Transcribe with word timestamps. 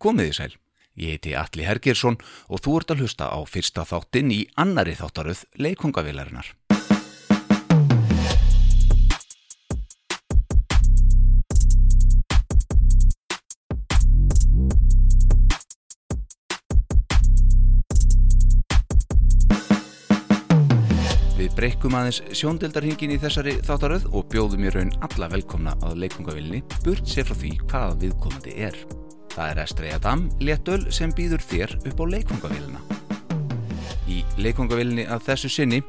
Komiði 0.00 0.32
sæl, 0.32 0.52
ég 0.96 1.18
heiti 1.18 1.34
Alli 1.36 1.66
Hergersson 1.68 2.14
og 2.48 2.62
þú 2.64 2.78
ert 2.78 2.92
að 2.94 3.02
hlusta 3.02 3.26
á 3.28 3.36
fyrsta 3.44 3.82
þáttinn 3.84 4.30
í 4.32 4.38
annari 4.56 4.94
þáttaröð 4.96 5.42
leikongavilarinnar. 5.60 6.54
Við 21.36 21.52
breykum 21.58 21.98
aðeins 21.98 22.22
sjóndeldarhingin 22.40 23.12
í 23.12 23.20
þessari 23.20 23.58
þáttaröð 23.68 24.08
og 24.16 24.32
bjóðum 24.32 24.64
í 24.64 24.72
raun 24.72 24.96
alla 25.04 25.28
velkomna 25.36 25.76
að 25.84 26.00
leikongavilni 26.06 26.64
burt 26.80 27.04
sér 27.04 27.28
frá 27.28 27.36
því 27.36 27.52
hvaða 27.66 28.00
viðkomandi 28.06 28.56
er. 28.64 28.80
Það 29.30 29.50
er 29.50 29.60
Estri 29.62 29.92
Adam, 29.94 30.26
léttöl 30.42 30.82
sem 30.92 31.12
býður 31.14 31.44
þér 31.46 31.76
upp 31.86 32.02
á 32.02 32.04
leikongavilina. 32.14 32.82
Í 34.10 34.24
leikongavilni 34.42 35.04
að 35.06 35.26
þessu 35.28 35.50
sinni 35.54 35.80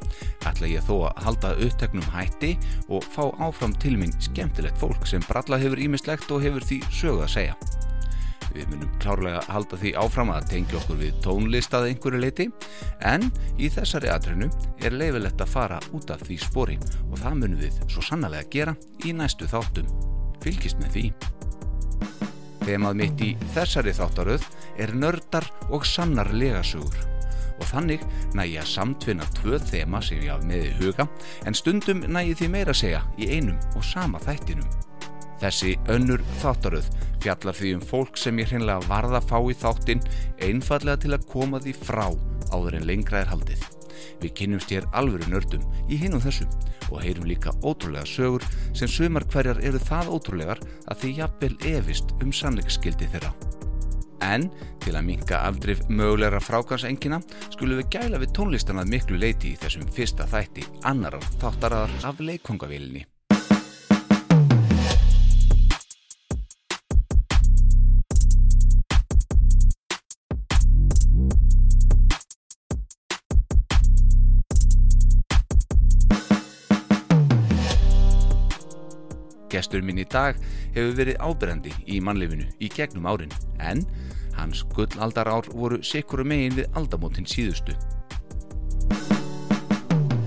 ætla 0.45 0.69
ég 0.69 0.85
þó 0.85 1.07
að 1.09 1.21
halda 1.25 1.53
uppteknum 1.65 2.09
hætti 2.13 2.51
og 2.93 3.05
fá 3.15 3.23
áfram 3.41 3.73
til 3.81 3.95
minn 3.97 4.13
skemmtilegt 4.21 4.77
fólk 4.81 5.07
sem 5.09 5.23
bralla 5.25 5.57
hefur 5.61 5.81
ímislegt 5.81 6.29
og 6.33 6.45
hefur 6.45 6.67
því 6.69 6.81
sögu 6.93 7.25
að 7.25 7.33
segja. 7.35 7.57
Við 8.51 8.67
munum 8.67 8.91
klárlega 8.99 9.41
halda 9.47 9.79
því 9.79 9.93
áfram 10.01 10.31
að 10.35 10.49
tengja 10.51 10.77
okkur 10.81 10.99
við 10.99 11.19
tónlist 11.23 11.75
að 11.77 11.87
einhverju 11.91 12.19
leiti 12.19 12.47
en 13.07 13.29
í 13.57 13.71
þessari 13.71 14.11
atrinu 14.11 14.51
er 14.83 14.95
leifilegt 14.95 15.41
að 15.41 15.53
fara 15.55 15.79
út 15.95 16.11
af 16.11 16.25
því 16.27 16.39
spori 16.43 16.79
og 17.07 17.19
það 17.21 17.37
munum 17.39 17.61
við 17.63 17.79
svo 17.87 18.03
sannlega 18.05 18.49
gera 18.51 18.75
í 19.07 19.15
næstu 19.15 19.47
þáttum. 19.49 19.87
Fylgist 20.43 20.81
með 20.83 20.97
því. 20.97 21.05
Þemað 22.71 22.99
mitt 23.01 23.21
í 23.25 23.29
þessari 23.51 23.91
þáttaröð 23.91 24.43
er 24.79 24.93
nördar 24.95 25.43
og 25.75 25.83
sannar 25.83 26.29
legasögur 26.31 27.01
og 27.61 27.65
þannig 27.67 28.05
næ 28.31 28.45
ég 28.45 28.61
að 28.61 28.69
samtvinna 28.71 29.27
tvö 29.35 29.59
þema 29.67 29.99
sem 30.05 30.21
ég 30.23 30.31
haf 30.31 30.45
með 30.47 30.69
í 30.69 30.71
huga 30.79 31.05
en 31.49 31.57
stundum 31.57 32.05
næ 32.07 32.21
ég 32.29 32.39
því 32.39 32.47
meira 32.53 32.75
segja 32.77 33.03
í 33.19 33.27
einum 33.35 33.59
og 33.75 33.83
sama 33.83 34.23
þættinum. 34.23 34.71
Þessi 35.41 35.75
önnur 35.91 36.23
þáttaröð 36.39 36.87
fjallar 37.25 37.59
því 37.59 37.75
um 37.75 37.85
fólk 37.91 38.23
sem 38.23 38.39
ég 38.39 38.53
hreinlega 38.53 38.87
varða 38.87 39.19
að 39.19 39.29
fá 39.33 39.37
í 39.43 39.59
þáttin 39.65 40.07
einfallega 40.47 41.03
til 41.03 41.15
að 41.17 41.27
koma 41.35 41.59
því 41.59 41.75
frá 41.83 42.07
áður 42.55 42.79
en 42.79 42.87
lengra 42.87 43.25
er 43.25 43.33
haldið. 43.35 43.67
Við 44.21 44.35
kynnumst 44.39 44.73
hér 44.73 44.87
alvöru 44.97 45.29
nördum 45.31 45.63
í 45.89 45.99
hinn 46.01 46.17
og 46.17 46.25
þessum 46.25 46.51
og 46.91 46.99
heyrum 47.03 47.29
líka 47.29 47.53
ótrúlega 47.63 48.07
sögur 48.07 48.45
sem 48.77 48.89
sumar 48.91 49.25
hverjar 49.31 49.61
eru 49.63 49.79
það 49.79 50.11
ótrúlegar 50.17 50.61
að 50.91 51.03
því 51.03 51.13
jafnvel 51.21 51.55
efist 51.75 52.13
um 52.21 52.33
sannleiksskildi 52.35 53.09
þeirra. 53.13 53.31
En 54.21 54.49
til 54.83 54.93
að 54.93 55.07
minka 55.07 55.39
afdrif 55.47 55.81
mögulegra 55.89 56.41
frákansengina 56.43 57.21
skulum 57.49 57.81
við 57.81 57.89
gæla 57.95 58.21
við 58.21 58.35
tónlistanað 58.37 58.91
miklu 58.93 59.21
leiti 59.21 59.55
í 59.55 59.61
þessum 59.61 59.87
fyrsta 59.95 60.29
þætti 60.29 60.67
annarar 60.85 61.25
þáttaraðar 61.41 62.11
af 62.11 62.21
leikongavílinni. 62.21 63.07
Gestur 79.51 79.83
minn 79.83 79.99
í 79.99 80.07
dag 80.07 80.37
hefur 80.75 80.93
verið 80.95 81.19
ábyrjandi 81.19 81.73
í 81.91 81.99
mannleifinu 82.03 82.47
í 82.63 82.69
gegnum 82.71 83.09
árin 83.11 83.33
en 83.59 83.83
hans 84.37 84.63
gullaldar 84.71 85.27
ár 85.27 85.49
voru 85.51 85.81
sikuru 85.83 86.23
megin 86.27 86.55
við 86.55 86.77
aldamótin 86.79 87.27
síðustu. 87.27 87.75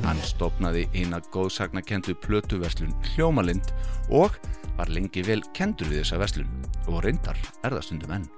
Hann 0.05 0.20
stopnaði 0.28 0.84
eina 0.92 1.22
góðsagnakendu 1.33 2.19
plötuverslun 2.21 2.93
Hljómalind 3.15 3.72
og 4.12 4.37
var 4.76 4.91
lengi 4.93 5.25
vel 5.25 5.41
kendur 5.56 5.88
við 5.88 6.03
þessa 6.03 6.21
verslun 6.21 6.66
og 6.84 7.00
reyndar 7.06 7.38
er 7.62 7.72
það 7.72 7.87
stundum 7.88 8.16
enn. 8.19 8.28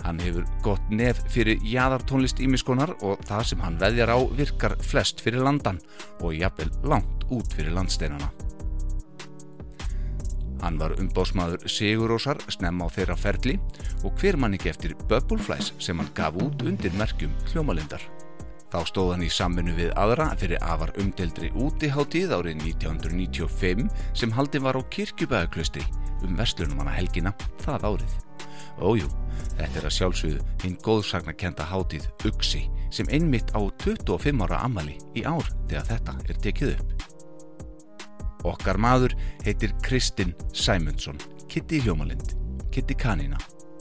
Hann 0.00 0.20
hefur 0.24 0.46
gott 0.64 0.86
nef 0.88 1.20
fyrir 1.28 1.60
jæðartónlist 1.60 2.40
ímiskonar 2.40 2.94
og 3.04 3.20
það 3.28 3.50
sem 3.50 3.64
hann 3.66 3.76
veðjar 3.82 4.14
á 4.16 4.18
virkar 4.32 4.78
flest 4.80 5.20
fyrir 5.20 5.44
landan 5.44 5.82
og 6.22 6.32
jafnvel 6.32 6.72
langt 6.88 7.28
út 7.28 7.52
fyrir 7.52 7.76
landsteinana. 7.76 8.30
Hann 10.60 10.78
var 10.80 10.92
umbósmaður 11.00 11.64
Sigurósar 11.70 12.40
snemma 12.52 12.88
á 12.88 12.88
þeirra 12.92 13.16
ferli 13.16 13.56
og 14.04 14.12
hver 14.20 14.36
mann 14.40 14.56
ekki 14.56 14.72
eftir 14.72 14.96
Bubbleflies 15.08 15.72
sem 15.80 16.00
hann 16.00 16.10
gaf 16.16 16.36
út 16.36 16.64
undir 16.66 16.92
merkjum 17.00 17.32
hljómalindar. 17.52 18.02
Þá 18.70 18.80
stóð 18.86 19.08
hann 19.14 19.24
í 19.26 19.30
samfunnu 19.34 19.72
við 19.74 19.90
aðra 19.98 20.28
fyrir 20.38 20.60
afar 20.62 20.92
umdeldri 21.02 21.50
útiháttíð 21.58 22.36
árið 22.36 22.60
1995 22.68 23.88
sem 24.14 24.34
haldin 24.36 24.62
var 24.62 24.78
á 24.78 24.82
kirkjubæðaklustri 24.94 25.82
um 26.22 26.36
vestlunum 26.38 26.84
hana 26.84 26.94
helgina 26.94 27.34
það 27.64 27.88
árið. 27.90 28.18
Ójú, 28.80 29.08
þetta 29.58 29.80
er 29.80 29.88
að 29.88 29.96
sjálfsögðu 29.96 30.44
hinn 30.62 30.78
góðsagnakenda 30.86 31.66
hátíð 31.66 32.06
Uxi 32.30 32.68
sem 32.94 33.10
einmitt 33.10 33.50
á 33.56 33.60
25 33.82 34.46
ára 34.46 34.62
ammali 34.66 34.98
í 35.18 35.26
ár 35.26 35.50
þegar 35.66 35.88
þetta 35.90 36.20
er 36.28 36.44
tekið 36.46 36.76
upp. 36.76 37.09
Okkar 38.46 38.78
maður 38.80 39.14
heitir 39.44 39.72
Kristinn 39.84 40.32
Sæmundsson, 40.56 41.18
Kitty 41.48 41.80
Hljómalind, 41.84 42.36
Kitty 42.72 42.94
Kanina. 42.96 43.38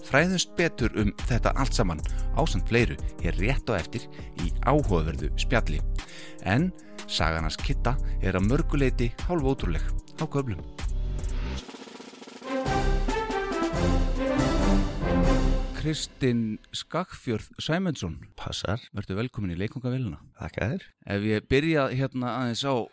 Fræðust 0.09 0.55
betur 0.57 0.91
um 0.97 1.11
þetta 1.29 1.53
allt 1.61 1.75
saman 1.77 2.01
ásand 2.39 2.65
fleiru 2.67 2.97
er 3.21 3.37
rétt 3.37 3.69
á 3.69 3.77
eftir 3.77 4.07
í 4.41 4.49
áhugaverðu 4.65 5.29
spjalli. 5.39 5.79
En 6.43 6.71
saganars 7.07 7.59
Kitta 7.61 7.95
er 8.21 8.35
að 8.35 8.49
mörguleiti 8.49 9.11
hálf 9.27 9.45
ótrúleg 9.53 9.85
á 10.17 10.25
köflum. 10.25 10.63
Kristinn 15.79 16.57
Skakfjörð 16.75 17.53
Sæmundsson, 17.63 18.17
Passar, 18.35 18.81
verður 18.91 19.21
velkomin 19.21 19.53
í 19.55 19.59
leikongaveluna. 19.61 20.19
þakka 20.41 20.67
þér. 20.73 20.83
Ef 21.15 21.23
ég 21.23 21.47
byrja 21.47 21.85
hérna 21.93 22.33
aðeins 22.41 22.65
á 22.67 22.83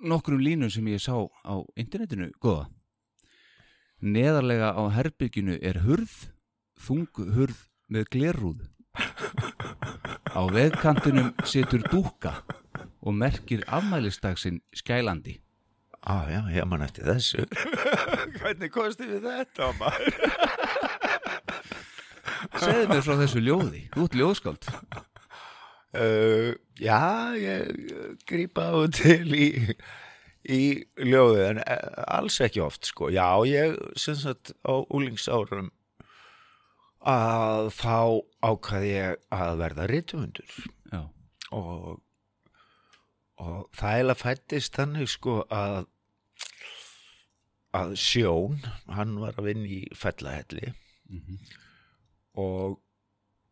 nokkrum 0.00 0.40
línum 0.40 0.70
sem 0.70 0.86
ég 0.88 1.02
sá 1.02 1.14
á 1.16 1.54
internetinu, 1.76 2.30
góða. 2.40 2.68
Neðarlega 4.00 4.72
á 4.72 4.82
herbygginu 4.96 5.58
er 5.60 5.82
hurð, 5.84 6.30
þung 6.80 7.08
hurð 7.36 7.66
með 7.92 8.08
glerrúð. 8.14 8.64
Á 10.30 10.40
veðkantinum 10.48 11.34
setur 11.44 11.84
dúka 11.90 12.40
og 13.00 13.14
merkir 13.16 13.64
afmælistagsinn 13.68 14.60
skælandi. 14.76 15.40
Á, 16.00 16.24
já, 16.32 16.40
ég 16.56 16.64
man 16.64 16.82
eftir 16.86 17.04
þessu. 17.04 17.44
Hvernig 18.40 18.72
kosti 18.72 19.04
við 19.04 19.26
þetta, 19.26 19.68
maður? 19.76 20.16
Segðu 22.56 22.86
mér 22.88 23.04
frá 23.04 23.14
þessu 23.20 23.42
ljóði, 23.44 23.82
þú 23.92 24.06
ert 24.06 24.16
ljóðskáld. 24.16 24.70
Uh, 25.90 26.54
já, 26.78 27.34
ég 27.34 28.20
grípa 28.30 28.68
á 28.70 28.78
til 28.94 29.26
í, 29.34 29.48
í 30.46 30.60
ljóði, 31.02 31.46
en 31.48 31.62
eh, 31.64 31.80
alls 32.06 32.38
ekki 32.44 32.62
oft, 32.62 32.86
sko. 32.86 33.10
Já, 33.10 33.42
ég, 33.48 33.74
sem 33.98 34.18
sagt, 34.18 34.54
á 34.62 34.86
úlingsárum 34.86 35.72
að 37.00 37.72
þá 37.74 37.96
ákvaði 38.44 38.92
ég 38.92 39.20
að 39.32 39.54
verða 39.56 39.86
ritumundur 39.88 40.50
Já, 40.92 41.00
og, 41.56 42.02
og 43.40 43.70
það 43.72 43.94
eiginlega 43.94 44.20
fættist 44.20 44.76
þannig 44.76 45.08
sko 45.08 45.38
að 45.48 45.86
að 47.76 47.94
Sjón, 48.02 48.58
hann 48.90 49.18
var 49.22 49.36
að 49.38 49.50
vinna 49.50 49.68
í 49.70 49.80
fellahelli. 49.94 50.72
Og 52.40 52.80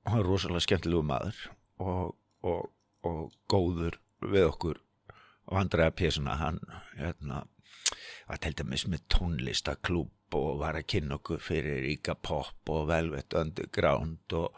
hann 0.09 0.23
er 0.23 0.27
rosalega 0.27 0.65
skemmtilegu 0.65 1.05
maður. 1.07 1.39
Og, 1.79 2.17
og, 2.47 2.69
og 3.07 3.33
góður 3.51 3.99
við 4.23 4.49
okkur. 4.51 4.83
Og 5.49 5.57
hann 5.57 5.73
dreða 5.73 5.97
pésuna 5.97 6.37
hann 6.39 6.61
hérna, 6.99 7.47
var 8.29 8.41
til 8.43 8.55
dæmis 8.59 8.87
með 8.91 9.07
tónlistaklúb 9.15 10.37
og 10.37 10.59
var 10.61 10.77
að 10.77 10.89
kynna 10.93 11.17
okkur 11.17 11.41
fyrir 11.41 11.83
Ríka 11.87 12.15
Pop 12.21 12.69
og 12.69 12.89
Velvet 12.91 13.35
Underground 13.39 14.37
og 14.37 14.57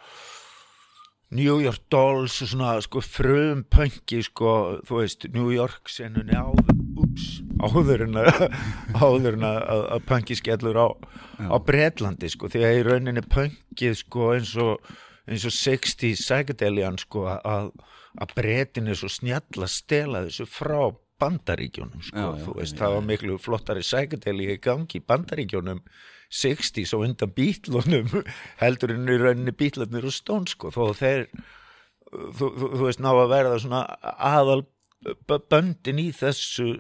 New 1.31 1.61
York 1.63 1.85
Dolls 1.93 2.41
og 2.43 2.49
svona 2.51 2.73
sko 2.83 3.01
frum 3.07 3.63
pönki 3.71 4.19
sko, 4.27 4.81
þú 4.83 4.97
veist, 4.99 5.29
New 5.31 5.53
York 5.55 5.87
senunni 5.87 6.35
áður, 6.35 6.73
ups, 7.05 7.29
áður 7.63 8.03
en 8.09 9.47
að, 9.47 10.01
pönki 10.11 10.35
skellur 10.35 10.75
á, 10.75 10.89
á 11.39 11.57
Bretlandi 11.63 12.33
sko, 12.35 12.51
því 12.51 12.65
að 12.67 12.79
í 12.81 12.83
rauninni 12.89 13.23
pönkið 13.23 13.95
sko 14.01 14.33
eins 14.35 14.57
og, 14.59 14.83
eins 15.31 15.47
og 15.47 15.55
60 15.55 16.19
psychedelian 16.19 16.99
sko 17.01 17.27
að, 17.31 17.71
að 18.21 18.35
Bretin 18.37 18.91
er 18.91 18.99
svo 18.99 19.11
snjall 19.13 19.65
að 19.65 19.73
stela 19.73 20.25
þessu 20.27 20.47
frá 20.51 20.91
bandaríkjónum 21.21 22.03
sko, 22.03 22.17
Já, 22.17 22.27
já, 22.33 22.45
þú 22.47 22.57
veist, 22.57 22.75
já, 22.75 22.81
það 22.81 22.95
var 22.97 23.07
miklu 23.11 23.37
flottari 23.43 23.85
psychedeli 23.85 24.49
í 24.55 24.59
gangi 24.63 24.99
í 25.01 25.05
bandaríkjónum 25.07 25.83
60s 26.31 26.95
og 26.97 27.07
undan 27.09 27.33
bítlunum 27.37 28.13
heldur 28.63 28.95
en 28.95 29.11
í 29.11 29.19
rauninni 29.21 29.55
bítlarnir 29.57 30.07
og 30.09 30.15
stón 30.17 30.49
sko 30.51 30.73
þó 30.75 30.83
þeir 30.97 31.27
þú, 32.11 32.47
þú, 32.47 32.71
þú 32.77 32.85
veist 32.87 33.03
ná 33.03 33.11
að 33.13 33.33
verða 33.35 33.63
svona 33.63 33.83
aðal 34.17 34.63
böndin 35.51 36.01
í 36.03 36.11
þessu 36.13 36.75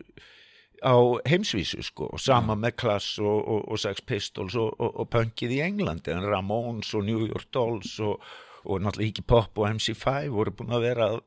á 0.81 0.97
heimsvísu 1.29 1.83
sko 1.85 2.09
og 2.15 2.21
sama 2.21 2.57
með 2.57 2.77
Class 2.81 3.19
og, 3.21 3.41
og, 3.45 3.65
og 3.69 3.81
Sex 3.81 4.01
Pistols 4.07 4.57
og, 4.57 4.73
og, 4.81 5.09
punkið 5.13 5.57
í 5.59 5.61
Englandi 5.65 6.15
en 6.15 6.29
Ramones 6.29 6.95
og 6.97 7.05
New 7.09 7.27
York 7.29 7.51
Dolls 7.55 7.99
og, 8.01 8.23
og 8.65 8.81
náttúrulega 8.81 9.13
Iggy 9.13 9.27
Pop 9.29 9.61
og 9.61 9.69
MC5 9.75 10.31
voru 10.33 10.55
búin 10.57 10.73
að 10.77 10.87
vera 10.89 11.11
að, 11.13 11.21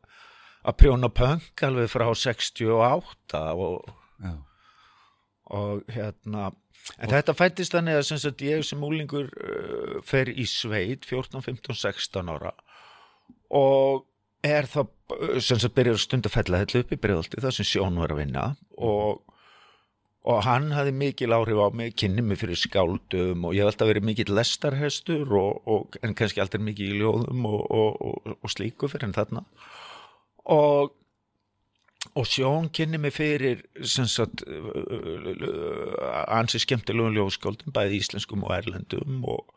að 0.64 0.80
prjóna 0.82 1.12
punk 1.14 1.66
alveg 1.68 1.92
frá 1.94 2.08
68 2.10 3.44
og, 3.54 3.94
Já. 4.24 4.34
og 5.60 5.94
hérna 5.94 6.50
en 7.00 7.12
þetta 7.14 7.36
fættist 7.38 7.76
þannig 7.76 8.00
að 8.00 8.08
sem 8.10 8.48
ég 8.48 8.66
sem 8.68 8.82
úlingur 8.84 9.30
uh, 9.30 10.00
fer 10.06 10.32
í 10.32 10.48
sveit 10.50 11.06
14, 11.08 11.44
15, 11.46 11.78
16 11.78 12.34
ára 12.34 12.56
og 13.54 14.08
er 14.44 14.68
það 14.68 14.90
uh, 14.90 15.38
sem 15.38 15.62
sagt 15.62 15.78
byrjar 15.78 16.00
að 16.00 16.04
stunda 16.08 16.34
fella 16.34 16.64
þetta 16.64 16.84
upp 16.84 16.96
í 16.96 17.00
bregðaldi 17.06 17.46
það 17.46 17.56
sem 17.60 17.70
Sjón 17.70 18.02
var 18.02 18.16
að 18.16 18.24
vinna 18.24 18.48
og, 18.76 19.22
og 20.24 20.44
hann 20.46 20.70
hafði 20.72 20.94
mikil 20.96 21.36
áhrif 21.36 21.60
á 21.60 21.68
mig 21.75 21.96
kynni 22.00 22.24
mig 22.24 22.40
fyrir 22.40 22.56
skáldum 22.56 23.44
og 23.44 23.56
ég 23.58 23.66
hef 23.66 23.74
alltaf 23.74 23.90
verið 23.90 24.06
mikill 24.08 24.36
lestarhestur 24.38 25.34
og, 25.36 25.64
og, 25.68 25.98
en 26.00 26.16
kannski 26.16 26.40
aldrei 26.40 26.64
mikið 26.64 26.94
í 26.94 27.00
ljóðum 27.02 27.48
og, 27.50 27.64
og, 28.38 28.52
slíku 28.52 28.88
fyrir 28.92 29.10
en 29.10 29.18
þarna. 29.18 29.44
Og 30.54 32.30
sjón 32.30 32.70
kynni 32.72 33.02
mig 33.04 33.16
fyrir 33.16 33.66
sagt 33.84 34.46
ansi 36.31 36.64
skemmtilegum 36.64 37.18
ljóðskáldum 37.18 37.75
bæði 37.75 38.00
íslenskum 38.00 38.48
og 38.48 38.56
erlendum 38.56 39.28
og, 39.28 39.52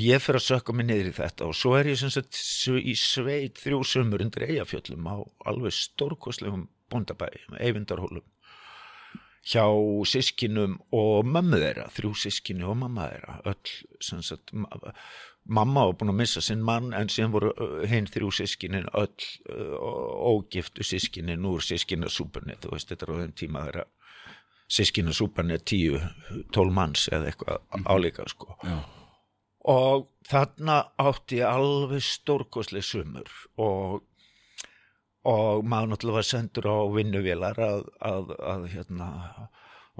ég 0.00 0.24
fyrir 0.24 0.40
að 0.40 0.48
sökka 0.48 0.72
mig 0.72 0.88
niður 0.88 1.12
í 1.12 1.16
þetta. 1.20 1.50
Og 1.50 1.56
svo 1.60 1.76
er 1.76 1.92
ég 1.92 2.00
sagt 2.00 2.40
í 2.72 2.96
sveit 2.96 3.60
þrjú 3.60 3.84
sömur 3.84 4.24
undir 4.24 4.48
eigafjöllum 4.48 5.12
á 5.12 5.16
alveg 5.50 5.76
stórkostlegum 5.76 6.70
bóndabæði 6.88 7.44
með 7.52 7.66
eyvindarhólum 7.68 8.24
hjá 9.46 9.64
sískinum 10.06 10.78
og 10.92 11.24
mömmu 11.26 11.56
þeirra, 11.62 11.86
þrjú 11.94 12.10
sískinu 12.26 12.68
og 12.70 12.76
mamma 12.82 13.06
þeirra, 13.12 13.38
öll 13.48 13.74
sem 14.04 14.20
sagt, 14.22 14.52
ma- 14.52 14.68
mamma 15.48 15.86
var 15.88 15.96
búin 15.96 16.12
að 16.12 16.18
missa 16.20 16.42
sinn 16.44 16.60
mann 16.62 16.92
en 16.94 17.08
síðan 17.08 17.32
voru 17.32 17.52
hinn 17.88 18.06
þrjú 18.10 18.28
sískinin 18.36 18.90
öll 18.92 19.14
ógiftu 20.30 20.84
sískinin 20.84 21.46
úr 21.48 21.64
sískinasúpunni, 21.64 22.58
þú 22.60 22.74
veist, 22.74 22.92
þetta 22.92 23.06
er 23.08 23.14
á 23.16 23.20
þeim 23.22 23.34
tíma 23.40 23.64
þeirra 23.68 23.86
sískinasúpunni 24.70 25.56
er 25.56 25.64
tíu, 25.66 25.98
tól 26.54 26.70
manns 26.74 27.08
eða 27.10 27.32
eitthvað 27.32 27.86
álíka, 27.90 28.28
sko 28.30 28.54
Já. 28.62 28.76
og 29.72 30.06
þarna 30.30 30.76
átti 31.00 31.40
ég 31.40 31.48
alveg 31.50 32.04
stórkoslega 32.06 32.86
sumur 32.86 33.32
og 33.58 34.04
og 35.28 35.64
maður 35.68 35.92
náttúrulega 35.92 36.20
var 36.20 36.28
sendur 36.28 36.68
á 36.72 36.78
vinnuvélar 36.94 37.58
að, 37.60 37.82
að, 38.00 38.30
að 38.40 38.68
hérna 38.72 39.08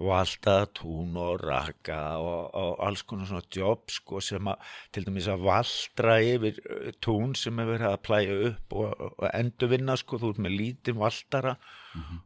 valda 0.00 0.64
tún 0.72 1.16
og 1.20 1.42
raka 1.42 1.98
og, 2.22 2.54
og 2.56 2.78
alls 2.86 3.02
konar 3.04 3.28
svona 3.28 3.44
jobb 3.52 3.90
sko 3.92 4.22
sem 4.24 4.48
að 4.48 4.72
til 4.94 5.04
dæmis 5.04 5.28
að 5.28 5.44
valdra 5.44 6.16
yfir 6.24 6.60
uh, 6.62 6.88
tún 7.04 7.34
sem 7.36 7.60
verið 7.60 7.88
að 7.90 8.00
plæja 8.06 8.38
upp 8.48 8.76
og, 8.80 9.04
og 9.10 9.28
endurvinna 9.34 9.98
sko 10.00 10.22
þú 10.22 10.32
ert 10.32 10.42
með 10.46 10.56
lítið 10.56 11.00
valdara 11.02 11.54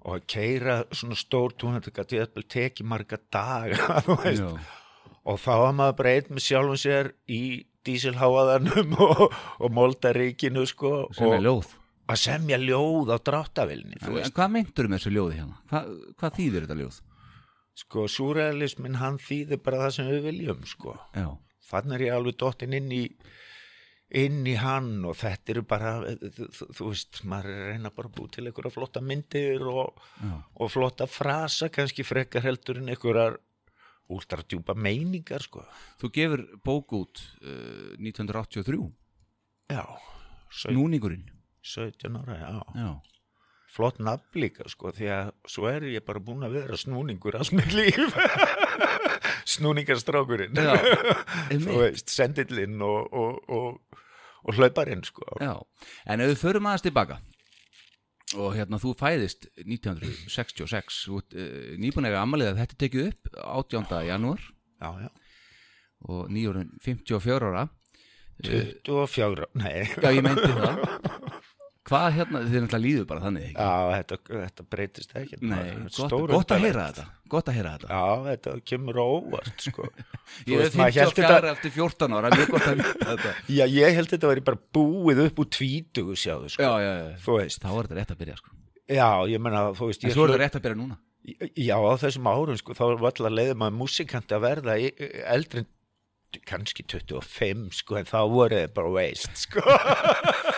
og 0.05 0.11
að 0.19 0.27
keira 0.31 0.81
svona 0.93 1.19
stór 1.19 1.55
tún 1.59 1.79
þetta 1.79 1.95
gæti 1.99 2.21
jafnvel 2.21 2.49
tekið 2.55 2.91
marga 2.95 3.21
Já. 4.39 4.51
og 5.25 5.41
þá 5.41 5.55
var 5.65 5.79
maður 5.81 6.11
einn 6.13 6.35
með 6.37 6.47
sjálfum 6.47 6.83
sér 6.85 7.15
í 7.27 7.65
dísilháaðanum 7.85 8.95
og, 9.09 9.25
og 9.59 9.75
moldaríkinu 9.75 10.69
sko 10.69 11.09
sem 11.17 11.33
er 11.33 11.43
ljóð 11.49 11.75
að 12.11 12.21
semja 12.21 12.59
ljóð 12.61 13.15
á 13.15 13.19
dráttavilni 13.25 13.97
hvað 14.03 14.51
meintur 14.59 14.89
með 14.91 14.99
þessu 15.01 15.15
ljóði 15.15 15.39
hérna? 15.41 15.57
Hva, 15.71 15.81
hvað 16.21 16.39
þýðir 16.41 16.67
þetta 16.67 16.79
ljóð? 16.83 17.01
sko 17.75 18.05
súrealismin 18.07 19.01
hann 19.01 19.17
þýðir 19.19 19.59
bara 19.65 19.81
það 19.87 19.95
sem 19.97 20.11
við 20.13 20.21
viljum 20.29 20.61
sko, 20.71 20.93
Já, 21.17 21.27
þannig 21.71 21.97
er 21.97 22.05
ég 22.07 22.15
alveg 22.19 22.37
dottin 22.39 22.77
inn 22.79 22.93
í 22.95 23.01
inn 24.15 24.45
í 24.47 24.53
hann 24.61 25.01
og 25.09 25.17
þetta 25.19 25.51
eru 25.57 25.63
bara 25.67 25.95
þú, 26.05 26.47
þú, 26.77 26.91
veist, 26.93 27.23
maður 27.27 27.51
að 27.57 27.65
reyna 27.73 27.91
bara 27.97 28.11
að 28.13 28.15
búi 28.21 28.31
til 28.37 28.45
einhverja 28.47 28.71
flotta 28.77 29.03
myndir 29.03 29.65
og, 29.67 29.99
og 30.55 30.71
flotta 30.71 31.09
frasa 31.11 31.67
kannski 31.75 32.05
frekar 32.07 32.45
heldur 32.47 32.79
en 32.79 32.93
einhverjar 32.95 33.41
últradjúpa 34.15 34.77
meiningar 34.77 35.43
sko. 35.43 35.65
Þú 35.99 36.11
gefur 36.15 36.43
bók 36.63 36.93
út 36.95 37.23
uh, 37.43 37.97
1983 37.99 38.79
já, 39.73 39.83
sau- 40.53 40.75
Núningurinn 40.77 41.25
17 41.65 42.19
ára, 42.21 42.39
já. 42.39 42.51
Já, 42.77 42.91
flott 43.75 43.99
nafn 44.05 44.41
líka 44.45 44.69
sko 44.71 44.93
því 44.95 45.11
að 45.17 45.31
svo 45.51 45.69
er 45.71 45.87
ég 45.91 46.05
bara 46.07 46.23
búin 46.23 46.45
að 46.47 46.59
vera 46.61 46.79
snúningur 46.79 47.39
alls 47.39 47.53
með 47.57 47.77
líf. 47.79 48.19
Snúningarstrákurinn. 49.55 50.57
Sendillinn 52.17 52.81
og, 52.85 53.13
og, 53.13 53.53
og, 53.53 54.01
og 54.45 54.59
hlauparinn 54.59 55.05
sko. 55.07 55.27
Já, 55.43 55.57
en 56.09 56.25
ef 56.25 56.35
við 56.35 56.43
förum 56.45 56.69
aðeins 56.71 56.87
tilbaka 56.87 57.21
og 58.35 58.55
hérna 58.57 58.81
þú 58.83 58.95
fæðist 58.99 59.47
1966 59.63 61.03
þú 61.07 61.21
ert 61.21 61.37
uh, 61.39 61.75
nýbúinlega 61.79 62.23
amalið 62.25 62.53
að 62.53 62.61
þetta 62.63 62.79
tekið 62.83 63.09
upp 63.11 63.33
18. 63.45 63.87
janúar. 64.09 64.43
Og 66.05 66.29
nýjórun 66.33 66.73
54 66.85 67.51
ára. 67.53 67.69
24, 68.45 69.47
nei. 69.61 69.87
Já, 70.03 70.09
ég 70.11 70.25
meinti 70.27 70.49
það 70.51 70.81
Hvað 71.85 72.07
hérna, 72.17 72.41
þið 72.49 72.55
náttúrulega 72.65 72.81
líður 72.81 73.07
bara 73.11 73.21
þannig 73.27 73.43
ekki? 73.51 73.55
já, 73.61 73.73
þetta, 73.99 74.17
þetta 74.31 74.65
breytist 74.73 75.11
ekki 75.21 75.39
Nei, 75.45 75.59
er 75.69 75.83
gott, 75.93 76.15
gott 76.33 76.55
að 76.55 76.63
heyra 76.65 76.85
þetta 76.89 77.05
Gott 77.35 77.49
að 77.51 77.57
heyra 77.59 77.71
þetta. 77.75 77.89
Já, 77.91 78.25
þetta 78.29 78.53
kemur 78.71 78.99
óvart 79.03 79.65
sko. 79.65 79.87
Ég 80.49 80.55
er 80.55 80.63
veist, 80.63 80.77
maður 80.79 80.97
54 81.01 81.29
þetta- 81.35 81.53
eftir 81.55 81.73
14 81.75 82.17
ára 82.19 82.31
Mjög 82.35 82.53
gott 82.55 82.69
að 82.71 82.79
vita 82.81 83.09
þetta. 83.11 83.33
Já, 83.59 83.65
ég 83.75 83.97
held 83.99 84.11
þetta 84.15 84.31
væri 84.31 84.45
bara 84.49 84.61
búið 84.79 85.23
upp 85.27 85.43
úr 85.45 85.49
tvítugu 85.59 86.17
sjáðu 86.21 86.53
sko. 86.55 86.63
Já, 86.65 86.73
já, 86.85 86.93
já. 87.01 87.09
Þá 87.25 87.69
er 87.75 87.89
þetta 87.89 87.99
rétt 88.01 88.15
að 88.15 88.21
byrja 88.23 88.39
sko. 88.41 88.55
Já, 88.95 89.09
ég 89.35 89.45
menna 89.45 89.65
þú 89.77 89.91
veist, 89.91 90.05
En 90.05 90.15
svo 90.15 90.25
er 90.29 90.35
þetta 90.35 90.43
rétt 90.45 90.59
að 90.61 90.67
byrja 90.69 90.81
núna. 90.81 90.99
Já, 91.57 91.77
á 91.81 91.93
þessum 92.05 92.27
árum 92.29 92.61
sko, 92.61 92.77
þá 92.77 92.85
var 92.85 93.07
alltaf 93.11 93.33
leiðum 93.33 93.65
að 93.65 93.79
músikanti 93.81 94.37
að 94.37 94.45
verða 94.45 94.75
í- 94.81 94.93
eldri 95.25 95.65
en 95.65 95.71
kannski 96.45 96.85
25 96.91 97.69
sko, 97.81 97.97
en 98.01 98.09
þá 98.09 98.19
voru 98.29 98.59
þið 98.61 98.73
bara 98.77 98.93
waste 98.99 99.33
sko. 99.39 99.65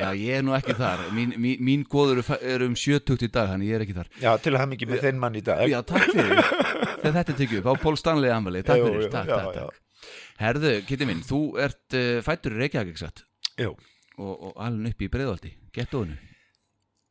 Já, 0.00 0.08
ég 0.18 0.38
er 0.40 0.42
nú 0.46 0.54
ekki 0.56 0.74
þar. 0.78 1.04
Mín, 1.14 1.34
mín, 1.38 1.60
mín 1.62 1.84
góður 1.86 2.22
eru 2.40 2.66
um 2.70 2.74
70 2.74 3.24
í 3.26 3.30
dag 3.30 3.48
Þannig 3.52 3.68
ég 3.70 3.78
er 3.78 3.84
ekki 3.86 3.96
þar. 4.00 4.08
Já, 4.22 4.30
til 4.42 4.52
að 4.54 4.58
hafa 4.62 4.72
mikið 4.74 4.90
með 4.94 5.04
þinn 5.06 5.20
mann 5.22 5.38
í 5.38 5.42
dag. 5.46 5.62
Já, 5.70 5.78
takk 5.86 6.08
fyrir. 6.10 6.42
Þegar 7.04 7.16
þetta 7.20 7.32
er 7.34 7.38
tekið 7.40 7.60
upp 7.62 7.70
á 7.70 7.74
Pól 7.84 7.96
Stanley 8.00 8.30
Amali 8.34 8.62
Takk 8.66 8.84
fyrir, 8.88 9.08
takk, 9.12 9.28
já, 9.30 9.38
takk, 9.38 9.54
já. 9.54 9.64
takk. 9.64 9.80
Herðu, 10.42 10.72
Kitty 10.88 11.06
minn, 11.08 11.22
þú 11.24 11.40
ert 11.62 11.94
uh, 11.96 12.18
fættur 12.26 12.56
í 12.56 12.62
Reykjavík 12.64 12.94
ekki 12.94 13.04
satt? 13.06 13.22
Jú. 13.60 13.74
og, 14.18 14.32
og 14.50 14.56
alveg 14.62 14.94
upp 14.96 15.02
í 15.06 15.08
Breiðvaldi 15.14 15.50
Gettóinu 15.74 16.16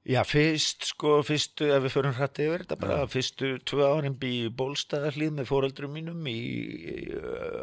Já, 0.03 0.19
fyrst 0.27 0.83
sko, 0.89 1.21
fyrstu, 1.23 1.69
ef 1.71 1.85
við 1.85 1.93
förum 1.93 2.15
hrætti 2.17 2.43
yfir 2.49 2.65
þetta 2.65 2.75
bara, 2.81 2.97
fyrstu 3.07 3.53
tvö 3.63 3.85
árin 3.87 4.17
bý 4.19 4.31
í 4.49 4.51
bólstaðarlíð 4.51 5.31
með 5.37 5.47
fóreldrum 5.47 5.93
mínum 5.95 6.25
í, 6.27 6.35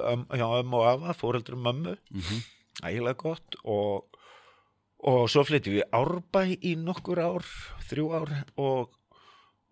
um, 0.09 0.23
hjá 0.33 0.47
ömmu 0.63 0.79
og 0.81 0.87
afa, 0.95 1.15
fóreldrum 1.21 1.61
mömmu, 1.67 1.97
Mhm. 2.17 2.41
ægilega 2.89 3.17
gott 3.21 3.59
og, 3.65 4.10
og 5.09 5.29
svo 5.33 5.45
flyttum 5.49 5.79
við 5.79 5.87
Árbæ 5.97 6.43
í 6.61 6.75
nokkur 6.77 7.21
ár, 7.23 7.47
þrjú 7.89 8.07
ár 8.19 8.33
og, 8.61 8.91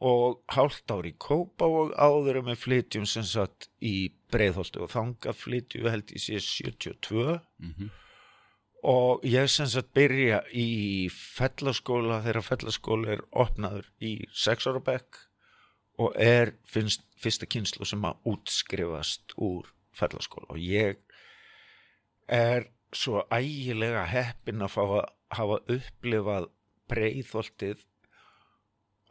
og 0.00 0.38
hálft 0.54 0.90
ár 0.94 1.04
í 1.08 1.12
Kópa 1.20 1.66
og 1.68 1.92
áður 2.00 2.40
en 2.40 2.48
við 2.52 2.60
flytjum 2.62 3.06
sem 3.08 3.26
sagt 3.28 3.68
í 3.84 4.10
Breiðholti 4.32 4.80
og 4.84 4.90
þanga 4.92 5.32
flytjum 5.36 5.84
við 5.86 5.90
held 5.96 6.12
í 6.16 6.20
sér 6.22 6.44
72 6.44 7.40
Mhm. 7.60 7.90
og 8.88 9.24
ég 9.26 9.48
sem 9.50 9.66
sagt 9.66 9.92
byrja 9.92 10.42
í 10.54 11.08
fellaskóla 11.10 12.20
þegar 12.22 12.44
fellaskóla 12.46 13.08
er 13.16 13.22
opnaður 13.32 13.88
í 14.00 14.12
sex 14.32 14.66
ára 14.70 14.80
bekk 14.80 15.16
og 15.98 16.14
er 16.16 16.52
finnst, 16.64 17.02
fyrsta 17.18 17.46
kynslu 17.50 17.84
sem 17.84 18.04
að 18.06 18.20
útskrifast 18.24 19.34
úr 19.36 19.66
fellaskóla 19.98 20.46
og 20.54 20.58
ég 20.62 20.96
er 22.28 22.68
svo 22.94 23.24
ægilega 23.34 24.04
heppin 24.06 24.62
að 24.62 24.70
fá 24.76 24.82
að 24.86 25.08
hafa 25.34 25.60
upplifað 25.74 26.48
breiðholtið 26.88 27.84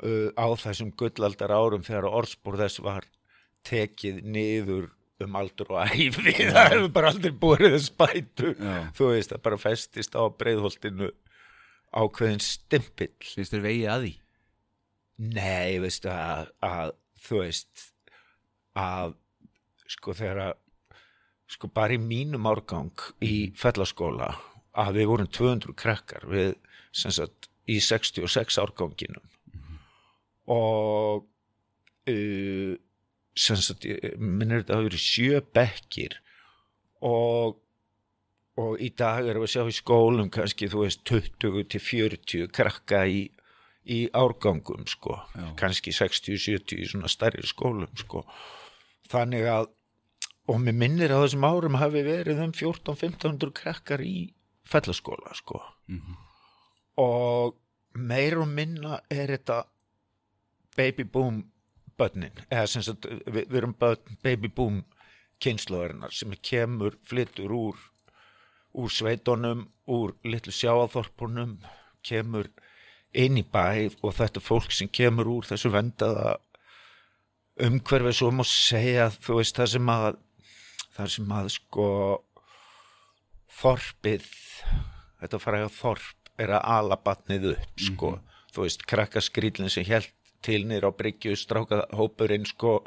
uh, 0.03 0.29
á 0.33 0.47
þessum 0.57 0.91
gullaldar 0.97 1.53
árum 1.53 1.85
þegar 1.85 2.09
orðspór 2.09 2.59
þess 2.63 2.81
var 2.85 3.07
tekið 3.67 4.23
niður 4.25 4.91
um 5.23 5.35
aldur 5.37 5.73
og 5.73 5.89
æfi 5.91 6.33
það 6.53 6.71
hefur 6.73 6.91
bara 6.93 7.11
aldrei 7.13 7.33
búið 7.33 7.71
þess 7.73 7.93
bætu 7.97 8.53
Já. 8.53 8.75
þú 8.97 9.11
veist, 9.13 9.33
það 9.33 9.43
bara 9.49 9.61
festist 9.61 10.17
á 10.17 10.23
breiðholtinu 10.29 11.11
ákveðin 11.97 12.43
stimpill. 12.43 13.13
Finnst 13.23 13.53
þér 13.53 13.63
vegi 13.63 13.85
að 13.89 14.05
því? 14.05 14.15
nei, 15.17 15.79
veistu 15.81 16.11
að, 16.13 16.51
að 16.61 16.93
þú 17.25 17.41
veist 17.41 17.85
að 18.77 19.15
sko 19.89 20.13
þegar 20.17 20.41
að 20.43 20.55
sko 21.47 21.69
bara 21.73 21.95
í 21.95 22.01
mínum 22.01 22.45
árgang 22.49 22.91
í 23.23 23.49
fellaskóla 23.57 24.33
að 24.77 24.99
við 24.99 25.09
vorum 25.11 25.29
200 25.37 25.77
krakkar 25.77 26.27
við 26.29 26.53
sem 26.95 27.13
sagt 27.13 27.49
í 27.67 27.79
66 27.83 28.59
árganginum. 28.61 29.25
Og 30.47 31.25
uh, 32.07 32.73
sagt 33.37 33.85
minnir 34.17 34.63
þetta 34.63 34.73
að 34.73 34.77
hafa 34.79 34.89
verið 34.89 35.03
sjö 35.03 35.41
bekkir 35.53 36.19
og 37.05 37.57
og 38.57 38.81
í 38.81 38.89
dag 38.97 39.21
erum 39.21 39.43
við 39.43 39.51
að 39.51 39.53
sjá 39.53 39.69
í 39.69 39.77
skólum 39.77 40.29
kannski 40.33 40.69
þú 40.71 40.85
veist 40.85 41.03
20 41.05 41.67
til 41.69 41.81
40 41.83 42.47
krakka 42.49 43.03
í, 43.05 43.27
í 43.85 43.99
árgangum 44.17 44.87
sko, 44.89 45.19
Já. 45.37 45.51
kannski 45.59 45.93
60-70 45.93 46.81
í 46.81 46.87
svona 46.89 47.11
stærri 47.11 47.45
skólum 47.45 47.93
sko. 48.01 48.23
Þannig 49.11 49.45
að 49.51 49.69
og 50.47 50.61
mér 50.63 50.77
minnir 50.79 51.13
að 51.13 51.25
þessum 51.25 51.45
árum 51.45 51.77
hafi 51.77 52.01
verið 52.07 52.41
um 52.41 52.53
14-1500 52.55 53.53
krakkar 53.61 54.01
í 54.01 54.31
fellaskóla 54.67 55.33
sko 55.35 55.61
Mhm. 55.87 56.17
og 56.97 57.55
meir 57.95 58.37
og 58.41 58.47
minna 58.47 58.99
er 59.09 59.27
þetta 59.37 59.63
baby 60.77 61.03
boom 61.03 61.43
börnin 61.97 62.31
eða 62.51 62.67
sem 62.67 62.81
sagt 62.85 63.05
við, 63.05 63.47
við 63.49 63.57
erum 63.61 63.73
börn 63.79 64.17
baby 64.23 64.47
boom 64.47 64.83
kynnslóðarinnar 65.41 66.13
sem 66.13 66.33
kemur 66.41 66.97
flyttur 67.05 67.51
úr 67.53 67.77
úr 68.77 68.89
sveitunum, 68.93 69.67
úr 69.87 70.13
litlu 70.23 70.51
sjáaþorpunum 70.53 71.57
kemur 72.05 72.49
inn 73.13 73.37
í 73.37 73.43
bæ 73.43 73.89
og 74.03 74.13
þetta 74.13 74.41
fólk 74.43 74.71
sem 74.71 74.87
kemur 74.87 75.25
úr 75.25 75.47
þessu 75.49 75.71
vendaða 75.73 76.35
umhverfi 77.65 78.13
svo 78.13 78.29
má 78.31 78.43
segja 78.45 79.07
þú 79.09 79.39
veist 79.39 79.57
það 79.57 79.71
sem 79.73 79.89
að 79.89 80.17
það 80.97 81.07
sem 81.15 81.31
að 81.39 81.49
sko 81.55 81.87
þorpið. 83.57 84.29
Þetta 85.21 85.41
fara 85.41 85.63
að 85.65 85.73
þorp 85.79 86.31
er 86.37 86.53
að 86.53 86.69
ala 86.77 86.99
batnið 87.01 87.51
upp 87.55 87.81
sko, 87.81 88.13
þú 88.53 88.67
veist 88.67 88.85
krakkaskrýlinn 88.89 89.73
sem 89.73 89.87
held 89.87 90.11
til 90.45 90.61
nýr 90.69 90.85
á 90.85 90.91
bryggju 90.93 91.33
stráka 91.39 91.87
hópurinn 91.97 92.45
sko 92.45 92.83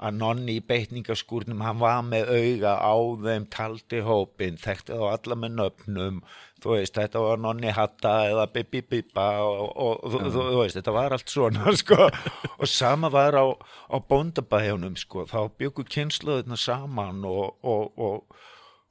að 0.00 0.16
nonni 0.16 0.54
í 0.56 0.62
beitningaskúrnum 0.64 1.60
hann 1.60 1.80
var 1.82 1.98
með 2.06 2.30
auga 2.32 2.72
á 2.80 2.96
þeim 3.20 3.44
taldi 3.52 4.00
hópin, 4.04 4.56
þekkti 4.60 4.96
þá 4.96 5.04
alla 5.10 5.36
með 5.36 5.58
nöfnum. 5.58 6.22
Þú 6.60 6.72
veist, 6.72 6.96
þetta 6.96 7.20
var 7.24 7.40
nonni 7.40 7.72
hatta 7.76 8.14
eða 8.30 8.46
bibi 8.54 8.80
biba 8.80 9.26
og, 9.44 9.66
og, 9.68 10.00
og 10.04 10.14
þú, 10.14 10.30
þú, 10.36 10.56
veist, 10.62 10.78
þetta 10.80 10.94
var 10.96 11.16
allt 11.16 11.32
svona 11.32 11.74
sko, 11.82 12.08
og 12.56 12.68
sama 12.68 13.12
var 13.12 13.36
á, 13.36 13.44
á 13.92 13.96
bóndabæjunum 14.00 14.96
sko, 15.00 15.26
þá 15.28 15.52
byggu 15.60 15.84
kynsluðina 15.92 16.56
saman 16.60 17.20
og, 17.28 17.60
og, 17.60 18.00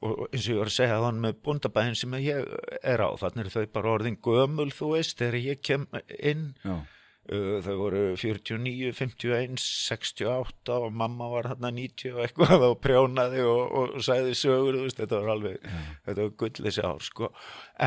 og 0.06 0.22
eins 0.29 0.46
og 0.48 0.53
ég 0.53 0.62
var 0.62 0.70
að 0.70 0.75
segja 0.77 1.01
þannig 1.03 1.25
með 1.25 1.41
búndabæðin 1.46 1.98
sem 2.00 2.15
ég 2.24 2.53
er 2.88 3.03
á, 3.03 3.10
þannig 3.20 3.44
er 3.44 3.51
þau 3.56 3.74
bara 3.75 3.91
orðin 3.98 4.18
gömul, 4.24 4.70
þú 4.75 4.94
veist, 4.94 5.18
þegar 5.20 5.38
ég 5.44 5.62
kem 5.65 5.86
inn, 6.15 6.46
Já, 6.63 6.75
uh, 6.77 7.58
þau 7.65 7.74
voru 7.82 8.03
49, 8.20 8.94
51, 8.96 9.60
68 9.60 10.77
og 10.77 10.96
mamma 11.01 11.29
var 11.34 11.51
þarna 11.51 11.74
90 11.75 12.15
og 12.15 12.24
eitthvað 12.25 12.65
og 12.70 12.77
prjónaði 12.84 13.44
og, 13.44 13.63
og, 13.82 13.98
sagði 14.06 14.38
sögur, 14.39 14.79
veist, 14.86 15.01
þetta 15.01 15.20
var 15.20 15.34
alveg, 15.36 15.68
þetta 16.08 16.22
var 16.24 16.36
gull 16.44 16.70
þessi 16.70 16.88
ár, 16.88 17.03
sko, 17.10 17.32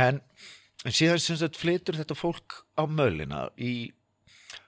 en, 0.03 0.21
en 0.85 0.99
síðan 1.01 1.25
sem 1.25 1.41
sagt 1.41 1.61
flytur 1.61 2.01
þetta 2.03 2.19
fólk 2.19 2.61
á 2.77 2.85
mölina 2.85 3.47
í, 3.57 3.89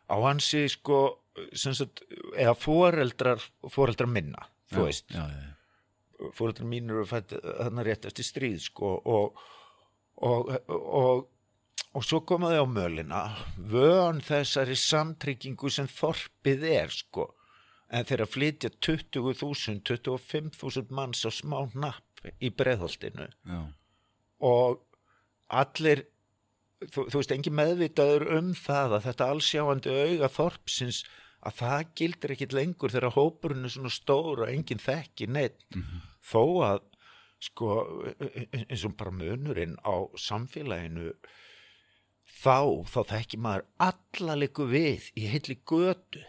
á 0.08 0.16
hansi, 0.24 0.64
sko, 0.72 1.06
sem 1.52 1.76
sagt, 1.76 2.06
eða 2.38 2.56
foreldrar, 2.56 3.50
foreldrar 3.68 4.08
minna, 4.08 4.48
þú 4.72 4.88
veist, 4.88 5.12
já, 5.12 5.26
já, 5.28 5.53
já. 6.24 6.32
fóreldrar 6.38 6.68
mínir 6.70 6.96
eru 6.98 7.06
fætt 7.08 7.36
þarna 7.36 7.84
rétt 7.86 8.08
eftir 8.08 8.26
stríð 8.26 8.62
sko 8.68 8.96
og 9.04 9.44
og, 10.22 10.50
og, 10.70 11.24
og 11.94 12.04
svo 12.06 12.20
komaði 12.26 12.60
á 12.62 12.66
mölina 12.70 13.22
vön 13.58 14.20
þessari 14.24 14.76
samtryggingu 14.78 15.70
sem 15.72 15.88
þorpið 15.90 16.66
er 16.70 16.94
sko 16.94 17.28
en 17.94 18.06
þeirra 18.08 18.28
flytja 18.30 18.70
20.000 18.78 19.82
25.000 19.84 20.94
manns 20.94 21.24
á 21.26 21.30
smá 21.34 21.58
napp 21.74 22.24
í 22.40 22.50
breðholtinu 22.54 23.28
já. 23.28 23.60
og 24.40 24.80
allir 25.52 26.06
þú, 26.80 27.08
þú 27.10 27.18
veist, 27.20 27.34
engin 27.34 27.58
meðvitaður 27.58 28.30
um 28.38 28.54
það 28.56 28.96
að 28.98 29.06
þetta 29.10 29.28
allsjáandi 29.34 29.98
auga 30.08 30.32
þorpsins 30.32 31.04
að 31.44 31.58
það 31.60 31.92
gildir 32.00 32.32
ekkit 32.32 32.56
lengur 32.56 32.92
þegar 32.92 33.16
hópurinn 33.18 33.68
er 33.68 33.74
svona 33.74 33.92
stór 33.92 34.46
og 34.46 34.50
enginn 34.50 34.80
þekki 34.80 35.28
neitt 35.28 35.66
þó 36.24 36.42
að 36.70 36.82
sko 37.44 37.68
eins 38.56 38.84
og 38.88 38.94
bara 38.96 39.10
munurinn 39.12 39.74
á 39.84 39.94
samfélaginu 40.16 41.10
þá, 42.42 42.56
þá 42.88 42.98
þekki 43.10 43.40
maður 43.44 43.66
allaleiku 43.84 44.66
við 44.70 45.10
í 45.20 45.26
heilli 45.32 45.58
götu 45.68 46.22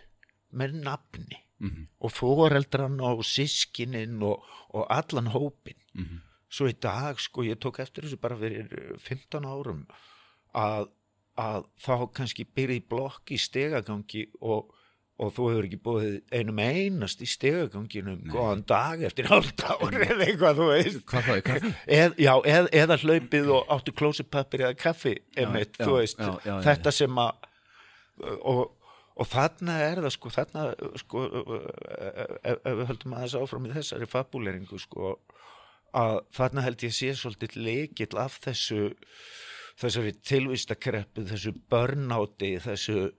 með 0.55 0.79
nafni 0.85 1.41
Mhm. 1.55 1.85
og 2.03 2.11
foreldran 2.11 2.97
og 2.99 3.21
sískinin 3.23 4.17
og, 4.27 4.43
og 4.75 4.89
allan 4.91 5.29
hópin 5.31 5.77
Mhm. 5.95 6.17
svo 6.51 6.67
í 6.67 6.73
dag 6.79 7.15
sko 7.19 7.43
ég 7.47 7.55
tók 7.63 7.79
eftir 7.79 8.03
þessu 8.03 8.19
bara 8.19 8.35
fyrir 8.35 8.67
eh, 8.75 8.97
15 8.99 9.45
árum 9.47 9.85
að, 10.53 10.89
að 11.37 11.65
þá 11.79 12.11
kannski 12.13 12.43
byrði 12.45 12.81
í 12.81 12.87
blokk 12.89 13.31
í 13.31 13.39
stegagangi 13.39 14.25
og, 14.41 14.67
og 15.15 15.31
þú 15.31 15.45
hefur 15.51 15.67
ekki 15.69 15.77
búið 15.79 16.15
einum 16.35 16.57
einast 16.59 17.21
í 17.23 17.27
stegaganginum 17.29 18.23
góðan 18.27 18.65
dag 18.67 19.03
eftir 19.07 19.29
hálft 19.31 19.63
ári 19.63 20.01
eða 20.03 20.25
eitthvað 20.25 20.57
þú 20.59 20.65
veist. 20.73 21.03
Hvað 21.07 21.27
það 21.29 21.37
er 21.37 21.45
kaffi? 21.49 21.71
Eð, 21.97 22.17
já, 22.25 22.31
eð, 22.51 22.67
eða 22.81 22.97
hlaupið 23.03 23.51
og 23.55 23.71
áttu 23.77 23.93
klósipapir 23.95 24.65
eða 24.65 24.79
kaffi 24.81 25.13
einmitt, 25.39 25.79
já, 25.79 25.87
já, 25.87 26.33
já, 26.43 26.55
þetta 26.67 26.93
sem 26.99 27.21
að 27.23 27.47
og, 28.51 28.61
og 29.15 29.31
þarna 29.31 29.77
er 29.85 30.03
það 30.03 30.13
sko, 30.17 30.33
þarna 30.35 30.65
sko, 30.99 31.23
ef, 32.43 32.59
við 32.65 32.85
höldum 32.91 33.15
aðeins 33.15 33.37
áfram 33.39 33.69
í 33.69 33.73
þessari 33.75 34.11
fabuleringu 34.11 34.79
sko, 34.83 35.15
að 35.95 36.19
þarna 36.35 36.67
held 36.67 36.85
ég 36.87 36.95
sé 36.95 37.15
svolítið 37.15 37.55
leikill 37.63 38.19
af 38.19 38.39
þessu 38.43 38.89
þessari 39.79 40.13
tilvistakreppu, 40.23 41.25
þessu 41.31 41.55
börnáti, 41.71 42.55
þessu 42.63 43.09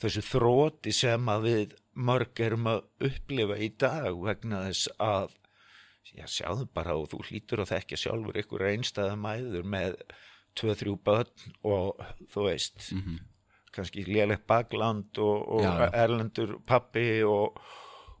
þessu 0.00 0.22
þróti 0.24 0.92
sem 0.96 1.28
að 1.32 1.46
við 1.48 1.74
mörg 2.00 2.40
erum 2.40 2.68
að 2.70 2.84
upplifa 3.10 3.58
í 3.60 3.68
dag 3.80 4.16
vegna 4.24 4.62
þess 4.68 4.88
að 5.02 5.34
já, 6.16 6.24
sjáðu 6.26 6.68
bara 6.74 6.96
og 6.98 7.10
þú 7.12 7.20
hlýtur 7.28 7.62
að 7.64 7.74
þekkja 7.74 8.00
sjálfur 8.04 8.40
ykkur 8.42 8.66
einstæða 8.70 9.18
mæður 9.20 9.66
með 9.74 9.98
tvö, 10.58 10.74
þrjú 10.80 10.96
börn 11.06 11.52
og 11.68 12.00
þú 12.32 12.46
veist 12.48 12.88
kannski 13.70 14.02
lélegt 14.08 14.46
bakland 14.50 15.18
og, 15.22 15.44
og 15.46 15.62
Já, 15.62 15.70
já. 15.84 15.90
erlendur 16.06 16.58
pappi 16.66 17.22
og 17.26 17.60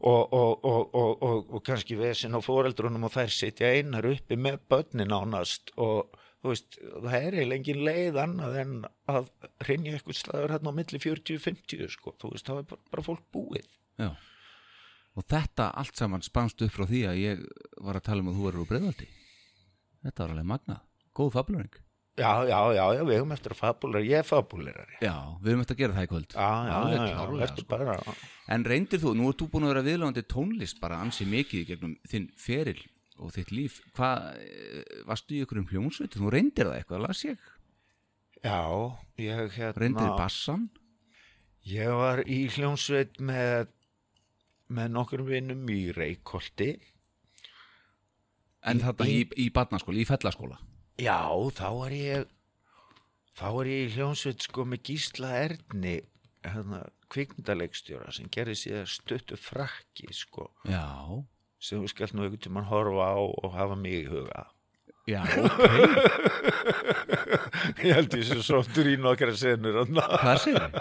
Og, 0.00 0.32
og, 0.32 0.64
og, 0.64 0.94
og, 0.96 1.22
og, 1.22 1.48
og 1.52 1.60
kannski 1.60 1.92
vesin 1.98 2.32
á 2.32 2.40
foreldrunum 2.40 3.02
og 3.04 3.10
þær 3.12 3.28
sitja 3.36 3.68
einar 3.68 4.06
uppi 4.08 4.32
með 4.40 4.62
börnin 4.72 5.12
ánast 5.12 5.74
og 5.76 6.14
þú 6.40 6.52
veist, 6.52 6.78
það 6.80 7.16
er 7.18 7.36
eiginlega 7.36 7.58
engin 7.60 7.84
leið 7.88 8.18
annað 8.24 8.58
en 8.62 8.74
að 9.12 9.30
hreinja 9.66 9.94
eitthvað 9.96 10.20
slagur 10.20 10.54
hérna 10.54 10.72
á 10.72 10.78
milli 10.80 11.02
40-50 11.02 11.92
sko, 11.96 12.14
þú 12.20 12.32
veist, 12.34 12.48
það 12.48 12.62
er 12.62 12.68
bara, 12.72 12.84
bara 12.94 13.06
fólk 13.06 13.26
búið 13.34 13.68
Já. 14.00 14.14
Og 15.18 15.26
þetta 15.26 15.70
allt 15.76 15.98
saman 15.98 16.22
spannst 16.24 16.62
upp 16.64 16.72
frá 16.72 16.86
því 16.88 17.04
að 17.10 17.20
ég 17.20 17.44
var 17.82 17.98
að 17.98 18.06
tala 18.06 18.22
um 18.22 18.30
að 18.30 18.38
þú 18.38 18.44
verður 18.46 18.62
úr 18.62 18.68
breyðaldi. 18.70 19.08
Þetta 20.06 20.22
var 20.22 20.34
alveg 20.34 20.46
magnað. 20.48 20.84
Góð 21.18 21.32
fabulering. 21.34 21.78
Já, 22.20 22.30
já, 22.44 22.58
já, 22.74 22.84
já, 22.96 23.00
við 23.06 23.18
höfum 23.20 23.32
eftir 23.32 23.54
að 23.54 23.60
fabulera, 23.60 24.00
ég 24.04 24.18
er 24.20 24.26
fabulerari 24.26 24.96
Já, 25.00 25.14
við 25.40 25.52
höfum 25.52 25.60
eftir 25.62 25.76
að 25.76 25.80
gera 25.80 25.94
það 25.96 26.06
í 26.06 26.08
kvöld. 26.10 26.34
Já, 26.34 26.48
já, 26.66 26.78
já, 26.90 27.04
já, 27.40 27.46
sko. 27.50 27.64
bara 27.70 27.94
En 28.50 28.66
reyndir 28.66 29.00
þú, 29.00 29.12
nú 29.16 29.28
ert 29.30 29.40
þú 29.40 29.48
búin 29.52 29.66
að 29.66 29.72
vera 29.72 29.84
viðlöfandi 29.86 30.24
tónlist 30.28 30.80
bara 30.82 30.98
ansi 31.04 31.26
mikið 31.30 31.68
gegnum 31.70 31.94
þinn 32.10 32.26
feril 32.36 32.80
og 33.20 33.32
þitt 33.36 33.52
líf. 33.54 33.80
Hvað, 33.96 34.28
eh, 34.42 35.00
varstu 35.08 35.36
í 35.36 35.42
ykkur 35.44 35.62
um 35.62 35.68
hljómsveit? 35.70 36.16
Þú 36.16 36.32
reyndir 36.34 36.70
það 36.70 36.78
eitthvað, 36.80 37.04
las 37.06 37.24
ég. 37.28 37.48
Já, 38.40 38.60
ég 39.20 39.52
hérna 39.58 39.76
Reyndir 39.76 40.14
bassan. 40.16 40.70
Ég 41.68 41.92
var 41.92 42.24
í 42.24 42.46
hljómsveit 42.48 43.20
með 43.20 43.68
með 44.70 44.92
nokkur 44.94 45.24
vinnum 45.26 45.66
í 45.68 45.90
Reykholti 45.90 46.76
En 48.60 48.80
þarna 48.82 49.06
í, 49.08 49.24
í 49.40 49.48
barnaskóla, 49.54 50.02
í 50.02 50.06
fellaskóla. 50.08 50.58
Já, 51.00 51.24
þá 51.56 51.68
var 51.78 51.94
ég 51.96 52.28
þá 53.38 53.46
var 53.56 53.70
ég 53.70 53.86
í 53.86 53.92
hljómsveit 53.94 54.44
sko 54.44 54.66
með 54.68 54.82
Gísla 54.90 55.30
Erni 55.46 55.96
hérna, 56.44 56.82
kvikmyndaleikstjóra 57.12 58.12
sem 58.12 58.28
gerði 58.32 58.56
síðan 58.60 58.90
stuttu 58.90 59.38
frakki 59.40 60.10
sko 60.16 60.50
Já. 60.68 60.84
Sem 61.60 61.82
við 61.82 61.92
skallt 61.94 62.16
nú 62.16 62.24
einhvern 62.24 62.42
tímann 62.46 62.68
horfa 62.70 63.12
á 63.12 63.20
og 63.20 63.54
hafa 63.56 63.78
mig 63.78 64.02
í 64.02 64.08
huga 64.10 64.46
Já, 65.08 65.22
ok. 65.24 65.62
Ég 67.88 67.96
held 67.96 68.14
ég 68.14 68.26
sem 68.28 68.42
sóttur 68.44 68.90
í 68.90 68.98
nokkra 69.00 69.32
senur 69.38 69.82
Hvað 69.88 70.36
sér 70.44 70.60
þið? 70.60 70.78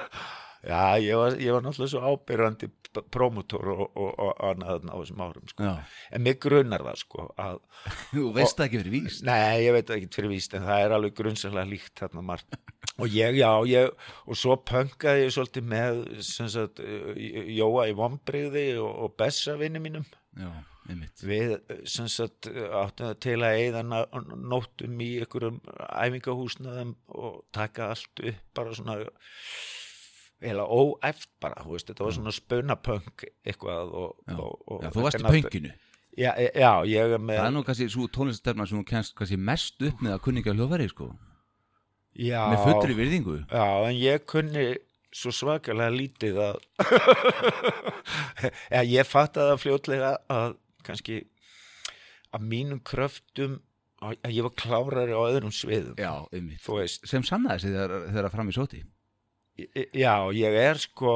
Já, 0.60 1.00
ég 1.00 1.16
var, 1.16 1.38
ég 1.40 1.56
var 1.56 1.64
náttúrulega 1.64 1.92
svo 1.94 2.02
ábyrrandi 2.04 2.68
promotor 3.14 3.70
og, 3.72 3.84
og, 3.96 4.10
og 4.20 4.42
annað 4.44 4.90
á 4.92 4.96
þessum 4.98 5.22
árum, 5.24 5.46
sko. 5.48 5.64
Já, 5.64 6.02
En 6.12 6.24
mig 6.26 6.40
grunnar 6.44 6.84
það, 6.84 6.98
sko, 7.00 7.28
að, 7.40 7.62
þú 8.10 8.26
veist 8.36 8.58
það 8.60 8.66
ekki 8.66 8.82
fyrir 8.82 8.96
víst 8.98 9.24
nei, 9.30 9.38
ég 9.64 9.78
veit 9.78 9.88
það 9.88 10.02
ekki 10.02 10.12
fyrir 10.18 10.34
víst, 10.34 10.58
en 10.58 10.68
það 10.68 10.84
er 10.84 10.96
alveg 10.98 11.16
grunnsamlega 11.16 11.70
líkt 11.70 12.04
þarna 12.04 12.26
margt. 12.34 12.60
Og 13.00 13.16
ég, 13.16 13.40
já, 13.40 13.52
ég, 13.72 14.12
og 14.28 14.40
svo 14.42 14.60
pönkaði 14.68 15.24
ég 15.30 15.36
svolítið 15.38 15.70
með, 15.72 16.02
sem 16.28 16.52
sagt, 16.52 16.84
Jóa 17.56 17.88
í 17.88 17.96
vombriði 17.96 18.66
og, 18.84 18.92
og 19.06 19.16
Bessa 19.22 19.56
vinni 19.62 19.80
mínum. 19.80 20.04
Já, 20.38 20.52
Við, 20.90 21.52
eh, 21.70 21.82
sem 21.86 22.08
sagt, 22.10 22.48
áttum 22.50 23.14
til 23.22 23.38
að 23.46 23.76
ná- 23.86 24.08
nóttum 24.42 25.02
í 25.06 25.20
einhverjum 25.22 25.60
æfingahúsnaðum 25.86 26.96
og 27.10 27.44
taka 27.54 27.92
allt 27.94 28.24
upp 28.24 28.40
bara 28.58 28.74
svona 28.74 28.96
eða 30.42 30.66
óæft 30.66 31.28
bara, 31.42 31.62
veist, 31.68 31.90
þetta 31.92 32.08
var 32.08 32.16
svona 32.16 32.34
spunapönk 32.34 33.26
eitthvað 33.46 33.94
og, 33.94 34.16
Já, 34.26 34.36
og, 34.40 34.60
og 34.68 34.84
Já, 34.84 34.92
þú 34.96 35.06
varst 35.06 35.20
í 35.20 35.30
pönginu 35.30 35.74
Já, 36.20 36.34
e- 36.36 36.52
já, 36.58 36.72
ég 36.90 37.14
er 37.16 37.22
með 37.22 37.38
Það 37.38 37.46
er 37.48 37.56
nú 37.56 37.64
kannski 37.68 37.90
svo 37.94 38.08
tónlistastefna 38.12 38.66
sem 38.68 38.80
þú 38.82 38.86
kennst 38.90 39.16
kannski 39.16 39.38
mest 39.38 39.82
upp 39.88 40.02
með 40.04 40.16
að 40.16 40.24
kunninga 40.26 40.56
hljóðfæri 40.56 40.88
sko. 40.92 41.12
Já, 42.20 42.42
með 42.52 42.64
fullri 42.66 42.96
virðingu. 42.98 43.36
Já, 43.48 43.68
en 43.88 43.96
ég 43.96 44.26
kunni 44.28 44.66
svo 45.16 45.32
svakalega 45.34 45.94
lítið 45.96 46.38
að 46.44 46.60
ja, 48.76 48.84
ég 48.86 49.08
fattaði 49.10 49.54
það 49.54 49.64
fljótlega 49.64 50.12
að 50.32 50.54
kannski 50.86 51.18
að 52.36 52.46
mínum 52.52 52.82
kröftum 52.86 53.58
að 54.06 54.16
að 54.24 54.36
ég 54.38 54.46
var 54.46 54.54
klárari 54.56 55.16
á 55.18 55.22
öðrum 55.26 55.52
sviðum 55.54 55.98
Já, 56.00 56.14
sem 57.10 57.26
sannaði 57.28 57.66
sig 57.66 57.74
þegar, 57.76 57.96
þegar 58.14 58.32
fram 58.36 58.52
í 58.52 58.56
sóti. 58.56 58.84
Í- 59.60 59.90
já, 60.00 60.14
ég 60.38 60.56
er 60.56 60.80
sko 60.80 61.16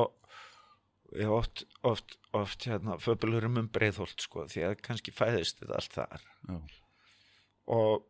ég 1.16 1.30
oft, 1.32 1.64
oft, 1.86 2.18
oft 2.36 2.66
hérna, 2.68 2.98
föbulurum 3.00 3.62
um 3.62 3.70
breiðholt 3.72 4.20
sko, 4.26 4.48
því 4.52 4.66
að 4.68 4.76
kannski 4.84 5.14
fæðist 5.16 5.62
þetta 5.62 5.78
allt 5.80 5.96
þar. 6.00 6.26
Já, 6.50 6.58
og 7.78 8.04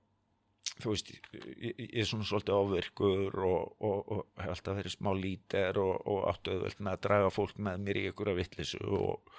þú 0.82 0.94
veist, 0.94 1.14
ég, 1.14 1.72
ég 1.78 2.02
er 2.02 2.10
svona 2.10 2.28
svolítið 2.28 2.60
ávirkur 2.60 3.40
og, 3.46 3.74
og, 3.84 3.98
og 4.16 4.22
hef 4.42 4.54
alltaf 4.56 4.78
verið 4.80 4.96
smá 4.96 5.12
lítir 5.18 5.80
og, 5.82 5.96
og 6.10 6.28
áttu 6.32 6.54
auðvelt 6.56 6.84
með 6.84 6.94
að 6.96 7.02
draga 7.08 7.34
fólk 7.34 7.58
með 7.68 7.82
mér 7.88 8.00
í 8.00 8.06
einhverja 8.10 8.38
vittlisu 8.40 8.82
og, 8.84 9.34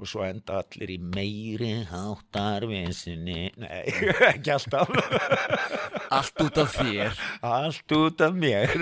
og 0.00 0.08
svo 0.08 0.24
enda 0.26 0.60
allir 0.62 0.94
í 0.94 0.98
meiri 1.02 1.72
háttarvinsinni 1.90 3.40
nei, 3.62 3.82
ekki 4.32 4.54
alltaf. 4.56 4.92
Allt 6.12 6.44
út 6.44 6.58
af 6.60 6.74
þér. 6.76 7.20
Allt 7.46 7.96
út 7.96 8.24
af 8.24 8.34
mér. 8.36 8.72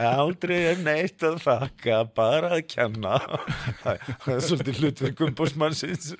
Aldrei 0.00 0.58
er 0.72 0.80
neitt 0.82 1.22
að 1.26 1.42
þakka 1.44 2.00
bara 2.16 2.56
að 2.56 2.64
kenna. 2.72 3.18
Það 3.82 4.32
er 4.32 4.46
svolítið 4.48 4.80
hlutverk 4.82 5.26
umbúrsmannsins 5.28 6.14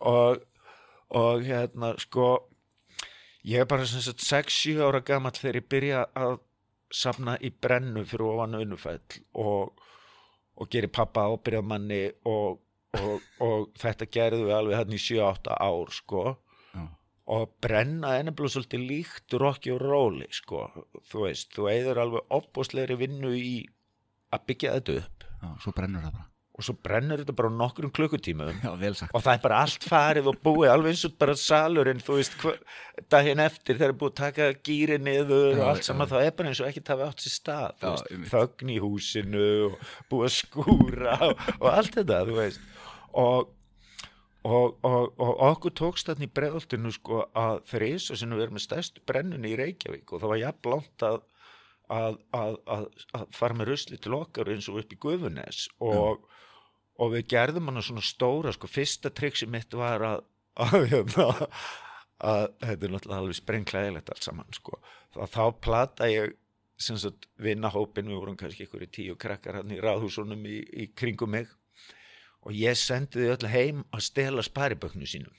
og 0.00 0.40
og 1.10 1.42
hérna 1.42 1.94
sko 1.98 2.49
ég 3.48 3.62
er 3.62 3.68
bara 3.68 3.86
sem 3.88 4.02
sagt 4.04 4.24
6-7 4.24 4.80
ára 4.84 5.00
gamall 5.04 5.36
þegar 5.36 5.60
ég 5.60 5.68
byrja 5.72 6.04
að 6.18 6.38
safna 6.90 7.36
í 7.40 7.52
brennu 7.54 8.04
fyrir 8.08 8.26
ofan 8.32 8.58
unnufell 8.58 9.20
og, 9.38 9.80
og 10.58 10.70
geri 10.72 10.90
pappa 10.90 11.28
ábyrjamanni 11.30 12.02
og, 12.28 12.60
og, 12.98 13.28
og 13.46 13.68
þetta 13.80 14.08
gerðu 14.10 14.48
við 14.48 14.56
alveg 14.56 14.80
hann 14.80 14.96
í 14.96 15.02
7-8 15.02 15.58
ár 15.62 15.94
sko. 15.94 16.24
Já, 16.74 16.86
og 17.36 17.52
brenna 17.62 18.16
er 18.16 18.26
nefnilega 18.26 18.56
svolítið 18.56 18.88
líkt 18.88 19.38
rocki 19.38 19.74
og 19.76 19.84
róli 19.84 20.26
sko, 20.34 20.66
þú 21.12 21.28
veist, 21.28 21.52
þú 21.54 21.70
eigður 21.70 22.02
alveg 22.04 22.34
opbúslegri 22.40 22.98
vinnu 23.04 23.36
í 23.38 23.54
að 24.34 24.50
byggja 24.50 24.74
þetta 24.78 24.98
upp. 25.04 25.30
Já, 25.40 25.48
svo 25.62 25.76
brennur 25.76 26.04
það 26.08 26.18
bara 26.18 26.29
og 26.60 26.66
svo 26.66 26.76
brennur 26.84 27.22
þetta 27.22 27.34
bara 27.40 27.50
Já, 28.60 28.70
vel 28.80 28.92
sagt. 28.98 29.14
Og 29.16 29.24
það 29.24 29.36
er 29.36 29.44
bara 29.44 29.60
allt 29.64 29.86
farið 29.90 30.30
og 30.30 30.40
búið 30.44 30.72
alveg 30.74 30.94
eins 30.94 31.04
og 31.08 31.14
bara 31.20 31.36
salurinn, 31.40 32.02
þú 32.04 32.18
veist 32.18 32.36
daginn 33.12 33.44
eftir 33.44 33.78
þegar 33.78 33.94
er 33.94 34.00
búið 34.02 34.12
að 34.12 34.18
taka 34.20 34.50
gýri 34.68 34.98
niður 35.02 35.60
og 35.60 35.68
allt 35.72 35.88
saman, 35.88 36.10
þá 36.10 36.18
er 36.22 36.34
bara 36.36 36.52
eins 36.52 36.60
og 36.60 36.68
ekki 36.68 36.84
það 36.86 37.06
átt 37.06 37.24
sér 37.24 37.36
stað, 37.36 37.86
þögn 38.30 38.74
í 38.74 38.82
húsinu 38.84 39.46
og 39.70 39.94
búið 40.12 40.28
að 40.28 40.36
skúra 40.36 41.16
og, 41.30 41.48
og 41.56 41.72
allt 41.72 41.96
þetta, 42.00 42.26
þú 42.28 42.36
veist. 42.42 42.68
Og 43.20 43.56
Og, 44.40 44.78
og, 44.88 45.18
og 45.20 45.40
okkur 45.50 45.72
tókst 45.76 46.08
þarna 46.08 46.24
í 46.24 46.30
bregðoltinu 46.32 46.90
sko 46.94 47.26
að 47.36 47.58
þrýsa 47.74 48.16
sem 48.16 48.30
við 48.32 48.46
erum 48.46 48.54
með 48.56 48.62
stærstu 48.64 49.02
brennunni 49.04 49.50
í 49.52 49.58
Reykjavík 49.60 50.14
og 50.14 50.22
það 50.22 50.32
var 50.32 50.40
jafn 50.40 50.70
langt 50.72 51.04
að, 51.04 51.18
að, 51.92 52.16
að, 52.38 52.56
að, 53.18 53.26
fara 53.36 53.58
með 53.58 53.68
rusli 53.74 53.98
til 54.00 54.14
okkar 54.16 54.48
eins 54.54 54.70
og 54.72 54.78
upp 54.80 54.94
í 54.96 54.98
Gufunes 55.02 55.66
og, 55.84 56.24
og 57.00 57.14
við 57.14 57.28
gerðum 57.32 57.70
hana 57.70 57.82
svona 57.84 58.04
stóra 58.04 58.52
sko, 58.54 58.68
fyrsta 58.70 59.12
triksi 59.14 59.48
mitt 59.48 59.72
var 59.76 60.04
að, 60.04 60.26
að, 60.60 60.76
hérna, 60.92 61.28
að 62.32 62.44
þetta 62.66 62.86
er 62.86 62.94
náttúrulega 62.94 63.22
alveg 63.22 63.38
sprengklæðilegt 63.40 64.12
allt 64.12 64.28
saman 64.28 64.56
sko, 64.56 64.80
þá 65.16 65.42
plata 65.64 66.10
ég 66.10 66.36
sagt 66.80 67.28
vinnahópin, 67.40 68.08
við 68.08 68.20
vorum 68.20 68.36
kannski 68.40 68.64
ykkur 68.64 68.84
í 68.86 68.90
tíu 68.92 69.16
krakkar 69.20 69.60
hann 69.60 69.72
í 69.74 69.80
ráðhúsunum 69.82 70.44
í, 70.48 70.60
í 70.72 70.86
kringum 70.96 71.34
mig. 71.36 71.50
Og 72.40 72.56
ég 72.56 72.78
sendi 72.80 73.20
þau 73.20 73.34
öll 73.34 73.50
heim 73.52 73.82
að 73.92 74.06
stela 74.06 74.44
spariböknu 74.44 75.04
sínum. 75.04 75.34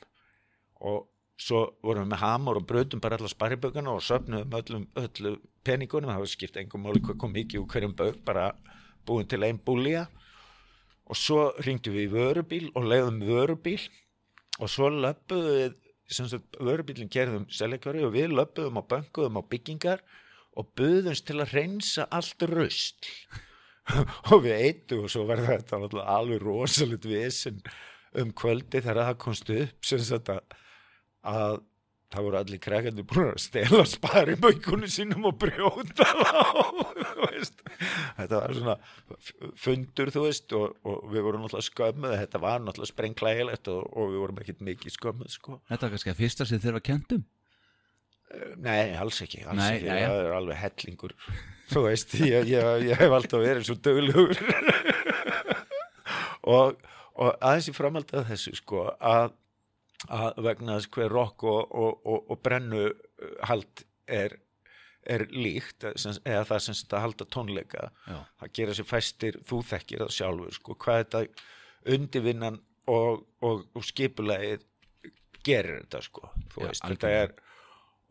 Og 0.86 1.08
svo 1.42 1.64
vorum 1.82 2.06
við 2.06 2.12
með 2.12 2.22
hamur 2.22 2.60
og 2.60 2.68
bröðum 2.70 3.02
bara 3.02 3.18
allar 3.18 3.34
sparibökuna 3.34 3.96
og 3.96 4.04
söfnum 4.06 4.54
öllum, 4.54 4.86
öllu 5.02 5.40
peningunum, 5.66 6.12
það 6.14 6.22
var 6.22 6.32
skipt 6.36 6.60
engum 6.62 6.86
máli 6.86 7.02
hvað 7.02 7.18
kom 7.24 7.38
ekki 7.42 7.62
úr 7.62 7.70
hverjum 7.74 7.96
bök, 7.98 8.22
bara 8.26 8.52
búin 9.06 9.26
til 9.30 9.42
einn 9.48 9.58
búlía 9.66 10.06
og 11.10 11.18
svo 11.18 11.52
ringdu 11.66 11.94
við 11.96 12.08
í 12.08 12.12
vörubíl 12.14 12.66
og 12.76 12.88
leiðum 12.88 13.22
vörubíl. 13.28 13.80
Og 14.62 14.70
svo 14.70 14.92
löpuðum 14.94 15.56
við 15.56 15.78
sagt 16.12 16.60
vörubílinn 16.60 17.12
gerðum 17.12 17.48
seljakvari 17.52 18.04
og 18.06 18.14
við 18.16 18.34
löpuðum 18.36 18.82
á 18.82 18.84
bönguðum 18.94 19.40
á 19.40 19.44
byggingar 19.48 20.04
og 20.60 20.68
buðumst 20.76 21.28
til 21.28 21.40
að 21.40 21.56
reynsa 21.56 22.08
allt 22.12 22.44
rust 22.52 23.08
og 24.32 24.44
við 24.44 24.58
eittu 24.58 25.00
og 25.06 25.12
svo 25.12 25.24
var 25.30 25.44
þetta 25.46 25.80
alveg 26.04 26.44
rosalit 26.44 27.08
vesen 27.08 27.62
um 28.20 28.34
kvöldi 28.36 28.82
þegar 28.82 29.06
það 29.08 29.22
komst 29.24 29.52
upp 29.56 29.88
sem 29.88 30.02
sagt 30.04 30.34
að, 30.34 30.42
að 31.24 31.62
það 32.12 32.26
voru 32.28 32.40
allir 32.42 32.60
krækandi 32.64 33.06
búin 33.08 33.30
að 33.32 33.40
stela 33.46 33.84
spari 33.88 34.36
baukunni 34.42 34.90
sínum 34.92 35.30
og 35.30 35.38
brjóta 35.42 36.08
þetta 38.18 38.36
var 38.36 38.54
svona 38.56 38.76
fundur 39.60 40.12
þú 40.14 40.24
veist 40.28 40.54
og, 40.58 40.76
og 40.88 40.98
við 41.14 41.26
vorum 41.28 41.46
náttúrulega 41.46 41.68
skömmuð 41.70 42.16
þetta 42.20 42.42
var 42.44 42.64
náttúrulega 42.66 42.92
sprengklægilegt 42.94 43.72
og, 43.74 43.82
og 43.96 44.12
við 44.14 44.20
vorum 44.26 44.42
ekkert 44.44 44.62
mikið 44.68 44.96
skömmuð 44.98 45.32
sko. 45.36 45.58
Þetta 45.72 45.88
var 45.88 45.94
kannski 45.96 46.14
að 46.14 46.20
fyrsta 46.22 46.48
sem 46.50 46.62
þeir 46.64 46.78
var 46.78 46.86
kentum 46.92 47.24
nei, 48.64 48.94
alls 48.96 49.18
ekki, 49.26 49.42
alls 49.44 49.60
Nei, 49.60 49.74
ekki. 49.78 49.88
jæja. 49.90 50.08
það 50.12 50.22
er 50.22 50.36
alveg 50.38 50.62
hellingur 50.62 51.16
þú 51.72 51.80
veist, 51.88 52.14
ég, 52.22 52.48
ég, 52.52 52.70
ég 52.88 53.02
hef 53.02 53.16
alltaf 53.18 53.44
verið 53.44 53.68
svo 53.68 53.76
döglugur 53.84 54.40
og, 56.56 56.78
og 57.16 57.30
aðeins 57.40 57.72
í 57.72 57.76
framhaldi 57.76 58.20
af 58.22 58.30
þessu 58.32 58.54
sko 58.60 58.86
að, 58.98 59.34
að 60.10 60.42
vegna 60.48 60.78
þess 60.78 60.92
hver 60.96 61.14
rock 61.14 61.46
og, 61.50 61.62
og, 61.72 62.00
og, 62.06 62.32
og 62.34 62.42
brennu 62.46 62.88
uh, 62.88 63.36
hald 63.50 63.86
er, 64.08 64.38
er 65.06 65.28
líkt 65.34 65.86
sem, 66.00 66.18
eða 66.26 66.48
það 66.50 66.66
sem 66.66 66.80
þetta 66.82 67.04
halda 67.06 67.30
tónleika. 67.34 67.88
Já, 68.08 68.20
það 68.42 68.54
gera 68.60 68.78
sér 68.78 68.90
fæstir, 68.90 69.40
þú 69.48 69.62
þekkir 69.72 70.06
það 70.06 70.14
sjálfur 70.18 70.58
sko, 70.58 70.78
hvað 70.86 71.02
þetta 71.04 71.24
undirvinnan 71.96 72.60
og, 72.92 73.26
og, 73.46 73.66
skipulagið 73.86 74.68
gerir 75.46 75.82
þetta 75.82 76.02
sko 76.06 76.28
Já, 76.30 76.68
veist, 76.68 76.86
þetta 76.86 77.12
er 77.18 77.32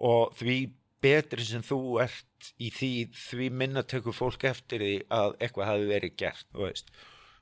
og 0.01 0.35
því 0.39 0.57
betri 1.01 1.45
sem 1.47 1.63
þú 1.65 2.01
ert 2.03 2.51
í 2.61 2.71
því, 2.73 2.93
því 3.17 3.49
minna 3.63 3.85
tekur 3.89 4.17
fólk 4.17 4.45
eftir 4.49 4.83
því 4.83 4.95
að 5.13 5.37
eitthvað 5.39 5.71
hafi 5.71 5.89
verið 5.91 6.17
gert 6.21 6.61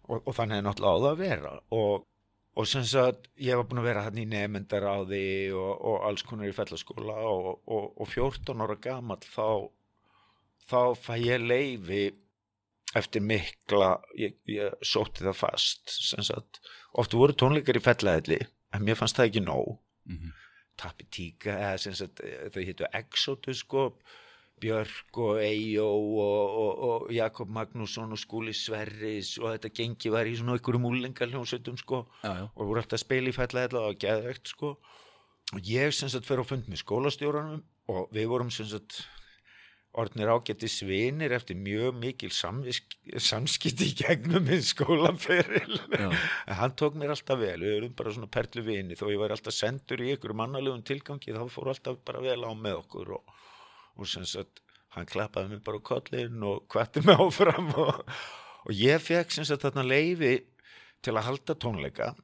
og 0.08 0.30
þannig 0.34 0.60
er 0.60 0.64
náttúrulega 0.64 0.94
á 0.94 1.02
það 1.02 1.10
að 1.10 1.22
vera. 1.22 1.52
Og, 1.76 2.06
og 2.58 2.66
sem 2.66 2.84
sagt, 2.86 3.28
ég 3.38 3.58
var 3.58 3.68
búin 3.68 3.80
að 3.82 3.88
vera 3.90 4.04
hann 4.08 4.18
í 4.18 4.26
nefndar 4.26 4.86
á 4.90 4.98
því 5.06 5.24
og, 5.54 5.72
og 5.90 6.06
alls 6.08 6.24
konar 6.26 6.50
í 6.50 6.56
fellaskóla 6.56 7.18
og, 7.30 7.50
og, 7.70 7.92
og 8.02 8.08
14 8.10 8.64
ára 8.64 8.78
gamall 8.82 9.22
þá 9.22 9.70
þá 10.68 10.80
fæ 10.98 11.14
ég 11.22 11.44
leifi 11.44 12.02
eftir 12.98 13.22
mikla 13.24 13.98
ég, 14.18 14.36
ég 14.48 14.74
sótti 14.84 15.24
það 15.26 15.38
fast 15.38 15.92
sem 15.92 16.24
sagt, 16.24 16.60
oft 16.98 17.14
voru 17.16 17.36
tónleikar 17.36 17.78
í 17.78 17.84
fellahelli 17.84 18.40
en 18.74 18.84
mér 18.84 18.98
fannst 18.98 19.16
það 19.18 19.30
ekki 19.30 19.44
nóg. 19.44 19.76
Mhm, 20.08 20.34
Tappi 20.78 21.08
Tíka 21.10 21.54
eða 21.54 21.78
sem 21.82 21.94
sagt, 21.98 22.20
þau 22.54 22.62
hétu 22.62 22.88
Exodus 22.94 23.62
sko 23.64 23.90
Björk 24.62 25.20
og 25.24 25.40
Eyjó 25.42 25.88
og, 25.88 26.54
og, 26.62 26.84
og 26.88 27.12
Jakob 27.14 27.50
Magnússon 27.54 28.14
og 28.14 28.20
Skúli 28.20 28.54
Sverris 28.56 29.36
og 29.42 29.52
þetta 29.54 29.72
gengi 29.80 30.12
var 30.14 30.28
í 30.28 30.36
svona 30.38 30.58
ykkur 30.58 30.80
múlingaljónsveitum 30.82 31.78
sko. 31.80 32.04
Já, 32.22 32.32
já, 32.40 32.46
og 32.48 32.70
voru 32.70 32.82
alltaf 32.82 33.06
fællaðið 33.08 33.78
og 33.82 34.00
geðvegt 34.02 34.54
sko. 34.54 34.74
Og 35.56 35.64
ég 35.64 35.94
sem 35.96 36.10
sagt 36.12 36.28
fer 36.28 36.42
á 36.42 36.44
fund 36.44 36.68
með 36.68 36.82
skólastjóranum 36.82 37.62
og 37.88 38.10
við 38.12 38.28
vorum 38.28 38.50
sem 38.52 38.68
sagt 38.68 39.00
orðnir 39.98 40.30
ágætti 40.30 40.68
svinir 40.70 41.32
eftir 41.34 41.56
mjög 41.58 41.96
mikil 41.98 42.30
samskipti 42.30 43.88
í 43.88 43.94
gegnum 43.98 44.44
minn 44.46 44.62
skólaferil. 44.62 45.78
Hann 46.58 46.76
tók 46.78 46.98
mér 46.98 47.14
alltaf 47.14 47.40
vel. 47.40 47.58
Við 47.64 47.76
erum 47.78 47.94
bara 47.98 48.12
svona 48.14 48.30
perlu 48.30 48.64
vini 48.66 48.98
þó 48.98 49.08
ég 49.10 49.20
var 49.22 49.34
alltaf 49.34 49.56
sendur 49.56 50.04
í 50.04 50.12
ykkur 50.14 50.36
mannalegum 50.38 50.84
tilgangi 50.86 51.34
þá 51.34 51.46
fór 51.52 51.72
alltaf 51.72 52.02
bara 52.06 52.22
vel 52.24 52.42
á 52.44 52.52
með 52.52 52.82
okkur 52.84 53.16
og, 53.18 53.32
og 53.98 54.06
sem 54.06 54.24
sagt 54.24 54.62
hann 54.96 55.06
klappaði 55.10 55.50
mér 55.52 55.62
bara 55.66 55.80
á 55.82 55.88
kollin 55.90 56.42
og 56.48 56.64
kvætti 56.72 57.02
mig 57.06 57.18
áfram 57.24 57.68
og, 57.76 58.02
og 58.64 58.72
ég 58.72 59.02
fekk 59.02 59.34
sem 59.34 59.44
sagt 59.48 59.66
þarna 59.66 59.84
leifi 59.86 60.34
til 61.02 61.14
að 61.18 61.26
halda 61.30 61.54
tónleika 61.54 62.14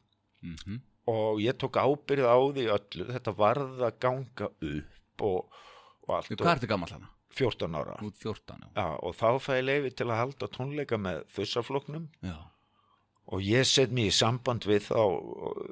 Mhm. 0.45 0.81
og 1.09 1.39
ég 1.41 1.57
tók 1.57 1.77
ábyrð 1.81 2.27
á 2.29 2.37
því 2.53 2.65
öllu 2.75 3.05
þetta 3.15 3.33
varð 3.39 3.79
að 3.87 3.95
ganga 4.01 4.49
upp 4.51 5.23
og, 5.25 5.55
og 6.05 6.11
allt 6.19 6.29
Hvað 6.35 6.45
og 6.51 6.51
ertu 6.57 6.69
gammal 6.69 6.91
hana? 6.93 7.09
14 7.35 7.75
ára 7.81 7.95
Út 8.05 8.19
14, 8.21 8.59
já. 8.77 8.85
Og 9.03 9.15
þá 9.17 9.27
fæ 9.41 9.53
ég 9.59 9.65
leifi 9.65 9.91
til 9.97 10.07
að 10.11 10.21
halda 10.21 10.49
tónleika 10.53 10.99
með 11.01 11.23
þussafloknum 11.35 12.05
Já, 12.23 12.37
og 13.33 13.41
ég 13.41 13.65
set 13.69 13.93
mér 13.95 14.11
í 14.11 14.15
samband 14.15 14.67
við 14.69 14.91
þá 14.91 15.01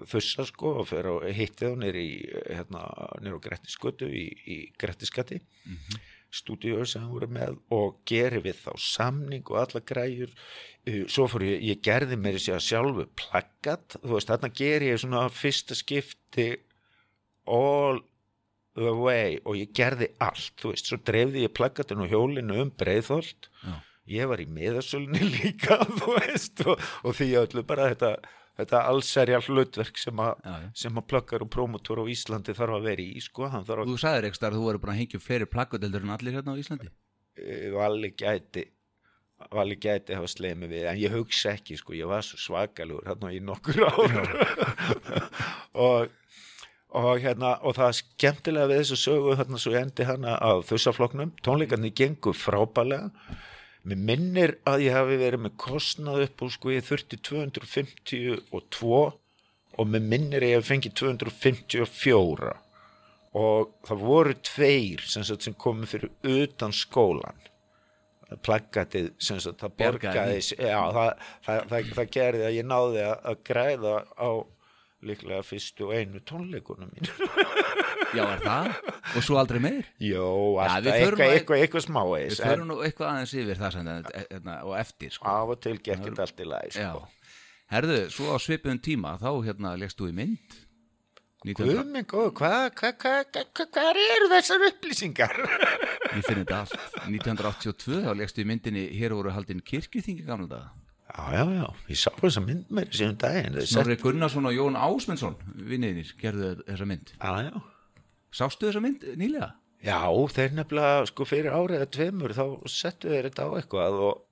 þussa 0.09 0.47
sko 0.49 0.77
og 0.81 0.88
fer 0.88 1.09
og 1.11 1.27
hitti 1.37 1.69
þá 1.69 1.77
nýri 1.83 2.07
hérna, 2.49 2.87
nýri 3.21 3.37
á 3.37 3.45
Grettisgötu 3.45 4.09
í, 4.09 4.25
í 4.49 4.57
Grettiskatti 4.81 5.37
mm 5.43 5.75
-hmm. 5.77 6.01
stúdíu 6.33 6.87
sem 6.88 7.05
voru 7.09 7.29
með 7.29 7.59
og 7.71 8.01
geri 8.09 8.41
við 8.41 8.62
þá 8.65 8.73
samning 8.79 9.45
og 9.51 9.59
alla 9.65 9.81
græjur. 9.85 10.33
Uh, 10.88 11.05
svo 11.07 11.29
fór 11.29 11.45
ég, 11.45 11.61
ég 11.62 11.83
gerði 11.85 12.17
mér 12.17 12.41
að 12.41 12.65
sjálfu 12.65 13.07
plaggat, 13.15 13.99
þú 14.01 14.15
veist, 14.17 14.29
þarna 14.33 14.49
ger 14.49 14.83
ég 14.83 14.99
svona 14.99 15.29
fyrsta 15.29 15.75
skipti 15.75 16.57
all 17.47 18.01
the 18.75 18.95
way 18.97 19.38
og 19.45 19.57
ég 19.57 19.73
gerði 19.77 20.09
allt, 20.19 20.57
þú 20.57 20.73
veist, 20.73 20.88
svo 20.88 20.97
dreifði 20.97 21.45
ég 21.45 21.53
plaggatinu 21.53 22.07
og 22.07 22.09
hjólinu 22.09 22.62
um 22.62 22.71
breiðþólt 22.71 23.51
já, 23.62 23.77
ég 24.11 24.29
var 24.31 24.43
í 24.43 24.47
miðasölunni 24.51 25.29
líka 25.37 25.81
veist 26.03 26.65
og, 26.67 26.81
og 27.07 27.17
því 27.19 27.29
öllu 27.43 27.65
bara 27.67 27.88
þetta, 27.93 28.12
þetta 28.59 28.83
allserja 28.91 29.41
hlutverk 29.47 30.01
sem, 30.01 30.23
a, 30.23 30.33
já, 30.43 30.55
já. 30.65 30.69
sem 30.85 31.01
að 31.01 31.09
pluggar 31.12 31.47
og 31.47 31.51
promotor 31.53 32.03
á 32.03 32.05
Íslandi 32.11 32.57
þarf 32.59 32.79
að 32.79 32.88
vera 32.91 33.07
í 33.07 33.23
sko, 33.23 33.49
að 33.49 33.75
Þú 33.87 33.99
sagðir 34.01 34.31
ekki 34.31 34.47
að 34.47 34.59
þú 34.59 34.69
verður 34.69 34.85
búin 34.85 34.95
að 34.95 35.03
hengja 35.03 35.23
fleiri 35.23 35.51
plaggadeldur 35.51 36.07
en 36.07 36.15
allir 36.17 36.38
hérna 36.38 36.57
á 36.57 36.61
Íslandi. 36.62 36.95
E, 37.38 37.59
vali 37.75 38.15
gæti 38.15 38.67
vali 39.51 39.75
gæti 39.75 40.15
hafa 40.15 40.29
sleið 40.31 40.59
mig 40.61 40.71
við 40.71 40.85
en 40.87 40.99
ég 41.01 41.15
hugsa 41.17 41.57
ekki 41.57 41.75
sko, 41.75 41.97
ég 41.99 42.07
var 42.07 42.23
svo 42.23 42.38
svakalugur 42.38 43.09
hérna 43.11 43.33
í 43.35 43.41
nokkur 43.43 43.87
ár. 43.88 44.19
Og 45.87 46.11
og 46.93 47.23
hérna, 47.25 47.55
og 47.65 47.73
það 47.79 47.87
er 47.88 47.97
skemmtilega 47.97 48.69
við 48.69 48.81
þessu 48.83 48.97
sögu 49.01 49.37
hérna 49.38 49.61
svo 49.61 49.73
endi 49.81 50.05
hana 50.05 50.35
á 50.37 50.61
þussafloknum, 50.69 51.31
tónleikarnir 51.41 51.95
gengur 51.97 52.37
frábælega 52.37 53.09
mér 53.88 54.03
minnir 54.11 54.55
að 54.68 54.85
ég 54.87 54.97
hafi 54.97 55.18
verið 55.21 55.45
með 55.47 55.57
kostnað 55.61 56.27
upp 56.27 56.45
og 56.45 56.53
sko 56.55 56.75
ég 56.75 56.87
þurfti 56.87 57.18
252 57.29 59.01
og 59.73 59.88
mér 59.88 60.05
minnir 60.05 60.45
að 60.45 60.53
ég 60.53 60.61
hafi 60.61 60.71
fengið 60.75 60.99
254 61.01 62.53
og 63.42 63.73
það 63.88 64.05
voru 64.05 64.35
tveir 64.45 65.07
sem, 65.09 65.25
sem 65.25 65.57
komið 65.57 65.95
fyrir 65.95 66.42
utan 66.45 66.75
skólan 66.77 67.49
plaggatið 68.45 69.11
sem 69.21 69.40
sagt, 69.42 69.61
það 69.61 69.75
borgaði. 69.81 70.40
það, 70.57 71.23
það, 71.45 71.62
það, 71.68 71.92
það 71.99 72.11
gerði 72.16 72.47
að 72.47 72.57
ég 72.57 72.68
náði 72.68 73.07
að 73.12 73.40
græða 73.49 73.97
á 74.16 74.31
líklega 75.07 75.43
fyrstu 75.47 75.91
einu 75.95 76.21
tónleikunum 76.29 76.91
mín 76.95 77.09
Já, 78.17 78.27
er 78.29 78.43
það? 78.45 78.67
Og 79.17 79.25
svo 79.25 79.38
aldrei 79.41 79.61
meir? 79.65 79.87
Jó, 80.05 80.27
við 80.53 80.62
alltaf 80.67 80.88
eitthvað, 80.93 81.23
ein- 81.25 81.37
eitthvað, 81.38 81.62
eitthvað 81.62 81.81
Við 81.81 81.87
smáeis 81.87 82.41
förum 82.43 82.67
nú 82.69 82.75
eitthvað 82.85 83.09
aðeins 83.12 83.33
yfir 83.41 83.61
það 83.62 83.73
sem 83.77 83.87
þetta 83.88 84.25
hérna, 84.35 84.57
og 84.69 84.75
eftir 84.83 85.15
sko. 85.15 85.29
af 85.33 85.53
og 85.55 85.62
til 85.65 85.79
gekk 85.79 86.05
þetta 86.09 86.27
allt 86.27 86.43
í 86.45 86.49
lagi 86.51 86.75
sko. 86.77 87.01
Herðu, 87.73 87.97
svo 88.12 88.35
á 88.35 88.37
svipuðum 88.45 88.83
tíma 88.85 89.15
þá 89.23 89.31
hérna 89.47 89.73
legst 89.81 89.97
þú 90.03 90.11
í 90.11 90.17
mynd 90.19 90.59
1900, 91.43 91.73
Guð 91.73 91.88
minn 91.97 92.07
góð, 92.07 92.29
hvað 92.38 92.67
hva, 92.79 92.91
hva, 93.03 93.15
hva, 93.73 93.87
eru 94.12 94.29
þessar 94.31 94.67
upplýsingar? 94.69 95.33
ég 96.12 96.27
finn 96.29 96.43
þetta 96.45 96.61
allt 96.61 96.77
1982 97.09 98.05
þá 98.05 98.12
legst 98.21 98.37
þú 98.37 98.45
í 98.45 98.49
myndinni 98.53 98.85
hér 99.01 99.17
voru 99.17 99.33
haldin 99.35 99.65
kirkjuþingi 99.65 100.29
gamla 100.29 100.51
daga 100.53 100.82
Já, 101.12 101.25
já, 101.37 101.44
já, 101.53 101.66
ég 101.92 101.98
sá 102.01 102.09
þessa 102.16 102.40
mynd 102.40 102.70
með 102.72 102.87
þessi 102.88 103.07
um 103.11 103.16
daginn. 103.20 103.57
Snorri 103.68 103.96
Gunnarsson 104.01 104.48
og 104.48 104.55
Jón 104.57 104.79
Ásmundsson 104.81 105.35
vinniðinir 105.68 106.12
gerðu 106.20 106.53
þessa 106.64 106.87
mynd. 106.88 107.12
Já, 107.18 107.51
já. 107.51 108.07
Sástu 108.33 108.68
þessa 108.70 108.81
mynd 108.81 109.05
nýlega? 109.20 109.51
Já, 109.85 109.98
þeir 110.33 110.55
nefnilega 110.57 111.09
sko 111.11 111.27
fyrir 111.29 111.53
árið 111.53 111.81
eða 111.81 111.90
tveimur 111.96 112.37
þá 112.37 112.44
settu 112.70 113.11
þeir 113.12 113.29
þetta 113.29 113.44
á 113.44 113.51
eitthvað 113.59 113.98
og, 114.07 114.22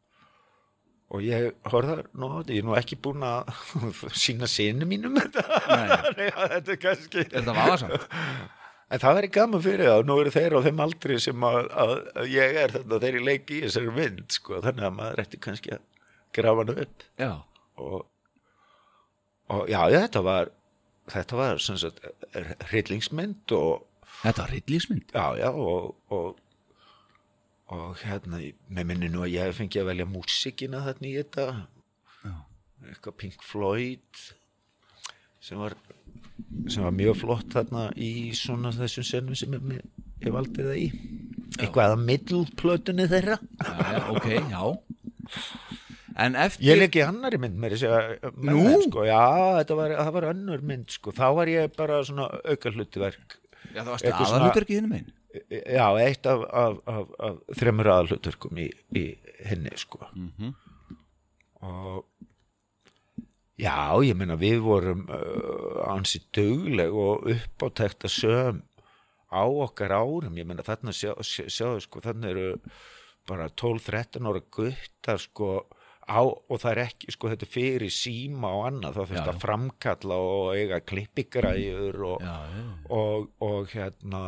og 1.11 1.27
ég 1.27 1.51
horfða 1.69 1.99
nú 2.15 2.31
á 2.31 2.35
þetta, 2.39 2.55
ég 2.55 2.63
er 2.63 2.69
nú 2.71 2.79
ekki 2.79 3.01
búin 3.03 3.27
að 3.29 3.53
sína 4.25 4.49
sinni 4.49 4.89
mínum 4.89 5.19
þetta. 5.21 5.45
Nei. 6.17 6.31
Þetta 6.31 6.77
er 6.77 6.81
kannski 6.87 7.27
Þetta 7.27 7.57
var 7.59 7.75
það 7.75 7.79
samt 7.85 8.09
En 8.91 8.99
það 8.99 9.21
verið 9.21 9.31
gaman 9.37 9.63
fyrir 9.63 9.87
það, 9.87 10.01
nú 10.09 10.15
eru 10.19 10.31
þeir 10.35 10.55
á 10.57 10.61
þeim 10.65 10.81
aldri 10.83 11.17
sem 11.23 11.45
að, 11.47 11.59
að, 11.79 11.93
að 12.19 12.33
ég 12.33 12.57
er 12.59 12.73
þetta 12.75 12.99
þeir 13.05 13.19
í 13.21 13.21
leik 13.29 13.53
í 13.55 13.61
þessari 13.63 13.93
mynd, 13.95 14.25
sko, 14.35 14.57
þannig 14.65 14.87
að 14.89 14.97
maður 14.97 15.23
ætti 15.23 15.39
kannski 15.45 15.77
að 15.77 15.85
grafa 16.37 16.65
hann 16.65 16.83
upp. 16.85 17.07
Já, 17.21 17.33
og, 17.81 18.07
og 19.51 19.71
já, 19.71 19.81
þetta 19.97 20.25
var 20.27 20.53
þetta 21.11 21.41
var 21.41 21.63
sem 21.63 21.79
sagt 21.81 22.05
hryllingsmynd 22.71 23.55
og 23.57 23.87
þetta 24.21 24.45
var 24.45 24.53
rillismynd 24.55 25.15
já, 25.17 25.27
já 25.41 25.49
og, 25.51 25.97
og 26.15 26.39
og 27.71 28.01
hérna, 28.03 28.41
með 28.67 28.89
minni 28.89 29.09
nú 29.13 29.23
að 29.23 29.37
ég 29.37 29.47
hef 29.47 29.61
fengið 29.61 29.85
að 29.85 29.91
velja 29.93 30.07
músikina 30.11 30.83
þarna 30.83 31.07
í 31.07 31.13
þetta. 31.21 31.45
Já. 32.27 32.33
eitthvað 32.91 33.17
Pink 33.21 33.45
Floyd 33.47 34.23
sem 35.41 35.61
var 35.61 35.77
sem 36.73 36.83
var 36.83 36.97
mjög 36.97 37.21
flott 37.21 37.55
þarna 37.55 37.85
í 37.95 38.33
svona 38.37 38.73
þessum 38.75 39.07
senum 39.07 39.39
sem 39.39 39.55
ég, 39.55 39.85
ég 40.25 40.35
valdi 40.35 40.67
það 40.67 40.81
í. 40.83 40.89
Eitthvað 41.61 41.95
að 41.95 42.03
middleplötunni 42.09 43.07
þeirra. 43.11 43.39
Já, 43.63 43.71
já, 43.95 44.03
ok, 44.17 44.29
já 44.51 45.79
En 46.19 46.35
eftir 46.35 46.67
ég 46.73 46.79
leik 46.81 46.97
í 46.99 47.03
annari 47.07 47.39
mynd 47.39 47.55
Nú? 47.61 48.57
þeim, 48.65 48.83
sko. 48.89 49.05
já, 49.07 49.21
var, 49.77 49.91
það 50.01 50.13
var 50.17 50.27
önnur 50.33 50.63
mynd 50.63 50.91
sko. 50.91 51.13
þá 51.13 51.27
var 51.37 51.47
ég 51.53 51.77
bara 51.77 52.01
svona 52.05 52.27
auka 52.45 52.71
hlutverk 52.75 53.39
Já, 53.75 53.83
það 53.85 53.91
varstu 53.93 54.09
eitthvað 54.11 54.27
svona- 54.27 54.41
aðalutverkið 54.41 54.81
þínu 54.81 54.91
megin 54.91 55.13
já, 55.77 55.87
eitt 56.03 56.27
af, 56.27 56.41
af, 56.51 56.79
af, 56.91 57.11
af 57.29 57.37
þremur 57.61 57.87
aðalhlutverkum 57.93 58.59
í, 58.59 58.71
í 58.99 59.05
henni 59.47 59.71
sko 59.79 60.01
Mhm. 60.17 60.55
og 61.63 62.05
já, 63.61 63.77
ég 64.03 64.17
meina 64.17 64.37
við 64.41 64.59
vorum 64.65 65.05
uh, 65.13 65.85
ansi 65.93 66.23
dugleg 66.35 66.91
og 66.97 67.29
uppátækt 67.31 68.09
að 68.09 68.15
söm 68.17 68.63
á 69.31 69.43
okkar 69.47 69.93
árum, 69.95 70.35
ég 70.35 70.47
meina 70.49 70.65
þarna 70.67 70.91
sjá, 70.97 71.13
sjá, 71.23 71.45
sjáðu 71.47 71.85
sko, 71.85 72.01
þarna 72.03 72.31
eru 72.33 72.49
bara 73.29 73.47
12-13 73.53 74.27
ára 74.27 74.41
guttar 74.51 75.21
sko 75.23 75.67
á, 76.11 76.21
og 76.27 76.57
það 76.59 76.71
er 76.73 76.83
ekki 76.89 77.15
sko 77.15 77.31
þetta 77.31 77.49
fyrir 77.49 77.95
síma 77.95 78.51
og 78.59 78.67
annað 78.69 78.99
Já, 78.99 79.05
þurft 79.13 79.31
að 79.33 79.41
framkalla 79.45 80.19
og 80.27 80.51
eiga 80.59 80.81
klippigræjur 80.91 82.01
og, 82.11 82.27
já, 82.27 82.37
og, 82.99 83.31
og 83.47 83.71
hérna 83.75 84.23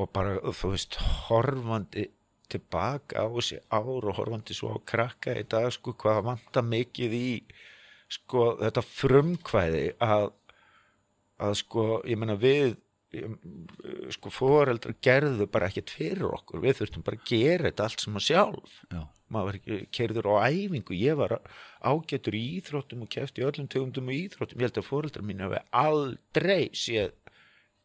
og 0.00 0.12
bara 0.14 0.38
þú 0.54 0.72
veist 0.76 1.00
horfandi 1.26 2.06
tilbaka 2.50 3.22
á 3.22 3.26
þessi 3.30 3.60
ár 3.70 4.06
og 4.10 4.16
horfandi 4.18 4.56
svo 4.56 4.72
á 4.74 4.78
krakka 4.86 5.34
í 5.38 5.46
dag 5.50 5.68
sko 5.74 5.94
hvað 5.98 6.24
vantar 6.30 6.66
mikið 6.66 7.16
í 7.18 7.30
sko 8.10 8.54
þetta 8.62 8.82
frumkvæði 8.86 9.84
að 10.02 10.30
að 11.40 11.54
sko 11.62 11.84
ég 12.10 12.18
meina 12.20 12.36
við 12.38 12.76
sko 14.14 14.30
foreldrar 14.30 14.94
gerðu 15.02 15.46
bara 15.50 15.70
ekkert 15.70 15.90
fyrir 15.94 16.28
okkur 16.30 16.62
við 16.62 16.76
þurftum 16.80 17.04
bara 17.06 17.18
að 17.18 17.30
gera 17.30 17.66
þetta 17.70 17.86
allt 17.86 18.04
sem 18.04 18.18
að 18.20 18.26
sjálf. 18.28 18.74
Já, 18.92 19.00
maður 19.30 19.60
var 19.60 19.86
keirður 19.94 20.30
á 20.34 20.50
æfingu 20.50 20.96
ég 20.98 21.16
var 21.20 21.36
ágættur 21.80 22.36
í 22.36 22.44
íþróttum 22.58 23.06
og 23.06 23.12
kefti 23.14 23.46
öllum 23.46 23.68
tegundum 23.70 24.10
í 24.12 24.24
íþróttum 24.26 24.58
ég 24.60 24.68
held 24.68 24.82
að 24.82 24.88
fóreldrar 24.90 25.26
mín 25.30 25.42
hafi 25.46 25.62
aldrei 25.84 26.68
séð 26.76 27.16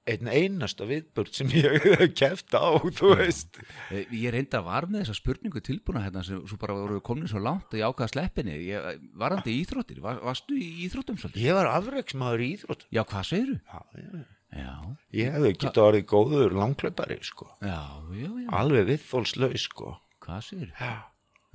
einn 0.05 0.27
einasta 0.29 0.85
viðbörn 0.85 1.31
sem 1.33 1.49
ég 1.57 1.79
hef 1.85 2.03
keft 2.13 2.53
á 2.53 2.77
þú 2.93 3.15
veist 3.17 3.57
Eh, 3.89 4.03
Ég 4.13 4.29
reynda 4.35 4.59
var 4.65 4.85
með 4.85 5.01
þessa 5.05 5.15
spurningu 5.17 5.61
tilbúna 5.65 6.03
hérna 6.03 6.21
sem 6.25 6.43
bara 6.61 6.75
voru 6.77 6.99
komin 7.05 7.25
svo 7.29 7.41
langt 7.41 7.73
að 7.73 7.79
ég 7.81 7.87
ákvaða 7.89 8.11
sleppinni 8.13 8.59
ég, 8.67 8.99
Varandi 9.17 9.55
íþróttir, 9.63 10.01
var, 10.05 10.19
varstu 10.25 10.57
í 10.61 10.67
íþróttum 10.85 11.17
svolítið? 11.21 11.47
ég 11.47 11.57
var 11.57 11.71
afreiksmaður 11.73 12.43
í 12.45 12.51
íþróttum 12.59 12.93
Já, 12.93 13.01
hvað 13.09 13.27
segirðu? 13.31 13.57
já, 13.65 13.81
já. 14.03 14.23
Já, 14.55 14.73
ég 15.19 15.33
hefði 15.35 15.49
getað 15.65 15.85
orðið 15.89 16.05
góður 16.13 16.53
langklaupari 16.61 17.17
sko. 17.27 17.49
já, 17.65 17.81
já, 18.15 18.29
já, 18.29 18.47
alveg 18.61 18.85
viðþólslaus 18.93 19.65
sko. 19.71 19.95
hvað 20.23 20.45
segirðu? 20.51 20.77
já 20.79 20.93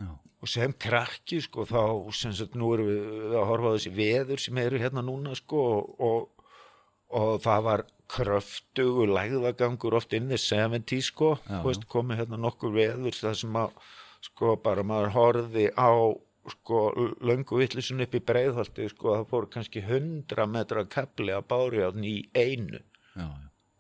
Já, 0.01 0.11
og 0.41 0.49
sem 0.49 0.73
krakki 0.81 1.41
sko 1.45 1.67
þá 1.69 1.81
sem 2.17 2.33
sagt 2.37 2.57
nú 2.59 2.73
erum 2.75 2.91
við 2.91 3.35
að 3.37 3.49
horfa 3.51 3.73
á 3.73 3.75
þessi 3.77 3.95
veður 3.97 4.41
sem 4.41 4.61
eru 4.63 4.81
hérna 4.81 5.05
núna 5.05 5.35
sko 5.39 5.65
og, 6.11 6.47
og 7.13 7.33
það 7.45 7.67
var 7.69 7.85
kröftugu 8.11 9.07
lægðagangur 9.11 9.99
oft 10.01 10.15
inn 10.17 10.33
í 10.33 10.39
70 10.41 11.05
sko, 11.07 11.35
Já, 11.47 11.61
veist, 11.67 11.87
komið 11.91 12.25
hérna 12.25 12.41
nokkur 12.41 12.73
veður 12.75 13.15
það 13.15 13.37
sem 13.43 13.61
að 13.61 13.77
sko 14.25 14.57
bara 14.65 14.83
maður 14.87 15.15
horfði 15.15 15.69
á 15.77 15.91
sko 16.51 16.81
löngu 17.21 17.61
vittlisun 17.61 18.03
upp 18.03 18.17
í 18.17 18.23
breiðholti 18.25 18.89
sko 18.91 19.15
það 19.19 19.27
fór 19.31 19.47
kannski 19.53 19.83
100 19.85 20.47
metra 20.51 20.85
kapli 20.89 21.35
að 21.37 21.47
bárjáðn 21.53 22.07
í 22.09 22.17
einu. 22.35 22.81
Já, 23.15 23.29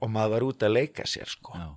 og 0.00 0.12
maður 0.12 0.34
var 0.36 0.46
út 0.50 0.66
að 0.68 0.76
leika 0.76 1.06
sér 1.08 1.30
sko. 1.32 1.56
Já, 1.56 1.68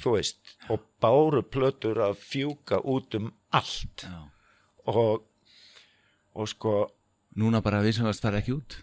þú 0.00 0.14
veist, 0.16 0.38
og 0.72 0.80
báru 1.02 1.42
plötur 1.42 2.00
að 2.06 2.16
fjúka 2.20 2.80
út 2.84 3.14
um 3.18 3.30
allt. 3.52 4.06
Já. 4.06 4.20
og 4.86 5.24
og 6.34 6.48
sko 6.50 6.74
Núna 7.36 7.60
bara 7.62 7.80
við 7.82 7.96
sem 7.96 8.04
varst 8.06 8.22
fara 8.22 8.38
ekki 8.38 8.52
út. 8.54 8.76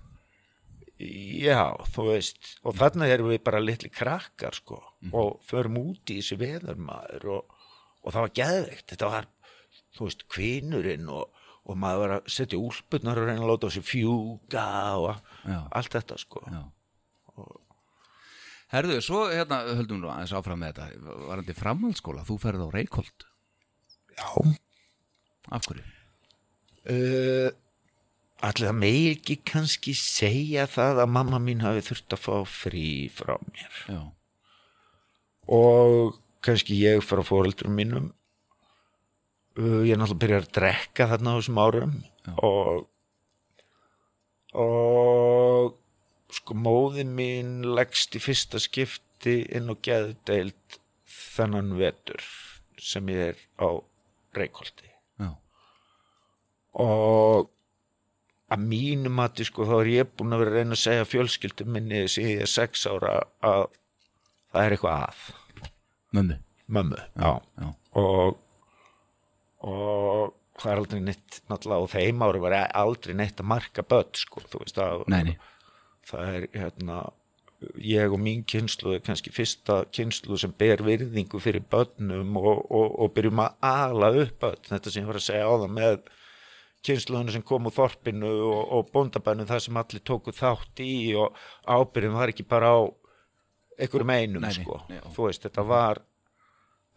já, 1.00 1.72
þú 1.96 2.04
veist 2.12 2.58
og 2.64 2.76
þarna 2.76 3.08
erum 3.08 3.30
við 3.32 3.44
bara 3.44 3.60
litli 3.64 3.90
krakkar 3.90 4.54
sko 4.54 4.82
og 5.12 5.40
förum 5.48 5.78
út 5.82 6.12
í 6.12 6.20
þessi 6.20 6.38
veðurmaður 6.38 7.26
og, 7.38 7.56
og 8.04 8.12
það 8.14 8.22
var 8.22 8.34
geðveikt. 8.42 8.86
Þetta 8.92 9.08
var, 9.10 9.28
þú 9.98 10.06
veist, 10.10 10.28
kvinurinn 10.28 11.08
og, 11.10 11.32
og 11.66 11.78
maður 11.80 12.00
var 12.04 12.14
að 12.20 12.30
setja 12.36 12.60
úlpurnar 12.60 13.18
og 13.22 13.28
reyna 13.30 13.42
að 13.46 13.52
láta 13.54 13.70
sig 13.72 13.84
fjúka 13.88 14.68
og 15.00 15.16
Já. 15.48 15.60
allt 15.72 15.96
þetta 15.96 16.18
sko. 16.22 16.44
Já 16.52 16.64
Herðu, 18.72 19.00
svo 19.04 19.26
hérna 19.28 19.62
höldum 19.68 19.98
við 20.00 20.04
nú 20.06 20.12
aðeins 20.14 20.32
áfram 20.38 20.62
með 20.64 20.78
þetta. 20.78 21.16
Varandi 21.28 21.56
framhaldsskóla, 21.58 22.22
þú 22.28 22.38
ferð 22.40 22.64
á 22.64 22.70
Reykholt. 22.76 23.26
Já, 24.16 24.28
Af 25.52 25.66
hverju? 25.68 25.84
uh, 26.92 27.50
allir 28.48 28.70
það 28.72 28.78
megi 28.80 29.10
ekki 29.16 29.36
kannski 29.52 29.92
segja 29.98 30.64
það 30.72 31.02
að 31.04 31.12
mamma 31.18 31.40
mín 31.44 31.62
hafi 31.66 31.84
þurft 31.90 32.16
að 32.16 32.22
fá 32.24 32.36
frí 32.50 32.86
frá 33.14 33.36
mér. 33.52 33.82
Já, 33.92 34.00
og 35.52 36.16
kannski 36.46 36.78
ég 36.80 37.04
frá 37.06 37.22
fóreldurum 37.28 37.76
mínum. 37.78 38.08
Uh, 39.60 39.84
ég 39.84 39.94
er 39.94 40.00
náttúrulega 40.00 40.24
byrjað 40.24 40.48
að 40.48 40.54
drekka 40.58 41.10
þarna 41.12 41.36
á 41.36 41.38
þessum 41.42 41.62
árum. 41.66 41.94
Og 42.40 42.88
og 44.52 45.76
sko 46.32 46.56
móði 46.58 47.06
mín 47.08 47.62
leggst 47.76 48.16
í 48.18 48.22
fyrsta 48.24 48.62
skipti 48.62 49.42
inn 49.52 49.72
á 49.72 49.76
geðdeild 49.84 50.78
þennan 51.12 51.76
vetur 51.80 52.24
sem 52.82 53.10
ég 53.12 53.34
er 53.34 53.42
á 53.62 53.70
Reykholti. 54.36 54.88
Já, 55.20 55.32
og 56.80 57.50
að 58.52 58.64
mínu 58.72 59.12
mati 59.12 59.46
sko 59.48 59.68
þá 59.68 59.76
er 59.82 59.92
ég 59.92 60.14
búin 60.16 60.36
að 60.36 60.44
vera 60.44 60.54
að 60.54 60.58
reyna 60.60 60.78
að 60.78 60.84
segja 60.86 61.10
fjölskyldum 61.10 61.74
minni 61.76 62.06
síðan 62.12 62.34
ég 62.36 62.46
er 62.46 62.52
sex 62.52 62.88
ára 62.88 63.18
að 63.44 63.66
það 64.52 64.64
er 64.64 64.76
eitthvað 64.78 65.04
að. 65.10 65.26
Mömmu. 66.12 66.40
Mömmu, 66.72 66.98
já, 67.20 67.32
Já, 67.60 67.68
og 68.00 68.40
og 69.68 70.34
það 70.62 70.72
er 70.72 70.82
aldrei 70.82 71.02
neitt 71.04 71.40
náttúrulega 71.52 71.86
á 71.86 71.94
þeim 71.94 72.24
ári 72.26 72.42
var 72.44 72.56
aldrei 72.80 73.16
neitt 73.18 73.42
að 73.42 73.50
marka 73.52 73.84
börn 73.86 74.14
sko, 74.18 74.44
þú 74.50 74.62
veist 74.64 74.80
að 74.82 75.04
nei, 75.12 75.22
nei, 75.28 75.36
það 76.10 76.38
er 76.38 76.48
hérna 76.56 77.02
ég 77.78 78.14
og 78.14 78.22
mín 78.22 78.42
kynslu 78.48 78.96
er 78.96 79.04
kannski 79.06 79.34
fyrsta 79.34 79.84
kynslu 79.94 80.38
sem 80.42 80.54
ber 80.58 80.82
virðingu 80.86 81.40
fyrir 81.42 81.64
börnum 81.70 82.38
og, 82.40 82.64
og, 82.72 82.88
og 83.04 83.14
byrjum 83.16 83.44
að 83.44 83.68
ala 83.70 84.10
upp 84.24 84.40
börn, 84.42 84.66
þetta 84.72 84.94
sem 84.94 85.04
ég 85.04 85.12
var 85.12 85.20
að 85.20 85.28
segja 85.28 85.46
á 85.46 85.54
það 85.54 85.76
með 85.78 86.00
kynsluðinu 86.88 87.36
sem 87.36 87.46
kom 87.46 87.70
úr 87.70 87.76
þorpinu 87.76 88.32
og, 88.48 88.62
og 88.78 88.94
bóndabænum 88.96 89.50
það 89.50 89.66
sem 89.68 89.82
allir 89.82 90.06
tóku 90.10 90.34
þátt 90.34 90.82
í 90.82 90.94
og 91.22 91.38
ábyrðin 91.70 92.18
var 92.18 92.34
ekki 92.34 92.48
bara 92.50 92.74
á 92.74 92.80
einhverjum 93.78 94.16
einum 94.16 94.46
Nei, 94.46 94.56
sko, 94.56 94.82
já. 94.90 95.04
þú 95.14 95.28
veist, 95.28 95.46
þetta 95.46 95.66
var 95.70 96.02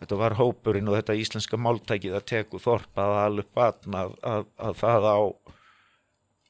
þetta 0.01 0.21
var 0.21 0.37
hópurinn 0.41 0.89
og 0.91 0.99
þetta 0.99 1.19
íslenska 1.21 1.61
máltækið 1.61 2.17
að 2.19 2.27
teku 2.33 2.61
þorp 2.63 3.05
að 3.05 3.19
alveg 3.21 3.53
batna 3.57 4.07
að, 4.07 4.17
að, 4.33 4.49
að 4.69 4.81
það 4.81 5.09
á 5.13 5.19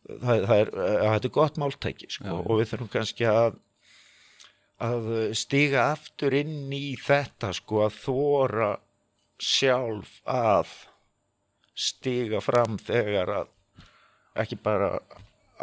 það, 0.08 0.46
það 0.48 0.56
er, 0.58 0.72
að 0.84 1.12
þetta 1.14 1.30
er 1.30 1.34
gott 1.38 1.60
máltæki 1.62 2.10
sko, 2.12 2.40
og 2.42 2.60
við 2.60 2.72
þurfum 2.72 2.92
kannski 2.96 3.28
að 3.30 3.60
að 4.84 5.10
stiga 5.38 5.90
aftur 5.92 6.34
inn 6.34 6.72
í 6.74 6.96
þetta 7.00 7.52
sko 7.54 7.84
að 7.86 8.00
þóra 8.02 8.70
sjálf 9.40 10.18
að 10.28 10.72
stiga 11.74 12.40
fram 12.44 12.78
þegar 12.82 13.32
að 13.40 13.52
ekki 14.42 14.58
bara 14.62 14.96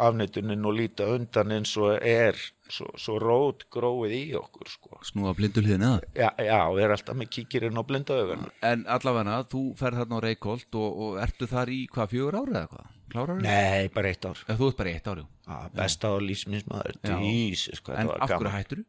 afneitunin 0.02 0.64
og 0.64 0.76
líta 0.76 1.06
undan 1.12 1.52
eins 1.52 1.74
og 1.76 1.98
er 1.98 2.38
svo, 2.72 2.88
svo 2.96 3.18
rót 3.20 3.66
gróið 3.72 4.14
í 4.16 4.22
okkur 4.38 4.70
sko. 4.72 5.00
snúa 5.04 5.34
blindulíðin 5.36 5.84
að 5.86 6.06
já, 6.16 6.30
já, 6.40 6.60
er 6.80 6.94
alltaf 6.94 7.18
með 7.18 7.30
kíkirinn 7.36 7.76
á 7.76 7.84
blinda 7.84 8.16
augun 8.16 8.46
En 8.64 8.86
allavega, 8.90 9.42
þú 9.52 9.62
ferð 9.78 10.02
þarna 10.02 10.20
á 10.20 10.24
Reykholt 10.24 10.80
og, 10.80 11.00
og 11.06 11.20
ertu 11.22 11.48
þar 11.50 11.72
í 11.72 11.82
hvað, 11.92 12.14
fjögur 12.14 12.40
ára 12.40 12.62
eða 12.62 12.70
hvað? 12.72 12.90
Klárar 13.12 13.36
þú? 13.36 13.44
nei, 13.44 13.88
bara 13.92 14.08
eitt 14.12 14.24
ár. 14.24 14.40
Eða 14.48 14.56
þú 14.62 14.70
ert 14.72 14.80
bara 14.80 14.94
eitt 14.96 15.10
ári 15.12 15.26
Já, 15.46 15.56
besta 15.76 16.08
á 16.08 16.16
lífsminsmaður 16.22 16.98
Já. 17.04 17.14
Jesus, 17.28 17.82
hvað 17.84 17.94
En 17.98 18.08
þetta 18.08 18.12
var 18.12 18.22
af 18.24 18.28
hverju 18.32 18.48
gaman. 18.48 18.58
hættur 18.58 18.84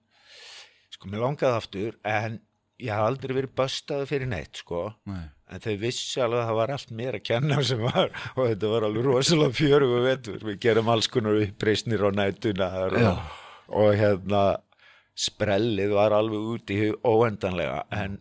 sko, 0.94 1.10
mér 1.12 1.24
langaði 1.26 1.58
aftur 1.60 1.96
en 2.08 2.40
ég 2.84 2.92
haf 2.94 3.08
aldrei 3.08 3.36
verið 3.38 3.54
böstaði 3.56 4.08
fyrir 4.10 4.28
neitt 4.32 4.60
sko. 4.64 4.80
Nei, 5.08 5.24
en 5.54 5.62
þau 5.64 5.74
vissi 5.82 6.20
alveg 6.24 6.42
að 6.42 6.48
það 6.50 6.58
var 6.60 6.72
allt 6.76 6.92
mér 7.00 7.18
að 7.20 7.24
kenna 7.30 7.60
sem 7.64 7.80
var 7.84 8.10
og 8.34 8.42
þetta 8.50 8.72
var 8.74 8.86
alveg 8.88 9.06
rosalega 9.08 9.58
fjörugu 9.60 10.00
vetur. 10.08 10.40
Við 10.50 10.60
gerum 10.66 10.90
alls 10.94 11.08
konar 11.14 11.38
uppreisnir 11.44 12.04
á 12.04 12.10
nætunar 12.18 12.96
Já. 12.98 13.10
og, 13.12 13.40
og 13.84 13.92
hérna 14.00 14.44
sprellið 15.14 15.94
var 15.94 16.16
alveg 16.18 16.48
út 16.56 16.74
í 16.74 16.80
hug 16.82 17.06
óendanlega. 17.06 17.84
En 17.94 18.18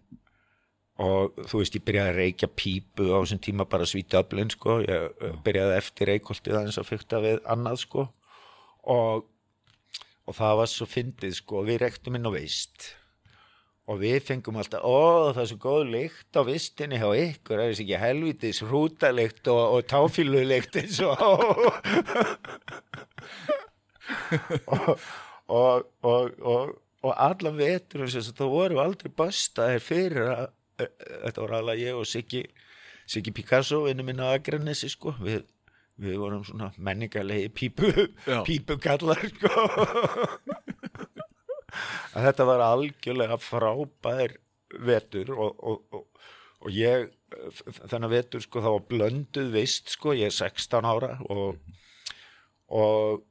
og 1.02 1.42
þú 1.48 1.60
veist 1.62 1.76
ég 1.76 1.84
byrjaði 1.86 2.12
að 2.12 2.20
reykja 2.20 2.48
pípu 2.62 3.08
á 3.10 3.18
þessum 3.18 3.42
tíma 3.42 3.66
bara 3.70 3.88
svíti 3.88 4.18
öflin 4.20 4.52
sko. 4.52 4.78
Ég 4.86 5.36
byrjaði 5.44 5.76
eftir 5.80 6.12
reykholtið 6.12 6.58
aðeins 6.58 6.80
að 6.80 6.90
fykta 6.92 7.22
við 7.24 7.42
annað 7.50 7.82
sko. 7.82 8.08
Og, 8.92 9.28
og 10.26 10.38
það 10.38 10.58
var 10.62 10.70
svo 10.70 10.88
fyndið 10.90 11.38
sko. 11.40 11.64
Við 11.66 11.82
reyktum 11.82 12.18
inn 12.18 12.28
á 12.28 12.32
veist 12.34 12.92
og 13.90 13.98
við 13.98 14.20
fengum 14.24 14.60
alltaf, 14.60 14.84
ó 14.86 15.32
það 15.34 15.42
er 15.42 15.48
svo 15.50 15.58
góð 15.62 15.88
lykt 15.90 16.38
á 16.38 16.40
vistinni 16.46 17.00
hjá 17.00 17.08
ykkur, 17.18 17.58
er 17.58 17.72
þess 17.72 17.82
ekki 17.82 17.98
helvitis 17.98 18.62
hrútalikt 18.62 19.50
og, 19.50 19.62
og 19.74 19.80
táfílulikt 19.90 20.78
eins 20.78 21.00
og 21.02 21.18
og, 24.70 24.88
og, 25.50 25.82
og, 26.06 26.72
og, 27.02 27.12
allan 27.12 27.58
vetur 27.58 28.06
þess 28.06 28.30
að 28.30 28.38
það 28.38 28.54
voru 28.54 28.82
aldrei 28.84 29.10
böstaðir 29.18 29.82
fyrir 29.82 30.30
að 30.30 30.46
þetta 31.08 31.42
voru 31.42 31.58
alveg 31.58 31.82
ég 31.86 31.98
og 31.98 32.06
Siggi 32.08 32.44
Siggi 33.06 33.32
Picasso, 33.34 33.82
vinnu 33.86 34.04
minna 34.06 34.30
á 34.30 34.38
Akranessi 34.38 34.90
sko, 34.92 35.14
við, 35.22 35.42
við 36.00 36.20
vorum 36.22 36.44
svona 36.46 36.70
menningarlegi 36.78 37.50
pípu, 37.52 37.90
pípukallar 38.46 39.20
sko. 39.32 39.50
Að 42.12 42.26
þetta 42.28 42.46
var 42.46 42.62
algjörlega 42.66 43.38
frábær 43.40 44.36
vetur 44.84 45.32
og, 45.34 45.58
og, 45.58 45.78
og, 45.96 46.28
og 46.62 46.76
ég 46.76 47.08
þennan 47.90 48.12
vetur 48.12 48.44
sko 48.44 48.62
þá 48.64 48.72
blönduð 48.88 49.52
vist 49.56 49.92
sko, 49.94 50.12
ég 50.16 50.28
er 50.28 50.36
16 50.36 50.88
ára 50.88 51.14
og, 51.32 51.56
og, 52.68 53.24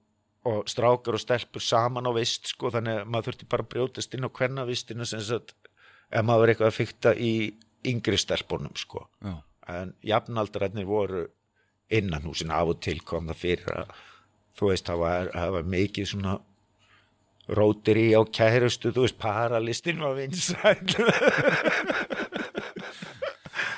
og 0.50 0.64
strákar 0.70 1.18
og 1.18 1.22
stelpur 1.22 1.64
saman 1.64 2.10
á 2.10 2.12
vist 2.18 2.50
sko 2.54 2.74
þannig 2.74 3.02
að 3.02 3.12
maður 3.14 3.30
þurfti 3.30 3.50
bara 3.54 3.68
að 3.68 3.72
brjótast 3.76 4.18
inn 4.18 4.26
á 4.26 4.30
hvenna 4.34 4.66
vistinu 4.70 5.08
sem 5.08 5.22
sagt 5.26 5.54
ef 6.12 6.26
maður 6.28 6.44
var 6.44 6.54
eitthvað 6.54 6.72
að 6.72 6.78
fykta 6.78 7.14
í 7.16 7.34
yngri 7.88 8.20
stelpunum 8.20 8.76
sko. 8.78 9.08
Já, 9.24 9.36
en 9.74 9.94
jafnaldrarnir 10.06 10.88
voru 10.90 11.26
innan 11.92 12.26
húsin 12.28 12.54
af 12.54 12.72
og 12.76 12.80
til 12.84 13.00
kom 13.04 13.28
það 13.32 13.42
fyrir 13.42 13.74
að 13.84 13.94
þú 14.60 14.72
veist 14.72 14.88
það 14.88 15.02
var, 15.02 15.32
það 15.34 15.54
var 15.58 15.70
mikið 15.76 16.10
svona 16.12 16.38
rótir 17.52 18.00
í 18.00 18.08
á 18.16 18.22
kærustu 18.28 18.94
þú 18.96 19.06
veist 19.08 19.20
paralistin 19.20 20.04
var 20.04 20.18
vinsæl 20.20 20.78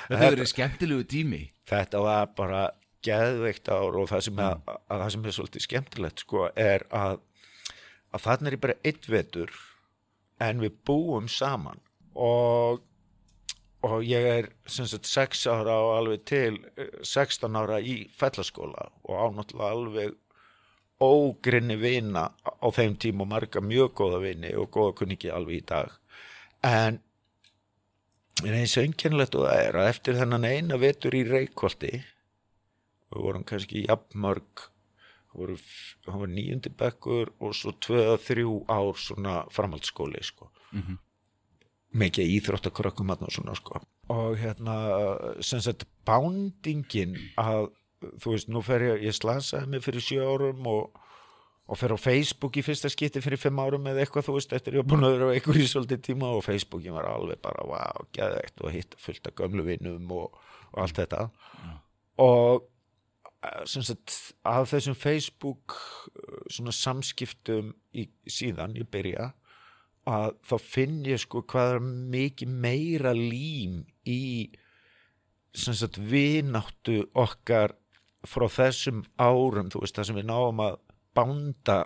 Þetta 0.04 0.26
verið 0.34 0.48
skemmtilegu 0.50 1.04
tími. 1.08 1.38
Þetta 1.64 2.00
var 2.04 2.26
bara 2.36 2.64
geðveikt 3.04 3.70
ár 3.72 3.96
og 3.96 4.10
það 4.10 4.26
sem, 4.26 4.40
er, 4.40 4.58
að 4.68 5.00
það 5.00 5.12
sem 5.14 5.24
er 5.24 5.34
svolítið 5.36 5.64
skemmtilegt 5.64 6.24
sko 6.24 6.48
er 6.52 6.84
að 6.94 7.22
að 8.14 8.22
þarna 8.22 8.50
er 8.52 8.60
bara 8.62 8.76
eitt 8.86 9.08
vetur 9.10 9.50
en 10.44 10.62
við 10.62 10.76
búum 10.86 11.26
saman 11.30 11.80
og 12.14 12.82
og 13.84 14.00
ég 14.08 14.24
er 14.24 14.46
sagt 14.64 15.04
6 15.04 15.42
ára 15.52 15.74
og 15.84 15.90
alveg 15.98 16.22
til 16.24 16.54
eh, 16.80 16.88
16 17.04 17.56
ára 17.60 17.80
í 17.84 18.06
fellaskóla 18.16 18.86
og 19.04 19.18
ánáttúrulega 19.26 19.72
alveg 19.74 20.14
ógrinni 21.04 21.76
vina 21.76 22.30
á 22.40 22.66
þeim 22.72 22.94
tíma 22.96 23.26
og 23.26 23.28
marga 23.34 23.60
mjög 23.60 23.92
góða 23.98 24.22
vini 24.22 24.54
og 24.56 24.70
góða 24.72 24.94
kunningi 25.02 25.28
alveg 25.34 25.58
í 25.60 25.66
dag 25.68 25.90
en 26.64 27.00
eins 28.44 28.76
og 28.78 28.86
einkennilegt 28.86 29.36
og 29.38 29.44
það 29.46 29.60
er 29.68 29.78
að 29.82 29.90
eftir 29.92 30.16
þennan 30.18 30.46
eina 30.48 30.78
vetur 30.80 31.14
í 31.18 31.22
Reykholti 31.28 31.92
við 31.98 33.20
vorum 33.20 33.44
kannski 33.46 33.84
jafnmörg 33.86 34.64
það 34.64 35.38
voru, 35.42 35.54
f- 35.60 35.96
það 36.06 36.20
var 36.24 36.32
níundi 36.38 36.72
bekkur 36.80 37.34
og 37.38 37.54
svo 37.58 37.74
tvö 37.84 38.00
að 38.14 38.24
þrjú 38.30 38.56
ár 38.72 38.96
svona 38.98 39.42
framhaldsskóli 39.52 40.22
sko 40.24 40.50
Mhm. 40.74 40.96
Mikið 41.94 42.32
íþróttakrökkum 42.38 43.14
og 43.14 43.32
svona 43.32 43.54
sko. 43.54 43.80
Og 44.12 44.36
hérna 44.38 44.76
sem 45.40 45.62
sagt 45.62 45.86
bándingin 46.06 47.16
að 47.40 47.70
þú 48.20 48.34
veist 48.34 48.50
nú 48.52 48.62
fer 48.64 48.84
ég, 48.84 49.06
ég 49.08 49.16
slasaði 49.16 49.70
mig 49.70 49.84
fyrir 49.84 50.04
sjö 50.04 50.26
árum 50.26 50.66
og, 50.68 50.98
og 51.70 51.80
fer 51.80 51.94
á 51.94 51.98
Facebook 52.00 52.58
í 52.58 52.64
fyrsta 52.66 52.90
skipti 52.92 53.22
fyrir 53.24 53.40
fimm 53.40 53.62
árum 53.62 53.86
eða 53.90 54.04
eitthvað 54.04 54.28
þú 54.28 54.36
veist 54.36 54.52
eftir 54.56 54.76
ég 54.76 54.84
var 54.84 54.90
búin 54.92 55.06
að 55.06 55.16
vera 55.16 55.30
á 55.30 55.34
einhver 55.36 55.60
í 55.60 55.68
svolítið 55.70 56.04
tíma 56.10 56.34
og 56.34 56.44
Facebookin 56.44 56.96
var 56.96 57.08
alveg 57.12 57.40
bara 57.44 57.64
wow, 57.70 58.04
geðveikt 58.16 58.62
og 58.64 58.74
hitta 58.74 59.00
fullt 59.00 59.30
af 59.30 59.36
gömlu 59.40 59.66
vinnum 59.70 60.14
og, 60.18 60.38
og 60.74 60.84
allt 60.84 61.00
þetta. 61.00 61.28
Og 62.24 62.66
eh, 63.40 63.62
sem 63.70 63.86
sagt 63.86 64.18
af 64.44 64.68
þessum 64.74 64.98
Facebook 64.98 65.78
svona 66.50 66.74
samskiptum 66.74 67.72
í, 67.94 68.08
síðan 68.28 68.76
ég 68.78 68.90
byrja 68.90 69.32
að 70.10 70.34
þá 70.44 70.54
finn 70.60 71.00
ég 71.08 71.22
sko 71.22 71.42
hvað 71.48 71.78
er 71.78 71.86
mikið 72.14 72.54
meira 72.66 73.14
lím 73.16 73.82
í 74.04 74.50
sem 75.54 75.76
sagt 75.78 75.98
vináttu 75.98 77.04
okkar 77.14 77.76
frá 78.26 78.46
þessum 78.50 79.04
árum 79.20 79.70
þú 79.72 79.84
veist 79.84 79.96
það 79.98 80.08
sem 80.10 80.18
við 80.18 80.28
náum 80.30 80.62
að 80.64 80.80
bánda 81.14 81.78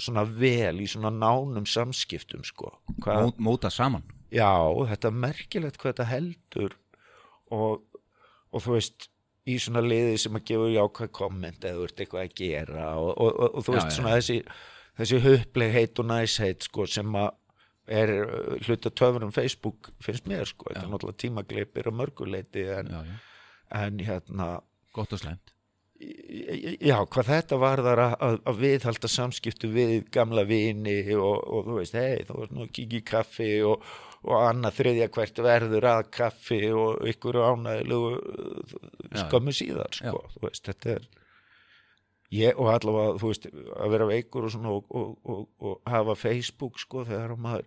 svona 0.00 0.24
vel 0.24 0.80
í 0.82 0.88
svona 0.88 1.12
nánum 1.12 1.66
samskiptum 1.68 2.42
sko. 2.46 2.72
Hvað, 3.02 3.22
Mó, 3.26 3.50
móta 3.50 3.70
saman. 3.72 4.04
Já, 4.32 4.50
þetta 4.90 5.10
er 5.10 5.22
merkilegt 5.24 5.80
hvað 5.80 5.92
þetta 5.92 6.08
heldur 6.10 6.76
og, 7.50 7.82
og 8.54 8.64
þú 8.64 8.76
veist 8.76 9.08
í 9.50 9.56
svona 9.60 9.82
liði 9.82 10.18
sem 10.20 10.36
að 10.38 10.46
gefa 10.52 10.68
jákvæð 10.74 11.12
komment 11.16 11.64
eða 11.64 11.80
þú 11.80 11.88
ert 11.88 12.02
eitthvað 12.04 12.26
að 12.26 12.36
gera 12.38 12.90
og, 13.00 13.10
og, 13.16 13.40
og, 13.48 13.64
þú 13.66 13.74
veist 13.74 13.90
já, 13.90 13.96
svona 13.96 14.14
þessi 14.18 14.36
þessi 15.00 15.20
höflegheit 15.24 16.00
og 16.02 16.10
næsheit 16.10 16.66
sko 16.68 16.86
sem 16.90 17.20
er 17.90 18.12
uh, 18.22 18.56
hluta 18.66 18.92
töfurum 18.92 19.32
Facebook 19.34 19.90
finnst 20.02 20.28
mér 20.30 20.48
sko, 20.48 20.70
þetta 20.70 20.86
er 20.86 20.92
náttúrulega 20.92 21.22
tímagleipir 21.24 21.90
og 21.90 21.96
mörguleiti 21.98 22.66
en, 22.70 22.92
já, 22.92 23.00
já. 23.08 23.16
en 23.84 24.04
hérna 24.06 24.50
Gott 24.94 25.12
og 25.14 25.22
slæmt. 25.22 25.52
Já, 26.00 26.96
hvað 27.12 27.26
þetta 27.28 27.56
varðar 27.60 28.00
að, 28.00 28.14
að, 28.24 28.36
að 28.48 28.60
viðhalda 28.62 29.08
samskiptu 29.12 29.68
við 29.74 30.06
gamla 30.14 30.46
vini 30.48 30.96
og, 31.12 31.42
og 31.44 31.66
þú 31.66 31.74
veist, 31.76 31.98
hei, 31.98 32.22
þú 32.24 32.38
veist 32.38 32.54
nú 32.56 32.62
að 32.64 32.70
kíkja 32.78 33.00
í 33.02 33.04
kaffi 33.10 33.48
og, 33.68 33.84
og 34.24 34.46
annað 34.46 34.78
þriðja 34.78 35.10
hvert 35.12 35.42
verður 35.44 35.88
að 35.90 36.00
kaffi 36.16 36.62
og 36.72 37.04
ykkur 37.12 37.40
ánægilegu 37.44 38.14
Já, 39.10 39.26
skömmu 39.26 39.54
síðar, 39.60 39.92
sko, 39.98 40.24
veist, 40.40 40.64
þetta 40.70 40.96
er 40.96 41.06
ég, 42.34 42.54
og 42.56 42.70
allavega, 42.72 43.18
þú 43.20 43.32
veist 43.32 43.46
að 43.50 43.92
vera 43.94 44.08
veikur 44.10 44.46
og 44.46 44.54
svona 44.54 44.72
og, 44.76 44.88
og, 44.94 45.12
og, 45.24 45.44
og 45.60 45.90
hafa 45.90 46.16
Facebook, 46.18 46.78
sko, 46.82 47.04
þegar 47.08 47.36
maður 47.40 47.66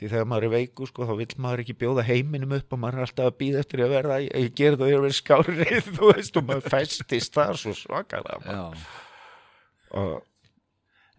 því 0.00 0.10
þegar 0.10 0.28
maður 0.30 0.46
er 0.48 0.54
veikur, 0.56 0.90
sko, 0.90 1.06
þá 1.06 1.14
vill 1.20 1.36
maður 1.44 1.62
ekki 1.62 1.78
bjóða 1.78 2.06
heiminum 2.08 2.56
upp 2.56 2.74
og 2.74 2.82
maður 2.82 2.98
er 2.98 3.06
alltaf 3.06 3.30
að 3.30 3.38
býða 3.42 3.62
eftir 3.62 3.84
að 3.84 3.94
verða, 3.94 4.18
ég, 4.24 4.50
ger 4.58 4.76
það 4.76 4.88
að 4.88 4.92
vera 5.04 5.16
skárið, 5.20 5.72
þú 5.96 6.10
veist, 6.10 6.36
og 6.40 6.48
maður 6.48 6.68
festist 6.74 7.38
þar 7.38 7.60
svo 7.60 7.74
svakalega 7.78 8.42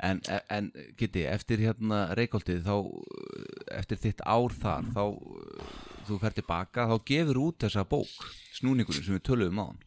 En, 0.04 0.20
en 0.52 0.66
geti, 1.00 1.22
eftir 1.30 1.62
hérna 1.64 2.10
reykóltið 2.18 2.66
þá, 2.66 2.74
eftir 3.78 4.00
þitt 4.02 4.24
ár 4.28 4.52
þar 4.60 4.90
þá, 4.92 5.04
þú 6.10 6.18
fer 6.20 6.36
tilbaka 6.36 6.88
þá 6.90 6.96
gefur 7.08 7.40
út 7.46 7.64
þessa 7.64 7.86
bók 7.88 8.26
snúningurinn 8.58 9.06
sem 9.06 9.16
við 9.16 9.24
töluðum 9.30 9.62
á 9.64 9.66
hann 9.70 9.80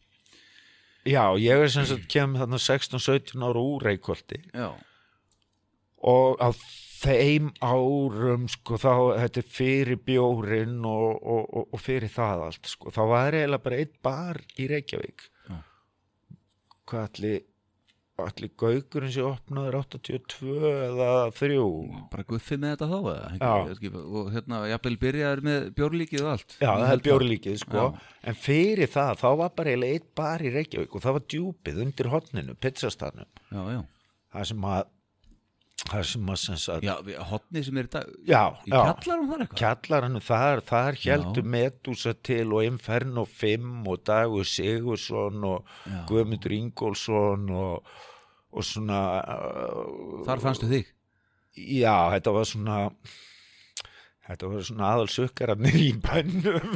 Já, 1.07 1.23
ég 1.39 1.63
er 1.63 1.71
sem 1.71 1.85
sagt 1.87 2.09
kem 2.11 2.35
þarna 2.37 2.59
16-17 2.59 3.45
ára 3.47 3.63
úr 3.63 3.85
Reykjóldi 3.87 4.41
og 6.07 6.41
á 6.43 6.49
þeim 6.97 7.51
árum 7.61 8.47
sko 8.51 8.77
þá, 8.81 8.93
þetta 9.21 9.41
er 9.41 9.49
fyrir 9.57 9.99
bjórin 10.07 10.79
og, 10.87 11.19
og, 11.21 11.43
og, 11.45 11.67
og 11.73 11.81
fyrir 11.81 12.11
það 12.11 12.47
allt 12.47 12.71
sko, 12.71 12.93
þá 12.93 13.01
var 13.11 13.37
eiginlega 13.37 13.65
bara 13.67 13.81
einn 13.83 13.93
bar 14.03 14.41
í 14.57 14.67
Reykjavík. 14.71 15.27
Já. 15.47 15.57
hvað 16.89 17.07
allir 17.09 17.43
allir 18.23 18.51
gaugurinn 18.57 19.11
sem 19.13 19.27
opnaður 19.27 19.77
82 19.83 20.55
eða 20.87 21.09
3 21.37 21.57
bara 22.11 22.25
guffið 22.31 22.61
með 22.63 22.73
þetta 22.73 22.89
þá 22.89 22.97
ekki, 23.75 23.91
og 24.01 24.31
hérna, 24.33 24.61
jafnvel 24.71 24.97
byrjaður 25.03 25.43
með 25.47 25.67
bjórlíkið 25.77 26.23
og 26.23 26.31
allt. 26.33 26.57
Já, 26.57 26.71
það 26.71 26.93
er 26.95 27.03
bjórlíkið 27.07 27.59
sko. 27.61 27.85
Já. 27.85 28.09
en 28.31 28.39
fyrir 28.47 28.93
það, 28.97 29.13
þá 29.21 29.29
var 29.43 29.55
bara 29.61 29.75
einn 29.93 30.09
bar 30.17 30.43
í 30.43 30.53
Reykjavík 30.57 30.97
og 30.97 31.05
það 31.05 31.17
var 31.19 31.27
djúpið 31.35 31.81
undir 31.85 32.11
Já, 33.53 33.61
já, 33.77 33.81
það 34.33 34.49
sem 34.51 34.69
að 34.73 34.93
það 35.87 36.03
sem 36.09 36.29
að 36.33 36.37
sem 36.41 36.57
sagt, 36.57 36.83
já, 36.87 36.95
við- 37.05 37.19
hotni 37.29 37.61
sem 37.63 37.77
er 37.77 37.87
dag 37.93 38.07
já, 38.27 38.41
í 38.65 38.71
kjallarum 38.73 39.27
þar 39.29 39.43
eitthvað 39.45 39.59
kjallaranu 39.61 40.21
þar, 40.25 40.61
þar 40.71 40.97
heldur 41.03 41.43
Já. 41.45 41.51
Medusa 41.53 42.13
til 42.25 42.47
og 42.57 42.65
Inferno 42.65 43.25
5 43.29 43.87
og 43.93 44.01
Dagur 44.09 44.43
Sigursson 44.49 45.45
og 45.47 45.69
Já. 45.85 46.01
Guðmundur 46.09 46.55
Ingólfsson 46.57 47.45
og, 47.53 47.93
og 48.51 48.65
svona 48.67 49.01
uh, 49.21 50.25
Þar 50.27 50.43
fannstu 50.47 50.67
þig 50.71 50.89
já, 51.57 51.93
þetta 52.17 52.33
var 52.35 52.45
svona 52.49 52.79
þetta 54.27 54.49
var 54.51 54.65
svona 54.67 54.89
aðal 54.91 55.07
sukkararnir 55.13 55.77
í 55.79 55.93
bænum 56.03 56.73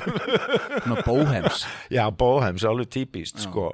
Svona 0.86 1.02
bóhems 1.04 1.66
já, 1.92 2.06
Bóheims, 2.14 2.64
alveg 2.70 2.88
típist 2.94 3.42
sko. 3.44 3.72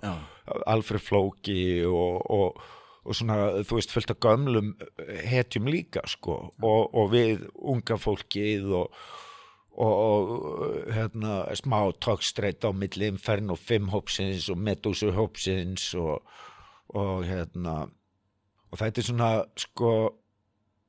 Alfred 0.66 1.04
Flóki 1.04 1.84
og, 1.86 2.24
og, 2.32 2.66
og 3.08 3.16
svona, 3.16 3.38
þú 3.64 3.80
veist, 3.80 3.94
fullt 3.96 4.12
af 4.14 4.20
gömlum 4.24 4.74
hetjum 5.28 5.70
líka, 5.72 6.04
sko 6.10 6.38
og, 6.52 6.84
og 6.92 7.10
við 7.14 7.48
unga 7.56 7.98
fólkið 8.02 8.70
og, 8.82 9.02
og, 9.78 9.96
og 9.96 10.92
hérna, 10.94 11.40
smá 11.58 11.80
tókstreit 12.04 12.68
á 12.68 12.72
milli 12.76 13.10
Inferno 13.14 13.56
5 13.56 13.92
hópsins 13.94 14.50
og 14.52 14.60
Medusa 14.60 15.14
hópsins 15.16 15.90
og, 15.98 16.24
og 16.94 17.26
hérna 17.28 17.86
og 18.68 18.82
þetta 18.82 19.02
er 19.02 19.08
svona, 19.08 19.30
sko 19.60 19.92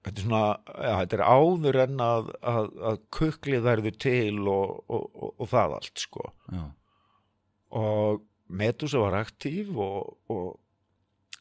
þetta 0.06 0.16
er 0.16 0.24
svona, 0.26 0.44
já, 0.74 0.94
þetta 1.02 1.18
er 1.18 1.26
áður 1.28 1.80
en 1.84 2.02
að, 2.02 2.32
að, 2.54 2.72
að 2.90 3.02
kuklið 3.14 3.66
verður 3.66 4.00
til 4.02 4.40
og, 4.46 4.80
og, 4.88 5.04
og, 5.14 5.30
og 5.36 5.50
það 5.52 5.76
allt, 5.78 6.02
sko. 6.02 6.32
Já, 6.54 6.64
og 7.78 8.24
Medusa 8.48 9.02
var 9.02 9.18
aktív 9.18 9.76
og, 9.76 10.16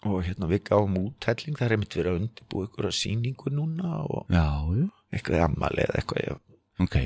og, 0.05 0.19
hérna 0.25 0.49
við 0.51 0.63
gáum 0.69 0.99
úthelling 0.99 1.57
það 1.57 1.67
er 1.67 1.75
einmitt 1.77 1.97
verið 1.97 2.11
að 2.11 2.19
undirbúa 2.21 2.67
ykkur 2.67 2.89
að 2.89 2.97
sýningu 2.99 3.53
núna 3.53 4.03
og 4.05 4.29
já, 4.33 4.45
já. 4.77 4.85
eitthvað 5.15 5.47
ammali 5.47 5.83
eða 5.85 5.97
eitthvað 6.01 6.23
ég 6.25 6.85
ok. 6.85 6.97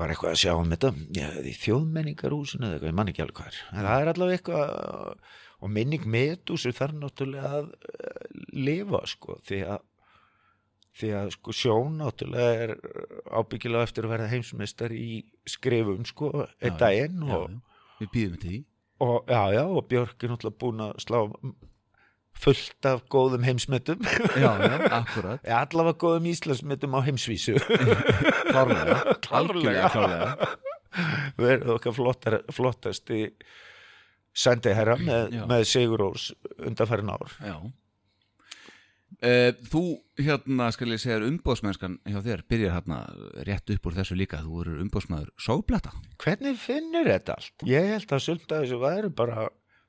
var 0.00 0.14
eitthvað 0.14 0.32
að 0.32 0.40
sjá 0.44 0.54
um 0.56 0.72
þetta. 0.72 0.92
Já, 1.18 1.28
í 1.44 1.54
þjóðmenningarhúsinu 1.60 2.66
eða 2.66 2.78
eitthvað, 2.78 2.92
ég 2.92 2.98
man 3.00 3.12
ekki 3.12 3.24
alveg 3.26 3.40
hvað 3.40 3.52
er. 3.52 3.62
En 3.74 3.88
það 3.90 4.00
er 4.04 4.12
allavega 4.14 4.40
eitthvað 4.40 5.22
og 5.60 5.72
minning 5.72 6.06
Medusu 6.08 6.72
þarf 6.72 6.96
náttúrulega 6.96 7.52
að 7.60 7.70
uh, 7.70 8.20
lifa 8.56 9.02
sko 9.08 9.36
því 9.44 9.62
að 9.74 9.86
því 11.00 11.10
að 11.16 11.32
sko 11.36 11.54
sjón 11.54 11.98
náttúrulega 12.00 12.64
er 12.64 12.72
ábyggilega 13.30 13.86
eftir 13.86 14.06
að 14.06 14.14
verða 14.14 14.30
heimsmeistar 14.32 14.94
í 14.96 15.22
skrifum 15.48 16.06
sko 16.08 16.32
einn 16.58 16.80
daginn 16.80 17.20
já, 17.22 17.36
og 17.36 17.52
já. 17.52 17.60
Við 18.00 18.12
býðum 18.14 18.38
til 18.40 18.50
því. 18.50 18.58
og, 19.04 19.16
já, 19.28 19.42
já, 19.52 19.62
og 19.68 19.88
Björk 19.90 20.24
er 20.24 20.32
náttúrulega 20.32 20.60
búin 20.64 20.84
að 20.86 20.92
slá 21.04 21.18
fullt 22.40 22.88
af 22.88 23.04
góðum 23.12 23.44
heimsmetum. 23.46 24.00
Já, 24.36 24.50
já, 24.56 24.74
akkurat. 25.00 25.46
Allavega 25.60 25.98
góðum 26.00 26.28
íslandsmetum 26.32 26.96
á 26.96 27.00
heimsvísu. 27.06 27.58
Klárlega, 28.52 29.18
Klárlega. 29.24 29.88
klárlega 29.92 30.56
verið 31.38 31.74
okkar 31.76 31.94
flottar, 31.94 32.38
flottasti 32.54 33.26
sendiherra 34.36 34.96
með, 35.00 35.36
með 35.50 35.66
Sigur 35.70 36.08
Ós 36.10 36.30
undanfærin 36.58 37.12
ár. 37.12 37.36
Já. 37.42 37.56
Uh, 39.20 39.50
þú 39.68 39.82
hérna 40.22 40.70
skal 40.72 40.94
ég 40.94 41.00
segja 41.02 41.18
umbóðsmennskan 41.26 41.98
hjá 42.08 42.20
þér 42.24 42.44
byrjar 42.48 42.76
hérna 42.78 43.00
rétt 43.44 43.72
upp 43.74 43.88
úr 43.90 43.96
þessu 43.98 44.16
líka. 44.16 44.40
Þú 44.46 44.62
eru 44.62 44.76
umbóðsmaður 44.84 45.32
sóblata 45.36 45.92
Hvernig 46.22 46.56
finnur 46.62 47.10
þetta 47.10 47.36
allt? 47.36 47.66
Ég 47.68 47.90
held 47.90 48.14
að 48.16 48.30
að 48.30 48.54
þessu 48.54 48.78
væri 48.80 49.10
bara 49.18 49.48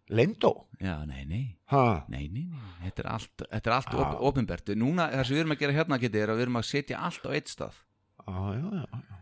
lindó 0.09 0.67
já, 0.81 1.05
nei, 1.05 1.25
nei, 1.25 1.57
nei, 1.71 2.03
nei, 2.09 2.27
nei. 2.49 2.61
þetta 2.83 3.03
er 3.03 3.09
allt, 3.13 3.43
þetta 3.45 3.69
er 3.69 3.75
allt 3.75 3.93
Já. 3.93 3.99
op 4.01 4.21
opinbert 4.31 4.71
núna 4.75 5.09
það 5.11 5.23
sem 5.27 5.35
við 5.35 5.43
erum 5.43 5.55
að 5.55 5.61
gera 5.63 5.77
hérna 5.77 5.99
geti 6.01 6.19
er 6.19 6.29
að 6.33 6.39
við 6.41 6.47
erum 6.47 6.59
að 6.59 6.67
setja 6.71 6.99
allt 7.05 7.27
á 7.27 7.29
eitt 7.37 7.51
stað 7.51 7.77
já, 8.27 8.37
já, 8.57 8.67
já. 8.81 9.19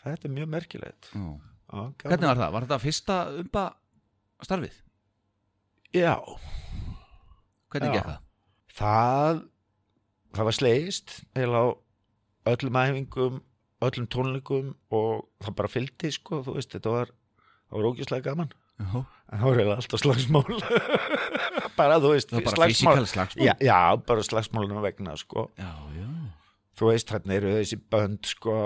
Þetta 0.00 0.28
er 0.28 0.32
mjög 0.32 0.48
merkilegt 0.48 1.10
já. 1.12 1.26
á, 1.68 1.76
gaman. 1.76 1.94
hvernig 2.04 2.28
var 2.30 2.40
það? 2.40 2.52
Var 2.54 2.66
þetta 2.66 2.78
fyrsta 2.84 3.16
umba 3.40 3.64
starfið? 4.46 4.78
Já, 5.90 6.14
Hvernig 7.70 7.90
Já. 7.90 7.94
gekk 7.98 8.08
það? 8.10 8.20
það 8.80 9.40
það 10.36 10.46
var 10.48 10.56
slegist 10.56 11.12
heila 11.36 11.60
á 11.62 11.66
öllum 12.50 12.78
æfingum 12.80 13.40
öllum 13.80 14.06
tónleikum 14.12 14.72
og 14.94 15.26
það 15.42 15.56
bara 15.58 15.70
fylgdi 15.72 16.10
sko, 16.14 16.42
þú 16.46 16.54
veist, 16.56 16.72
þetta 16.74 16.94
var 16.94 17.10
það 17.10 17.76
var 17.76 17.88
ógæslega 17.90 18.26
gaman 18.30 18.50
Já, 18.80 18.96
en 18.96 19.19
er 19.30 19.44
eiginlega 19.46 19.76
alltaf 19.78 20.02
slagsmál. 20.02 20.44
Bara 21.80 21.98
þú 22.02 22.14
veist 22.14 22.30
það 22.32 22.40
var 22.40 22.46
bara 22.50 22.56
slagsmál- 22.58 23.06
slagsmál. 23.12 23.46
Já, 23.46 23.54
já, 23.64 23.78
bara 24.06 24.24
slagsmálunum 24.26 24.82
vegna 24.84 25.14
sko. 25.16 25.46
já, 25.58 25.70
já. 25.96 26.08
þú 26.80 26.88
veist, 26.90 27.12
hérna 27.14 27.36
eru 27.38 27.52
þessi 27.58 27.78
bönd 27.92 28.26
sko, 28.28 28.56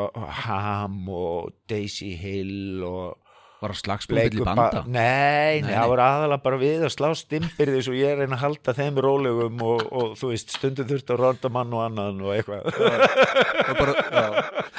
Ham 0.47 1.05
og 1.11 1.53
Daisy 1.71 2.15
Hill 2.19 2.83
og 2.87 3.21
Bara 3.65 3.73
slagsmál 3.79 4.19
milli 4.19 4.31
Bleiku 4.35 4.45
banda? 4.45 4.83
Ba- 4.83 4.91
Nei, 4.93 5.63
nei, 5.65 5.71
það 5.73 5.89
var 5.95 6.01
aðalega 6.05 6.43
bara 6.45 6.57
við 6.61 6.83
að 6.85 6.91
slá 6.93 7.07
stimbyrði 7.17 7.79
svo 7.87 7.95
ég 7.97 8.11
er 8.13 8.19
reyna 8.21 8.37
að 8.37 8.43
halda 8.43 8.75
þeim 8.77 8.99
rólegum 9.01 9.63
og, 9.65 9.85
og 9.95 10.11
þú 10.21 10.33
veist, 10.35 10.53
stundum 10.59 10.89
þurfti 10.91 11.15
að 11.15 11.23
ronda 11.23 11.51
mann 11.55 11.73
og 11.73 11.85
annan 11.87 12.21
og 12.21 12.35
eitthvað. 12.35 12.67
Það 12.75 13.71
var 13.71 13.79
bara, 13.79 13.95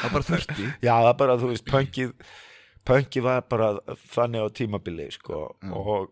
það 0.04 0.14
var 0.18 0.28
þurfti. 0.30 0.68
Já, 0.86 0.92
það 1.00 1.10
er 1.14 1.18
bara, 1.24 1.38
þú 1.42 1.50
veist, 1.56 1.66
pönkið 1.72 2.14
pönkið 2.86 3.26
var 3.26 3.46
bara 3.50 3.72
þannig 4.14 4.46
á 4.46 4.48
tímabili, 4.60 5.08
sko 5.14 5.42
og, 5.72 6.12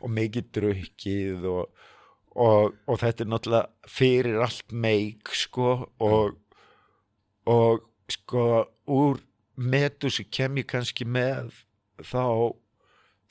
og 0.00 0.14
mikið 0.18 0.50
drukkið 0.58 1.46
og, 1.50 1.84
og, 2.34 2.74
og 2.88 3.00
þetta 3.02 3.24
er 3.24 3.30
náttúrulega 3.32 3.92
fyrir 3.98 4.40
allt 4.46 4.72
meik, 4.72 5.32
sko 5.36 5.70
og, 6.04 6.36
og 7.50 7.86
sko, 8.12 8.64
úr 8.90 9.22
metusi 9.54 10.26
kem 10.26 10.58
ég 10.62 10.68
kannski 10.70 11.06
með 11.06 11.52
þá 12.02 12.54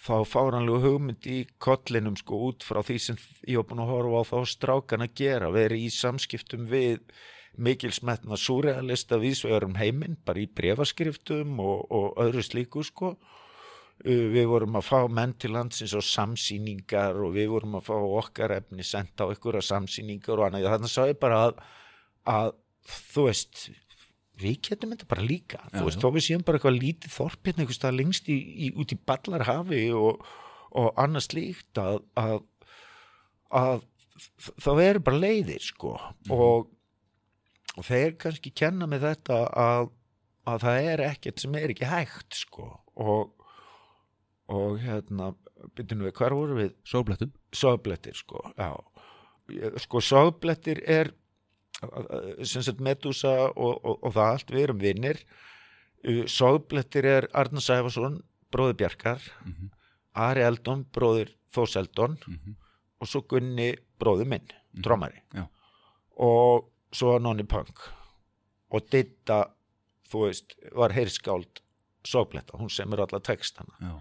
þá 0.04 0.16
fáranlegu 0.28 0.82
hugmynd 0.84 1.28
í 1.32 1.43
kollinum 1.64 2.16
sko 2.20 2.39
út 2.49 2.66
frá 2.68 2.82
því 2.84 2.97
sem 2.99 3.20
ég 3.47 3.60
var 3.60 3.68
búin 3.70 3.84
að 3.86 3.91
horfa 3.93 4.20
á 4.20 4.30
þá 4.32 4.51
strákan 4.51 5.06
að 5.06 5.14
gera, 5.20 5.51
verið 5.54 5.86
í 5.86 5.91
samskiptum 5.95 6.66
við 6.72 6.99
mikilsmetna 7.58 8.38
súrealista 8.39 9.20
vísvegar 9.22 9.68
um 9.68 9.78
heiminn, 9.78 10.18
bara 10.26 10.41
í 10.41 10.49
brefaskriftum 10.49 11.60
og, 11.62 11.86
og 11.93 12.22
öðru 12.24 12.43
slíku 12.45 12.84
sko. 12.88 13.14
Uh, 14.04 14.26
við 14.34 14.49
vorum 14.49 14.80
að 14.80 14.88
fá 14.89 14.97
menn 15.06 15.36
til 15.39 15.54
landsins 15.54 15.93
á 15.93 16.01
samsýningar 16.01 17.20
og 17.22 17.36
við 17.38 17.51
vorum 17.54 17.78
að 17.78 17.88
fá 17.91 17.95
okkar 17.95 18.56
efni 18.58 18.86
senda 18.88 19.30
á 19.30 19.34
ykkur 19.34 19.60
á 19.60 19.64
samsýningar 19.64 20.39
og 20.39 20.47
annað, 20.47 20.72
þannig 20.74 20.89
að 20.89 20.95
sá 20.95 21.04
ég 21.12 21.22
bara 21.22 21.45
að, 21.45 21.64
að 22.34 22.51
þú 23.14 23.28
veist 23.30 23.68
við 24.41 24.60
getum 24.68 24.93
þetta 24.93 25.10
bara 25.10 25.26
líka. 25.26 25.62
Já, 25.62 25.78
þú 25.78 25.86
veist, 25.88 25.99
já. 25.99 26.04
þó 26.04 26.16
við 26.16 26.26
séum 26.28 26.45
bara 26.45 26.60
eitthvað 26.60 26.80
lítið 26.80 27.14
þorpinn 27.14 27.62
einhvers 27.62 27.80
staðar 27.80 27.99
lengst 27.99 28.30
í, 28.32 28.38
í, 28.66 28.70
út 28.82 28.93
í 28.93 28.99
ballarhafi 29.10 29.84
og, 29.97 30.30
og 30.82 31.01
annað 31.04 31.28
slíkt 31.28 31.82
að, 31.82 31.99
að, 32.20 32.38
að 33.54 33.84
þá 34.64 34.72
eru 34.88 35.04
bara 35.06 35.22
leiðir 35.22 35.66
sko. 35.66 35.95
Og, 36.34 36.72
og 37.78 37.86
þeir 37.88 38.16
kannski 38.22 38.52
kenna 38.56 38.86
með 38.88 39.06
þetta 39.10 39.38
að, 39.58 39.90
að 40.48 40.66
það 40.66 40.90
er 40.94 41.04
ekkert 41.10 41.40
sem 41.44 41.56
er 41.60 41.74
ekki 41.74 41.90
hægt 41.90 42.38
sko 42.44 42.68
og, 42.96 43.32
og 44.54 44.78
hérna 44.84 45.32
byrjum 45.78 46.04
við, 46.06 46.14
hvar 46.20 46.36
voru 46.36 46.58
við 46.60 46.74
Sóblettum 46.86 47.32
sogblettir 47.56 48.18
sko 48.20 48.42
já. 48.58 48.74
Sko 49.84 50.02
sogblettir 50.04 50.82
er 50.90 51.10
uh, 51.84 52.44
sem 52.46 52.62
sagt 52.66 52.82
Medusa 52.84 53.32
og, 53.52 53.80
og, 53.84 53.98
og 54.04 54.14
það 54.16 54.34
allt 54.34 54.52
við 54.54 54.64
erum 54.68 54.82
vinnir 54.84 55.24
sogblettir 56.28 57.06
er 57.08 57.28
Arna 57.34 57.62
Sæfarsson 57.64 58.20
bróður 58.54 58.78
Bjarkar 58.84 59.22
Mhm. 59.46 59.72
Ari 60.14 60.44
Eldon, 60.46 60.84
bróður 60.94 61.32
Þós 61.56 61.76
Eldon 61.80 62.18
Mhm. 62.28 62.56
og 63.02 63.08
svo 63.08 63.22
Gunni 63.28 63.72
bróður 64.00 64.28
minn, 64.30 64.48
drómari 64.76 65.22
Já. 65.34 65.48
og 66.18 66.68
svo 66.94 67.18
Nonni 67.20 67.44
Punk. 67.50 67.80
Og 68.74 68.88
Ditta 68.91 69.44
þú 70.10 70.26
veist, 70.28 70.56
var 70.78 70.94
heyrsskáld 70.94 71.62
sogletta, 72.06 72.58
hún 72.60 72.70
semur 72.74 73.02
alla 73.02 73.20
textana. 73.24 73.74
Já, 73.82 73.94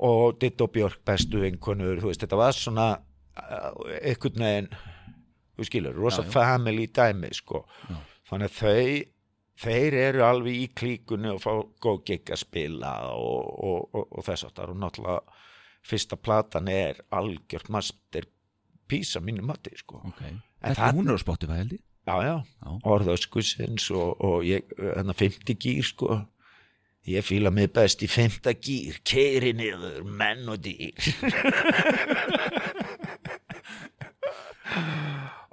og 0.00 0.38
Ditt 0.40 0.60
og 0.64 0.70
Björk 0.72 1.02
bestu 1.04 1.40
vinkonur, 1.42 1.98
þú 2.00 2.08
veist, 2.10 2.22
þetta 2.24 2.38
var 2.40 2.54
svona 2.56 2.86
uh, 2.96 3.70
einhvern 4.00 4.44
veginn 4.46 4.68
þú 5.58 5.66
skilur, 5.68 5.96
rosa 5.98 6.22
Já, 6.22 6.26
já. 6.26 6.32
family 6.32 6.86
dæmi, 6.96 7.32
sko. 7.36 7.64
Já. 7.90 7.96
þannig 8.30 8.52
að 8.52 8.60
þau 8.60 8.84
þeir 9.60 9.96
eru 10.00 10.22
alveg 10.24 10.56
í 10.56 10.68
klíkunni 10.72 11.28
og 11.34 11.42
fá 11.42 11.50
góð 11.84 11.98
gig 12.08 12.30
að 12.32 12.40
spila 12.46 12.92
og, 13.12 13.50
og, 13.60 13.90
og, 13.92 14.06
og 14.16 14.24
þess 14.24 14.46
aftar 14.48 14.72
og 14.72 14.78
náttúrulega 14.80 15.20
fyrsta 15.84 16.16
platan 16.16 16.68
er 16.72 17.02
algjört 17.12 17.68
master 17.72 18.24
písa 18.88 19.20
mínu 19.20 19.44
mati, 19.44 19.74
sko. 19.76 20.00
Ok. 20.08 20.22
En 20.24 20.40
Þetta 20.40 20.49
það- 20.62 20.94
hún 20.98 21.08
er 21.08 21.14
á 21.16 21.20
held 21.56 21.72
ég 21.72 21.80
já, 22.06 22.16
já, 22.24 22.36
Já. 22.64 22.70
orðöskusins 22.84 23.90
og, 23.90 24.20
og 24.24 24.44
ég, 24.44 24.62
hennar 24.96 25.14
50 25.14 25.54
gýr, 25.54 25.82
sko 25.84 26.26
Ég 27.08 27.24
fíla 27.24 27.48
mig 27.50 27.72
best 27.72 28.02
í 28.04 28.06
fymta 28.12 28.52
gýr, 28.52 28.98
keiri 29.08 29.54
niður, 29.56 30.02
menn 30.04 30.44
og 30.52 30.58
dýr. 30.60 30.92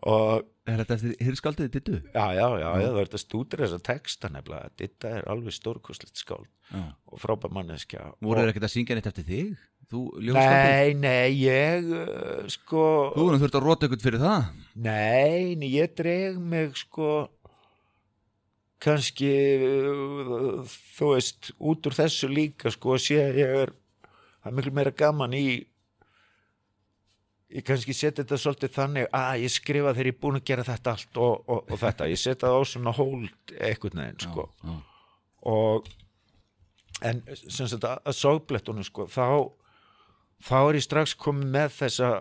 og 0.03 0.43
Er 0.67 0.81
þetta 0.81 0.97
eftir 0.97 1.13
hirskaldið 1.23 1.71
dittu? 1.71 1.97
já, 2.11 2.25
já, 2.35 2.47
já, 2.59 2.67
já, 2.67 2.87
það 2.87 2.97
er 2.99 3.07
þetta 3.07 3.21
stúdur 3.23 3.63
þessa 3.63 3.79
texta 3.87 4.31
nefnilega. 4.33 4.71
Þetta 4.81 5.11
er 5.15 5.29
alveg 5.31 5.55
stórkostlegt 5.55 6.19
skáld 6.19 6.49
Já 6.73 6.83
og 7.07 7.21
frábær 7.21 7.53
manneskja. 7.55 8.11
Voru 8.23 8.43
þeir 8.43 8.51
ekkert 8.51 8.67
að 8.67 8.73
syngja 8.73 8.97
neitt 8.97 9.09
eftir 9.09 9.25
þig? 9.27 9.51
Þú? 9.87 10.01
Nei, 10.35 10.91
nei, 10.99 11.31
ég, 11.39 11.85
uh, 11.95 12.41
sko, 12.51 12.81
Þú 13.13 13.23
voru 13.29 13.39
þurft 13.39 13.55
að 13.55 13.63
rota 13.63 13.87
ykkur 13.87 14.01
fyrir 14.03 14.19
það 14.19 14.49
nei, 14.75 15.55
nei, 15.55 15.69
ég 15.71 15.93
dreg 15.95 16.41
mig, 16.43 16.75
sko, 16.75 17.11
kannski, 18.83 19.31
uh, 19.63 20.75
þú 20.97 21.13
veist, 21.13 21.53
út 21.71 21.87
úr 21.87 21.95
þessu 21.95 22.27
líka, 22.27 22.73
sko, 22.75 22.97
að 22.97 23.05
sé, 23.05 23.21
ég 23.39 23.55
er, 23.63 23.71
það 24.43 24.51
er 24.51 24.57
miklu 24.59 24.75
meira 24.75 24.93
gaman 25.05 25.37
í, 25.39 25.45
ég 27.53 27.63
kannski 27.67 27.95
setja 27.95 28.23
þetta 28.23 28.39
svolítið 28.41 28.73
þannig 28.75 29.07
að 29.15 29.43
ég 29.45 29.53
skrifa 29.53 29.93
þegar 29.93 30.09
ég 30.09 30.15
er 30.15 30.21
búin 30.23 30.39
að 30.39 30.47
gera 30.49 30.65
þetta 30.67 30.93
allt 30.97 31.19
og, 31.23 31.45
og, 31.47 31.61
og 31.71 31.79
þetta, 31.83 32.09
ég 32.11 32.19
setja 32.19 32.49
það 32.49 32.57
á 32.59 32.61
svona 32.71 32.93
hold 32.97 33.53
einhvern 33.55 34.03
veginn, 34.03 34.19
sko. 34.25 34.47
Já, 34.63 34.73
já. 34.73 34.79
og 35.53 35.91
en 37.07 37.21
sem 37.37 37.69
sagt 37.69 37.85
að, 37.85 38.01
að 38.09 38.17
sogblettunum 38.17 38.87
sko, 38.87 39.07
þá 39.11 39.53
þá 40.43 40.57
er 40.59 40.79
ég 40.79 40.85
strax 40.85 41.15
komið 41.17 41.53
með 41.55 41.75
þessa 41.77 42.11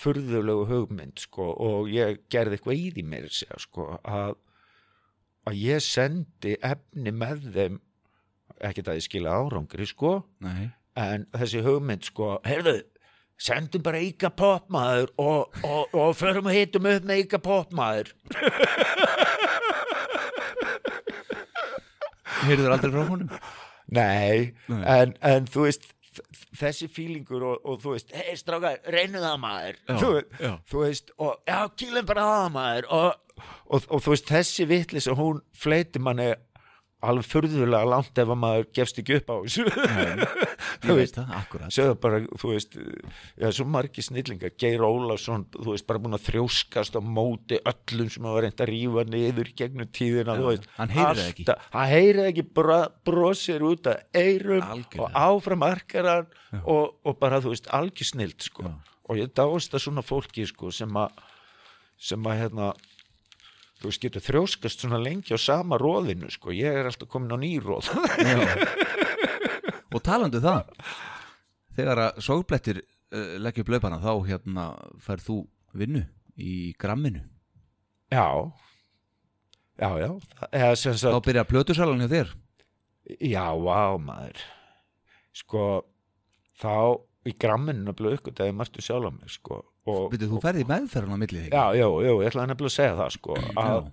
furðulegu 0.00 0.66
hugmynd 0.70 1.20
sko, 1.22 1.50
og 1.54 1.90
ég 1.92 2.22
gerði 2.32 2.58
eitthvað 2.58 2.80
í 2.80 2.90
því 2.96 3.06
mér 3.10 3.28
segja, 3.32 3.58
sko, 3.62 3.86
að, 4.02 4.34
að 5.48 5.60
ég 5.60 5.84
sendi 5.84 6.56
efni 6.66 7.14
með 7.14 7.46
þeim 7.54 7.80
ekkert 8.60 8.90
að 8.92 9.00
ég 9.00 9.06
skila 9.06 9.36
árangri 9.40 9.86
sko, 9.88 10.18
Nei. 10.44 10.70
en 10.98 11.26
þessi 11.36 11.62
hugmynd 11.64 12.06
sko, 12.10 12.34
heyrðu 12.46 12.80
sendum 13.40 13.82
bara 13.84 14.00
Íka 14.04 14.28
popmaður 14.36 15.10
og, 15.20 15.54
og, 15.64 15.94
og 15.96 16.10
förum 16.18 16.50
og 16.50 16.56
hitum 16.56 16.88
upp 16.90 17.06
með 17.08 17.22
Íka 17.24 17.40
popmaður 17.44 18.12
Heyrður 22.40 22.74
aldrei 22.74 22.92
frá 22.94 23.06
honum? 23.08 23.32
Nei, 23.90 24.52
Nei. 24.70 24.82
En, 24.86 25.14
en 25.26 25.48
þú 25.50 25.64
veist 25.66 25.88
þessi 26.58 26.88
fílingur 26.90 27.42
og, 27.46 27.64
og 27.66 27.80
þú 27.82 27.94
veist 27.94 28.12
hei 28.16 28.34
strákar, 28.38 28.78
reynu 28.92 29.20
það 29.22 29.36
maður 29.42 29.76
Já, 29.88 29.94
þú, 30.00 30.10
já. 30.42 30.52
þú 30.70 30.82
veist, 30.84 31.12
og 31.22 31.36
já, 31.48 31.58
kýlum 31.80 32.08
bara 32.08 32.24
það 32.28 32.46
maður 32.56 32.88
og, 32.96 33.42
og, 33.70 33.86
og 33.88 34.04
þú 34.04 34.14
veist, 34.14 34.30
þessi 34.30 34.66
vitlis 34.70 35.08
og 35.10 35.20
hún 35.20 35.42
fleiti 35.56 36.02
manni 36.02 36.30
alveg 37.00 37.26
furðulega 37.30 37.86
langt 37.88 38.18
ef 38.20 38.28
að 38.34 38.38
maður 38.42 38.66
gefst 38.76 38.98
ekki 39.00 39.16
upp 39.20 39.30
á 39.32 39.36
þessu 39.40 39.64
Ég 39.70 40.96
veit 40.98 41.14
það, 41.16 41.30
akkurat 41.38 41.72
Segðu 41.74 41.94
bara, 42.02 42.18
þú 42.40 42.50
veist, 42.52 42.76
já, 43.40 43.46
svo 43.56 43.66
margir 43.72 44.04
snillingar, 44.04 44.52
Geir 44.60 44.84
Ólafsson, 44.84 45.46
þú 45.56 45.72
veist, 45.74 45.86
bara 45.88 46.02
búin 46.04 46.16
að 46.18 46.26
þrjóskast 46.28 46.98
á 46.98 47.00
móti 47.04 47.58
öllum 47.72 48.10
sem 48.12 48.28
hafa 48.28 48.44
reynd 48.44 48.62
að 48.64 48.70
rífa 48.72 49.04
niður 49.08 49.52
gegnum 49.60 49.90
tíðina, 49.96 50.36
Já, 50.36 50.44
veist. 50.50 50.68
hann 50.76 50.94
heyrir 50.94 51.20
það 51.22 51.32
ekki. 51.32 51.48
Hann 51.76 51.90
heyrir 51.94 52.20
það 52.20 52.30
ekki, 52.34 52.46
brosir 53.10 53.66
út 53.70 53.90
að 53.90 54.20
eyrum 54.20 54.64
Algjörlega. 54.66 55.02
og 55.06 55.18
áfram 55.24 55.66
arkaran 55.70 56.30
og, 56.62 56.94
og 57.06 57.18
bara, 57.22 57.40
þú 57.44 57.54
veist, 57.54 57.70
algjör 57.76 58.10
snilt, 58.12 58.48
sko. 58.50 58.68
Og 59.10 59.18
ég 59.18 59.32
dáist 59.34 59.72
að 59.74 59.86
svona 59.88 60.04
fólki, 60.06 60.44
sko, 60.46 60.70
sem 60.74 61.00
að, 61.00 61.16
sem 62.00 62.28
að, 62.30 62.42
hérna, 62.44 62.70
þú 63.80 63.90
veist, 63.90 64.02
getur 64.04 64.24
þrjóskast 64.24 64.84
svona 64.84 65.00
lengi 65.00 65.34
á 65.34 65.38
sama 65.40 65.78
róðinu, 65.80 66.28
sko. 66.32 66.52
Ég 66.54 66.82
er 66.82 66.90
alltaf 66.90 67.08
komin 67.10 67.32
á 67.32 67.38
nýróð. 67.40 67.90
Og 69.94 70.02
talandi 70.06 70.38
um 70.38 70.44
það 70.44 70.68
Þegar 71.74 72.00
að 72.04 72.20
sógblettir 72.24 72.80
uh, 72.82 73.36
leggja 73.42 73.64
upp 73.64 73.72
laupana 73.74 73.98
þá 74.02 74.12
hérna 74.28 74.66
færð 75.02 75.26
þú 75.26 75.36
vinnu 75.80 76.04
í 76.40 76.54
gramminu 76.80 77.22
já, 78.10 78.26
já, 79.78 79.90
já. 80.02 80.08
Eða 80.50 80.70
sagt, 80.78 81.04
Þá 81.04 81.20
byrja 81.26 81.46
plötusalan 81.46 82.02
hjá 82.04 82.10
þér 82.14 82.32
Já, 83.26 83.44
vá 83.54 83.98
maður 84.02 84.42
sko 85.34 85.64
þá 86.58 86.74
í 87.28 87.34
gramminu 87.36 87.84
nefnilega 87.84 88.32
þegar 88.32 88.54
marstu 88.56 88.80
sjálf 88.84 89.08
á 89.08 89.12
mig 89.12 89.28
sko 89.34 89.58
og, 89.60 90.06
Byrju, 90.12 90.28
þú 90.30 90.40
ferði 90.44 90.62
í 90.64 90.68
meðferðan 90.70 91.16
á 91.16 91.22
millið 91.22 91.48
já, 91.52 91.64
já, 91.76 91.84
já, 91.84 92.12
ég 92.14 92.30
ætlaði 92.30 92.48
nefnilega 92.52 92.70
að 92.70 92.76
segja 92.78 92.96
það 93.00 93.10
sko 93.16 93.36
að, 93.60 93.90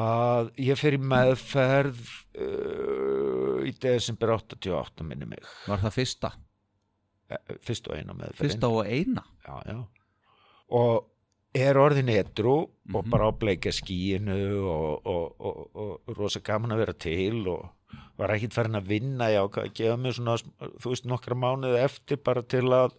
að 0.00 0.50
ég 0.70 0.80
fer 0.80 0.96
í 0.96 1.00
meðferð 1.12 2.02
uh, 2.40 3.56
í 3.68 3.72
desember 3.82 4.32
88 4.38 5.06
minni 5.08 5.28
mig 5.34 5.44
Var 5.68 5.82
það 5.84 5.96
fyrsta? 5.98 6.30
Eh, 7.30 7.56
fyrst 7.62 7.88
og 7.90 7.98
eina 8.00 8.16
með 8.16 8.32
Fyrsta 8.40 8.70
og 8.72 8.86
eina? 8.88 9.22
já, 9.46 9.56
já. 9.70 9.78
og 10.80 11.06
er 11.54 11.78
orðin 11.82 12.08
edru 12.14 12.56
og 12.60 13.04
Mhm. 13.04 13.10
bara 13.10 13.28
á 13.30 13.32
bleika 13.38 13.70
skíinu 13.74 14.36
og, 14.66 15.06
og, 15.06 15.34
og, 15.40 15.76
og 16.08 16.16
rosa 16.18 16.40
gaman 16.40 16.72
að 16.74 16.80
vera 16.84 16.92
til 16.94 17.48
og 17.50 17.68
var 18.20 18.34
ekkit 18.34 18.54
farin 18.54 18.78
að 18.78 18.90
vinna 18.92 19.30
já, 19.32 19.40
að 19.42 19.72
gefa 19.74 19.96
mig 19.96 20.14
svona, 20.16 20.36
þú 20.82 20.92
veist, 20.92 21.08
nokkra 21.08 21.38
mánuði 21.38 21.82
eftir 21.82 22.20
bara 22.24 22.42
til 22.42 22.66
að 22.76 22.96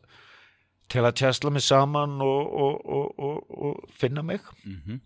til 0.91 1.05
að 1.07 1.17
tjastla 1.21 1.51
mig 1.53 1.63
saman 1.63 2.19
og, 2.23 2.41
og, 2.51 2.81
og, 2.83 3.23
og, 3.23 3.55
og 3.67 3.95
finna 3.95 4.25
mig. 4.25 4.43
Mm 4.63 5.01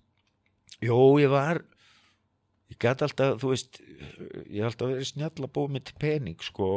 Jó, 0.83 1.17
ég 1.21 1.31
var 1.31 1.61
ég 2.69 2.77
gæti 2.77 3.05
alltaf, 3.05 3.37
þú 3.39 3.51
veist 3.53 3.77
ég 3.79 4.59
hef 4.59 4.73
alltaf 4.73 4.89
verið 4.91 5.07
snjall 5.07 5.45
að 5.45 5.53
búa 5.55 5.71
mig 5.71 5.85
til 5.87 5.95
pening 6.01 6.41
sko. 6.43 6.67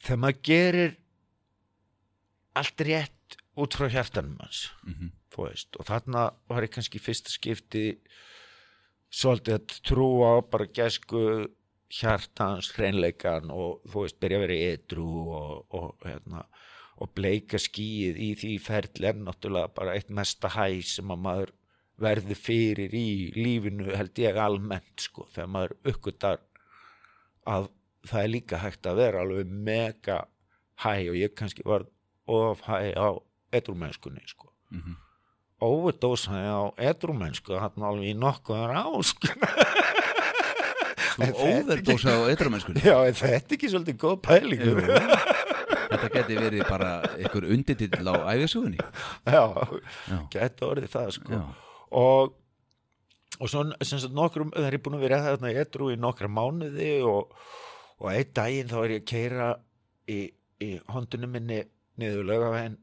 Þegar 0.00 0.20
maður 0.22 0.40
gerir 0.48 0.94
allt 2.56 2.80
rétt 2.80 3.36
út 3.60 3.76
frá 3.76 3.90
hjartanum 3.92 4.38
hans 4.40 4.70
-hmm. 4.86 5.12
þú 5.34 5.48
veist, 5.48 5.76
og 5.76 5.86
þarna 5.86 6.30
var 6.48 6.62
ég 6.62 6.72
kannski 6.72 6.98
fyrsta 6.98 7.30
skipti 7.30 8.00
svolítið 9.10 9.56
að 9.58 9.78
trúa 9.86 10.34
á 10.34 10.36
bara 10.46 10.66
gæsku 10.70 11.22
hjartans 11.90 12.70
hreinleikan 12.76 13.50
og 13.50 13.80
þú 13.90 14.04
veist, 14.04 14.18
byrja 14.22 14.38
að 14.38 14.44
vera 14.44 14.58
edru 14.74 15.06
og, 15.34 15.54
og 15.74 16.06
hérna 16.06 16.44
og 17.00 17.10
bleika 17.16 17.58
skýið 17.58 18.20
í 18.20 18.28
því 18.38 18.52
ferli 18.62 19.08
er 19.08 19.18
náttúrulega 19.18 19.72
bara 19.74 19.96
eitt 19.96 20.12
mesta 20.14 20.52
hæ 20.52 20.66
sem 20.86 21.10
að 21.10 21.24
maður 21.24 21.52
verður 22.00 22.38
fyrir 22.38 22.94
í 22.96 23.08
lífinu 23.36 23.90
held 23.96 24.20
ég 24.20 24.38
almennt 24.40 25.04
sko, 25.04 25.26
þegar 25.34 25.50
maður 25.56 25.76
uppgötar 25.92 26.42
að 27.48 27.70
það 28.08 28.22
er 28.22 28.32
líka 28.34 28.60
hægt 28.62 28.86
að 28.88 29.00
vera 29.02 29.24
alveg 29.24 29.50
mega 29.50 30.20
hæ 30.84 30.94
og 31.10 31.18
ég 31.18 31.34
kannski 31.36 31.66
var 31.66 31.88
of 32.30 32.62
hæ 32.68 32.94
á 32.94 33.08
edrumennskunni 33.52 34.24
sko 34.28 34.50
Mm 34.70 34.80
-hmm. 34.80 34.96
Overdósaði 35.64 36.50
á 36.50 36.62
edrumennsku 36.90 37.58
hann 37.60 37.86
alveg 37.90 38.12
í 38.12 38.16
nokkuðar 38.18 38.76
ásk 38.80 39.28
Þú 41.20 41.30
overdósa 41.44 42.14
á 42.16 42.20
eitthramennskunni 42.32 42.80
já, 42.84 42.96
er 43.04 43.16
þetta 43.18 43.56
ekki 43.56 43.68
svolítið 43.68 43.96
góð 44.00 44.14
pæling. 44.24 44.62
Jú. 44.64 44.76
Þetta 45.90 46.08
geti 46.14 46.36
verið 46.38 46.62
bara 46.70 46.90
einhver 47.18 47.46
unditill 47.50 48.08
á 48.08 48.14
æfisugunni 48.32 48.78
já, 48.80 49.42
Já, 50.08 50.18
gæti 50.32 50.64
orðið 50.64 50.92
það 50.94 51.10
sko. 51.18 51.34
Já, 51.34 51.42
og 52.00 52.36
og 53.40 53.48
svo 53.48 53.64
sem 53.86 54.00
sagt 54.00 54.14
nokkrum, 54.16 54.50
það 54.52 54.68
er 54.68 54.78
búin 54.84 54.98
að 54.98 55.04
vera 55.06 55.20
þarna 55.24 55.52
edru 55.62 55.90
í 55.94 55.98
nokkra 56.00 56.28
mánuði 56.28 56.90
og, 57.08 57.32
og 58.00 58.08
einn 58.12 58.32
daginn 58.36 58.68
þá 58.70 58.78
er 58.82 58.94
ég 58.94 59.02
að 59.02 59.08
keira 59.08 59.46
í, 60.10 60.18
í 60.60 60.70
hondunum 60.92 61.32
minni 61.36 61.62
niður 62.00 62.34
er 62.60 62.76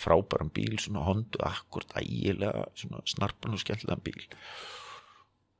frábæran 0.00 0.50
bíl, 0.54 0.78
svona 0.80 1.04
hondu 1.04 1.38
akkur 1.44 1.84
ægilega, 2.00 2.64
svona 2.74 3.02
snarpan 3.04 3.56
og 3.56 3.60
skemmtilegan 3.60 4.02
bíl. 4.04 4.24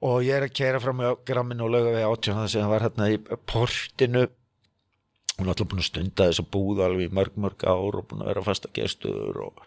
Og 0.05 0.25
ég 0.27 0.37
er 0.37 0.45
að 0.45 0.57
keira 0.57 0.81
fram 0.81 1.01
á 1.01 1.17
gramminu 1.25 1.67
og 1.67 1.73
lögavegi 1.73 2.05
átján 2.05 2.41
það 2.43 2.51
sem 2.53 2.69
var 2.69 2.85
hérna 2.85 3.09
í 3.13 3.21
portinu. 3.49 4.27
Hún 5.37 5.47
er 5.47 5.53
alltaf 5.53 5.69
búin 5.69 5.83
að 5.83 5.89
stunda 5.91 6.29
þess 6.29 6.43
að 6.43 6.51
búða 6.53 6.89
alveg 6.89 7.09
í 7.09 7.15
mörg 7.17 7.39
mörg 7.41 7.65
ár 7.65 8.01
og 8.01 8.09
búin 8.09 8.25
að 8.25 8.31
vera 8.33 8.45
fasta 8.45 8.73
gestur 8.77 9.41
og, 9.45 9.63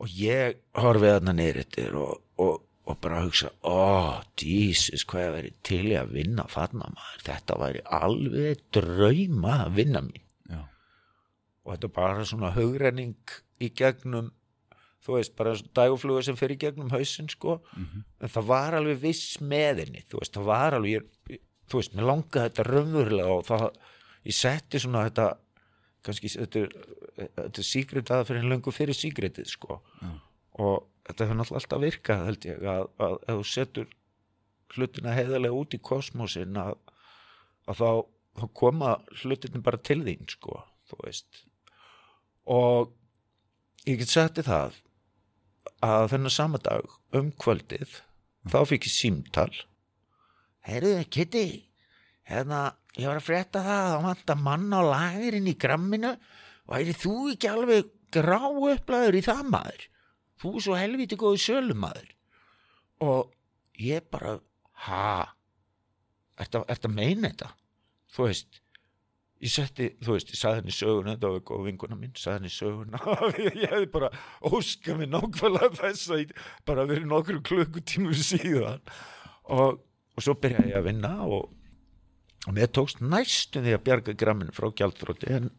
og 0.00 0.16
ég 0.16 0.60
horfið 0.76 1.14
þarna 1.14 1.36
niður 1.36 1.60
eftir 1.64 1.98
og, 2.00 2.22
og, 2.40 2.62
og 2.88 3.00
bara 3.04 3.20
hugsa 3.24 3.52
ó, 3.64 4.20
Jesus, 4.40 5.04
hvað 5.08 5.24
ég 5.24 5.36
verið 5.36 5.58
til 5.68 5.84
í 5.88 5.98
að 6.00 6.14
vinna 6.16 6.46
þarna 6.48 6.92
maður, 6.94 7.26
þetta 7.28 7.60
væri 7.60 7.84
alveg 8.00 8.64
drauma 8.76 9.58
að 9.66 9.76
vinna 9.80 10.04
mín. 10.04 10.24
Já, 10.48 10.62
og 11.64 11.74
þetta 11.74 11.90
er 11.90 11.96
bara 12.00 12.28
svona 12.28 12.54
hugrenning 12.56 13.36
í 13.60 13.68
gegnum 13.76 14.30
þú 15.04 15.14
veist, 15.16 15.32
bara 15.36 15.54
dægufluga 15.76 16.22
sem 16.22 16.36
í 16.36 16.56
gegnum 16.60 16.90
hausinn 16.92 17.28
sko, 17.32 17.60
Mhm. 17.76 18.02
en 18.20 18.28
það 18.28 18.44
var 18.50 18.74
alveg 18.74 18.98
viss 19.00 19.38
með 19.40 19.78
henni, 19.84 20.02
þú 20.10 20.18
veist, 20.20 20.34
það 20.36 20.44
var 20.44 20.72
alveg 20.76 20.92
ég, 21.00 21.38
þú 21.70 21.78
veist, 21.80 21.94
mér 21.96 22.04
langaði 22.10 22.50
þetta 22.50 22.66
raunverulega 22.68 23.30
og 23.38 23.44
það, 23.46 23.64
ég 24.26 24.34
setti 24.36 24.78
svona 24.78 25.06
þetta, 25.08 25.28
kannski 26.04 26.28
þetta 26.36 26.60
er, 26.64 26.68
þetta 27.36 27.58
er 27.64 27.68
sígrit 27.70 28.10
að 28.12 28.26
fyrir 28.28 28.44
löngu 28.48 28.72
fyrir 28.72 28.94
sígritið 28.96 29.46
sko 29.46 29.80
Já. 30.02 30.10
og 30.60 30.86
þetta 31.08 31.24
hefur 31.26 31.36
náttúrulega 31.40 31.60
alltaf 31.62 31.80
virkað 31.80 32.24
held 32.28 32.44
ég 32.50 32.62
að, 32.62 32.86
að 33.00 33.16
ef 33.28 33.34
þú 33.40 33.44
setur 33.54 33.86
hlutina 34.76 35.14
heiðarlega 35.16 35.58
út 35.60 35.74
í 35.74 35.80
kosmosin 35.82 36.56
að, 36.60 36.76
að 37.68 37.80
þá, 37.80 37.90
þá 38.40 38.46
koma 38.54 38.92
hlutinni 39.24 39.62
bara 39.62 39.76
til 39.78 40.00
þín 40.04 40.28
sko, 40.30 40.62
þú 40.88 41.00
veist 41.04 41.44
og 42.46 42.92
ég 43.88 44.00
get 44.00 44.12
þér 44.12 44.46
það 44.46 44.78
að 45.84 46.06
þennan 46.12 46.34
sama 46.34 46.60
dag 46.60 46.96
um 47.16 47.30
kvöldið 47.40 48.00
þá 48.50 48.58
fikk 48.68 48.88
ég 48.88 48.94
símtal. 48.94 49.52
Heyrðu, 50.66 51.04
Kitty 51.08 51.46
hérna, 52.28 52.74
ég 52.98 53.08
var 53.08 53.20
að 53.20 53.26
frétta 53.26 53.62
það 53.64 53.80
að 53.80 53.94
það 53.94 54.06
vantar 54.08 54.42
mann 54.44 54.68
á 54.76 54.80
lagirinn 54.84 55.48
í 55.50 55.56
gramminu. 55.60 56.12
Væri 56.70 56.94
þú 56.94 57.14
ekki 57.32 57.50
alveg 57.50 57.90
grá 58.14 58.40
upplæður 58.50 59.18
í 59.18 59.24
það 59.26 59.42
maður? 59.54 59.86
Þú 60.40 60.52
er 60.54 60.64
svo 60.64 60.78
helviti 60.78 61.18
góðu 61.20 61.40
sölumaður 61.42 62.14
og 63.04 63.32
ég 63.80 64.04
bara 64.12 64.36
ha? 64.86 65.32
Ertu 66.40 66.62
ert 66.68 66.86
að 66.88 66.94
meina 66.96 67.28
þetta? 67.28 67.50
Þú 68.12 68.26
veist 68.28 68.60
ég 69.40 69.52
setti, 69.52 69.86
þú 70.04 70.16
veist, 70.16 70.32
ég 70.34 70.40
saði 70.40 70.60
henni 70.60 70.74
söguna 70.74 71.14
þetta 71.14 71.30
var 71.32 71.44
góð 71.48 71.68
vinkuna 71.70 71.96
mín, 71.96 72.12
saði 72.18 72.40
henni 72.40 72.52
söguna. 72.52 73.00
Ég 73.46 73.70
hefði 73.70 73.88
bara 73.94 74.10
óskað 74.44 75.00
mér 75.00 75.12
nákvæmlega 75.14 75.70
þess 75.78 76.10
að 76.12 76.22
ég 76.24 76.34
bara 76.68 76.84
verið 76.90 77.08
nokkru 77.08 77.40
klukkutímur 77.48 78.20
síðan. 78.20 78.84
Og, 79.48 79.80
og 79.80 80.26
svo 80.26 80.36
byrjaði 80.42 80.74
ég 80.74 80.80
að 80.80 80.90
vinna 80.90 81.14
og, 81.24 81.48
og 82.44 82.56
mér 82.56 82.68
tókst 82.76 83.00
næstum 83.00 83.64
því 83.64 83.76
að 83.78 83.84
bjarga 83.88 84.16
gramminu 84.20 84.56
frá 84.56 84.68
gjaldþrótti 84.76 85.32
en, 85.38 85.50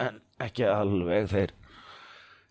en 0.00 0.20
ekki 0.46 0.64
alveg. 0.70 1.28
Þeir 1.34 1.54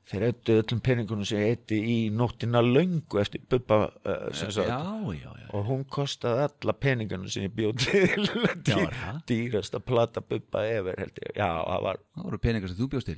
þeir 0.06 0.24
eittu 0.28 0.56
öllum 0.62 0.82
peningunum 0.86 1.26
sem 1.26 1.40
ég 1.42 1.56
eitti 1.56 1.78
í 1.82 1.96
nóttina 2.14 2.62
löngu 2.62 3.18
eftir 3.22 3.42
Bubba 3.50 3.78
uh, 4.06 4.28
já, 4.36 4.50
já, 4.54 5.32
já. 5.42 5.48
og 5.58 5.64
hún 5.70 5.82
kostaði 5.90 6.44
alla 6.46 6.76
peningunum 6.78 7.32
sem 7.34 7.48
ég 7.48 7.56
bjóð 7.58 7.80
til. 7.88 8.28
Já, 8.28 8.54
Dý, 8.68 8.76
það? 9.00 9.18
dýrasta 9.32 9.82
plata 9.82 10.22
Bubba 10.22 10.62
efer 10.70 11.02
held 11.02 11.18
ég, 11.26 11.34
það 11.40 11.82
var 11.88 12.02
voru 12.22 12.42
peningar 12.44 12.70
sem 12.70 12.78
þú 12.84 12.90
bjóst 12.94 13.10
til. 13.10 13.18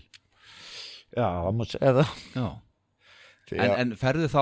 Já, 1.17 1.27
það 1.27 1.99
það. 1.99 2.15
Já, 2.37 2.47
Því 3.47 3.59
en, 3.63 3.69
að- 3.71 3.77
en 3.83 3.91
ferðu 3.99 4.27
þá 4.31 4.41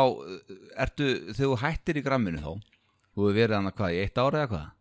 ertu, 0.86 1.10
þegar 1.34 1.42
þú 1.52 1.58
hættir 1.62 2.00
í 2.00 2.06
gramminu 2.06 2.40
þá 2.42 2.48
þú 2.56 3.26
hefur 3.28 3.36
verið 3.38 3.56
hann 3.60 3.70
að 3.70 3.76
hvað, 3.78 3.94
í 3.94 4.00
eitt 4.06 4.18
ára 4.22 4.40
eða 4.46 4.50
hvað? 4.54 4.72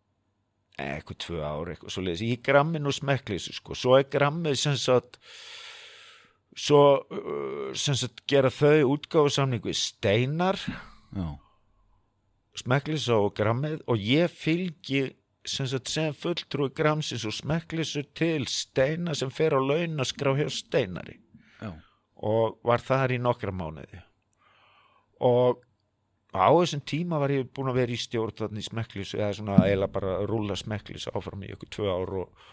Eitthvað 0.85 1.17
tvö 1.23 1.37
ár, 1.45 1.69
eitthvað 1.71 1.93
svo 1.93 2.01
leiðis 2.03 2.23
í 2.25 2.31
gramminu 2.43 2.89
og 2.91 2.95
smekklísu, 2.97 3.53
sko, 3.55 3.77
svo 3.79 3.93
er 3.99 4.07
grammið 4.11 4.57
sem 4.59 4.73
sagt 4.81 5.19
svo 6.55 6.83
uh, 7.03 7.71
sagt 7.75 8.23
gera 8.29 8.51
þau 8.53 8.95
útgáfu 8.95 9.33
samning 9.35 9.65
við 9.65 9.77
Steinar 9.79 10.59
Já, 11.15 11.27
smekklísu 12.59 13.15
og 13.17 13.35
grammið 13.35 13.83
og 13.91 14.01
ég 14.01 14.31
fylgi 14.31 15.05
sem 15.45 15.67
sem 15.69 16.13
fulltrúi 16.17 16.71
gramsins 16.73 17.25
og 17.27 17.35
smekklísu 17.35 18.05
til 18.17 18.47
Steinar 18.49 19.17
sem 19.17 19.29
fer 19.29 19.53
á 19.53 19.61
laun 19.61 20.01
að 20.01 20.09
skrá 20.09 20.33
hjá 20.37 20.47
Steinari. 20.49 21.19
Já, 21.61 21.71
og 22.15 22.57
var 22.65 22.81
þar 22.81 23.13
í 23.15 23.21
nokkra 23.21 23.53
mánuði. 23.53 24.01
Og 25.25 25.61
á 26.35 26.49
þessum 26.51 26.81
tíma 26.83 27.19
var 27.21 27.31
ég 27.31 27.51
búin 27.53 27.71
að 27.71 27.79
vera 27.81 27.95
í 27.95 27.99
stjórn 27.99 28.35
þannig 28.39 28.65
í 28.65 28.69
smekklísu 28.69 29.21
eða 29.21 29.37
svona 29.37 29.61
eiginlega 29.63 29.95
bara 29.99 30.17
að 30.19 30.27
rúlla 30.31 30.57
smekklísu 30.59 31.13
áfram 31.15 31.45
í 31.45 31.53
ykkur 31.53 31.71
tvö 31.77 31.93
ár 31.93 32.15
og 32.23 32.49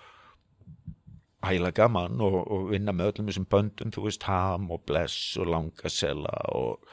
ægilega 1.43 1.75
gaman 1.83 2.21
og, 2.23 2.37
og 2.53 2.69
vinna 2.71 2.93
með 2.95 3.13
öllum 3.13 3.31
þessum 3.31 3.47
böndum, 3.51 3.91
þú 3.95 4.05
veist 4.07 4.23
ham 4.29 4.71
og 4.71 4.85
bless 4.87 5.37
og 5.43 5.49
langasela 5.51 6.33
og, 6.55 6.87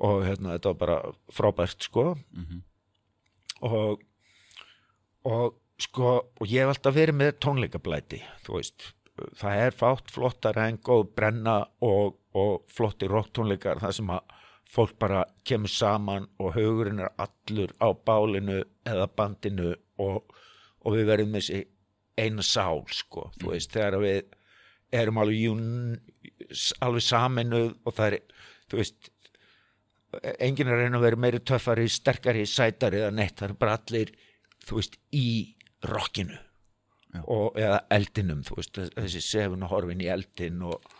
og 0.00 0.22
hérna 0.26 0.54
þetta 0.58 0.72
var 0.74 0.80
bara 0.84 0.98
frábært 1.32 1.86
sko 1.88 2.06
Mhm. 2.36 2.62
og 3.62 4.00
og 5.28 5.56
sko 5.80 6.12
og 6.40 6.46
ég 6.48 6.62
hef 6.64 6.74
alltaf 6.74 6.94
verið 6.96 7.16
með 7.20 7.32
tónleikablæti 7.44 8.20
þú 8.44 8.56
veist, 8.58 8.90
það 9.40 9.62
er 9.66 9.76
fátt 9.76 10.12
flottar 10.12 10.58
en 10.62 10.78
góð 10.78 11.10
brenna 11.16 11.58
og, 11.84 12.16
og 12.36 12.62
flotti 12.72 13.08
rocktónleikar 13.08 13.80
það 13.82 13.96
sem 13.98 14.12
að 14.14 14.36
fólk 14.70 14.94
bara 15.02 15.24
kemur 15.44 15.72
saman 15.72 16.28
og 16.38 16.52
hugurinn 16.54 17.00
er 17.02 17.10
allur 17.18 17.72
á 17.82 17.88
bálinu 18.06 18.60
eða 18.86 19.08
bandinu 19.18 19.72
og, 19.98 20.22
og 20.84 20.94
við 20.96 21.08
verðum 21.10 21.32
með 21.34 21.42
þessi 21.42 21.62
eina 22.20 22.44
sál 22.46 22.82
sko, 22.94 23.30
þú 23.40 23.54
veist, 23.54 23.72
þegar 23.74 23.98
við 24.02 24.20
erum 25.00 25.20
alveg 25.22 25.40
jún, 25.44 25.64
alveg 26.82 27.06
saminuð 27.06 27.72
og 27.86 27.96
það 27.96 28.16
er, 28.16 28.36
þú 28.70 28.80
veist 28.80 29.10
enginn 30.42 30.70
er 30.70 30.80
reyna 30.82 30.98
að 30.98 31.06
vera 31.06 31.20
meiri 31.22 31.40
töffari, 31.46 31.86
sterkari, 31.90 32.46
sætari 32.48 33.02
eða 33.04 33.12
neitt, 33.14 33.36
það 33.38 33.52
er 33.52 33.58
bara 33.60 33.76
allir 33.78 34.14
þú 34.66 34.80
veist, 34.80 34.96
í 35.14 35.28
rockinu 35.86 36.38
Já. 37.14 37.20
og, 37.24 37.58
eða 37.58 37.78
eldinum 37.94 38.42
þú 38.46 38.58
veist, 38.58 38.80
þessi 38.96 39.22
sefun 39.24 39.66
og 39.66 39.72
horfin 39.74 40.02
í 40.02 40.10
eldin 40.10 40.64
og, 40.66 40.90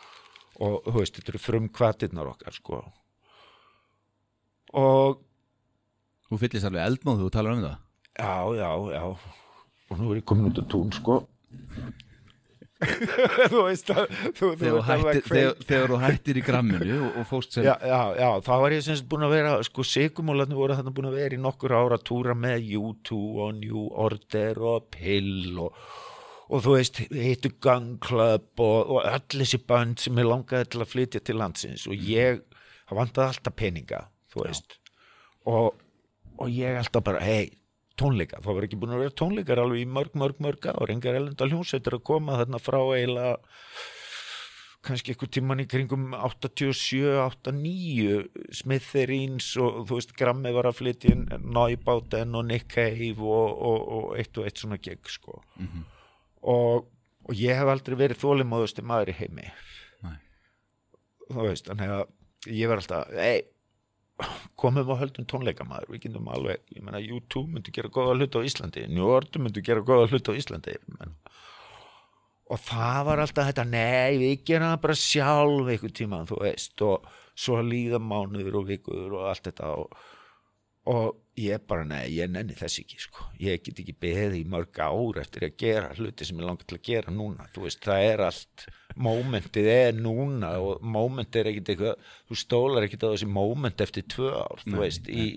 og 0.63 0.87
þú 0.87 0.97
veist, 1.01 1.19
þetta 1.19 1.35
eru 1.35 1.43
frumkvatirnar 1.43 2.31
okkar 2.35 2.57
sko. 2.57 2.85
Og 4.79 5.27
Þú 6.31 6.39
fyllist 6.39 6.67
alveg 6.69 6.85
eldmóð 6.87 7.25
þú 7.25 7.29
talar 7.35 7.57
um 7.57 7.63
það? 7.65 7.79
Já, 8.15 8.35
já, 8.55 8.71
já 8.95 9.40
og 9.91 10.01
nú 10.01 10.13
er 10.13 10.21
ég 10.21 10.27
komin 10.27 10.51
út 10.51 10.61
á 10.63 10.65
tún 10.71 10.91
sko. 10.95 11.23
Þú 13.53 13.63
veist 13.67 13.91
að 13.93 14.13
þú, 14.39 14.47
þú 14.57 14.79
hættir, 14.87 15.25
þegar, 15.27 15.57
þegar 15.69 15.91
þú 15.93 15.97
hættir 16.01 16.39
í 16.41 16.45
gramminu 16.47 16.95
og, 16.97 17.19
og 17.21 17.27
fóst 17.29 17.57
sem 17.57 17.67
já, 17.67 17.75
já, 17.85 17.99
já, 18.17 18.29
þá 18.47 18.53
var 18.63 18.75
ég 18.75 18.87
semst 18.87 19.09
búin 19.11 19.27
að 19.27 19.35
vera 19.35 19.51
sko, 19.67 19.85
sigumólarnir 19.85 20.57
voru 20.57 20.79
þarna 20.79 20.95
búin 20.97 21.11
að 21.11 21.19
vera 21.19 21.37
í 21.37 21.43
nokkur 21.45 21.75
ára 21.77 21.99
að 21.99 22.07
túra 22.09 22.37
með 22.39 22.71
U2 22.81 23.19
og 23.45 23.53
New 23.59 23.85
Order 24.07 24.63
og 24.73 24.89
Pill 24.97 25.61
og, 25.61 25.77
og 26.49 26.65
þú 26.65 26.79
veist, 26.79 27.03
hittu 27.13 27.53
Gun 27.61 27.93
Club 28.01 28.65
og, 28.65 28.97
og 28.97 29.05
öll 29.05 29.43
þessi 29.43 29.61
band 29.69 30.01
sem 30.01 30.25
ég 30.25 30.31
langaði 30.31 30.73
til 30.73 30.81
að 30.81 30.93
flytja 30.95 31.25
til 31.27 31.37
landsins 31.43 31.85
og 31.91 32.09
ég, 32.09 32.41
það 32.89 33.03
vantaði 33.03 33.35
alltaf 33.35 33.61
peninga 33.61 34.05
þú 34.33 34.47
veist. 34.47 34.79
Og, 35.51 35.75
og 36.41 36.49
ég 36.49 36.81
alltaf 36.81 37.05
bara, 37.05 37.21
hei 37.21 37.60
tónleika, 38.01 38.41
það 38.45 38.57
var 38.57 38.67
ekki 38.67 38.81
búin 38.81 38.97
að 38.97 39.05
vera 39.05 39.17
tónleikar 39.21 39.63
alveg 39.63 39.85
í 39.85 39.89
mörg, 39.89 40.19
mörg, 40.19 40.43
mörg 40.43 40.69
ár, 40.73 40.93
engar 40.93 41.19
elenda 41.19 41.49
hljónsveitur 41.49 41.99
að 41.99 42.07
koma 42.11 42.39
þarna 42.41 42.61
frá 42.63 42.81
eiginlega 42.81 43.35
kannski 44.87 45.13
einhver 45.13 45.29
tíman 45.29 45.61
í 45.61 45.67
kringum 45.69 46.15
87, 46.17 47.03
89 47.21 48.55
Smithereens 48.57 49.51
og 49.61 49.83
þú 49.89 49.99
veist 49.99 50.15
Grammi 50.17 50.53
var 50.57 50.71
að 50.71 50.79
flytja 50.79 51.13
inn 51.13 51.27
Neubauten 51.45 52.39
og 52.39 52.47
Nick 52.49 52.71
Cave 52.73 53.21
og, 53.21 53.61
og, 53.71 53.83
og 53.97 54.15
eitt 54.21 54.41
og 54.41 54.49
eitt 54.49 54.63
svona 54.63 54.81
gegg 54.81 55.13
sko. 55.13 55.37
Og, 56.41 56.89
og 57.29 57.37
ég 57.37 57.61
hef 57.61 57.69
aldrei 57.69 57.99
verið 58.01 58.23
þólimáðusti 58.23 58.87
maður 58.89 59.13
í 59.13 59.19
heimi. 59.21 59.49
Nei. 60.07 60.17
þú 61.29 61.45
veist, 61.45 61.69
þannig 61.69 61.97
að 61.99 62.55
ég 62.57 62.73
var 62.73 62.81
alltaf, 62.81 63.13
ei 63.21 63.45
komum 64.61 64.93
og 64.93 65.01
höldum 65.01 65.27
tónleikamaður. 65.31 65.91
Við 65.95 66.07
getum 66.07 66.31
alveg, 66.33 66.63
ég 66.77 66.85
meina 66.85 67.01
U2 67.01 67.47
myndi 67.49 67.75
gera 67.75 67.93
góða 67.93 68.17
hlut 68.19 68.39
á 68.39 68.41
Íslandi, 68.47 68.87
Order 69.05 69.45
myndi 69.45 69.65
gera 69.65 69.85
góða 69.85 70.11
hlut 70.11 70.31
á 70.31 70.39
Íslandi 70.39 70.77
og 72.51 72.59
það 72.59 73.01
var 73.07 73.23
alltaf 73.23 73.51
þetta 73.51 73.65
nei, 73.69 74.19
við 74.19 74.45
gerum 74.49 74.73
það 74.73 74.81
bara 74.85 74.97
sjálf 74.99 75.69
einhvern 75.71 75.97
tíma, 75.97 76.23
þú 76.27 76.39
veist. 76.43 76.83
Og 76.87 77.07
svo 77.39 77.61
líða 77.65 78.01
mánuður 78.03 78.61
og 78.61 78.67
vikur 78.69 79.15
og 79.15 79.29
allt 79.31 79.47
þetta 79.47 79.71
og, 79.79 79.95
og 80.91 81.21
ég 81.41 81.63
bara, 81.71 81.87
nei, 81.89 82.03
ég 82.17 82.31
nenni 82.33 82.57
þess 82.59 82.83
ekki 82.83 82.99
sko. 83.01 83.29
ég 83.41 83.63
get 83.65 83.81
ekki 83.81 83.95
beðið 84.03 84.41
í 84.41 84.45
mörg 84.51 84.83
ár 84.83 85.23
eftir 85.23 85.47
að 85.47 85.57
gera 85.63 85.95
hluti 85.97 86.27
sem 86.27 86.43
ég 86.43 86.49
langar 86.49 86.67
til 86.67 86.81
að 86.81 86.87
gera 86.91 87.15
núna. 87.15 87.47
Þú 87.55 87.67
veist, 87.69 87.83
það 87.87 88.07
er 88.09 88.25
allt 88.27 88.67
mómentið 88.99 89.69
er 89.73 89.95
núna 89.97 90.55
og 90.63 90.83
mómentið 90.83 91.41
er 91.41 91.51
ekkit 91.53 91.73
eitthvað, 91.75 92.11
þú 92.31 92.39
stólar 92.43 92.87
ekkit 92.87 93.07
á 93.07 93.13
þessi 93.13 93.31
móment 93.31 93.85
eftir 93.85 94.07
tvö 94.11 94.33
ár, 94.35 94.65
þú 94.65 94.75
Nei, 94.75 94.81
veist 94.83 95.09
í, 95.11 95.29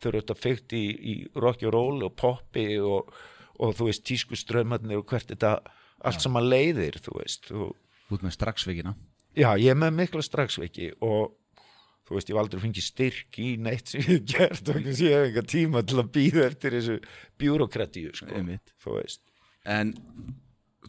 þau 0.00 0.08
eru 0.12 0.22
þetta 0.22 0.38
fyrkt 0.38 0.74
í, 0.78 0.82
í 1.12 1.14
rocky 1.36 1.68
og 1.68 1.76
roll 1.76 2.08
og 2.08 2.16
poppi 2.18 2.66
og, 2.80 3.12
og 3.58 3.76
þú 3.78 3.90
veist 3.90 4.06
tísku 4.08 4.38
strömmarnir 4.38 5.02
og 5.02 5.06
hvert 5.10 5.30
þetta 5.34 5.58
allt 6.02 6.24
saman 6.24 6.48
leiðir, 6.48 6.98
þú 7.04 7.20
veist 7.20 7.50
þú, 7.50 7.70
út 8.12 8.24
með 8.24 8.36
straxveikina 8.38 8.96
já, 9.38 9.52
ég 9.60 9.70
er 9.72 9.78
með 9.78 9.96
mikla 10.00 10.24
straxveiki 10.24 10.92
og 11.04 11.36
þú 12.08 12.16
veist, 12.16 12.30
ég 12.30 12.36
hef 12.36 12.42
aldrei 12.42 12.62
fengið 12.64 12.86
styrk 12.86 13.38
í 13.40 13.50
neitt 13.62 13.92
sem 13.92 14.02
ég 14.02 14.16
hef 14.16 14.24
gert 14.32 14.72
og 14.72 14.88
ég 14.88 15.02
hef 15.02 15.26
enga 15.28 15.44
tíma 15.48 15.82
til 15.86 16.00
að 16.02 16.10
býða 16.16 16.46
eftir 16.48 16.76
þessu 16.76 16.96
bjúrokratíu, 17.40 18.14
sko, 18.18 18.42
þú 18.82 18.96
veist. 18.98 19.22
En 19.62 19.94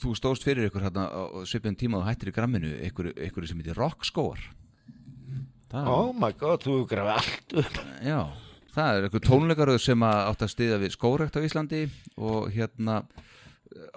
þú 0.02 0.14
stóðst 0.18 0.46
fyrir 0.48 0.70
ykkur 0.70 0.88
hérna 0.88 1.06
á 1.10 1.22
svipjum 1.50 1.78
tíma 1.78 2.00
og 2.00 2.08
hættir 2.08 2.32
í 2.32 2.36
gramminu 2.36 2.72
ykkur, 2.90 3.12
ykkur 3.28 3.48
sem 3.50 3.60
heitir 3.62 3.78
rockskóar 3.78 4.42
það, 5.74 5.92
oh 5.92 6.14
my 6.18 6.32
god, 6.38 6.64
þú 6.66 6.80
grafið 6.90 7.14
allt 7.18 7.58
upp. 7.64 7.78
Já, 8.06 8.20
það 8.76 8.98
er 8.98 9.10
ykkur 9.10 9.26
tónleikaröð 9.28 9.84
sem 9.84 10.08
átt 10.08 10.46
að 10.46 10.54
stiða 10.54 10.80
við 10.84 10.96
skórekt 10.96 11.38
á 11.38 11.46
Íslandi 11.46 11.84
og 12.18 12.50
hérna 12.54 13.02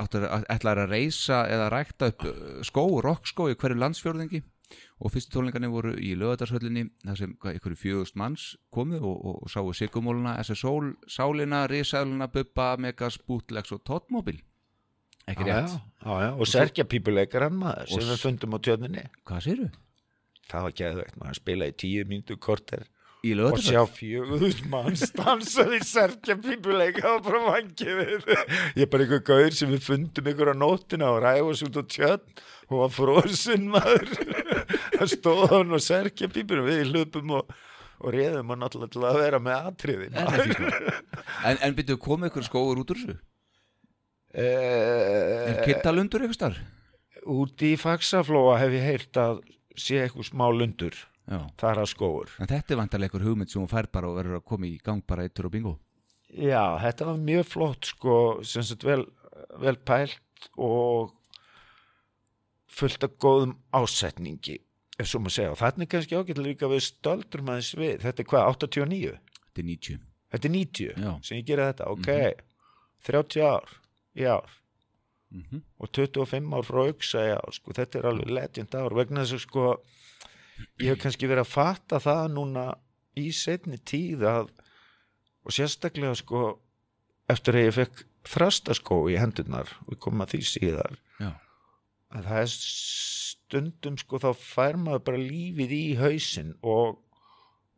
átt 0.01 0.17
að 0.17 0.27
ætlaði 0.53 0.85
að 0.85 0.93
reysa 0.93 1.41
eða 1.53 1.71
rækta 1.73 2.13
upp 2.13 2.27
uh, 2.29 2.37
skó, 2.65 2.85
rockskó 3.05 3.51
í 3.53 3.57
hverju 3.59 3.81
landsfjörðingi 3.81 4.43
og 4.99 5.13
fyrstu 5.15 5.37
tónleikarnir 5.37 5.71
voru 5.71 5.93
í 6.01 6.15
lögadarsöllinni 6.19 6.89
þar 7.05 7.21
sem 7.21 7.35
ykkur 7.53 7.77
fjögust 7.79 8.17
manns 8.19 8.49
komu 8.75 8.99
og, 8.99 9.17
og, 9.21 9.37
og 9.45 9.53
sáu 9.53 9.71
Sigumóluna, 9.77 10.35
SSól, 10.43 10.95
Sálina, 11.07 11.67
Rísæluna, 11.71 12.31
Bubba, 12.33 12.75
Megas, 12.81 13.21
Bootlegs 13.21 13.75
og 13.77 13.85
Tottmobil 13.87 14.41
ekki 15.31 15.49
já, 15.49 15.57
rétt, 15.57 15.75
já, 16.05 16.13
já, 16.23 16.31
og 16.35 16.51
serkja 16.51 16.87
pípuleikaran 16.89 17.59
maður 17.59 17.91
sem 17.95 18.07
við 18.11 18.23
fundum 18.23 18.57
á 18.57 18.59
tjörninni. 18.67 19.09
Hvað 19.27 19.45
séru? 19.49 19.73
það 20.51 20.67
var 20.67 20.77
geðveikt, 20.81 21.17
maður 21.21 21.41
spila 21.41 21.67
í 21.67 21.75
tíu 21.83 22.05
mínútu 22.09 22.37
korter 22.39 22.87
og 23.27 23.57
sjá 23.59 23.81
fjöguðust 23.91 24.67
mann 24.71 24.95
stansaði 24.95 25.81
serkja 25.83 26.37
pípuleika 26.39 27.17
og 27.17 27.25
bara 27.27 27.41
vangi 27.43 27.97
við. 27.99 28.29
Ég 28.77 28.85
er 28.85 28.91
bara 28.93 29.07
einhver 29.07 29.25
gaur 29.27 29.57
sem 29.57 29.73
við 29.73 29.83
fundum 29.83 30.29
ykkur 30.31 30.53
á 30.55 30.57
nóttina 30.61 31.09
og 31.11 31.19
ræðum 31.25 31.51
oss 31.51 31.65
út 31.67 31.81
á 31.81 31.85
tjörn. 31.91 32.23
Og 32.67 32.85
var 32.85 32.93
frosinn 32.95 33.67
maður. 33.71 34.13
Það 34.95 35.11
stóð 35.11 35.43
hann 35.57 35.75
og 35.75 35.83
serkja 35.83 36.31
pípur 36.31 36.63
við 36.67 36.93
hlupum 36.93 37.35
og, 37.41 37.51
og 37.99 38.15
réðum 38.15 38.55
hann 38.55 38.67
alltaf 38.69 38.95
til 38.95 39.03
að 39.07 39.21
vera 39.25 39.43
með 39.43 39.71
atriði 39.73 40.09
það 40.15 40.39
ekki 40.45 40.59
sko? 40.61 40.95
En, 41.47 41.61
en 41.67 41.77
byrjuðu 41.81 42.03
komið 42.07 42.31
ykkur 42.31 42.47
skóur 42.47 42.83
út 42.83 42.95
úr 42.95 43.03
þessu? 43.03 43.19
Er 44.37 45.57
Eh, 45.57 45.65
kittalundur 45.65 46.27
ykkur 46.27 46.37
starf? 46.37 46.59
úti 47.27 47.73
í 47.75 47.79
Faxaflóa 47.81 48.59
hef 48.61 48.71
ég 48.77 48.85
heyrt 48.87 49.17
að 49.19 49.41
sé 49.77 49.97
eitthvað 50.05 50.29
smá 50.29 50.45
lundur 50.53 50.95
Já. 51.27 51.41
þar 51.59 51.81
að 51.83 51.89
skóur 51.91 52.29
En 52.39 52.47
þetta 52.47 52.71
er 52.75 52.79
vantarlega 52.83 53.11
ykkur 53.11 53.25
hugmynd 53.27 53.51
sem 53.51 53.63
hún 53.63 53.71
fær 53.73 53.89
bara 53.91 54.07
og 54.11 54.19
verður 54.21 54.39
að 54.39 54.45
koma 54.45 54.67
í 54.69 54.77
gang 54.85 55.03
bara 55.07 55.25
eittur 55.27 55.47
og 55.49 55.53
bingo. 55.57 55.73
Já, 56.37 56.77
þetta 56.85 57.07
var 57.09 57.17
mjög 57.19 57.45
flott 57.49 57.85
sko, 57.89 58.43
sem 58.45 58.63
sagt 58.63 58.85
vel, 58.85 59.07
vel 59.59 59.77
pælt 59.77 60.51
og 60.59 61.15
fullt 62.69 63.05
af 63.07 63.17
góðum 63.23 63.57
ásetningi 63.73 64.59
ef 65.01 65.09
svo 65.09 65.21
maður 65.21 65.35
segja, 65.37 65.51
og 65.55 65.59
þarna 65.61 65.83
er 65.87 65.91
kannski 65.93 66.17
ágætlega 66.17 66.47
líka 66.51 66.69
við 66.71 66.85
stöldur 66.87 67.43
aðeins 67.45 67.73
við, 67.77 67.99
þetta 68.05 68.23
er 68.23 68.29
hvað, 68.31 68.47
89? 68.53 69.19
Þetta 69.47 69.61
er 69.63 69.67
90. 69.71 69.99
Þetta 70.33 70.49
er 70.49 70.55
90 70.57 71.03
Já. 71.05 71.11
sem 71.25 71.39
ég 71.41 71.47
gera 71.51 71.67
þetta, 71.73 71.89
ok 71.93 72.09
30 73.07 73.45
ár, 73.47 73.69
já 74.17 74.39
Mm 75.31 75.63
og 75.83 75.89
25 75.93 76.55
ár 76.55 76.65
frá 76.65 76.83
auksa, 76.87 77.21
já, 77.27 77.39
sko, 77.53 77.73
þetta 77.75 77.99
er 77.99 78.07
alveg 78.09 78.31
legend 78.31 78.75
ár, 78.79 78.95
vegna 78.95 79.25
þess 79.25 79.35
að 79.35 79.43
sko 79.43 79.65
ég 80.81 80.93
hef 80.93 81.01
kannski 81.03 81.29
verið 81.29 81.43
að 81.43 81.51
fatta 81.53 81.99
það 82.01 82.23
núna 82.33 82.65
í 83.19 83.27
setni 83.35 83.79
tíð 83.79 84.23
að 84.31 84.53
og 85.47 85.55
sérstaklega 85.55 86.15
sko 86.19 86.43
eftir 87.31 87.59
að 87.59 87.67
ég 87.67 87.77
fekk 87.77 88.05
þrastaskó 88.27 89.01
í 89.11 89.19
hendurnar, 89.21 89.71
við 89.87 90.01
komum 90.03 90.25
að 90.25 90.35
því 90.35 90.43
síðar 90.51 90.97
Já. 91.21 91.31
að 92.11 92.31
það 92.31 92.41
er 92.43 92.55
stundum 92.55 93.99
sko 94.01 94.23
þá 94.23 94.31
fær 94.41 94.79
maður 94.83 95.05
bara 95.11 95.23
lífið 95.23 95.75
í 95.77 95.85
hausinn 96.01 96.55
og, 96.63 96.99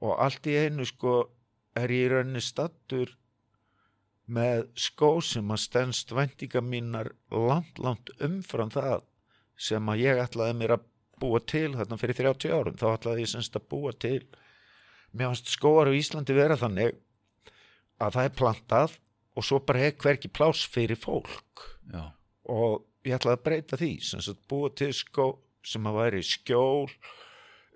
og 0.00 0.14
allt 0.24 0.48
í 0.48 0.56
einu 0.56 0.86
sko 0.88 1.20
er 1.76 1.92
ég 1.92 2.06
í 2.06 2.12
rauninni 2.12 2.44
stattur 2.44 3.12
með 4.28 4.66
skó 4.76 5.10
sem 5.24 5.48
að 5.54 5.62
stendst 5.64 6.12
væntinga 6.12 6.60
mínar 6.64 7.12
langt, 7.32 7.80
langt 7.80 8.12
umfram 8.24 8.70
það 8.72 9.02
sem 9.58 9.90
að 9.90 10.04
ég 10.04 10.20
ætlaði 10.22 10.56
mér 10.58 10.76
að 10.76 10.86
búa 11.18 11.40
til 11.42 11.72
þarna 11.74 11.98
fyrir 11.98 12.18
30 12.20 12.54
árum. 12.54 12.76
Þá 12.78 12.86
ætlaði 12.92 13.24
ég 13.24 13.32
semst 13.32 13.56
að 13.58 13.68
búa 13.72 13.92
til. 13.96 14.20
Mér 15.16 15.32
fannst 15.32 15.50
skóar 15.50 15.90
á 15.90 15.92
Íslandi 15.96 16.36
vera 16.36 16.58
þannig 16.60 16.98
að 17.98 18.18
það 18.18 18.28
er 18.28 18.36
plantað 18.38 18.98
og 19.38 19.46
svo 19.46 19.58
bara 19.64 19.88
er 19.88 19.96
hverki 19.98 20.30
pláss 20.30 20.68
fyrir 20.70 20.98
fólk. 20.98 21.64
Já. 21.88 22.12
og 22.48 22.84
ég 23.06 23.16
ætlaði 23.16 23.38
að 23.38 23.44
breyta 23.46 23.78
því 23.80 23.92
sem 24.04 24.22
sagt 24.24 24.42
búa 24.50 24.68
til 24.76 24.90
skó 24.96 25.30
sem 25.64 25.86
að 25.88 25.98
væri 26.02 26.20
skjól 26.26 26.90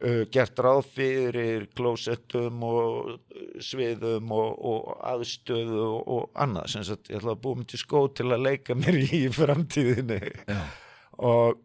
uh, 0.03 0.23
gert 0.35 0.61
ráð 0.63 0.85
fyrir 0.97 1.67
klósettum 1.77 2.63
og 2.67 3.11
uh, 3.15 3.17
sviðum 3.63 4.33
og, 4.35 4.53
og 4.69 4.93
aðstöðu 5.13 5.83
og, 5.87 6.01
og 6.17 6.41
annað. 6.45 6.71
Sem 6.75 6.87
sagt 6.87 7.11
ég 7.13 7.21
ætlaði 7.21 7.37
að 7.37 7.43
búa 7.47 7.61
mig 7.61 7.69
til 7.73 7.83
skó 7.83 8.05
til 8.13 8.29
að 8.31 8.47
leika 8.49 8.79
mér 8.79 9.01
í 9.03 9.23
framtíðinni. 9.41 10.21
Og, 11.23 11.61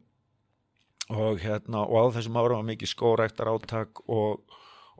og 1.13 1.41
hérna 1.43 1.85
og 1.85 1.97
á 1.97 2.05
þessum 2.17 2.41
ára 2.41 2.59
var 2.59 2.67
mikið 2.71 2.93
skóræktar 2.93 3.53
átak 3.53 4.03
og, 4.05 4.43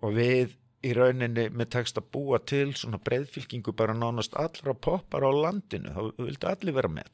og 0.01 0.17
við 0.17 0.57
í 0.85 0.93
rauninni 0.93 1.47
með 1.49 1.71
tekst 1.73 1.97
að 1.99 2.09
búa 2.13 2.39
til 2.45 2.69
svona 2.77 2.99
breyðfylkingu 3.01 3.73
bara 3.77 3.95
nánast 3.97 4.35
allra 4.37 4.75
poppar 4.77 5.25
á 5.25 5.31
landinu, 5.33 5.93
þá 5.93 6.21
vildi 6.21 6.49
allir 6.49 6.75
vera 6.77 6.91
með. 6.91 7.09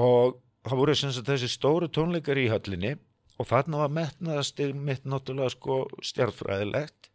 Og 0.00 0.38
það 0.64 0.80
voru 0.80 0.96
sem 0.96 1.12
sagt 1.14 1.28
þessi 1.28 1.50
stóru 1.52 1.90
tónleikar 1.92 2.40
í 2.40 2.48
höllinni 2.50 2.96
og 3.38 3.46
þarna 3.48 3.84
var 3.84 3.94
metnaðastig 3.94 4.74
mitt 4.74 5.06
náttúrulega 5.06 5.54
sko 5.54 5.84
stjartfræðilegt 6.04 7.10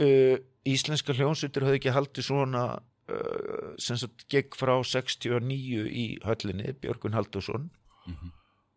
uh, 0.00 0.36
íslenska 0.66 1.14
hljónsutur 1.16 1.66
höfðu 1.66 1.80
ekki 1.80 1.94
haldið 1.94 2.28
svona 2.28 2.64
uh, 2.76 3.74
sem 3.82 3.98
sagt 4.00 4.26
gegg 4.32 4.56
frá 4.58 4.74
69 4.82 5.84
í 5.86 6.06
höllinni, 6.26 6.74
Björgun 6.82 7.16
Haldursson 7.16 7.70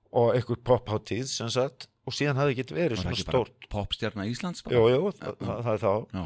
og 0.10 0.34
einhver 0.34 0.58
popháttíð 0.66 1.28
sem 1.30 1.50
sagt. 1.54 1.88
Og 2.10 2.16
síðan 2.18 2.40
hafði 2.42 2.56
ekkert 2.56 2.72
verið 2.74 2.98
það 2.98 3.04
svona 3.04 3.16
ekki 3.16 3.26
bara 3.28 3.40
stórt. 3.40 3.66
popstjarna 3.70 4.26
Íslands 4.26 4.64
bara? 4.66 4.78
jú, 4.80 4.86
jú, 4.90 5.10
það, 5.20 5.36
það, 5.46 5.60
það 5.66 5.74
er 5.74 5.82
þá. 5.84 5.92
Já. 6.14 6.24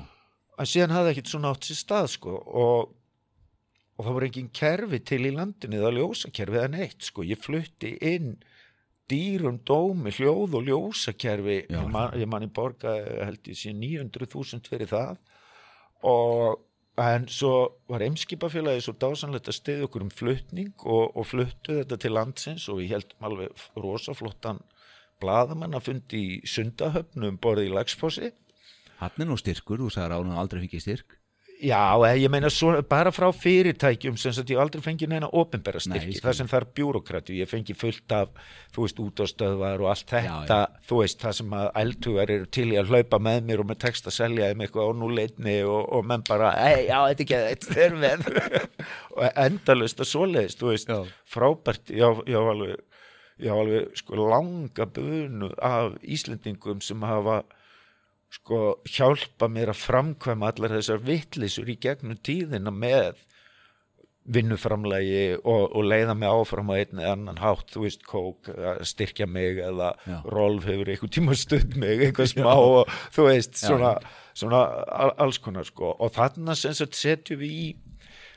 en 0.63 0.69
síðan 0.71 0.93
hafði 0.95 1.13
ekkert 1.13 1.31
svona 1.33 1.51
átt 1.51 1.67
sér 1.67 1.79
stað 1.81 2.07
sko. 2.13 2.35
Og, 2.63 2.93
og 3.97 4.07
það 4.07 4.15
voru 4.17 4.29
engin 4.29 4.51
kerfi 4.61 4.99
til 5.11 5.21
í 5.27 5.33
landinu 5.35 5.81
eða 5.81 5.91
ljósakerfi 5.97 6.61
eða 6.61 6.71
neitt 6.77 7.09
sko, 7.09 7.25
ég 7.27 7.41
flutti 7.43 7.97
inn 7.99 8.37
dýrum 9.11 9.59
dómi, 9.67 10.13
hljóð 10.15 10.59
og 10.59 10.67
ljósakerfi. 10.67 11.57
Ég 11.71 11.89
man, 11.91 12.13
ég 12.19 12.29
man 12.29 12.45
í 12.45 12.51
borga 12.53 12.95
held 13.25 13.49
ég 13.49 13.59
sé 13.59 13.73
900.000 13.75 14.69
fyrir 14.69 14.89
það. 14.91 15.17
Og 16.07 16.61
en 17.03 17.25
svo 17.31 17.53
var 17.89 18.03
eimskipafélagi 18.05 18.83
svo 18.85 18.93
dásanlegt 19.01 19.49
að 19.49 19.57
stiði 19.57 19.87
okkur 19.87 20.05
um 20.05 20.13
flutning 20.13 20.73
og, 20.85 21.15
og 21.17 21.25
fluttu 21.25 21.79
þetta 21.79 21.97
til 21.97 22.13
landsins 22.13 22.67
og 22.69 22.81
við 22.81 22.93
heldum 22.93 23.27
alveg 23.29 23.65
rosaflottan 23.81 24.61
blaðamann 25.23 25.73
að 25.73 25.87
fundi 25.87 26.21
í 26.21 26.39
sundahöfnum 26.45 27.39
borði 27.41 27.69
í 27.69 27.73
Lagsfossi 27.73 28.29
Hann 28.99 29.25
er 29.25 29.27
nú 29.27 29.37
styrkur, 29.39 29.81
þú 29.81 29.89
sagði 29.91 30.13
ráðan 30.13 30.37
aldrei 30.37 30.61
fengið 30.63 30.85
styrk 30.85 31.17
Já, 31.63 31.95
eh, 32.03 32.17
ég 32.19 32.31
meina 32.31 32.49
svo, 32.51 32.73
bara 32.89 33.11
frá 33.15 33.29
fyrirtækjum 33.31 34.17
sem 34.19 34.35
ég 34.51 34.59
aldrei 34.59 34.81
fengið 34.83 35.13
neina 35.13 35.29
opinbera 35.31 35.79
Nei, 35.87 36.01
styrki, 36.01 36.19
það 36.25 36.35
sem 36.41 36.49
er 36.57 36.65
bjúrokrati 36.75 37.37
ég 37.39 37.47
fengi 37.47 37.75
fullt 37.77 38.15
af, 38.17 38.33
þú 38.75 38.83
veist, 38.83 38.99
útastöðvar 38.99 39.83
og 39.85 39.91
allt 39.93 40.11
þetta, 40.11 40.57
Já, 40.67 40.81
þú 40.89 40.99
veist 40.99 41.23
það 41.23 41.37
sem 41.39 41.55
að 41.59 41.69
eldhugar 41.83 42.33
eru 42.35 42.49
til 42.57 42.67
í 42.73 42.79
að 42.81 42.91
hlaupa 42.91 43.21
með 43.29 43.39
mér 43.47 43.63
og 43.63 43.69
með 43.71 43.79
text 43.85 44.11
að 44.11 44.17
selja 44.17 44.51
þeim 44.51 44.65
eitthvað 44.65 44.91
á 44.91 44.93
núleitni 44.99 45.55
og, 45.63 45.81
og 45.87 46.05
menn 46.11 46.27
bara, 46.27 46.51
ei, 46.67 46.89
já, 46.89 46.99
þetta 47.13 47.23
er 47.23 47.27
ekki 47.27 47.41
þetta 47.47 47.81
er 47.87 47.97
með. 48.03 48.27
Og 49.17 49.27
endalust 49.45 50.01
og 50.03 50.09
svoleiðist, 50.09 50.59
þú 50.59 50.71
veist, 50.73 50.89
Já. 50.89 51.03
frábært 51.29 51.91
já, 51.93 52.07
já, 52.27 52.39
alveg 52.41 52.79
já, 53.39 53.53
alveg, 53.55 53.91
sko, 53.99 54.17
langa 54.19 54.87
bunu 54.95 55.51
af 55.63 55.95
Íslendingum 56.03 56.81
sem 56.83 57.03
hafa 57.07 57.43
sko 58.33 58.59
hjálpa 58.89 59.47
mér 59.51 59.71
að 59.73 59.81
framkvæma 59.83 60.49
allar 60.53 60.73
þessar 60.79 61.03
vittlisur 61.05 61.69
í 61.69 61.77
gegnum 61.83 62.17
tíðina 62.25 62.73
með 62.73 63.21
vinnuframlegi 64.33 65.23
og, 65.43 65.65
og 65.75 65.83
leiða 65.83 66.13
mig 66.15 66.31
áfram 66.31 66.69
á 66.71 66.75
einn 66.79 66.99
eða 67.01 67.13
annan 67.17 67.39
hátt, 67.43 67.65
þú 67.73 67.81
veist, 67.83 68.05
kók 68.07 68.47
styrkja 68.87 69.27
mig 69.27 69.59
eða 69.59 69.89
Já. 70.07 70.19
Rolf 70.31 70.63
hefur 70.69 70.91
einhvern 70.93 71.11
tíma 71.11 71.35
studd 71.35 71.75
mig, 71.79 72.05
eitthvað 72.07 72.31
smá 72.31 72.53
og 72.55 72.93
þú 73.15 73.25
veist, 73.27 73.57
Já. 73.59 73.67
svona, 73.67 73.91
svona 74.31 74.61
al- 75.03 75.15
alls 75.25 75.41
konar 75.43 75.67
sko 75.67 75.91
og 75.99 76.13
þarna 76.15 76.55
sem 76.55 76.75
sagt 76.77 76.95
setjum 76.99 77.41
við 77.43 77.57
í 77.63 77.65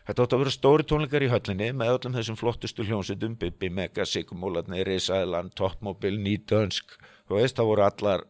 Þetta 0.06 0.22
átti 0.22 0.36
að 0.36 0.42
vera 0.44 0.50
stóri 0.54 0.84
tónleikar 0.86 1.24
í 1.26 1.28
höllinni 1.32 1.66
með 1.74 1.88
öllum 1.96 2.12
þessum 2.14 2.36
flottustu 2.38 2.84
hljónsutum, 2.86 3.32
Bibi, 3.40 3.66
Mega, 3.74 4.04
Sigumúlarni, 4.06 4.84
Risaðlan, 4.86 5.48
Toppmobil, 5.58 6.12
Nýdönsk, 6.22 6.94
þú 7.26 7.40
veist, 7.40 7.56
það 7.58 7.70
voru 7.72 7.82
allar, 7.88 8.22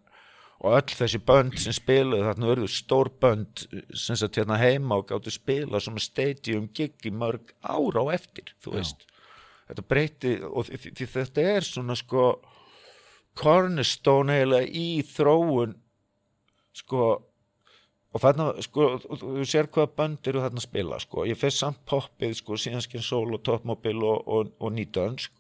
og 0.62 0.76
öll 0.78 0.94
þessi 0.98 1.20
bönd 1.28 1.58
sem 1.60 1.74
spiluðu, 1.76 2.24
þarna 2.24 2.50
verður 2.52 2.72
stór 2.72 3.10
bönd 3.20 3.66
sem 3.92 4.16
sagt 4.16 4.38
hérna 4.40 4.56
heima 4.60 5.00
og 5.00 5.10
gáttu 5.10 5.32
spila 5.34 5.80
svona 5.82 6.00
stadium 6.00 6.70
gig 6.74 6.96
í 7.04 7.12
mörg 7.12 7.52
ára 7.60 8.06
á 8.08 8.16
eftir, 8.16 8.54
þú 8.64 8.78
veist. 8.78 9.04
Þetta 9.66 9.84
breyti, 9.90 10.36
og 10.46 10.68
því, 10.70 11.08
þetta 11.12 11.46
er 11.56 11.66
svona 11.66 11.96
sko 11.98 12.28
cornerstone 13.36 14.38
eiginlega 14.38 14.70
í 14.72 15.02
þróun 15.04 15.74
sko 16.76 17.08
og 18.16 18.22
þarna, 18.22 18.46
sko, 18.64 18.86
þú 19.20 19.44
sér 19.44 19.68
hvaða 19.68 19.92
bönd 19.98 20.30
eru 20.30 20.40
þarna 20.40 20.62
að 20.62 20.64
spila, 20.64 21.00
sko, 21.02 21.26
ég 21.28 21.36
fyrst 21.36 21.60
samt 21.60 21.82
poppið, 21.88 22.32
sko, 22.38 22.56
síðanskinn 22.56 23.04
sól 23.04 23.34
og 23.36 23.42
toppmobil 23.44 24.00
og, 24.00 24.22
og, 24.24 24.54
og 24.56 24.72
nýtönsk 24.72 25.34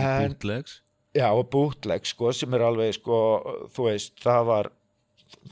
en, 0.00 0.32
Bootlegs 0.32 0.78
já, 1.14 1.28
og 1.32 1.48
bootleg, 1.50 2.06
sko, 2.06 2.32
sem 2.32 2.54
er 2.54 2.64
alveg, 2.66 2.94
sko, 2.98 3.18
þú 3.74 3.86
veist, 3.90 4.16
það 4.24 4.46
var 4.50 4.70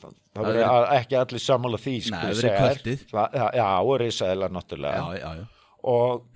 það, 0.00 0.14
það 0.34 0.48
verið- 0.48 0.92
ekki 0.98 1.18
allir 1.20 1.44
sammála 1.46 1.78
því, 1.82 1.94
sko, 2.08 2.16
Nei, 2.16 2.24
það 2.32 2.42
verið 2.42 2.58
kvöldið. 2.62 3.06
Það- 3.12 3.38
já, 3.40 3.46
já, 3.60 3.68
og 3.82 4.00
risaðilega 4.00 4.56
náttúrulega 4.56 5.02
Já, 5.20 5.20
já, 5.36 5.46
og 5.84 6.26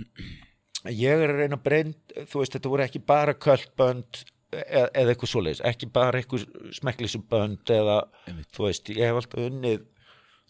ég 0.87 1.25
er 1.25 1.31
að 1.35 1.41
reyna 1.43 1.57
að 1.59 1.63
breynd 1.67 2.17
þú 2.31 2.41
veist, 2.43 2.53
þetta 2.57 2.71
voru 2.73 2.83
ekki 2.87 3.05
bara 3.07 3.35
kvöldbönd 3.35 4.25
eða, 4.57 4.89
eða 4.95 5.11
eitthvað 5.15 5.33
svoleiðis, 5.33 5.61
ekki 5.67 5.89
bara 5.93 6.21
eitthvað 6.21 6.47
smekklisubönd 6.79 7.65
eða 7.75 8.01
Einmitt. 8.29 8.51
þú 8.55 8.67
veist, 8.69 8.89
ég 8.95 9.03
hef 9.11 9.19
alltaf 9.21 9.41
unnið 9.51 9.85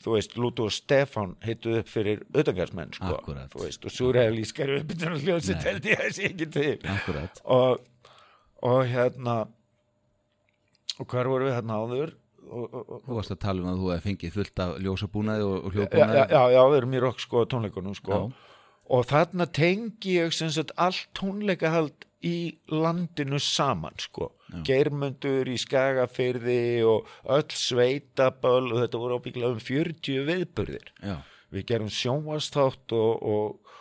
þú 0.05 0.13
veist, 0.13 0.35
Lútu 0.37 0.67
og 0.67 0.71
Stefán 0.77 1.31
hittu 1.43 1.79
upp 1.79 1.89
fyrir 1.89 2.21
auðvitaðgarsmenn, 2.29 2.93
sko 2.99 3.15
Akkúrat. 3.17 3.49
þú 3.55 3.63
veist, 3.65 3.87
og 3.89 3.95
surrealískar 3.95 4.75
uppbytunar 4.81 5.17
hljóðsitt 5.23 5.63
Nei. 5.63 5.71
held 5.71 5.89
ég 5.89 6.03
að 6.05 6.13
sé 6.19 6.27
ekki 6.29 6.51
til 6.53 6.79
Akkurat 6.93 7.41
og, 7.47 7.81
og 8.63 8.87
hérna 8.89 9.37
og 10.97 11.11
hvar 11.11 11.29
voru 11.29 11.51
við 11.51 11.59
hérna 11.59 11.81
áður? 11.83 12.15
Og, 12.47 12.67
og, 12.71 12.83
og, 12.87 12.99
Þú 13.05 13.17
varst 13.19 13.33
að 13.35 13.41
tala 13.43 13.63
um 13.63 13.71
að 13.73 13.81
þú 13.81 13.89
hefði 13.91 14.07
fengið 14.07 14.35
fullt 14.37 14.61
af 14.63 14.75
ljósabúnaði 14.85 15.47
og, 15.47 15.55
og 15.57 15.57
já, 15.57 15.67
já, 15.67 15.77
hljóðbúnaði. 15.77 16.19
já, 16.31 16.43
já, 16.55 16.61
við 16.71 16.77
erum 16.81 16.95
í 16.95 17.01
rock 17.03 17.23
sko 17.25 17.47
tónleikunum 17.51 17.97
sko. 17.99 18.19
Já. 18.21 18.61
og 18.97 19.09
þarna 19.11 19.47
tengi 19.51 20.13
ég 20.21 20.37
sem 20.37 20.53
sagt 20.55 20.71
allt 20.79 21.09
tónleikahald 21.19 22.07
í 22.27 22.37
landinu 22.71 23.41
saman 23.43 23.99
sko. 24.01 24.31
Geirmundur 24.67 25.49
í 25.51 25.57
Skagafyrði 25.59 26.85
og 26.87 27.11
öll 27.35 27.51
sveitaböl 27.51 28.71
og 28.71 28.79
þetta 28.85 29.01
voru 29.03 29.19
ábygglega 29.19 29.57
um 29.57 29.63
40 29.63 30.23
viðburðir. 30.31 30.93
Já. 31.03 31.17
við 31.51 31.67
gerum 31.67 31.91
sjónvastátt 31.91 32.95
og, 32.95 33.23
og, 33.23 33.75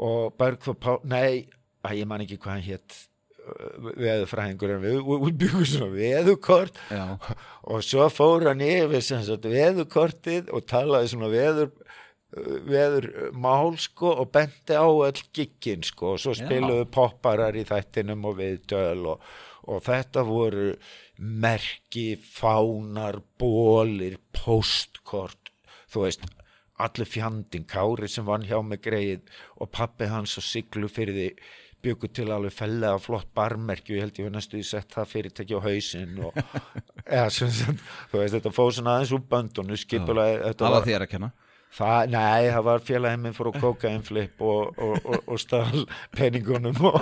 og 0.00 0.36
Bergþór 0.40 0.78
Pál 0.80 1.00
nei, 1.04 1.48
að 1.84 1.98
ég 2.02 2.08
man 2.08 2.24
ekki 2.24 2.38
hvað 2.40 2.54
hann 2.56 2.68
hétt 2.68 3.00
veðurfræðingur 3.82 4.76
en 4.76 4.82
við, 4.84 4.98
við, 5.02 5.22
við 5.26 5.38
byggum 5.42 5.66
svona 5.66 5.90
veðurkort 5.96 6.80
Já. 6.92 7.04
og 7.62 7.86
svo 7.86 8.08
fór 8.12 8.48
hann 8.50 8.62
yfir 8.64 9.04
sem 9.04 9.24
sagt 9.26 9.48
veðurkortið 9.50 10.52
og 10.54 10.66
talaði 10.70 11.12
svona 11.12 11.30
veður 11.32 11.72
veður 12.32 13.08
mál 13.36 13.74
sko 13.80 14.14
og 14.22 14.30
benti 14.32 14.76
á 14.76 14.88
öll 14.88 15.24
giggin 15.36 15.84
sko 15.84 16.14
og 16.14 16.22
svo 16.22 16.32
spiluðu 16.36 16.86
popparar 16.92 17.56
í 17.58 17.64
þættinum 17.68 18.24
og 18.30 18.38
viðtöl 18.38 19.08
og, 19.12 19.26
og 19.68 19.82
þetta 19.84 20.24
voru 20.24 20.70
merki, 21.22 22.16
fánar, 22.16 23.20
bólir, 23.38 24.16
postkort, 24.34 25.52
þú 25.92 26.06
veist, 26.06 26.24
allir 26.82 27.06
fjandinn, 27.06 27.68
Kári 27.68 28.08
sem 28.10 28.26
vann 28.26 28.46
hjá 28.48 28.58
með 28.64 28.80
greið 28.88 29.36
og 29.60 29.70
pappi 29.76 30.08
hans 30.10 30.34
og 30.40 30.46
siglu 30.46 30.88
fyrir 30.90 31.18
því 31.18 31.28
byggu 31.82 32.08
til 32.14 32.28
alveg 32.34 32.54
fellega 32.54 32.98
flott 33.02 33.28
barmerki 33.34 33.92
og 33.94 33.98
ég 33.98 34.04
held 34.06 34.18
ég 34.22 34.28
við 34.28 34.34
næstu 34.36 34.58
í 34.60 34.66
sett 34.66 34.92
það 34.94 35.10
fyrirtæki 35.12 35.58
á 35.58 35.60
hausinn 35.66 36.18
og 36.28 36.36
eða, 37.16 37.28
sem, 37.34 37.78
þú 38.12 38.20
veist, 38.22 38.36
þetta 38.38 38.54
fóð 38.54 38.74
svona 38.78 38.96
aðeins 38.98 39.14
úr 39.16 39.24
böndunum 39.32 39.80
skipulega, 39.80 40.52
Það 40.58 40.76
var 40.78 40.86
þér 40.90 41.06
að 41.06 41.12
kenna? 41.16 41.32
Það, 41.72 42.10
nei, 42.12 42.50
það 42.52 42.64
var 42.66 42.82
félagið 42.84 43.20
minn 43.22 43.32
fór 43.36 43.48
að 43.48 43.54
kóka 43.62 43.88
einn 43.88 44.02
flip 44.04 44.42
og, 44.44 44.74
og, 44.76 44.98
og, 45.08 45.22
og 45.32 45.38
stál 45.40 45.86
peningunum 46.12 46.82
og 46.84 46.98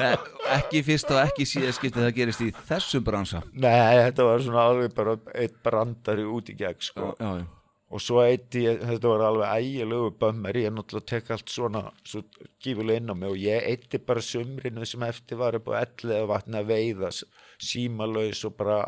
Eh, 0.00 0.14
Ekki 0.54 0.80
fyrst 0.86 1.10
og 1.12 1.18
ekki 1.20 1.44
síðan 1.46 1.74
skiptið 1.76 2.04
það 2.06 2.14
gerist 2.16 2.40
í 2.46 2.48
þessum 2.70 3.02
bransa. 3.04 3.42
Nei, 3.52 3.98
þetta 4.06 4.24
var 4.24 4.44
svona 4.46 4.62
alveg 4.70 4.94
bara 4.96 5.16
eitt 5.36 5.58
brandari 5.66 6.24
út 6.24 6.48
í 6.50 6.56
gegn 6.58 6.80
sko. 6.86 7.10
Já, 7.20 7.30
já 7.42 7.44
og 7.90 8.02
svo 8.02 8.20
eitt 8.22 8.54
í, 8.54 8.62
þetta 8.68 9.10
var 9.10 9.24
alveg 9.26 9.64
ægilegu 9.64 10.12
bömmar, 10.20 10.58
ég 10.60 10.70
náttúrulega 10.74 11.08
tek 11.10 11.32
allt 11.34 11.50
svona 11.50 11.82
svo 12.06 12.22
gífulega 12.62 13.02
inn 13.02 13.10
á 13.10 13.14
mig 13.18 13.32
og 13.32 13.42
ég 13.42 13.66
eitti 13.66 13.98
bara 13.98 14.22
sumrinu 14.22 14.86
sem 14.86 15.02
eftir 15.08 15.40
var 15.40 15.58
upp 15.58 15.72
á 15.74 15.82
ellið 15.82 16.28
vatni 16.30 16.60
að 16.60 16.70
veiða 16.70 17.10
símalaus 17.58 18.44
og 18.46 18.54
bara 18.60 18.78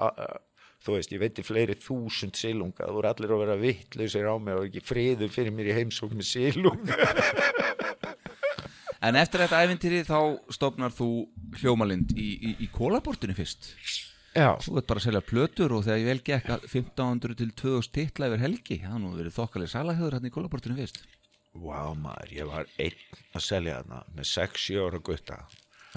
þú 0.83 0.97
veist, 0.97 1.15
ég 1.15 1.23
veit 1.23 1.39
í 1.39 1.47
fleiri 1.47 1.77
þúsund 1.79 2.39
silunga, 2.39 2.85
það 2.85 2.97
voru 2.99 3.11
allir 3.11 3.35
að 3.35 3.43
vera 3.45 3.59
vittlausir 3.61 4.31
á 4.31 4.35
mig 4.39 4.59
og 4.59 4.69
ekki 4.69 4.87
friður 4.87 5.35
fyrir 5.35 5.55
mér 5.55 5.71
í 5.73 5.77
heimsókn 5.81 6.19
með 6.19 6.31
silunga 6.31 7.11
En 9.03 9.17
eftir 9.19 9.43
þetta 9.43 9.65
æfintýri 9.65 10.05
þá 10.07 10.19
stofnar 10.55 10.93
þú 10.95 11.09
hljómalind 11.59 12.13
í, 12.15 12.29
í, 12.39 12.51
í 12.63 12.69
kólabortinu 12.71 13.35
fyrst 13.35 13.73
Já, 14.33 14.57
Þú 14.65 14.77
veit 14.79 14.87
bara 14.89 15.01
að 15.03 15.07
selja 15.07 15.25
plötur 15.29 15.75
og 15.77 15.83
þegar 15.85 15.99
ég 16.01 16.09
vel 16.09 16.23
gekk 16.25 16.53
að 16.55 16.63
1500 16.69 17.39
til 17.41 17.51
2000 17.61 17.93
titla 17.99 18.29
yfir 18.31 18.45
helgi 18.47 18.79
það 18.85 19.03
nú 19.03 19.11
verið 19.19 19.37
þokkaleg 19.37 19.73
salahjöður 19.73 20.17
hérna 20.17 20.31
í 20.31 20.35
kólabortinu 20.37 20.79
fyrst. 20.79 21.03
Vá 21.53 21.93
maður, 21.93 22.33
ég 22.33 22.49
var 22.49 22.71
einn 22.81 23.03
að 23.37 23.45
selja 23.45 23.83
þarna 23.83 23.99
með 24.17 24.31
6-7 24.31 24.87
ára 24.87 25.03
gutta 25.05 25.39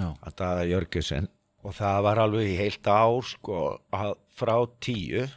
að 0.03 0.35
daða 0.41 0.67
Jörgensen 0.67 1.29
og 1.63 1.77
það 1.77 2.01
var 2.09 2.21
alveg 2.25 2.51
í 2.51 2.57
heilt 2.59 2.89
ár 2.91 3.23
sko 3.29 3.61
að 3.95 4.11
frá 4.35 4.55
10 4.83 5.31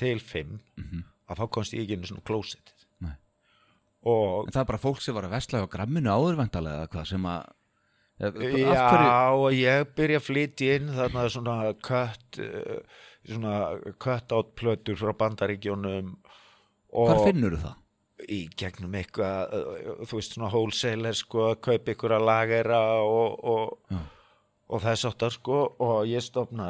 til 0.00 0.18
5 0.18 0.58
að 1.30 1.38
þá 1.38 1.46
komst 1.54 1.76
ég 1.76 1.84
ekki 1.84 1.98
inn 1.98 2.04
í 2.08 2.10
svona 2.10 2.26
og 4.00 4.46
en 4.48 4.54
það 4.54 4.62
er 4.62 4.68
bara 4.72 4.80
fólk 4.80 5.02
sem 5.04 5.14
var 5.14 5.26
að 5.28 5.34
vesla 5.36 5.60
á 5.60 5.72
gramminu 5.72 6.08
áðurvæntalega 6.10 6.82
eða 6.82 6.90
hvað 6.94 7.08
sem 7.10 7.26
að 7.28 7.48
já 8.20 9.32
og 9.32 9.54
ég 9.56 9.92
byrja 9.96 10.20
að 10.20 10.26
flytja 10.26 10.78
inn 10.78 10.90
þarna 10.96 11.26
svona 11.32 11.56
kött 11.80 12.40
uh, 12.44 12.80
svona 13.24 13.54
kött 14.02 14.34
átt 14.36 14.54
plötur 14.58 14.98
frá 15.00 15.14
bandaríkjónum 15.16 16.16
Hvar 16.90 17.22
finnur 17.24 17.54
þú 17.56 17.62
það? 17.64 17.76
í 18.30 18.40
gegnum 18.60 18.96
eitthvað 19.00 19.54
uh, 19.56 20.04
þú 20.04 20.18
veist 20.18 20.36
svona 20.36 20.52
wholesaler 20.52 21.16
sko 21.16 21.50
að 21.52 21.60
kaupa 21.68 21.94
ykkur 21.94 22.16
að 22.18 22.28
lagera 22.28 22.82
og, 23.00 23.40
og, 23.54 23.96
og 24.68 24.84
þess 24.84 25.08
áttar 25.08 25.34
sko 25.34 25.62
og 25.80 26.04
ég 26.10 26.24
stofna 26.24 26.68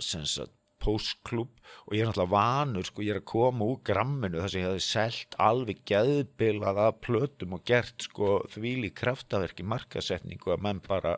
sem 0.00 0.24
sagt 0.24 0.56
postklub 0.82 1.52
og 1.86 1.94
ég 1.96 2.02
er 2.02 2.10
náttúrulega 2.10 2.32
vanur 2.32 2.88
sko, 2.88 3.04
ég 3.04 3.14
er 3.14 3.20
að 3.20 3.30
koma 3.32 3.68
úr 3.68 3.82
gramminu 3.86 4.40
þar 4.42 4.52
sem 4.52 4.62
ég 4.62 4.70
hefði 4.70 4.86
selt 4.86 5.36
alveg 5.42 5.84
geðbilað 5.88 6.80
af 6.86 6.98
plötum 7.06 7.54
og 7.56 7.64
gert 7.68 8.08
sko 8.08 8.40
þvíli 8.52 8.92
kraftaverki 8.98 9.66
markasetningu 9.66 10.54
að 10.54 10.66
menn 10.66 10.82
bara 10.86 11.16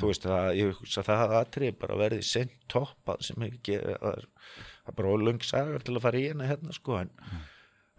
þú 0.00 0.10
veist 0.10 0.26
það, 0.26 0.50
ég 0.58 0.84
það 0.92 1.14
að 1.16 1.38
atrið 1.40 1.80
bara 1.80 1.98
verði 2.00 2.26
sent 2.26 2.54
toppað 2.72 3.24
sem 3.28 3.48
ekki 3.48 3.80
það 3.80 4.12
er, 4.12 4.28
það 4.84 4.92
er 4.92 5.00
bara 5.00 5.16
lung 5.20 5.42
sagar 5.44 5.84
til 5.84 5.96
að 5.96 6.04
fara 6.06 6.20
í 6.20 6.28
hérna 6.28 6.48
hérna 6.48 6.76
sko 6.76 7.00
en 7.02 7.12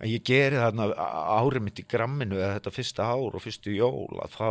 en 0.03 0.09
ég 0.09 0.23
geri 0.25 0.59
þarna 0.59 0.89
árið 1.37 1.65
mitt 1.67 1.79
í 1.79 1.87
gramminu 1.87 2.39
eða 2.39 2.57
þetta 2.57 2.73
fyrsta 2.75 3.09
ár 3.13 3.37
og 3.37 3.43
fyrstu 3.43 3.75
jól 3.75 4.21
að 4.23 4.37
þá 4.37 4.49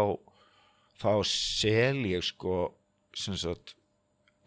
þá 1.03 1.13
sel 1.29 2.05
ég 2.09 2.25
sko 2.25 2.59
sem 3.17 3.37
sagt 3.39 3.75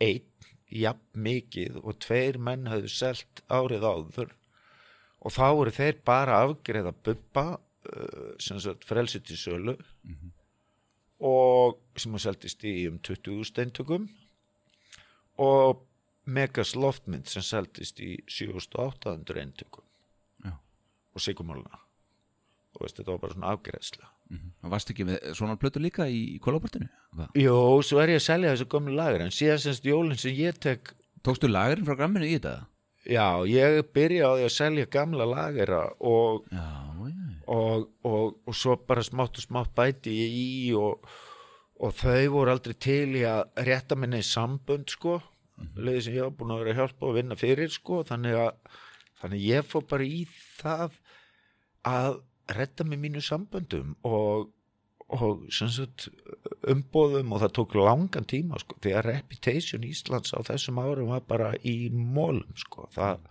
einn 0.02 0.24
jafn 0.72 1.22
mikið 1.28 1.80
og 1.84 2.00
tveir 2.04 2.40
menn 2.42 2.70
hafðu 2.72 2.92
selt 2.92 3.44
árið 3.50 3.86
áður. 3.86 4.34
Og 5.26 5.34
þá 5.34 5.48
eru 5.50 5.74
þeir 5.74 6.00
bara 6.06 6.42
afgreða 6.46 6.94
bubba 7.06 7.46
uh, 7.56 8.32
sem 8.42 8.60
sagt 8.62 8.86
frelsi 8.86 9.22
til 9.26 9.38
sölu. 9.40 9.76
Og 11.26 11.80
sem 11.98 12.14
að 12.14 12.26
seldist 12.28 12.64
í 12.68 12.76
um 12.90 13.00
20 13.00 13.46
steintökum. 13.50 14.10
Og 15.42 15.86
Megas 16.26 16.74
loftmynd 16.74 17.30
sem 17.30 17.44
seldist 17.46 18.00
í 18.02 18.16
7800 18.26 19.42
eintökum 19.44 19.86
Já. 20.42 20.56
og 21.14 21.22
sigumáluna 21.22 21.82
og 22.74 22.82
veist, 22.82 22.98
þetta 22.98 23.12
var 23.12 23.20
bara 23.22 23.36
svona 23.36 23.52
afgreðsla 23.54 24.10
Mm 24.32 24.52
Varst 24.66 24.90
ekki 24.90 25.06
með 25.06 25.20
svona 25.38 25.54
plötu 25.62 25.78
líka 25.78 26.08
í 26.10 26.40
kólaportinu? 26.42 26.88
Jó, 27.38 27.58
svo 27.86 28.00
er 28.02 28.16
ég 28.16 28.18
að 28.18 28.24
selja 28.26 28.54
þessu 28.56 28.66
gömlu 28.72 28.96
lagur 28.98 29.22
en 29.22 29.30
síðan 29.36 29.60
semst 29.62 29.86
jólinn 29.86 30.18
sem 30.18 30.34
ég 30.34 30.58
tek 30.58 30.90
Tókstu 31.22 31.50
lagurinn 31.52 31.86
frá 31.86 31.94
gramminu 32.00 32.26
í 32.26 32.40
þetta? 32.40 32.66
já, 33.06 33.46
ég 33.46 33.84
byrja 33.94 34.26
á 34.26 34.32
því 34.34 34.48
að 34.48 34.56
selja 34.56 34.88
gamla 34.90 35.28
lagera 35.30 35.84
og, 36.02 36.48
Já, 36.50 36.66
já, 37.06 37.28
og, 37.54 37.86
og, 38.02 38.40
og 38.50 38.58
svo 38.58 38.74
bara 38.90 39.04
smátt 39.06 39.38
og 39.38 39.46
smátt 39.46 39.76
bæti 39.78 40.16
ég 40.18 40.34
í 40.42 40.50
og, 40.74 41.06
og 41.78 41.94
þau 41.94 42.26
voru 42.34 42.56
aldrei 42.56 42.74
til 42.82 43.14
í 43.20 43.22
að 43.30 43.44
rétta 43.70 43.98
minni 44.00 44.24
í 44.24 44.26
sambönd 44.26 44.90
sko. 44.90 45.20
Leiði 45.78 46.02
sem 46.08 46.18
ég 46.18 46.26
var 46.26 46.34
búin 46.40 46.56
að 46.56 46.64
vera 46.64 46.74
að 46.74 46.80
hjálpa 46.82 47.06
og 47.12 47.16
vinna 47.20 47.38
fyrir 47.38 47.70
sko. 47.72 48.02
Þannig 48.10 48.40
að 48.42 48.80
þannig 49.22 49.46
ég 49.46 49.70
fór 49.70 49.86
bara 49.94 50.10
í 50.10 50.24
það 50.58 50.98
að 51.86 52.18
redda 52.54 52.86
með 52.86 53.02
mínu 53.06 53.24
samböndum 53.26 53.96
og, 54.06 54.52
og 55.16 55.46
sagt 55.54 56.10
umbóðum 56.70 57.34
og 57.34 57.42
það 57.44 57.56
tók 57.60 57.78
langan 57.80 58.28
tíma 58.30 58.60
sko, 58.62 58.78
því 58.84 58.94
að 58.96 59.08
reputation 59.10 59.88
Íslands 59.88 60.36
á 60.36 60.40
þessum 60.46 60.82
árum 60.82 61.14
var 61.14 61.26
bara 61.28 61.54
í 61.66 61.90
mólum 61.94 62.54
sko, 62.60 62.90
það 62.94 63.26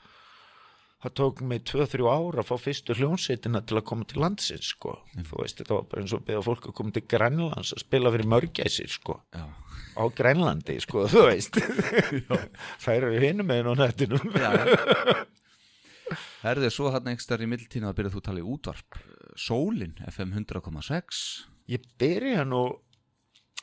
það 1.05 1.15
tók 1.21 1.41
mig 1.45 1.65
2-3 1.69 2.07
ára 2.09 2.41
að 2.41 2.49
fá 2.49 2.55
fyrstu 2.65 2.95
hljónsveitina 2.97 3.61
til 3.69 3.77
að 3.77 3.87
koma 3.91 4.07
til 4.09 4.23
landsins 4.23 4.71
sko, 4.73 4.97
þú 5.19 5.43
veist, 5.43 5.61
þetta 5.61 5.77
var 5.77 5.87
bara 5.91 6.05
eins 6.05 6.15
og 6.17 6.25
beða 6.25 6.45
fólk 6.47 6.69
að 6.71 6.77
koma 6.79 6.95
til 6.97 7.05
Grænlands 7.13 7.75
að 7.77 7.85
spila 7.85 8.13
fyrir 8.15 8.31
mörgæsir 8.33 8.93
sko, 8.95 9.19
já. 9.37 9.45
á 10.01 10.03
Grænlandi 10.17 10.79
sko, 10.81 11.05
þú 11.13 11.27
veist. 11.29 11.61
Þær 12.85 13.11
eru 13.11 13.21
hinum 13.21 13.51
með 13.53 13.69
á 13.69 13.75
Herðu 16.45 16.69
svo 16.69 16.91
hann 16.93 17.07
einhver 17.09 17.41
í 17.41 17.49
mildtína 17.49 17.89
að 17.89 17.99
byrja 17.99 18.13
þú 18.13 18.21
að 18.21 18.27
tala 18.27 18.43
í 18.43 18.49
útvarp. 18.55 18.97
Sólin, 19.41 19.95
FM 20.11 20.35
100,6 20.37 21.21
ég 21.73 21.87
byrja 21.99 22.45
nú 22.45 22.67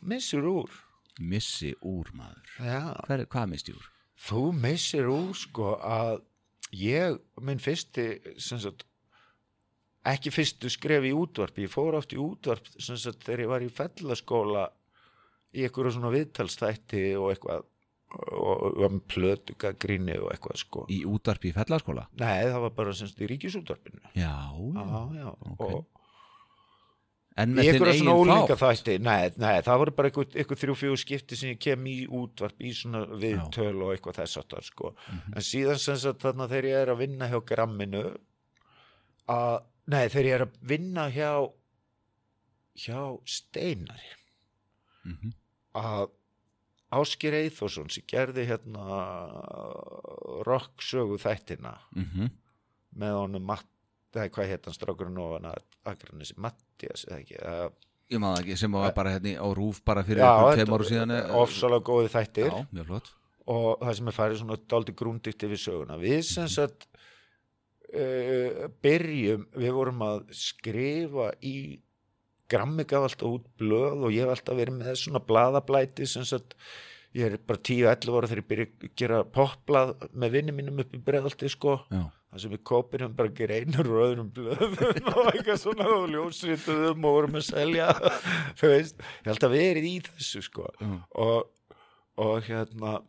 missur 0.02 0.48
úr. 0.50 0.72
Missi 1.22 1.76
úr 1.86 2.10
maður. 2.18 2.56
Hver, 2.58 3.26
Hvað 3.30 3.52
misti 3.52 3.76
úr? 3.76 3.86
þú 4.22 4.42
missir 4.54 5.08
úr 5.10 5.34
sko 5.38 5.76
að 5.82 6.20
ég, 6.78 7.18
minn 7.42 7.62
fyrsti 7.62 8.06
sagt 8.42 8.86
ekki 10.08 10.34
fyrstu 10.34 10.70
skref 10.74 11.06
í 11.06 11.14
útvarp. 11.14 11.58
Ég 11.62 11.70
fór 11.70 11.98
oft 12.00 12.14
í 12.14 12.20
útvarp 12.22 12.66
sagt 12.82 13.26
þegar 13.26 13.44
ég 13.46 13.52
var 13.52 13.66
í 13.66 13.70
fellaskóla 13.70 14.68
í 15.54 15.66
einhverju 15.68 15.94
svona 15.98 16.14
viðtalstætti 16.16 17.04
og 17.20 17.34
eitthvað 17.34 17.66
og 18.12 18.64
og 18.68 18.78
var 18.82 18.90
með 18.98 19.06
plötu 19.08 19.56
gríni 19.80 20.18
og 20.20 20.32
eitthvað 20.34 20.58
sko 20.66 20.86
Í 20.92 21.04
útvarp 21.08 21.46
í 21.48 21.54
fellaskóla? 21.56 22.08
nei 22.20 22.44
það 22.50 22.60
var 22.66 22.70
bara 22.82 22.94
sem 22.94 23.08
sagt 23.08 23.22
í 23.24 23.28
ríkisútvarpinu 23.32 24.02
Já, 24.16 24.36
já, 24.52 25.02
já, 25.16 25.30
Ok. 25.52 25.62
og 25.62 25.86
En 27.40 27.54
með 27.56 27.64
þinn 27.64 27.86
eigin 27.88 28.58
þætti 28.60 28.98
nei, 29.00 29.30
nei, 29.40 29.62
það 29.64 29.78
voru 29.80 29.92
bara 29.96 30.10
einhver, 30.10 30.28
einhver 30.36 30.58
þrjú 30.60 30.74
fjögur 30.76 31.00
skipti 31.00 31.38
sem 31.40 31.54
ég 31.54 31.60
kem 31.64 31.86
í 31.88 31.96
útvarp 32.12 32.60
í 32.60 32.74
svona 32.76 33.06
viðtöl 33.08 33.78
og 33.86 33.94
eitthvað 33.96 34.18
þess 34.20 34.38
áttar 34.42 34.64
sko. 34.68 34.92
Mhm. 35.08 35.34
en 35.40 35.42
síðan 35.42 35.80
sem 35.80 35.96
sagt 35.96 36.20
þarna 36.20 36.50
þegar 36.52 36.68
ég 36.68 36.82
er 36.82 36.92
að 36.92 36.98
vinna 37.06 37.30
hjá 37.32 37.40
gramminu 37.48 38.04
að, 39.30 39.64
nei, 39.88 40.08
þegar 40.10 40.26
ég 40.28 40.36
er 40.36 40.46
að 40.46 40.58
vinna 40.62 41.08
hjá 41.10 41.32
hjá 42.84 43.00
Steinari 43.26 44.12
Mhm. 45.06 45.32
að 45.76 46.10
Áskir 46.92 47.36
Eithórsson 47.38 47.90
sem 47.94 48.04
gerði 48.10 48.48
hérna 48.50 49.00
rocksögu 50.48 51.20
þættina. 51.22 51.78
Mhm. 51.96 52.32
með 52.92 53.14
honum 53.16 53.46
Matt, 53.48 53.70
eða 54.12 54.28
hvað 54.36 54.50
hétt 54.52 54.66
hann 54.68 54.76
strákurinn 54.76 55.20
ofan 55.24 55.46
að 55.48 55.62
Akranessi, 55.88 56.34
Mattias 56.36 57.06
eða 57.08 57.20
ekki, 57.22 57.38
eða 57.40 57.70
Ég 58.12 58.20
maður 58.20 58.42
ekki, 58.44 58.58
sem 58.60 58.74
var 58.76 58.92
bara 58.92 59.14
hérna 59.14 59.40
á 59.40 59.48
rúf 59.56 59.80
bara 59.88 60.04
fyrir 60.04 60.20
tveim 60.20 60.74
ára 60.76 60.84
síðan 60.90 61.14
eh, 61.16 61.30
ofsalega 61.40 61.86
góði 61.88 62.10
þættir. 62.12 62.52
Já, 62.52 62.84
og 63.48 63.80
það 63.80 63.94
sem 63.96 64.10
er 64.12 64.18
farið 64.18 64.42
svona 64.42 64.58
daldi 64.74 64.96
grúndikt 65.00 65.46
yfir 65.48 65.62
söguna. 65.64 65.96
Við 66.02 66.20
sem 66.28 66.50
sagt 66.52 66.90
uh, 67.96 68.68
byrjum, 68.84 69.48
við 69.56 69.72
vorum 69.78 70.04
að 70.04 70.26
skrifa 70.36 71.30
í 71.40 71.56
grammi 72.52 72.86
gaf 72.88 73.08
alltaf 73.08 73.28
út 73.28 73.50
blöð 73.60 74.08
og 74.08 74.16
ég 74.16 74.26
hef 74.26 74.36
alltaf 74.36 74.58
verið 74.60 74.80
með 74.80 74.98
svona 75.02 75.22
blaðablæti 75.28 76.08
sem 76.10 76.26
sagt 76.28 76.56
ég 77.18 77.28
er 77.28 77.38
bara 77.44 77.60
10-11 77.60 78.16
ára 78.16 78.30
þegar 78.32 78.42
ég 78.42 78.50
byrja 78.50 78.66
að 78.70 78.90
gera 79.02 79.22
popblað 79.36 79.94
með 80.14 80.36
vinni 80.38 80.56
mínum 80.56 80.82
upp 80.84 80.96
í 80.96 81.02
breðalti 81.04 81.50
sko. 81.52 81.74
Já, 81.92 82.06
það 82.32 82.44
sem 82.44 82.54
við 82.54 82.62
kópinum 82.72 83.16
bara 83.18 83.34
greinar 83.42 83.90
og 83.92 84.04
öðrum 84.06 84.30
blöðum 84.36 84.78
og 85.12 85.32
eitthvað 85.34 85.60
svona 85.60 85.90
og 85.98 86.08
ljósrituðum 86.14 87.08
og 87.10 87.18
vorum 87.18 87.40
að 87.42 87.48
selja 87.50 87.90
þú 88.60 88.72
veist, 88.72 89.04
ég 89.26 89.32
held 89.34 89.48
að 89.48 89.56
verið 89.58 89.90
í 89.90 89.96
þessu 90.08 90.44
sko. 90.48 90.70
Já. 90.80 90.94
og, 91.26 91.76
og 92.24 92.48
hérna 92.48 93.00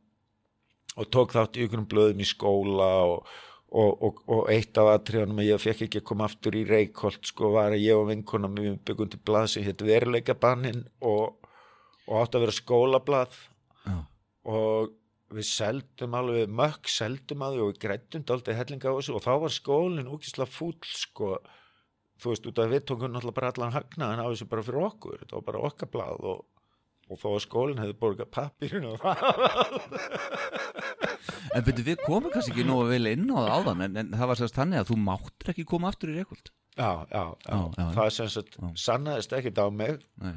og 0.99 1.09
tók 1.15 1.33
þátt 1.37 1.57
í 1.57 1.67
ykkurum 1.67 1.89
blöðum 1.89 2.21
í 2.21 2.29
skóla 2.29 2.91
og, 3.15 3.31
og, 3.73 4.03
og, 4.05 4.19
og 4.29 4.49
eitt 4.53 4.77
af 4.81 4.91
atriðanum 4.93 5.41
að 5.41 5.49
ég 5.49 5.63
fekk 5.63 5.87
ekki 5.87 6.03
að 6.03 6.09
koma 6.11 6.27
aftur 6.29 6.57
í 6.59 6.65
Reykholt 6.69 7.31
sko 7.31 7.53
var 7.55 7.73
að 7.73 7.85
ég 7.87 7.97
og 7.97 8.11
vinkona 8.11 8.51
við 8.53 8.75
byggum 8.85 9.13
til 9.13 9.21
blað 9.25 9.49
sem 9.55 9.65
hétt 9.65 9.85
veruleikabannin 9.87 10.83
og, 11.09 11.49
og 12.09 12.19
átt 12.21 12.37
að 12.37 12.45
vera 12.47 12.57
skólablað. 12.59 13.39
Já, 13.87 13.97
og 14.53 14.93
við 15.33 15.49
seldum 15.49 16.19
alveg 16.19 16.53
mökk 16.53 16.93
seldum 16.93 17.45
að 17.47 17.57
því 17.57 17.65
og 17.65 17.73
við 17.73 17.83
grættum 17.87 18.29
daldið 18.29 18.59
hellinga 18.61 18.93
á 18.93 18.97
þessu 18.99 19.17
og 19.17 19.25
þá 19.25 19.33
var 19.47 19.55
skólinn 19.57 20.13
úkislega 20.13 20.53
fúll 20.53 20.77
sko. 20.93 21.35
Þú 22.21 22.33
veist 22.35 22.49
út 22.51 22.61
að 22.63 22.75
við 22.75 22.87
tókum 22.91 23.15
náttúrulega 23.15 23.39
bara 23.41 23.53
allan 23.55 23.75
hagnaðan 23.75 24.23
á 24.23 24.29
þessu 24.29 24.51
bara 24.51 24.67
fyrir 24.67 24.89
okkur. 24.91 25.23
Þetta 25.23 25.39
var 25.39 25.47
bara 25.49 26.09
og, 26.29 26.45
og 27.09 27.23
þó 27.25 27.29
að 27.33 27.45
skólinn 27.47 27.81
hefði 27.83 27.99
borgað 28.05 28.35
pappirinn 28.37 28.91
og 28.93 29.01
það 29.01 29.17
En 31.53 31.65
byrju, 31.67 31.85
við 31.85 31.99
komum 32.07 32.31
kannski 32.33 32.53
ekki 32.55 32.65
nógu 32.65 32.87
vel 32.89 33.11
inn 33.11 33.27
á 33.29 33.37
það 33.37 33.51
áðan 33.59 33.83
en, 33.87 33.97
en 34.03 34.13
það 34.17 34.31
var 34.31 34.39
sérst 34.41 34.57
þannig 34.57 34.81
að 34.81 34.91
þú 34.93 34.97
máttir 35.05 35.51
ekki 35.53 35.65
koma 35.69 35.91
aftur 35.93 36.13
í 36.13 36.17
Reykjold 36.17 36.49
já, 36.79 36.91
já, 37.13 37.25
já, 37.45 37.53
Já, 37.53 37.59
já. 37.77 37.89
það 37.99 38.31
sagt 38.37 38.57
Já. 38.57 38.69
sannaðist 38.87 39.35
ekkert 39.37 39.61
á 39.61 39.67
mig 39.69 39.99
Nei, 40.23 40.33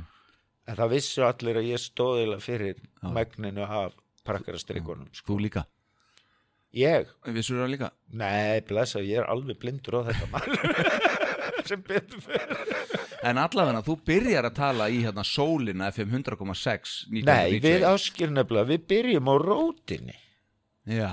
en 0.67 0.75
það 0.81 0.91
vissu 0.95 1.23
allir 1.23 1.61
að 1.61 1.69
ég 1.69 1.79
stóðilega 1.85 2.43
fyrir 2.43 2.81
megninu 3.15 3.63
af 3.63 3.95
prakkarastrikunum 4.27 5.07
sko. 5.15 5.29
þú 5.31 5.39
líka 5.45 5.63
ég, 6.75 7.07
Vissur 7.31 7.61
það 7.63 7.71
líka? 7.77 7.89
nei, 8.11 8.59
blessa, 8.67 8.99
ég 9.05 9.21
er 9.23 9.29
alveg 9.31 9.59
blindur 9.61 10.01
á 10.03 10.11
þetta 10.11 10.27
maður 10.33 10.59
sem 11.69 11.85
betur 11.87 12.19
fyrir 12.27 12.91
En 13.25 13.39
allavega, 13.41 13.79
þú 13.81 13.95
byrjar 14.05 14.45
að 14.51 14.57
tala 14.59 14.85
í 14.93 14.99
hérna 15.01 15.23
sólina 15.25 15.87
FM 15.89 16.11
100,6 16.19 16.91
Nei, 17.25 17.55
við 17.63 17.81
áskil 17.89 18.27
nefnilega, 18.35 18.67
við 18.69 18.83
byrjum 18.91 19.31
á 19.31 19.35
rótinni. 19.41 20.13
Já, 20.85 21.11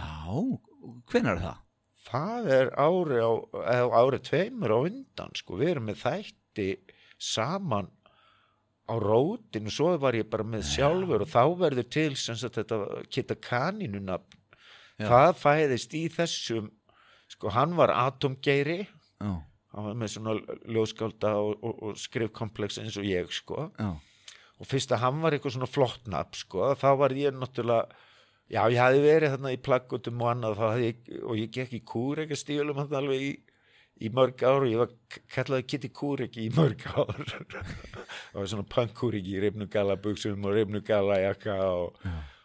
hvenær 1.10 1.36
er 1.36 1.42
það? 1.46 1.60
Það 2.02 2.48
er 2.58 2.70
ári 2.82 3.22
á, 3.24 3.32
eða 3.72 4.02
ári 4.02 4.20
tveimur 4.26 4.74
á 4.74 4.78
undan, 4.82 5.34
sko. 5.38 5.56
Við 5.60 5.74
erum 5.74 5.88
með 5.88 6.02
þætti 6.02 6.68
saman 7.22 7.88
á 8.90 8.94
rótinu, 9.00 9.70
svo 9.72 9.94
var 10.02 10.18
ég 10.18 10.28
bara 10.28 10.44
með 10.44 10.66
sjálfur 10.74 11.24
og 11.24 11.30
þá 11.30 11.42
verður 11.62 11.88
til 11.94 12.10
sem 12.18 12.36
sagt 12.36 12.58
þetta 12.58 12.80
kitta 13.08 13.38
kaninuna. 13.38 14.18
Já. 14.98 15.06
Það 15.08 15.30
fæðist 15.40 15.94
í 15.96 16.02
þessum 16.12 16.68
sko 17.32 17.52
hann 17.54 17.76
var 17.78 17.92
atomgeiri 17.96 18.82
já, 18.84 19.32
hann 19.72 19.86
var 19.88 19.98
með 19.98 20.10
svona 20.14 20.34
ljóðskálda 20.68 21.34
og, 21.40 21.52
og, 21.64 21.78
og 21.88 22.00
skrifkomplex 22.00 22.80
eins 22.82 22.98
og 23.00 23.06
ég 23.08 23.30
sko 23.32 23.70
og 23.72 24.68
fyrst 24.68 24.92
að 24.94 25.02
hann 25.06 25.22
var 25.24 25.34
eitthvað 25.34 25.56
svona 25.56 25.70
flott 25.70 26.10
nafn 26.12 26.36
sko, 26.38 26.68
þá 26.78 26.88
var 27.00 27.14
ég 27.16 27.34
náttúrulega 27.34 27.88
já, 28.52 28.60
ég 28.68 28.80
hafði 28.80 29.00
verið 29.06 29.34
þarna 29.34 29.54
í 29.54 29.62
plaggutum 29.68 30.22
og 30.22 30.30
annað 30.32 30.82
ég, 30.82 31.00
og 31.22 31.40
ég 31.40 31.54
gekk 31.54 31.78
í 31.78 31.82
kúr 31.88 32.22
ekki 32.24 32.38
stílum 32.38 32.80
alveg 32.82 33.24
í, 33.24 33.30
í 34.04 34.10
mörg 34.14 34.44
ár 34.44 34.66
og 34.66 34.70
ég 34.70 34.82
var 34.82 34.92
kallaði 35.32 35.68
Kitty 35.72 35.92
Kúriki 35.94 36.46
í 36.46 36.52
mörg 36.56 36.84
ár. 36.92 37.22
Það 37.22 38.38
var 38.38 38.52
svona 38.52 38.68
punkkúriki 38.74 39.36
í 39.36 39.42
reyfnu 39.42 39.68
gala 39.72 39.96
buksum 40.00 40.48
og 40.48 40.56
reyfnu 40.56 40.82
gala 40.86 41.20
jakka 41.22 41.58
og, 41.70 42.00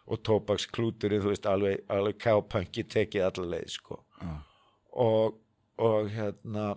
og 0.07 0.23
tóbaksklúturinn 0.27 1.23
þú 1.23 1.33
veist 1.33 1.49
alveg, 1.49 1.83
alveg 1.91 2.19
kápunki 2.23 2.87
tekið 2.87 3.29
allaveg 3.31 3.71
sko. 3.75 4.01
Já. 4.17 4.35
og, 4.97 5.35
og 5.77 6.07
hérna 6.09 6.71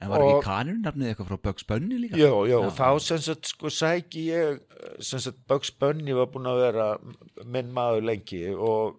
En 0.00 0.08
var 0.08 0.22
Og- 0.22 0.30
ekki 0.30 0.46
kanun 0.46 0.82
nafnið 0.82 1.10
eitthvað 1.10 1.28
frá 1.28 1.38
Bugs 1.42 1.66
Bunny 1.68 1.98
líka? 2.00 2.16
Jó, 2.16 2.46
jó, 2.48 2.60
Já. 2.64 2.70
þá 2.78 3.00
sem 3.04 3.18
sagt 3.18 3.46
sko 3.50 3.68
sæki 3.68 4.22
ég, 4.32 4.60
sem 5.04 5.20
sagt 5.20 5.46
Bugs 5.46 5.70
Bunny 5.70 6.14
var 6.16 6.26
búinn 6.32 6.48
að 6.48 6.60
vera 6.64 6.86
minn 7.44 7.72
maður 7.76 8.06
lengi 8.08 8.40
og, 8.56 8.96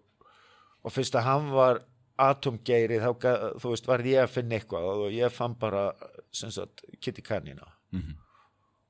og 0.86 0.91
fyrst 0.93 1.16
að 1.18 1.24
hann 1.26 1.49
var 1.56 1.82
atomgeiri 2.22 2.99
þá, 3.02 3.16
þú 3.58 3.72
veist, 3.74 3.88
var 3.89 4.04
ég 4.06 4.22
að 4.22 4.30
finna 4.36 4.60
eitthvað 4.60 5.06
og 5.08 5.12
ég 5.16 5.32
fann 5.34 5.56
bara, 5.58 5.88
sem 6.32 6.52
sagt, 6.54 6.84
Kitty 7.02 7.22
Canina 7.26 7.66
Mhm. 7.91 8.14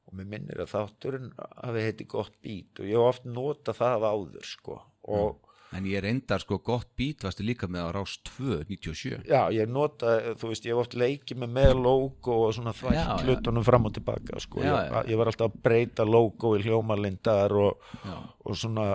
og 0.07 0.14
mér 0.20 0.28
minnir 0.28 0.59
að 0.66 0.74
þátturinn 0.76 1.32
hafi 1.64 1.80
heiti 1.86 2.05
gott 2.12 2.36
bít 2.43 2.80
og 2.80 2.86
ég 2.86 2.97
hef 2.99 3.07
oft 3.07 3.26
nota 3.26 3.72
það 3.72 4.03
áður, 4.12 4.43
sko 4.43 4.82
og 5.07 5.39
En 5.72 5.86
ég 5.88 6.01
reyndar 6.03 6.41
sko 6.43 6.57
gott 6.59 6.89
bít 6.99 7.24
varstu 7.24 7.45
líka 7.47 7.69
með 7.72 7.86
á 7.88 7.89
rás 7.95 8.17
2, 8.28 8.63
97 8.67 9.30
já, 9.30 9.41
ég 9.55 9.69
nota, 9.72 10.17
þú 10.39 10.49
veist, 10.51 10.65
ég 10.67 10.74
hef 10.76 10.82
oft 10.84 10.97
leikið 10.99 11.39
með 11.43 11.53
með 11.59 11.76
logo 11.86 12.39
og 12.47 12.55
svona 12.57 12.74
þvægt 12.76 13.24
hlutunum 13.28 13.63
fram 13.63 13.88
og 13.88 13.93
tilbaka, 13.95 14.41
sko. 14.43 14.59
Já, 14.65 14.74
ég, 14.74 15.13
ég 15.13 15.22
var 15.22 15.32
alltaf 15.32 15.47
að 15.47 15.61
breyta 15.63 16.07
logo 16.07 16.57
í 16.57 16.65
hljómalindar 16.65 17.55
og 17.55 17.95
og 18.43 18.57
svona, 18.59 18.89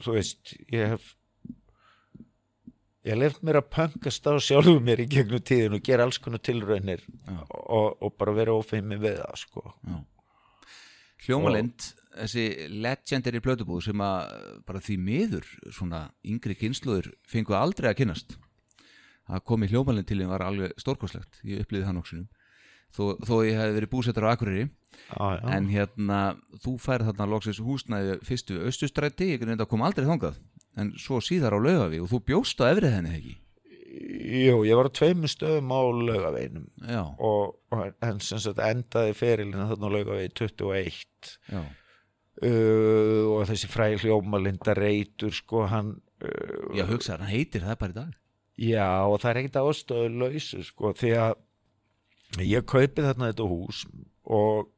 þú 0.00 0.16
veist 0.16 0.54
ég 0.72 0.94
hef 0.94 1.12
ég 3.04 3.12
hef 3.12 3.20
left 3.20 3.44
mér 3.44 3.60
að 3.60 3.68
pöngast 3.76 4.24
á 4.24 4.32
sjálfum 4.40 4.80
mér 4.84 5.04
í 5.04 5.08
gegnum 5.12 5.42
tíðin 5.44 5.76
og 5.76 5.84
gera 5.84 6.06
alls 6.08 6.18
konar 6.24 6.40
tilraunir 6.40 7.04
og, 7.52 8.00
og 8.00 8.16
bara 8.16 8.32
vera 8.32 8.56
ófeimi 8.56 8.96
við 8.96 9.20
það 9.20 9.40
sko. 9.44 9.66
já. 9.84 10.00
Hljómalind, 11.24 11.84
þessi 12.14 12.46
legendary 12.70 13.42
plötubúð 13.44 13.84
sem 13.88 14.04
að 14.04 14.38
bara 14.68 14.82
því 14.84 14.96
miður 15.08 15.50
svona 15.74 16.06
yngri 16.22 16.56
kynsluður 16.58 17.12
fengu 17.28 17.56
aldrei 17.58 17.90
að 17.90 18.00
kynnast. 18.02 18.38
Að 19.24 19.44
komi 19.48 19.68
hljómalind 19.70 20.08
til 20.08 20.20
þeim 20.20 20.32
var 20.34 20.44
alveg 20.44 20.74
stórkoslegt 20.80 21.40
ég 21.48 21.64
upplýði 21.64 21.86
það 21.88 21.96
nokksunum 21.98 22.26
þó, 22.94 23.04
þó 23.24 23.34
ég 23.46 23.58
hef 23.58 23.76
verið 23.76 23.92
búsettur 23.92 24.26
á 24.26 24.32
Akureyri. 24.34 24.66
Já, 25.10 25.26
já. 25.34 25.46
en 25.56 25.70
hérna, 25.72 26.18
þú 26.62 26.76
færð 26.78 27.08
þarna 27.10 27.26
loksins 27.32 27.58
húsnæði 27.62 28.18
fyrstu 28.24 28.60
austustræti 28.62 29.32
ég 29.32 29.42
reynda 29.42 29.66
að 29.66 29.72
koma 29.72 29.88
aldrei 29.88 30.06
þangað. 30.06 30.38
En 30.78 30.92
svo 30.98 31.18
síðar 31.22 31.56
á 31.56 31.58
laugaví 31.58 31.98
og 32.02 32.10
þú 32.12 32.20
bjóst 32.30 32.62
á 32.62 32.70
efrið 32.70 32.94
henni 32.94 33.14
ekki? 33.18 33.34
Jú, 33.94 34.62
ég 34.66 34.78
var 34.78 34.90
á 34.90 34.96
tveimur 34.96 35.30
stöðum 35.30 35.70
á 35.70 35.80
laugaveinum 35.82 36.64
og, 37.22 37.58
og 37.74 37.82
en 38.02 38.22
endaði 38.22 39.14
ferilina 39.14 39.68
þarna 39.70 39.90
á 39.90 39.94
laugavegi 39.94 40.32
21 40.40 41.34
já, 41.50 41.60
uh, 42.42 43.22
og 43.30 43.46
þessi 43.50 43.70
fræði 43.70 44.02
hljómalinda 44.04 44.74
reytur 44.78 45.34
sko 45.34 45.66
hann 45.70 45.96
uh, 46.24 46.68
já 46.74 46.86
hugsaður, 46.88 47.24
hann 47.24 47.34
heitir 47.34 47.66
það 47.66 47.80
bara 47.80 47.94
í 47.94 47.98
dag. 48.00 48.20
Já, 48.54 48.86
og 49.10 49.18
það 49.22 49.30
er 49.30 49.40
ekkert 49.40 49.60
ástöðu 49.64 50.12
lausu, 50.20 50.62
sko, 50.62 50.92
því 50.94 51.10
að 51.18 52.44
ég 52.46 52.66
kaupi 52.66 53.02
þarna 53.02 53.32
þetta 53.32 53.46
hús 53.50 53.80
og, 54.30 54.68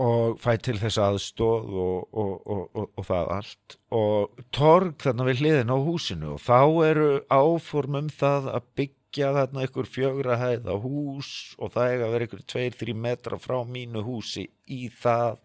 og 0.00 0.36
fæ 0.40 0.52
til 0.60 0.76
þess 0.80 1.00
aðstóð 1.00 1.72
og, 1.72 2.04
og, 2.12 2.34
og, 2.44 2.62
og, 2.74 2.90
og 3.00 3.08
það 3.08 3.32
allt. 3.36 3.76
Og 3.96 4.44
torg 4.56 4.96
þarna 5.00 5.28
við 5.30 5.42
hliðin 5.44 5.72
á 5.72 5.78
húsinu 5.80 6.34
og 6.36 6.44
þá 6.44 6.60
eru 6.90 7.10
áform 7.32 8.00
um 8.02 8.12
það 8.12 8.50
að 8.54 8.68
byggja 8.80 9.32
þarna 9.38 9.66
ykkur 9.68 9.90
fjögra 9.96 10.38
hæða 10.40 10.76
hús 10.84 11.32
og 11.58 11.72
það 11.74 11.94
eiga 11.94 12.06
að 12.06 12.14
vera 12.16 12.28
ykkur 12.28 12.46
tveir, 12.54 12.76
þrý 12.76 12.96
metra 13.08 13.40
frá 13.40 13.58
mínu 13.64 14.04
húsi 14.04 14.46
í 14.68 14.84
það 15.00 15.40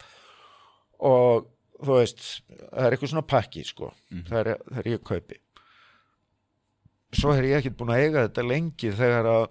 og 1.05 1.49
þú 1.81 1.99
veist, 1.99 2.23
það 2.49 2.85
er 2.85 2.95
eitthvað 2.95 3.11
svona 3.11 3.27
pakki, 3.29 3.65
sko, 3.67 3.91
það, 4.29 4.39
er, 4.41 4.51
það 4.69 4.81
er 4.81 4.89
ég 4.93 5.03
kaupi. 5.05 5.41
Svo 7.15 7.31
er 7.31 7.47
ég 7.47 7.59
ekkert 7.59 7.77
búin 7.79 7.93
að 7.95 8.03
eiga 8.03 8.25
þetta 8.25 8.45
lengi 8.49 8.91
þegar 8.95 9.29
að 9.31 9.45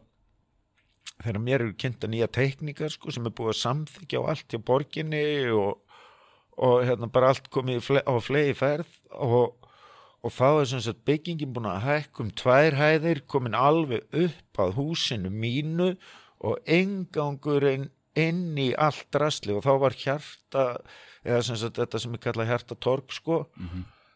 þegar 1.23 1.41
mér 1.41 1.63
eru 1.63 1.75
kynnta 1.79 2.11
nýja 2.11 2.29
teikningar 2.33 2.93
sko, 2.93 3.13
sem 3.15 3.27
er 3.29 3.35
búið 3.37 3.53
að 3.55 3.61
samþykja 3.61 4.23
á 4.25 4.29
allt 4.33 4.55
hjá 4.55 4.61
borginni 4.67 5.27
og, 5.55 5.79
og 6.59 6.83
hérna 6.85 7.09
bara 7.13 7.31
allt 7.33 7.51
komið 7.55 7.85
fle, 7.87 8.03
á 8.03 8.15
flegi 8.25 8.57
ferð. 8.59 8.91
Og, 9.15 9.55
og 10.25 10.35
þá 10.35 10.49
er 10.51 10.69
sem 10.73 10.83
sagt 10.85 11.05
byggingin 11.09 11.55
búin 11.55 11.71
að 11.71 11.85
hækka 11.87 12.25
um 12.25 12.33
tvær 12.43 12.79
hæðir 12.81 13.23
komin 13.31 13.57
alveg 13.59 14.05
upp 14.25 14.63
að 14.65 14.77
húsinu 14.81 15.33
mínu 15.33 15.95
og 16.45 16.59
engangurinn 16.69 17.89
inn 18.21 18.59
í 18.61 18.71
allt 18.79 19.07
drasli 19.15 19.55
og 19.57 19.65
þá 19.65 19.73
var 19.83 19.97
hjarta 19.99 20.65
eða 21.25 21.43
sem 21.47 21.59
sagt 21.59 21.81
þetta 21.81 22.01
sem 22.03 22.15
er 22.15 22.23
kallað 22.23 22.51
hjarta 22.53 22.77
torg 22.79 23.13
sko 23.15 23.45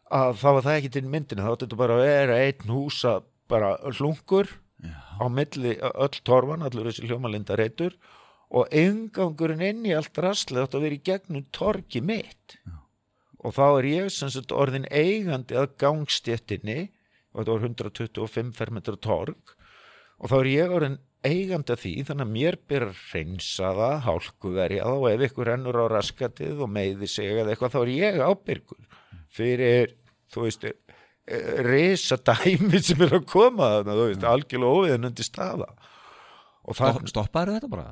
að 0.09 0.39
þá 0.41 0.49
var 0.49 0.63
það 0.67 0.79
ekki 0.79 0.93
til 0.95 1.05
myndinu 1.09 1.45
þá 1.45 1.51
átti 1.53 1.67
þetta 1.67 1.81
bara 1.83 1.99
að 1.99 2.07
vera 2.07 2.39
einn 2.47 2.73
húsa 2.73 3.15
bara 3.49 3.75
hlungur 3.99 4.49
já, 4.85 4.95
á 5.21 5.25
milli 5.33 5.77
öll 5.81 6.21
torfan, 6.25 6.63
allur 6.63 6.89
þessi 6.89 7.09
hljómalinda 7.09 7.57
reytur 7.59 7.97
og 8.49 8.69
engangurinn 8.73 9.65
inn 9.65 9.87
í 9.89 9.95
allt 9.97 10.17
rastlið 10.17 10.65
átti 10.65 10.79
að 10.79 10.87
vera 10.87 10.97
í 10.97 11.05
gegnum 11.05 11.49
torgi 11.53 12.01
mitt. 12.01 12.57
Já. 12.65 12.77
og 13.45 13.55
þá 13.55 13.67
er 13.69 13.87
ég 13.87 14.09
sem 14.13 14.31
sagt 14.35 14.53
orðin 14.53 14.89
eigandi 14.91 15.57
að 15.59 15.77
gangstjettinni 15.79 16.89
og 17.33 17.45
þetta 17.45 17.53
var 17.53 17.67
125 17.69 18.55
fermetra 18.57 18.97
torg 18.97 19.53
og 20.19 20.33
þá 20.33 20.37
er 20.41 20.51
ég 20.51 20.75
orðin 20.75 20.99
eigandi 21.27 21.75
að 21.75 21.83
því 21.83 21.95
þannig 22.09 22.27
að 22.27 22.35
mér 22.35 22.59
byrja 22.71 22.91
að 22.93 23.01
reynsa 23.13 23.71
það, 23.79 23.95
hálkuverja 24.07 24.85
það 24.87 24.99
og 25.03 25.09
ef 25.11 25.25
ykkur 25.29 25.53
ennur 25.55 25.81
á 25.83 25.87
raskatið 25.93 26.63
og 26.65 26.71
meiði 26.75 27.09
sig 27.11 27.33
eða 27.33 27.55
eitthvað 27.55 27.75
þá 27.75 27.81
er 27.81 27.95
ég 27.95 28.21
ábyrgur 28.23 29.01
fyrir, 29.39 29.97
þú 30.33 30.45
veist 30.47 30.69
risa 31.67 32.17
dæmi 32.17 32.81
sem 32.83 33.03
er 33.05 33.19
að 33.19 33.27
koma 33.29 33.73
þarna, 33.77 33.97
þú 33.99 34.07
veist, 34.09 34.27
algjörlega 34.31 34.83
óviðnandi 34.83 35.27
staða. 35.27 35.69
Og 36.69 36.77
það, 36.77 36.95
Stopp, 36.95 37.11
stoppaður 37.13 37.55
þetta 37.57 37.71
bara? 37.73 37.89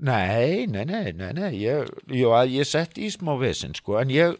Nei, 0.00 0.64
nei, 0.70 0.84
nei, 0.88 1.12
nei, 1.12 1.30
nei 1.36 1.50
ég, 1.60 1.90
jú, 2.08 2.30
að 2.32 2.54
ég 2.54 2.68
sett 2.68 2.96
í 3.00 3.10
smá 3.12 3.34
vesinn, 3.40 3.76
sko, 3.76 3.98
en 4.00 4.12
ég 4.12 4.38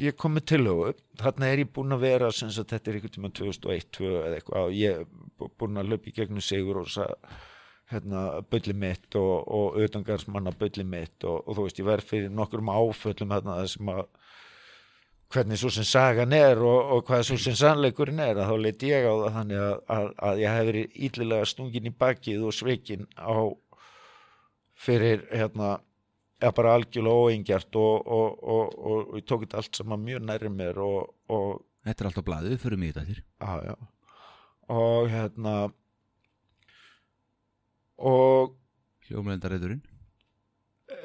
ég 0.00 0.16
kom 0.18 0.34
með 0.36 0.46
tillögu, 0.54 0.94
þarna 1.20 1.50
er 1.50 1.62
ég 1.64 1.70
búinn 1.74 1.94
að 1.94 2.04
vera 2.06 2.30
sem 2.34 2.50
sagt, 2.54 2.72
þetta 2.72 2.90
er 2.90 2.98
einhvern 2.98 3.14
tíma 3.16 3.30
2001 3.36 3.90
2002 3.98 4.10
eða 4.24 4.38
eitthvað, 4.38 4.66
og 4.66 4.76
ég 4.78 5.04
búinn 5.58 5.80
að 5.80 5.94
löpa 5.94 6.10
í 6.10 6.14
gegnum 6.16 6.44
sigur 6.44 6.82
og 6.82 6.90
hérna, 7.90 8.42
bölli 8.50 8.74
mitt 8.76 9.16
og, 9.18 9.48
og 9.50 9.78
utangarsmanna 9.82 10.52
bölli 10.58 10.84
mitt 10.86 11.24
og, 11.24 11.42
og 11.46 11.56
þú 11.56 11.66
veist, 11.66 11.80
ég 11.80 11.88
verð 11.88 12.10
fyrir 12.12 12.34
nokkrum 12.34 12.70
áföllum 12.70 13.34
það 13.34 13.66
sem 13.72 13.90
að 13.90 14.04
hvernig 15.30 15.60
svo 15.60 15.70
sem 15.70 15.86
sagan 15.86 16.32
er 16.34 16.58
og, 16.58 16.94
og 16.94 17.04
hvað 17.06 17.22
svo 17.28 17.38
sem 17.38 17.54
sannleikurinn 17.58 18.22
er 18.22 18.40
að 18.40 18.50
þá 18.50 18.56
leit 18.64 18.82
ég 18.86 19.06
á 19.06 19.14
það 19.14 19.36
þannig 19.36 19.60
að, 19.62 19.76
að, 19.96 20.08
að 20.28 20.42
ég 20.42 20.56
hef 20.56 20.66
verið 20.70 20.96
íllilega 21.08 21.50
stungin 21.50 21.86
í 21.86 21.94
bakið 22.02 22.46
og 22.48 22.56
sveikin 22.56 23.06
á 23.14 23.38
fyrir 24.80 25.24
hérna 25.30 25.76
eða 26.40 26.52
bara 26.56 26.74
algjörlega 26.78 27.26
óengjart 27.26 27.78
og, 27.78 28.06
og, 28.18 28.42
og, 28.42 28.74
og, 28.74 29.00
og 29.10 29.20
ég 29.20 29.26
tók 29.28 29.44
þetta 29.44 29.60
allt 29.60 29.80
saman 29.80 30.06
mjög 30.06 30.24
nærri 30.26 30.52
mér 30.52 30.82
og, 30.84 31.14
og 31.30 31.66
Þetta 31.80 32.04
er 32.04 32.08
alltaf 32.10 32.24
blaðið, 32.26 32.58
fyrir 32.60 32.80
mig 32.80 32.90
þetta 32.92 33.06
þér 33.08 33.20
já, 33.20 33.70
já. 33.70 33.74
Og 34.70 35.08
hérna 35.12 35.54
og 38.00 38.56
Hljómlendareiturinn 39.08 39.82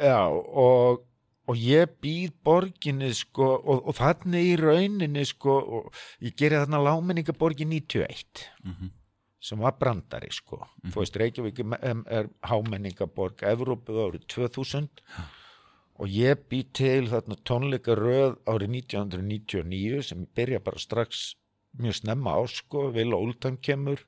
Já, 0.02 0.18
og, 0.28 1.04
og 1.48 1.60
ég 1.62 1.92
býð 2.02 2.32
borginni 2.46 3.12
sko, 3.16 3.48
og, 3.62 3.84
og 3.88 3.96
þannig 4.00 4.48
í 4.50 4.56
rauninni 4.60 5.22
sko, 5.30 5.56
og 5.62 6.00
ég 6.26 6.34
geri 6.40 6.58
þarna 6.62 6.80
lámenningaborgin 6.88 7.70
91 7.76 8.46
Mhm. 8.66 8.92
sem 9.46 9.60
var 9.62 9.76
brandari 9.78 10.32
sko. 10.34 10.58
þú 10.90 10.96
veist, 11.04 11.16
Reykjavík 11.22 11.60
er, 12.10 12.30
hámenningaborg 12.50 13.44
Evrópu 13.46 13.94
árið 14.08 14.26
2000 14.28 14.90
og 16.00 16.08
ég 16.10 16.42
býð 16.50 16.72
til 16.74 17.08
þarna 17.12 17.38
tónleikaröð 17.46 18.40
árið 18.50 18.70
1999 18.82 20.02
sem 20.04 20.26
byrja 20.36 20.60
bara 20.64 20.80
strax 20.82 21.36
mjög 21.82 22.00
snemma 22.00 22.38
á 22.38 22.42
sko, 22.50 22.90
Will 22.96 23.16
Oldham 23.18 23.58
kemur. 23.58 24.02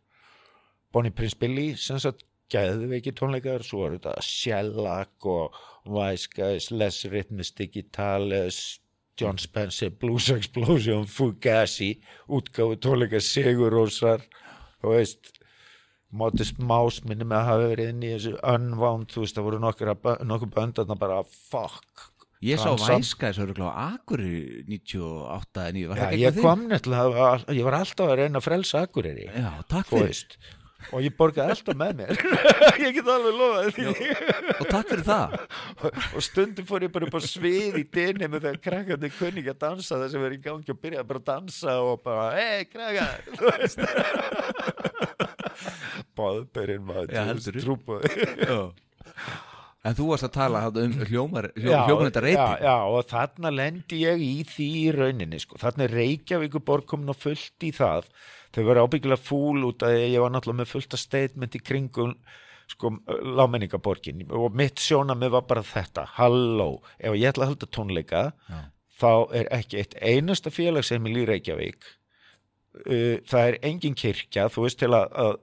Bonnie 0.94 1.12
Prince 1.12 1.38
Billy 1.40 1.74
sem 1.76 2.00
sagt 2.00 2.24
gæðveiki 2.54 3.12
tónleikar, 3.12 3.64
svo 3.66 3.86
er 3.86 3.98
þetta 3.98 4.14
Shellac 4.24 5.26
og 5.28 5.56
Wise 5.88 6.30
Guys, 6.32 6.70
Les 6.72 7.02
Rhythmus 7.12 7.52
Digitales, 7.58 8.80
John 9.20 9.40
Spencer, 9.42 9.90
Blues 9.92 10.30
Explosion, 10.32 11.06
Fugazi, 11.06 11.98
útgáfu 12.30 12.80
tónleikar 12.80 13.24
Sigur 13.24 13.76
Rósar 13.76 14.24
þú 14.82 14.94
veist 14.94 15.34
Modest 16.18 16.60
Mouse 16.64 17.04
minni 17.04 17.26
með 17.28 17.42
að 17.42 17.50
hafa 17.50 17.72
verið 17.74 17.90
inn 17.92 18.06
í 18.06 18.12
þessu 18.14 18.36
Unwound, 18.54 19.10
þú 19.12 19.24
veist, 19.24 19.36
það 19.36 19.48
voru 19.50 19.60
nokkur, 19.64 19.92
nokkur 20.30 20.54
böndarna 20.54 20.96
bara 21.00 21.24
fuck 21.28 22.08
Ég 22.46 22.60
sá 22.62 22.70
þessu 22.78 23.42
öruglega 23.42 23.72
á 23.74 23.98
Akureyri 23.98 24.62
98 24.70 25.64
en 25.72 25.80
ég 25.82 25.90
var 25.90 25.98
Já, 25.98 26.04
það 26.04 26.12
ekki 26.12 26.22
ég 26.22 26.28
eitthvað 26.30 26.46
kom 26.46 26.68
nefnilega, 26.70 27.32
ég 27.58 27.66
var 27.66 27.78
alltaf 27.80 28.12
að 28.12 28.20
reyna 28.20 28.38
að 28.38 28.46
frelsa 28.46 28.84
Akureyri 28.86 29.24
þig? 29.26 29.40
Já, 29.42 29.52
takk 29.74 29.90
þú 29.90 30.02
fyrir. 30.04 30.38
og 30.94 31.00
ég 31.02 31.16
borgaði 31.18 31.56
alltaf 31.56 31.80
með 31.82 31.96
mér. 31.98 32.12
Ég 32.86 32.94
get 32.94 33.08
alveg 33.10 33.40
lofaði 33.40 33.72
því. 33.74 33.88
Og 34.54 34.68
takk 34.70 34.92
fyrir 34.92 35.02
það. 35.08 35.34
Og 36.20 36.22
stundum 36.28 36.68
fór 36.70 36.86
ég 36.86 36.94
bara 36.94 37.10
upp 37.10 37.18
á 37.18 37.22
svið 37.26 37.80
í 37.82 37.84
dynni 37.98 38.30
með 38.30 38.46
þegar 38.46 38.62
krakkandi 38.68 39.10
kunni 39.18 39.42
ekki 39.42 39.56
að 39.56 39.62
dansa 39.66 39.98
þess 40.04 40.14
að 40.14 40.26
vera 40.28 40.38
í 40.38 40.44
gangi 40.46 40.76
og 40.76 40.82
byrjaði 40.86 41.10
bara 41.10 41.24
að 41.24 41.30
dansa 41.32 41.76
og 41.82 41.98
bara, 42.06 42.30
hei 42.38 42.70
krakka 42.70 43.08
þú 43.42 43.44
veist. 43.50 43.80
Báðberinn 46.18 46.86
maður 46.86 47.18
Já, 47.18 47.26
trúbóði 47.58 48.30
Já. 48.46 48.62
En 49.88 49.96
þú 49.96 50.10
varst 50.12 50.28
að 50.28 50.34
tala 50.36 50.64
um 50.84 50.96
hljómar, 51.08 51.52
já, 51.56 51.78
já, 52.66 52.76
og 52.92 53.06
þarna 53.08 53.52
lendi 53.56 54.02
ég 54.04 54.24
í 54.24 54.34
því 54.48 54.68
í 54.82 54.88
rauninni 54.96 55.40
sko. 55.40 55.60
þarna 55.62 55.88
er 55.88 55.96
komin 56.88 57.14
og 57.14 57.20
fullt 57.22 57.64
í 57.64 57.72
það 57.76 58.10
þau 58.56 58.64
verið 58.64 58.84
ábyggilega 58.84 59.22
fúl 59.22 59.64
út 59.68 59.86
að 59.86 59.98
ég 60.02 60.20
var 60.24 60.34
náttúrulega 60.34 60.62
með 60.62 60.72
fullt 60.72 60.96
af 60.98 61.02
statement 61.02 61.58
í 61.58 61.62
kringum 61.64 62.16
sko, 62.72 62.94
lámenningaborgin 63.38 64.26
og 64.34 64.56
mitt 64.58 64.82
sjónamið 64.84 65.36
var 65.36 65.46
bara 65.50 65.64
þetta 65.66 66.08
halló, 66.18 66.82
ef 67.00 67.16
ég 67.16 67.32
ætla 67.32 67.48
að 67.48 67.54
halda 67.54 67.70
tónleika 67.78 68.24
Já. 68.50 68.60
þá 69.00 69.12
er 69.40 69.52
ekki 69.56 69.82
eitt 69.82 69.96
einasta 70.02 70.54
félagsheimil 70.54 71.16
í 71.24 71.28
Reykjavík 71.32 71.88
uh, 72.78 73.18
það 73.28 73.50
er 73.50 73.58
engin 73.70 73.98
kirkja 73.98 74.48
þú 74.54 74.68
veist 74.68 74.80
til 74.82 74.92
að, 74.94 75.10
að, 75.24 75.34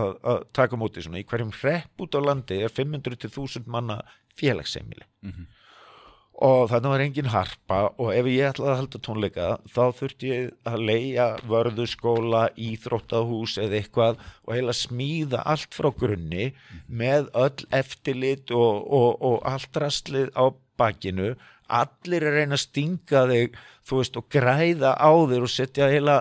að, 0.00 0.10
að, 0.32 0.42
taka 0.56 0.80
móti 0.80 1.04
svona, 1.04 1.22
í 1.22 1.28
hverjum 1.28 1.54
hrepp 1.60 2.04
út 2.04 2.18
á 2.18 2.20
landi 2.24 2.60
er 2.64 2.74
500 2.74 3.22
til 3.22 3.30
1000 3.30 3.70
manna 3.70 4.00
félagsheimili. 4.40 5.06
Mhm. 5.26 5.48
og 6.40 6.70
þannig 6.70 6.92
var 6.94 7.02
engin 7.04 7.26
harpa 7.28 7.78
og 8.00 8.14
ef 8.14 8.28
ég 8.32 8.46
ætlaði 8.48 8.70
að 8.72 8.78
halda 8.78 8.98
tónleika 9.04 9.48
þá 9.68 9.82
þurfti 9.98 10.30
ég 10.30 10.46
að 10.64 10.84
leia 10.88 11.26
vörðuskóla, 11.44 12.46
íþróttahús 12.56 13.58
eða 13.60 13.76
eitthvað 13.76 14.22
og 14.46 14.54
heila 14.56 14.72
smíða 14.72 15.42
allt 15.44 15.76
frá 15.76 15.90
grunni 15.92 16.46
með 16.88 17.28
öll 17.36 17.66
eftirlit 17.76 18.54
og, 18.56 18.88
og, 18.88 19.20
og 19.20 19.44
allt 19.44 19.76
rastlið 19.84 20.32
á 20.32 20.48
bakinu. 20.80 21.34
Allir 21.68 22.24
er 22.24 22.32
að 22.32 22.38
reyna 22.40 22.56
að 22.56 22.64
stinga 22.64 23.26
þig 23.28 23.60
þú 23.84 24.00
veist 24.00 24.16
og 24.16 24.30
græða 24.32 24.94
á 24.96 25.12
þig 25.12 25.44
og 25.44 25.52
setja 25.52 25.90
heila 25.92 26.16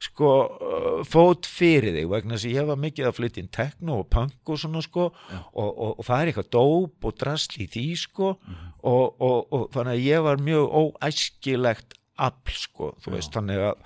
sko 0.00 0.28
uh, 0.48 1.00
fót 1.04 1.44
fyrir 1.48 1.92
þig 1.98 2.06
vegna 2.08 2.36
þess 2.38 2.48
að 2.48 2.54
ég 2.56 2.68
var 2.70 2.78
mikið 2.80 3.08
að 3.10 3.16
flytja 3.18 3.42
inn 3.42 3.50
tekno 3.52 3.98
og 4.00 4.06
punk 4.14 4.52
og 4.54 4.60
svona 4.62 4.80
sko 4.84 5.08
og, 5.10 5.70
og, 5.70 5.90
og 6.00 6.04
það 6.06 6.22
er 6.22 6.30
eitthvað 6.32 6.52
dóp 6.56 7.08
og 7.10 7.16
drasl 7.20 7.58
í 7.60 7.66
því 7.74 7.86
sko 8.00 8.30
og, 8.30 9.04
og, 9.20 9.38
og 9.52 9.66
þannig 9.74 9.96
að 9.98 10.06
ég 10.06 10.24
var 10.24 10.40
mjög 10.46 10.70
óæskilegt 10.80 11.98
afl 12.20 12.56
sko, 12.56 12.94
þú 13.00 13.14
veist, 13.16 13.32
þannig 13.36 13.60
að 13.70 13.84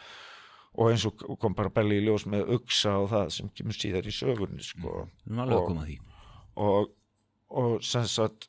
og 0.74 0.88
eins 0.90 1.04
og 1.06 1.20
kom 1.38 1.54
bara 1.54 1.70
belli 1.70 2.00
í 2.00 2.06
ljós 2.06 2.24
með 2.26 2.48
uksa 2.56 2.96
og 3.04 3.12
það 3.12 3.28
sem 3.36 3.50
kemur 3.54 3.76
síðar 3.78 4.08
í 4.10 4.14
sögunni 4.14 4.64
sko 4.66 5.04
Við 5.22 5.36
að 5.60 5.68
Og- 6.58 6.90
að 7.54 7.76
sem 7.86 8.06
sagt 8.10 8.48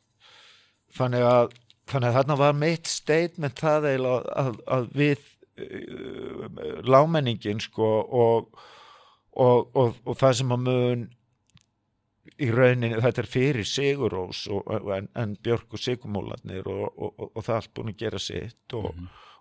þannig 0.95 1.26
að 1.28 1.53
þannig 1.86 2.09
að 2.09 2.18
þarna 2.18 2.38
var 2.39 2.57
mitt 2.57 2.89
statement 2.89 3.61
það 3.61 3.86
eiginlega 3.91 4.36
að, 4.41 4.55
að 4.74 4.88
við 4.97 5.20
uh, 5.22 5.95
lámenningin 6.92 7.62
sko 7.64 7.92
og, 8.04 8.64
og, 9.36 9.70
og, 9.76 10.02
og 10.06 10.18
það 10.20 10.40
sem 10.40 10.56
að 10.56 10.66
mun 10.70 11.06
í 12.42 12.50
rauninni 12.52 13.00
þetta 13.04 13.24
er 13.24 13.30
fyrir 13.32 13.68
Sigurós 13.70 14.46
og, 14.52 14.72
en, 14.96 15.08
en 15.16 15.38
Björk 15.44 15.78
og 15.78 15.82
Sigurmólarnir 15.82 16.68
og, 16.68 16.88
og, 16.96 17.14
og, 17.14 17.30
og 17.32 17.46
það 17.46 17.60
allt 17.60 17.74
búin 17.78 17.94
að 17.94 18.02
gera 18.02 18.22
sitt 18.22 18.76
og, 18.76 18.92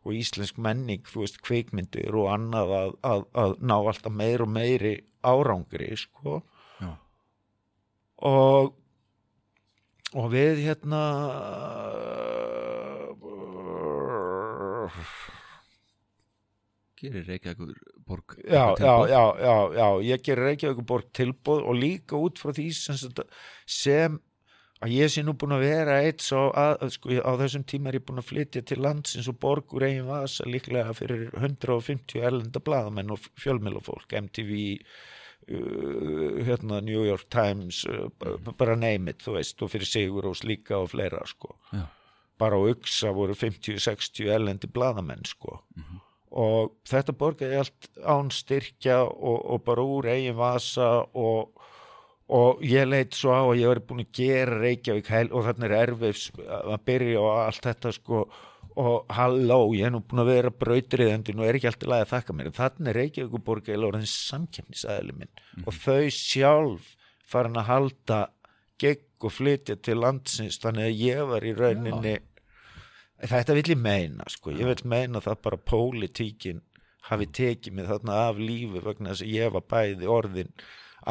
og 0.05 0.15
íslensk 0.15 0.61
menning, 0.63 1.03
þú 1.09 1.25
veist, 1.25 1.41
kvikmyndir 1.43 2.15
og 2.15 2.31
annað 2.35 2.75
að, 2.79 2.95
að, 3.11 3.27
að 3.45 3.57
ná 3.65 3.77
alltaf 3.81 4.15
meir 4.15 4.45
og 4.45 4.53
meiri 4.53 4.95
árangri 5.25 5.91
sko 5.99 6.41
Já. 6.83 6.93
og 8.31 8.75
og 10.15 10.31
við 10.31 10.61
hérna 10.63 11.03
Gerir 17.01 17.25
Reykjavíkur 17.27 17.73
borg 18.07 18.37
já, 18.79 18.95
já, 19.11 19.25
já, 19.43 19.55
já, 19.79 19.87
ég 20.13 20.23
gerir 20.29 20.45
Reykjavík 20.51 20.85
borg 20.87 21.09
tilbúð 21.17 21.65
og 21.67 21.75
líka 21.81 22.17
út 22.21 22.39
frá 22.39 22.53
því 22.55 22.69
sem, 23.67 24.19
að 24.85 24.93
ég 24.95 25.11
sé 25.11 25.25
nú 25.25 25.33
búin 25.41 25.57
að 25.57 25.65
vera 25.67 25.97
eitt 26.05 26.23
svo 26.23 26.45
að, 26.55 26.85
sko, 26.95 27.11
á 27.19 27.33
þessum 27.41 27.65
tíma 27.67 27.91
er 27.91 27.99
ég 27.99 28.05
búin 28.07 28.21
að 28.23 28.29
flytja 28.31 28.63
til 28.69 28.79
landsins 28.85 29.29
og 29.33 29.39
borg 29.43 29.75
úr 29.75 29.87
eigin 29.89 30.07
vasa 30.07 30.47
líklega 30.47 30.95
fyrir 30.95 31.27
150 31.41 32.21
erlenda 32.23 32.63
blaðamenn 32.63 33.11
og 33.17 33.27
fjölmjölufólk 33.43 34.15
MTV 34.21 34.53
uh, 35.51 36.45
hérna 36.47 36.81
New 36.85 37.05
York 37.09 37.27
Times 37.33 37.85
uh, 37.91 38.09
b- 38.21 38.55
bara 38.59 38.77
name 38.77 39.11
it, 39.11 39.23
þú 39.25 39.39
veist, 39.39 39.61
og 39.65 39.73
fyrir 39.75 39.89
Sigur 39.89 40.31
og 40.31 40.37
slíka 40.39 40.79
og 40.79 40.91
fleira, 40.95 41.25
sko. 41.27 41.57
Bara 42.39 42.59
á 42.59 42.63
Uxa 42.67 43.13
voru 43.15 43.35
50-60 43.39 44.31
erlendi 44.35 44.67
blaðamenn, 44.71 45.25
sko 45.29 45.61
og 46.35 46.73
þetta 46.89 47.15
borgaði 47.19 47.61
allt 47.61 47.91
án 48.03 48.31
styrkja 48.35 49.03
og, 49.05 49.37
og 49.55 49.63
bara 49.67 49.85
úr 49.87 50.09
eigin 50.11 50.35
vasa 50.39 50.89
og, 51.15 51.53
og 52.35 52.65
ég 52.67 52.89
leit 52.89 53.15
svo 53.15 53.31
á 53.31 53.43
að 53.45 53.61
ég 53.61 53.71
var 53.71 53.83
búin 53.87 54.03
að 54.03 54.19
gera 54.19 54.59
Reykjavík 54.59 55.13
heil 55.15 55.31
og 55.31 55.47
þarna 55.47 55.69
er 55.69 55.77
erfis 55.85 56.27
að 56.43 56.77
byrja 56.91 57.23
og 57.23 57.31
allt 57.45 57.71
þetta 57.71 57.95
sko. 57.95 58.27
Og 58.75 59.13
halló, 59.15 59.69
ég 59.79 59.87
er 59.87 59.93
nú 59.95 60.01
búin 60.03 60.25
að 60.25 60.33
vera 60.33 60.51
brautriðandi 60.51 61.37
og 61.37 61.45
er 61.47 61.61
ekki 61.61 61.69
alltaf 61.71 61.91
lagi 61.93 62.09
að 62.09 62.13
þakka 62.17 62.35
mér. 62.35 62.49
En 62.51 62.57
þarna 62.57 62.91
er 62.91 62.99
Reykjavík 62.99 63.45
borgaði 63.47 63.87
orðin 63.87 64.09
samkefnisæðli 64.11 65.15
minn. 65.21 65.31
Og 65.63 65.77
þau 65.79 66.11
sjálf 66.11 66.89
farin 67.31 67.61
að 67.61 67.69
halda 67.71 68.19
gegn 68.83 69.11
og 69.25 69.33
flytja 69.33 69.77
til 69.81 70.01
landsins 70.03 70.59
þannig 70.61 70.91
að 70.91 70.99
ég 71.01 71.29
var 71.31 71.47
í 71.47 71.53
rauninni 71.57 72.17
þetta 73.31 73.57
vill 73.59 73.73
ég 73.75 73.81
meina 73.81 74.27
sko, 74.33 74.53
ég 74.55 74.69
vill 74.69 74.91
meina 74.91 75.23
það 75.25 75.41
bara 75.47 75.61
pólitíkin 75.71 76.63
hafi 77.09 77.29
tekið 77.37 77.77
mig 77.77 77.89
þarna 77.89 78.19
af 78.31 78.41
lífi 78.41 78.81
vegna 78.85 79.13
þess 79.13 79.25
að 79.27 79.33
ég 79.35 79.55
var 79.55 79.65
bæði 79.69 80.11
orðin 80.11 80.53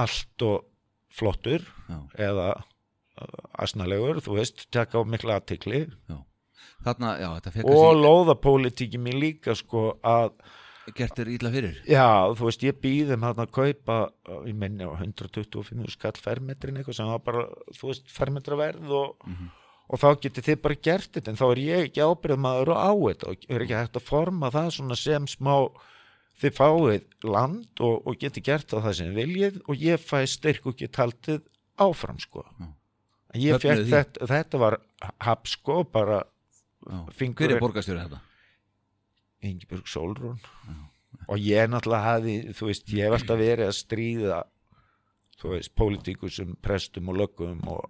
allt 0.04 0.46
og 0.48 0.66
flottur 1.14 1.66
Já. 1.90 2.00
eða 2.30 2.48
asnalegur, 3.62 4.22
þú 4.26 4.40
veist, 4.40 4.66
taka 4.74 4.98
á 4.98 5.02
mikla 5.06 5.38
aðtikli 5.40 5.86
Já. 6.10 6.18
Þarna, 6.84 7.14
já, 7.22 7.30
þetta 7.38 7.52
fekk 7.54 7.70
og 7.70 7.78
kannski 7.78 8.04
lóðapólitíkin 8.04 9.04
mín 9.04 9.20
líka 9.22 9.54
sko 9.56 9.84
að 10.04 10.34
gert 10.98 11.16
þér 11.16 11.30
illa 11.32 11.52
fyrir? 11.54 11.78
Já, 11.88 12.08
þú 12.36 12.48
veist, 12.50 12.66
ég 12.68 12.80
býðum 12.84 13.24
hann 13.24 13.40
að 13.40 13.54
kaupa, 13.56 13.98
ég 14.50 14.58
menni 14.60 14.84
á 14.84 14.92
125 14.92 15.94
skall 15.94 16.16
fermetrin 16.20 16.80
eitthvað 16.80 16.98
sem 16.98 17.12
var 17.12 17.22
bara, 17.24 17.46
þú 17.78 17.92
veist, 17.92 18.10
fermetraverð 18.12 18.92
og, 18.98 19.30
og 19.90 20.00
þá 20.00 20.08
getið 20.24 20.46
þið 20.48 20.62
bara 20.64 20.78
gert 20.88 21.10
þetta 21.18 21.32
en 21.34 21.40
þá 21.42 21.46
er 21.52 21.62
ég 21.64 21.88
ekki 21.88 22.04
ábyrðmaður 22.08 22.72
og 22.74 22.80
á 22.80 22.92
þetta 23.08 23.32
og 23.34 23.48
er 23.50 23.66
ekki 23.66 23.76
hægt 23.80 24.00
að 24.00 24.08
forma 24.08 24.52
það 24.54 24.70
svona 24.78 24.98
sem 25.00 25.28
smá, 25.28 25.56
þið 26.42 26.56
fáið 26.58 27.04
land 27.30 27.84
og, 27.84 27.98
og 28.08 28.18
getið 28.24 28.46
gert 28.48 28.68
það 28.72 28.86
það 28.88 28.96
sem 29.00 29.10
þið 29.12 29.20
viljið 29.22 29.60
og 29.68 29.84
ég 29.88 30.02
fæ 30.08 30.20
styrk 30.32 30.70
og 30.72 30.78
get 30.80 30.96
haldið 31.02 31.42
áfram, 31.84 32.20
sko. 32.22 32.46
Þetta, 33.90 34.28
þetta 34.30 34.60
var 34.62 34.76
hap, 35.26 35.48
sko, 35.50 35.80
bara. 35.90 36.22
Fingur- 37.18 37.48
Hver 37.48 37.56
er 37.56 37.62
borgarstjóri 37.64 38.02
þetta? 38.04 38.20
Ingibjörg 39.44 39.88
Sólrún 39.90 40.38
og 41.28 41.38
ég 41.40 41.70
náttúrulega 41.72 42.04
hafi, 42.14 42.34
þú 42.58 42.68
veist, 42.70 42.88
ég 42.94 43.06
hef 43.08 43.16
alltaf 43.18 43.40
verið 43.40 43.68
að 43.70 43.76
stríða 43.78 44.38
þú 45.42 45.54
veist, 45.56 45.74
pólitíkusum, 45.76 46.56
prestum 46.64 47.10
og 47.10 47.18
löggum 47.20 47.60
og 47.68 47.90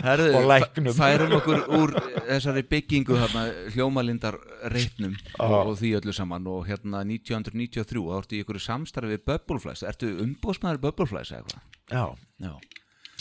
Herðu, 0.00 0.30
Og 0.38 0.46
læknum. 0.48 0.86
fæ- 0.96 0.96
Færum 0.96 1.32
okkur 1.36 1.58
úr 1.76 1.90
þessari 2.24 2.62
byggingu 2.64 3.18
þarna, 3.20 3.42
hljómalindar 3.74 4.38
reitnum 4.72 5.12
og, 5.38 5.52
og 5.68 5.74
því 5.76 5.90
öllu 6.00 6.14
saman 6.16 6.46
og 6.48 6.64
hérna 6.70 7.02
1993 7.04 8.00
þá 8.00 8.14
ertu 8.22 8.38
í 8.38 8.40
ykkur 8.40 8.58
samstarfi 8.64 9.10
við 9.12 9.24
Bubbleflies. 9.28 9.82
Ertu 9.84 10.08
umbóðsmaður 10.24 10.80
Bubbleflies 10.86 11.32
eða 11.36 11.42
eitthvað? 11.42 11.60
já, 11.92 12.04
Já. 12.40 12.54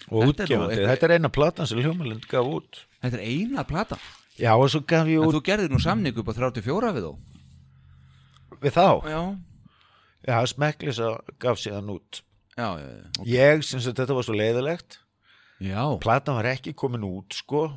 Og 0.09 0.23
Þetta 0.23 0.43
er 0.43 0.47
nú 0.47 0.63
útgefandi, 0.63 0.87
þetta 0.87 1.03
er 1.05 1.11
eina 1.17 1.29
platan 1.29 1.67
sem 1.67 1.81
Hljómalind 1.83 2.23
gaf 2.31 2.47
út. 2.47 2.79
Þetta 3.03 3.17
er 3.19 3.25
eina 3.27 3.63
plata 3.67 3.97
já, 4.39 4.53
og 4.55 4.69
svo 4.71 4.79
gaf 4.87 5.05
ég 5.11 5.19
En 5.19 5.27
út 5.27 5.35
þú 5.35 5.43
gerðir 5.43 5.69
nú 5.69 5.79
samning 5.83 6.15
upp 6.17 6.31
á 6.31 6.33
34 6.33 6.93
við 6.95 7.03
þó 7.03 7.11
við 8.63 8.71
þá, 8.71 8.87
Já 9.11 9.21
já, 10.27 10.37
Smekklisa 10.49 11.13
gaf 11.41 11.61
síðan 11.61 11.93
út. 11.95 12.21
Já, 12.57 12.75
já, 12.81 12.87
já, 12.89 13.27
ég, 13.29 13.63
sem 13.63 13.79
sagt, 13.83 13.99
þetta 14.01 14.17
var 14.17 14.27
svo 14.27 14.35
leiðilegt. 14.35 14.99
Platan 16.03 16.39
var 16.39 16.49
ekki 16.53 16.75
komin 16.77 17.05
út, 17.07 17.35
sko. 17.35 17.67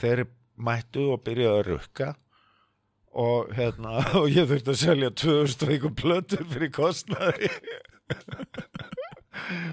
Þeir 0.00 0.26
mættu 0.62 1.08
og 1.14 1.22
byrjuðu 1.26 1.54
að 1.58 1.64
rukka. 1.70 2.12
Og 3.22 3.50
hérna 3.56 4.00
og 4.20 4.30
ég 4.32 4.48
þurfti 4.50 4.72
að 4.72 4.80
selja 4.82 5.10
2000 5.22 5.66
og 5.66 5.74
einhver 5.74 5.96
plötur 5.98 6.46
fyrir 6.52 6.72
kostnaði. 6.74 7.50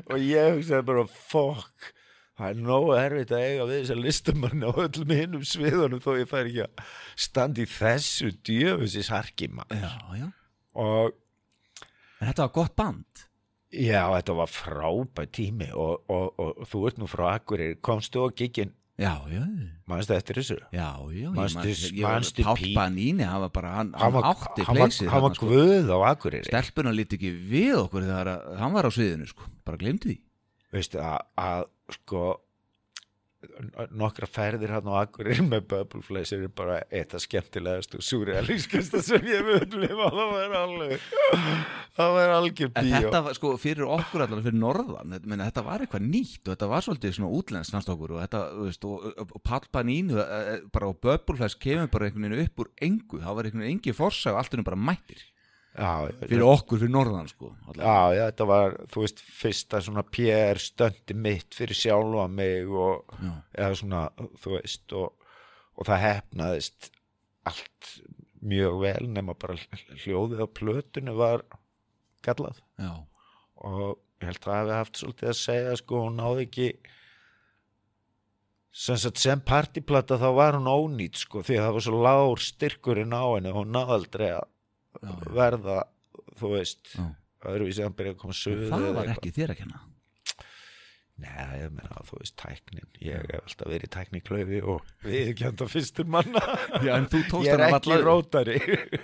Og 0.10 0.20
ég 0.20 0.56
hugsaði 0.56 0.86
bara 0.88 1.04
fuck 1.08 1.92
það 2.40 2.54
er 2.54 2.60
nógu 2.64 2.92
erfitt 2.96 3.32
að 3.36 3.46
eiga 3.46 3.66
við 3.68 3.82
þessar 3.82 4.02
listamann 4.04 4.64
á 4.64 4.72
öllum 4.72 5.14
hinnum 5.16 5.48
sviðunum 5.48 6.04
þó 6.04 6.12
ég 6.16 6.30
fær 6.30 6.48
ekki 6.48 6.66
að 6.66 6.84
standa 7.20 7.64
í 7.64 7.68
þessu 7.70 8.30
djöfusis 8.48 9.12
harkima 9.12 9.66
já, 9.74 9.92
já. 10.16 10.28
Og 10.80 11.18
En 12.20 12.28
þetta 12.30 12.46
var 12.48 12.54
gott 12.56 12.76
band. 12.76 13.26
Já, 13.72 14.02
þetta 14.18 14.34
var 14.40 14.50
frábæð 14.50 15.30
tími 15.38 15.68
og, 15.78 16.02
og, 16.10 16.40
og, 16.42 16.64
þú 16.72 16.80
ert 16.90 16.98
nú 17.00 17.08
frá 17.08 17.36
Akureyri. 17.38 17.78
Komstu 17.86 18.26
á 18.26 18.28
giginn, 18.34 18.74
Já, 19.00 19.14
já, 19.32 19.46
mannstu 19.88 20.12
eftir 20.12 20.36
þessu? 20.42 20.56
Já, 20.76 20.90
já 21.16 21.30
Manstu- 21.32 21.72
ég, 21.72 22.02
man- 22.04 22.18
manstu 22.18 22.42
ég, 22.42 22.46
Páll 22.50 22.58
Pí- 22.60 22.74
Baníni, 22.76 23.24
hann 23.24 23.40
var 23.46 23.50
bara 23.56 23.70
hann, 23.78 23.94
hann 23.96 24.14
átti 24.28 24.66
pleysið 24.68 25.08
hann 25.08 25.22
var 25.24 25.36
sko. 25.38 25.48
guð 25.48 25.88
á 25.88 25.98
Akureyri. 26.10 26.44
Stelpuna 26.50 26.92
líti 26.92 27.16
ekki 27.16 27.32
við 27.32 27.78
okkur 27.86 28.04
þegar 28.04 28.58
hann 28.60 28.74
var 28.76 28.84
á 28.84 28.92
sviðinu 28.92 29.28
sko. 29.32 29.44
bara 29.64 29.78
glemdi 29.80 30.10
því. 30.10 30.18
Veistu 30.76 31.00
að, 31.00 31.22
að 31.38 31.64
sko 31.96 32.26
nokkra 33.96 34.28
ferðir 34.28 34.74
hann 34.76 34.88
á 34.92 35.00
Akureyri 35.00 35.44
með 35.48 35.68
Bubbleflace 35.72 36.36
er 36.36 36.52
bara 36.52 36.82
eitt 36.92 37.14
af 37.16 37.24
skemmtilegast 37.24 37.96
og 37.96 38.04
surrealískasta 38.04 39.00
sem 39.06 39.24
ég 39.30 39.40
hef 39.40 39.64
upplifað. 39.64 40.18
Það 40.20 40.34
var 40.34 40.56
alveg 40.60 41.06
það 42.00 42.14
var 42.18 42.34
algjör 42.36 42.74
bíó. 42.76 42.92
þetta 42.98 43.22
var 43.26 43.38
sko 43.38 43.54
fyrir 43.62 43.88
okkur 43.88 44.26
allar 44.26 44.44
fyrir 44.44 44.60
norðan 44.60 45.16
menn, 45.24 45.46
þetta 45.46 45.66
var 45.66 45.86
eitthvað 45.86 46.06
nýtt 46.10 46.44
og 46.44 46.54
þetta 46.54 46.72
var 46.74 46.86
svolítið 46.86 47.16
svona 47.18 47.32
útlenskt 47.40 47.76
fannst 47.76 47.92
okkur 47.96 48.16
og 48.16 48.22
þetta, 48.26 48.44
þú 48.58 48.68
veist, 48.68 48.88
og, 48.92 49.10
og, 49.10 49.34
og 49.40 49.46
Páll 49.48 49.72
Baníni 49.72 50.20
eh, 50.20 50.54
bara 50.76 50.92
á 50.92 50.94
Böbbulflæs 51.08 51.58
kemur 51.64 51.92
bara 51.92 52.10
einhvern 52.10 52.28
veginn 52.28 52.48
upp 52.48 52.64
úr 52.66 52.72
engu, 52.90 53.24
það 53.24 53.40
var 53.40 53.50
einhvern 53.50 53.66
veginn 53.66 53.80
engi 53.80 53.96
forsa 53.96 54.36
og 54.36 54.42
allt 54.44 54.56
er 54.60 54.68
bara 54.68 54.84
mættir 54.90 55.24
já, 55.78 56.10
fyrir 56.26 56.46
okkur, 56.48 56.82
fyrir 56.82 56.94
norðan 56.94 57.30
sko 57.32 57.52
já, 57.78 57.98
já, 58.16 58.24
þetta 58.30 58.48
var, 58.50 58.78
þú 58.92 59.04
veist, 59.06 59.24
fyrsta 59.40 59.82
svona 59.86 60.04
PR 60.08 60.62
stöndi 60.62 61.18
mitt 61.18 61.58
fyrir 61.58 61.78
sjálfa 61.78 62.28
mig 62.32 62.70
og, 62.70 63.14
eða 63.54 63.72
svona, 63.78 64.04
þú 64.44 64.56
veist 64.58 64.98
og, 64.98 65.32
og 65.78 65.90
það 65.90 66.06
hefnaðist 66.06 66.92
allt 67.50 67.94
mjög 68.40 68.78
vel 68.84 69.10
nema 69.12 69.36
bara 69.36 69.58
hljóðið 70.04 70.46
á 70.46 70.48
plötunni 70.48 71.16
var 71.16 71.44
gallað. 72.24 72.62
Já. 72.80 72.94
og 73.60 74.00
ég 74.20 74.28
held 74.28 74.40
að 74.40 74.48
það 74.48 74.60
hefði 74.60 74.78
haft 74.78 75.00
svolítið 75.00 75.30
að 75.32 75.38
segja 75.40 75.76
sko, 75.80 76.00
hún 76.06 76.18
náði 76.20 76.46
ekki 76.48 76.70
sem, 78.72 79.00
sem 79.00 79.42
partiplata 79.44 80.20
þá 80.20 80.30
var 80.36 80.58
hún 80.60 80.70
ónýtt 80.72 81.20
sko, 81.24 81.44
því 81.44 81.60
að 81.60 81.66
það 81.66 81.76
var 81.78 81.86
svo 81.88 82.02
lágur 82.06 82.44
styrkurinn 82.44 83.16
á 83.16 83.24
henni 83.24 83.54
hún 83.56 83.72
náði 83.76 83.96
aldrei 83.98 84.30
að 84.36 84.48
Já, 85.00 85.12
já. 85.14 85.32
verða 85.36 85.78
þú 86.40 86.52
veist, 86.56 86.92
Já. 86.96 87.06
öðruvísi 87.52 87.84
að 87.84 87.88
hann 87.90 87.98
byrja 88.00 88.16
að 88.16 88.20
koma 88.24 88.36
En 88.36 88.42
suðu 88.42 88.68
það 88.74 88.92
var 88.98 89.14
ekki 89.16 89.34
þér 89.38 89.54
að 89.56 89.62
kenna? 89.64 89.86
Nei, 91.20 91.60
ég 91.60 91.72
meina, 91.76 92.00
þú 92.08 92.22
veist, 92.22 92.36
tæknin. 92.40 92.86
Ég 93.04 93.26
hef 93.28 93.42
alltaf 93.44 93.72
verið 93.74 93.92
tækniklaufi 93.92 94.60
og 94.72 94.86
við 95.04 95.42
handa 95.44 95.68
fyrstur 95.68 96.08
manna. 96.08 96.44
Já, 96.86 96.94
en 96.96 97.10
þú 97.12 97.24
tókst 97.34 97.50
ég 97.50 97.56
er 97.58 97.64
ekki 97.68 97.98
rótari. 98.06 98.56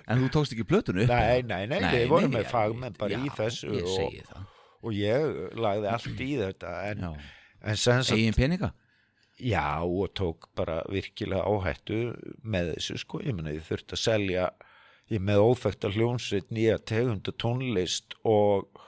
En 0.06 0.24
þú 0.24 0.30
tókst 0.38 0.56
ekki 0.56 0.68
plötunu 0.70 1.04
upp? 1.04 1.12
Nei, 1.12 1.44
nei, 1.44 1.66
nei, 1.74 1.82
við 1.92 2.08
vorum 2.14 2.32
með 2.38 2.48
fagmenn 2.54 2.96
bara 3.00 3.20
í 3.20 3.34
þessu 3.36 3.82
og, 3.84 4.16
og 4.80 4.96
ég 4.96 5.60
lagði 5.60 5.92
allt 5.92 6.24
í 6.24 6.32
þetta 6.40 6.74
en, 6.94 7.06
en 7.66 7.84
sagt 7.84 8.16
Egin 8.16 8.38
peninga? 8.38 8.72
Já, 9.36 9.84
og 9.84 10.14
tók 10.16 10.48
bara 10.56 10.80
virkilega 10.88 11.44
áhættu 11.44 12.14
með 12.48 12.78
þessu 12.78 13.02
sko, 13.02 13.20
ég 13.28 13.36
meina 13.36 13.52
ég 13.52 13.66
þurfti 13.68 13.98
að 13.98 14.04
selja 14.06 14.46
ég 15.14 15.22
með 15.22 15.44
óþekta 15.50 15.92
hljómsveit 15.94 16.52
nýja 16.54 16.80
tegundu 16.82 17.34
tónlist 17.42 18.18
og, 18.26 18.82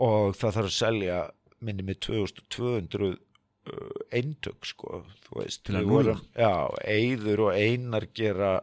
og 0.00 0.36
það 0.38 0.56
þarf 0.58 0.70
að 0.70 0.76
selja 0.78 1.18
minni 1.64 1.84
með 1.86 2.00
2200 2.08 3.10
uh, 3.10 4.00
eintök 4.14 4.68
sko, 4.68 5.04
veist. 5.34 5.68
Að 5.72 5.90
vorum, 5.90 6.24
já, 6.36 6.54
Eyður 6.84 7.46
og 7.48 7.58
Einar 7.58 8.08
gera 8.16 8.54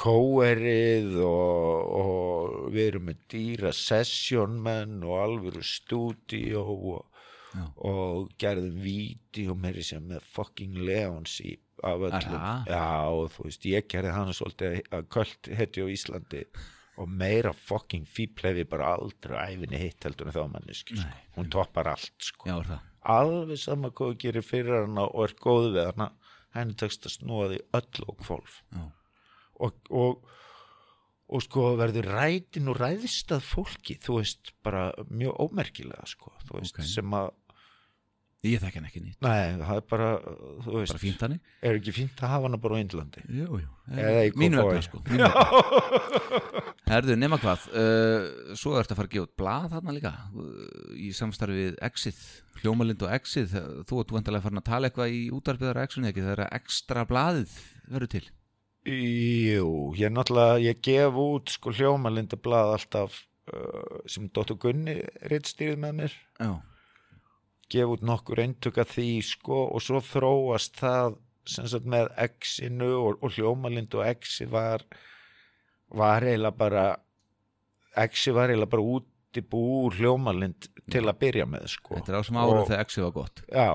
kóerið 0.00 1.18
og, 1.26 1.94
og 2.00 2.68
við 2.72 2.86
erum 2.86 3.08
með 3.10 3.24
dýra 3.34 3.72
sessionmenn 3.76 5.02
og 5.04 5.18
alvöru 5.20 5.64
stúdíó 5.66 6.64
og 6.64 7.09
Já. 7.50 7.64
og 7.76 8.28
gerðum 8.38 8.76
vídeo 8.84 9.56
meiri 9.58 9.82
sem 9.82 10.04
með 10.06 10.22
fucking 10.34 10.76
Leons 10.86 11.40
í 11.42 11.56
af 11.82 12.02
öllum 12.10 12.36
já 12.68 12.82
og 13.08 13.30
þú 13.34 13.46
veist 13.48 13.64
ég 13.66 13.88
gerði 13.90 14.12
hann 14.14 14.34
svolítið 14.36 14.76
að 14.94 15.08
kvöld 15.14 15.50
hetti 15.58 15.82
á 15.82 15.86
Íslandi 15.90 16.42
og 17.00 17.08
meira 17.08 17.52
fucking 17.56 18.06
ég 18.06 18.68
bara 18.68 18.94
aldrei 18.94 19.54
æfinni 19.56 19.80
hitt 19.80 20.04
heldur 20.04 20.28
en 20.28 20.36
þá 20.36 20.42
manneski 20.52 20.98
sko. 21.00 21.16
Hún 21.36 21.50
toppar 21.50 21.88
allt 21.94 22.14
sko. 22.18 22.50
Já, 22.50 22.80
alveg 23.00 23.58
sama 23.58 23.90
hvað 23.90 24.12
þú 24.12 24.20
gerir 24.20 24.46
fyrir 24.46 24.82
hana 24.84 25.08
og 25.08 25.24
er 25.24 25.34
góð 25.40 25.72
við 25.74 25.88
hana 25.94 26.10
henni 26.54 26.76
tekst 26.76 27.06
að 27.06 27.16
snúa 27.16 27.48
því 27.50 27.62
öll 27.80 28.06
og 28.10 28.20
kvolf 28.26 28.60
og, 29.60 29.74
og 29.90 30.28
og 31.30 31.44
sko 31.44 31.76
verður 31.78 32.08
rætin 32.10 32.68
og 32.72 32.80
ræðist 32.80 33.30
að 33.30 33.44
fólki, 33.46 33.94
þú 34.02 34.16
veist, 34.18 34.50
bara 34.66 34.88
mjög 35.14 35.36
ómerkilega, 35.44 36.02
sko, 36.10 36.32
þú 36.42 36.56
veist, 36.58 36.74
Ok. 36.74 36.82
sem 36.90 37.14
að 37.14 37.28
Ég 38.40 38.56
þekki 38.62 38.78
hann 38.78 38.86
ekki 38.88 39.00
nýtt 39.04 39.24
Nei, 39.26 39.58
það 39.60 39.74
er 39.76 39.82
bara, 39.90 40.06
þú 40.64 40.76
veist, 40.78 40.94
Bara 40.94 41.00
fínt 41.02 41.24
hannig 41.26 41.50
er 41.60 41.76
ekki 41.76 41.92
fínt 41.92 42.22
að 42.24 42.30
hafa 42.32 42.48
hana 42.48 42.60
bara 42.62 42.78
á 42.78 42.80
Indlandi? 42.80 43.24
Jú, 43.36 43.58
jú. 43.60 43.68
Mínu 44.40 44.62
vegna 44.64 44.80
sko. 44.86 45.00
Herðu, 46.88 47.16
nema 47.20 47.36
hvað 47.42 47.66
uh, 47.76 48.54
Svo 48.56 48.78
ertu 48.80 48.94
að 48.94 49.02
fara 49.02 49.10
að 49.10 49.12
gefa 49.12 49.26
út 49.28 49.34
blað 49.42 49.68
þarna 49.74 49.94
líka 49.98 50.14
uh, 50.32 50.96
Í 50.96 51.10
samstarfi 51.16 51.58
við 51.58 51.76
Exit 51.90 52.22
Hljómalind 52.60 53.04
og 53.04 53.12
Exit. 53.14 53.52
Þú 53.88 54.00
ert 54.02 54.10
vantilega 54.12 54.44
farin 54.44 54.60
að 54.60 54.66
tala 54.68 54.88
eitthvað 54.88 55.14
í 55.16 55.20
útarpiðar 55.36 55.82
Exit 55.84 56.08
ekki? 56.10 56.24
Þegar 56.24 56.42
ekstra 56.58 57.04
blaðið 57.08 57.54
verður 57.88 58.10
til. 58.16 58.24
Jú, 58.88 59.68
ég 60.00 60.12
náttúrulega, 60.12 60.58
ég 60.64 60.80
gef 60.84 61.16
út 61.20 61.52
sko 61.52 61.72
hljómalindablað 61.76 62.74
alltaf 62.78 63.16
uh, 63.52 64.00
sem 64.08 64.28
Dóttur 64.32 64.56
Gunni 64.60 64.98
rittstýrið 65.28 65.80
með 65.84 65.96
mér. 66.02 66.18
Já, 66.40 66.52
gef 67.70 67.92
út 67.94 68.02
nokkur 68.06 68.42
eintök 68.44 68.80
af 68.82 68.94
því 68.96 69.08
sko 69.26 69.60
og 69.74 69.82
svo 69.84 70.00
þróast 70.04 70.80
það 70.80 71.18
sem 71.50 71.66
sagt 71.72 71.86
með 71.88 72.10
X-inu 72.26 72.90
og, 72.98 73.22
og 73.24 73.32
hljómalind 73.36 73.94
og 73.98 74.06
X-i 74.20 74.46
var 74.50 74.84
var 75.90 76.22
eiginlega 76.26 76.56
bara 76.60 76.84
X-i 78.06 78.34
var 78.36 78.50
eiginlega 78.52 78.70
bara 78.76 78.84
út 78.98 79.38
í 79.38 79.42
bú 79.46 79.90
hljómalind 79.94 80.68
til 80.90 81.04
að 81.06 81.18
byrja 81.22 81.46
með 81.46 81.68
sko. 81.70 81.94
Þetta 81.96 82.12
er 82.12 82.18
á 82.18 82.22
sem 82.26 82.36
Og- 82.36 82.66
þegar 82.68 82.80
Exit 82.84 83.04
var 83.04 83.12
gott. 83.14 83.42
Já. 83.50 83.68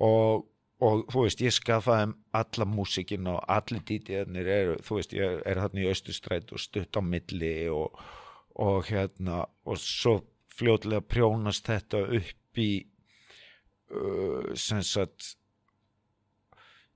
Og, 0.00 0.46
og 0.80 1.04
þú 1.12 1.24
veist, 1.24 1.40
ég 1.44 1.54
skafaði 1.56 2.04
þeim 2.04 2.14
alla 2.40 2.66
músikin 2.68 3.26
og 3.32 3.40
allir 3.48 3.82
dítiðarnir 3.88 4.46
eru, 4.56 4.76
þú 4.84 4.98
veist, 5.00 5.12
ég 5.16 5.40
er 5.48 5.60
þarna 5.62 5.80
í 5.80 5.88
austustræt 5.88 6.52
og 6.52 6.60
stutt 6.60 6.96
á 6.96 7.02
milli 7.04 7.54
og, 7.72 7.96
og 8.60 8.84
hérna 8.88 9.46
og 9.64 9.80
svo 9.80 10.18
fljótlega 10.56 11.00
prjónast 11.08 11.66
þetta 11.68 12.04
upp 12.20 12.60
í 12.60 12.70
uh, 13.90 14.50
sem 14.58 14.82
sagt 14.86 15.34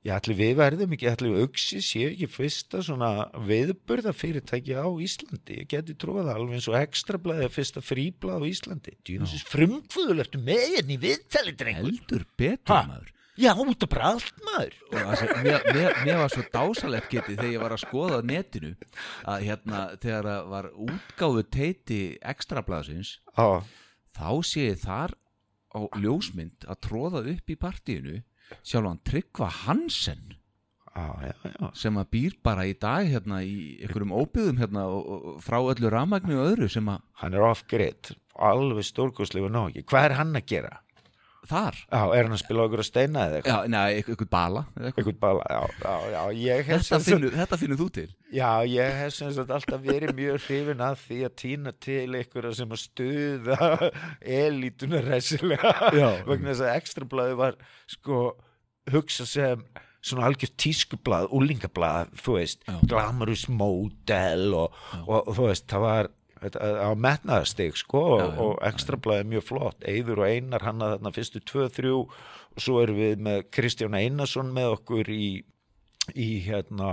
ég 0.04 0.12
ætli 0.12 0.34
við 0.36 0.50
verðum 0.58 0.92
ekki, 0.92 1.08
ætli 1.08 1.30
við 1.32 1.46
auksis 1.46 1.86
ég 1.96 2.12
ekki 2.12 2.28
fyrsta 2.28 2.82
svona 2.84 3.08
viðburða 3.48 4.12
fyrirtæki 4.12 4.76
á 4.76 4.84
Íslandi, 5.00 5.62
ég 5.62 5.70
geti 5.72 5.96
trúið 5.96 6.28
alveg 6.34 6.58
eins 6.58 6.68
og 6.68 6.76
ekstrablaðið 6.82 7.54
fyrsta 7.54 7.80
fríblað 7.84 8.44
á 8.44 8.48
Íslandi, 8.50 8.96
djúnusins 9.08 9.46
frumkvöðulertu 9.48 10.42
með 10.44 10.66
henni 10.76 10.98
viðtali 11.00 11.56
drengur? 11.56 11.88
Heldur 11.88 12.26
betur 12.36 12.74
Ha? 12.74 12.82
maður. 12.90 13.10
Já, 13.34 13.50
út 13.58 13.82
af 13.82 13.90
bara 13.90 14.10
allt 14.12 14.36
maður. 14.46 14.74
Sem, 15.18 15.30
mér, 15.42 15.64
mér, 15.74 15.96
mér 16.06 16.20
var 16.20 16.30
svo 16.30 16.44
dásalegt 16.54 17.08
getið 17.10 17.40
þegar 17.40 17.50
ég 17.56 17.62
var 17.64 17.72
að 17.74 17.80
skoða 17.82 18.20
netinu 18.28 18.70
að 19.26 19.46
hérna 19.48 19.80
þegar 20.04 20.28
það 20.28 20.52
var 20.52 20.68
útgáfu 20.84 21.42
teiti 21.56 21.98
ekstrablaðsins 22.22 23.16
Já, 23.34 23.48
þá 24.14 24.28
sé 24.46 24.68
ég 24.68 24.78
þar 24.84 25.16
á 25.74 25.80
ljósmynd 25.98 26.66
að 26.70 26.80
tróða 26.86 27.24
upp 27.34 27.50
í 27.50 27.58
partíinu 27.58 28.20
sjálfan 28.62 29.00
Tryggva 29.06 29.50
Hansen 29.64 30.36
já, 30.94 31.06
já, 31.26 31.34
já. 31.50 31.70
sem 31.74 31.98
að 31.98 32.10
býr 32.14 32.36
bara 32.46 32.66
í 32.68 32.74
dag 32.78 33.08
hérna 33.10 33.40
í 33.42 33.56
einhverjum 33.82 34.14
óbyðum 34.14 34.60
hérna 34.62 34.86
frá 35.42 35.58
öllu 35.62 35.90
rafmagni 35.92 36.38
og 36.38 36.52
öðru 36.52 36.70
sem 36.70 36.88
að 36.92 37.02
Hann 37.22 37.34
er 37.34 37.46
off-grid 37.48 38.14
alveg 38.34 38.86
stórkoslega 38.86 39.50
ná 39.50 39.64
ekki 39.68 39.86
Hvað 39.90 40.08
er 40.10 40.16
hann 40.20 40.38
að 40.38 40.48
gera? 40.54 40.74
Þar, 41.50 41.78
Já, 41.92 42.00
er 42.16 42.26
hann 42.28 42.34
að 42.36 42.40
spila 42.42 42.64
okkur 42.66 42.82
að 42.82 42.88
steina 42.88 43.24
eða 43.28 43.38
eitthvað? 43.40 43.54
já, 43.64 43.70
neða, 43.74 43.94
einhver 44.00 44.28
bala 44.34 44.62
eitthvað. 44.74 44.90
Eitthvað 44.94 45.18
bara, 45.24 45.44
já, 45.54 45.94
já, 46.14 46.22
já, 46.40 46.56
þetta 46.68 46.88
sagt- 46.88 47.06
finnur, 47.08 47.34
þetta 47.40 47.58
finnur 47.62 47.80
þú 47.82 47.88
til 47.98 48.06
Já, 48.34 48.50
ég 48.66 48.96
hef 48.98 49.12
sem 49.14 49.32
sagt 49.36 49.50
alltaf 49.54 49.80
verið 49.84 50.14
mjög 50.18 50.40
hrifin 50.48 50.80
að 50.82 50.96
því 51.04 51.18
að 51.28 51.34
týna 51.44 51.72
til 51.86 52.08
einhverja 52.18 52.54
sem 52.58 52.74
að 52.74 52.82
stuða 52.82 53.90
elítuna 54.24 55.00
resilega 55.04 55.74
vegna 56.26 56.50
þess 56.52 56.64
að 56.66 56.76
ekstrablaði 56.80 57.36
var 57.40 57.58
sko 57.94 58.20
hugsa 58.92 59.26
sem 59.28 59.62
svona 60.04 60.26
algjört 60.28 60.58
tískublað, 60.60 61.30
úlingablað 61.32 62.10
þú 62.20 62.34
veist, 62.36 62.64
Já. 62.68 62.74
glamorous 62.90 63.46
model 63.48 64.50
og, 64.58 64.74
og, 65.06 65.14
og 65.22 65.30
þú 65.38 65.46
veist, 65.48 65.64
það 65.70 65.84
var 65.86 66.10
á 66.52 66.90
metnaðarstig 66.92 67.78
sko 67.80 68.02
og, 68.04 68.20
Já, 68.20 68.26
já, 68.28 68.38
og 68.44 68.54
ekstrablaði 68.68 69.24
er 69.24 69.30
mjög 69.32 69.44
flott. 69.48 69.84
Eyður 69.88 70.22
og 70.22 70.30
Einar 70.30 70.66
hann 70.66 70.84
að 70.84 70.96
þarna 70.96 71.14
fyrstu 71.16 71.42
2-3 71.50 71.92
og 71.96 72.14
svo 72.60 72.80
erum 72.82 73.00
við 73.00 73.26
með 73.26 73.44
Kristján 73.54 73.98
Einarsson 73.98 74.52
með 74.54 74.76
okkur 74.78 75.10
í, 75.10 75.28
í 76.14 76.30
hérna 76.44 76.90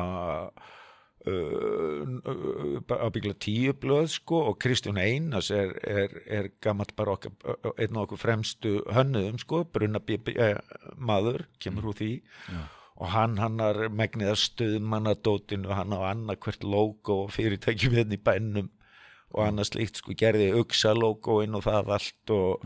uh, 1.28 3.06
ábyggla 3.06 3.36
tíu 3.42 3.76
blöð 3.78 4.10
sko 4.16 4.42
og 4.50 4.60
Kristján 4.62 5.00
Einars 5.02 5.52
er, 5.54 5.74
er, 5.86 6.18
er 6.26 6.52
gammalt 6.64 6.96
bara 6.98 7.16
okkar, 7.18 7.36
einn 7.76 7.96
af 7.96 8.08
okkur 8.08 8.22
fremstu 8.22 8.76
hönnuðum 8.90 9.40
sko, 9.42 9.64
brunna 9.70 10.02
eh, 10.10 10.58
maður, 10.98 11.46
kemur 11.62 11.92
úr 11.92 12.00
því. 12.02 12.14
Já. 12.50 12.62
og 13.02 13.10
hann 13.10 13.40
hannar 13.42 13.88
megniða 13.90 14.36
stuðmannadótinu, 14.38 15.72
hann 15.74 15.96
á 15.98 16.14
annað 16.14 16.38
hvert 16.46 16.64
logo 16.64 17.24
og 17.24 17.32
fyrirtækjum 17.34 17.96
hérna 17.98 18.14
í 18.14 18.22
bænum 18.22 18.70
og 19.32 19.44
annað 19.46 19.72
slíkt 19.72 20.02
sko, 20.02 20.16
gerði 20.18 20.52
uksa 20.60 20.94
logoinn 20.98 21.56
og 21.58 21.66
það 21.68 21.92
allt 21.98 22.34
og, 22.36 22.66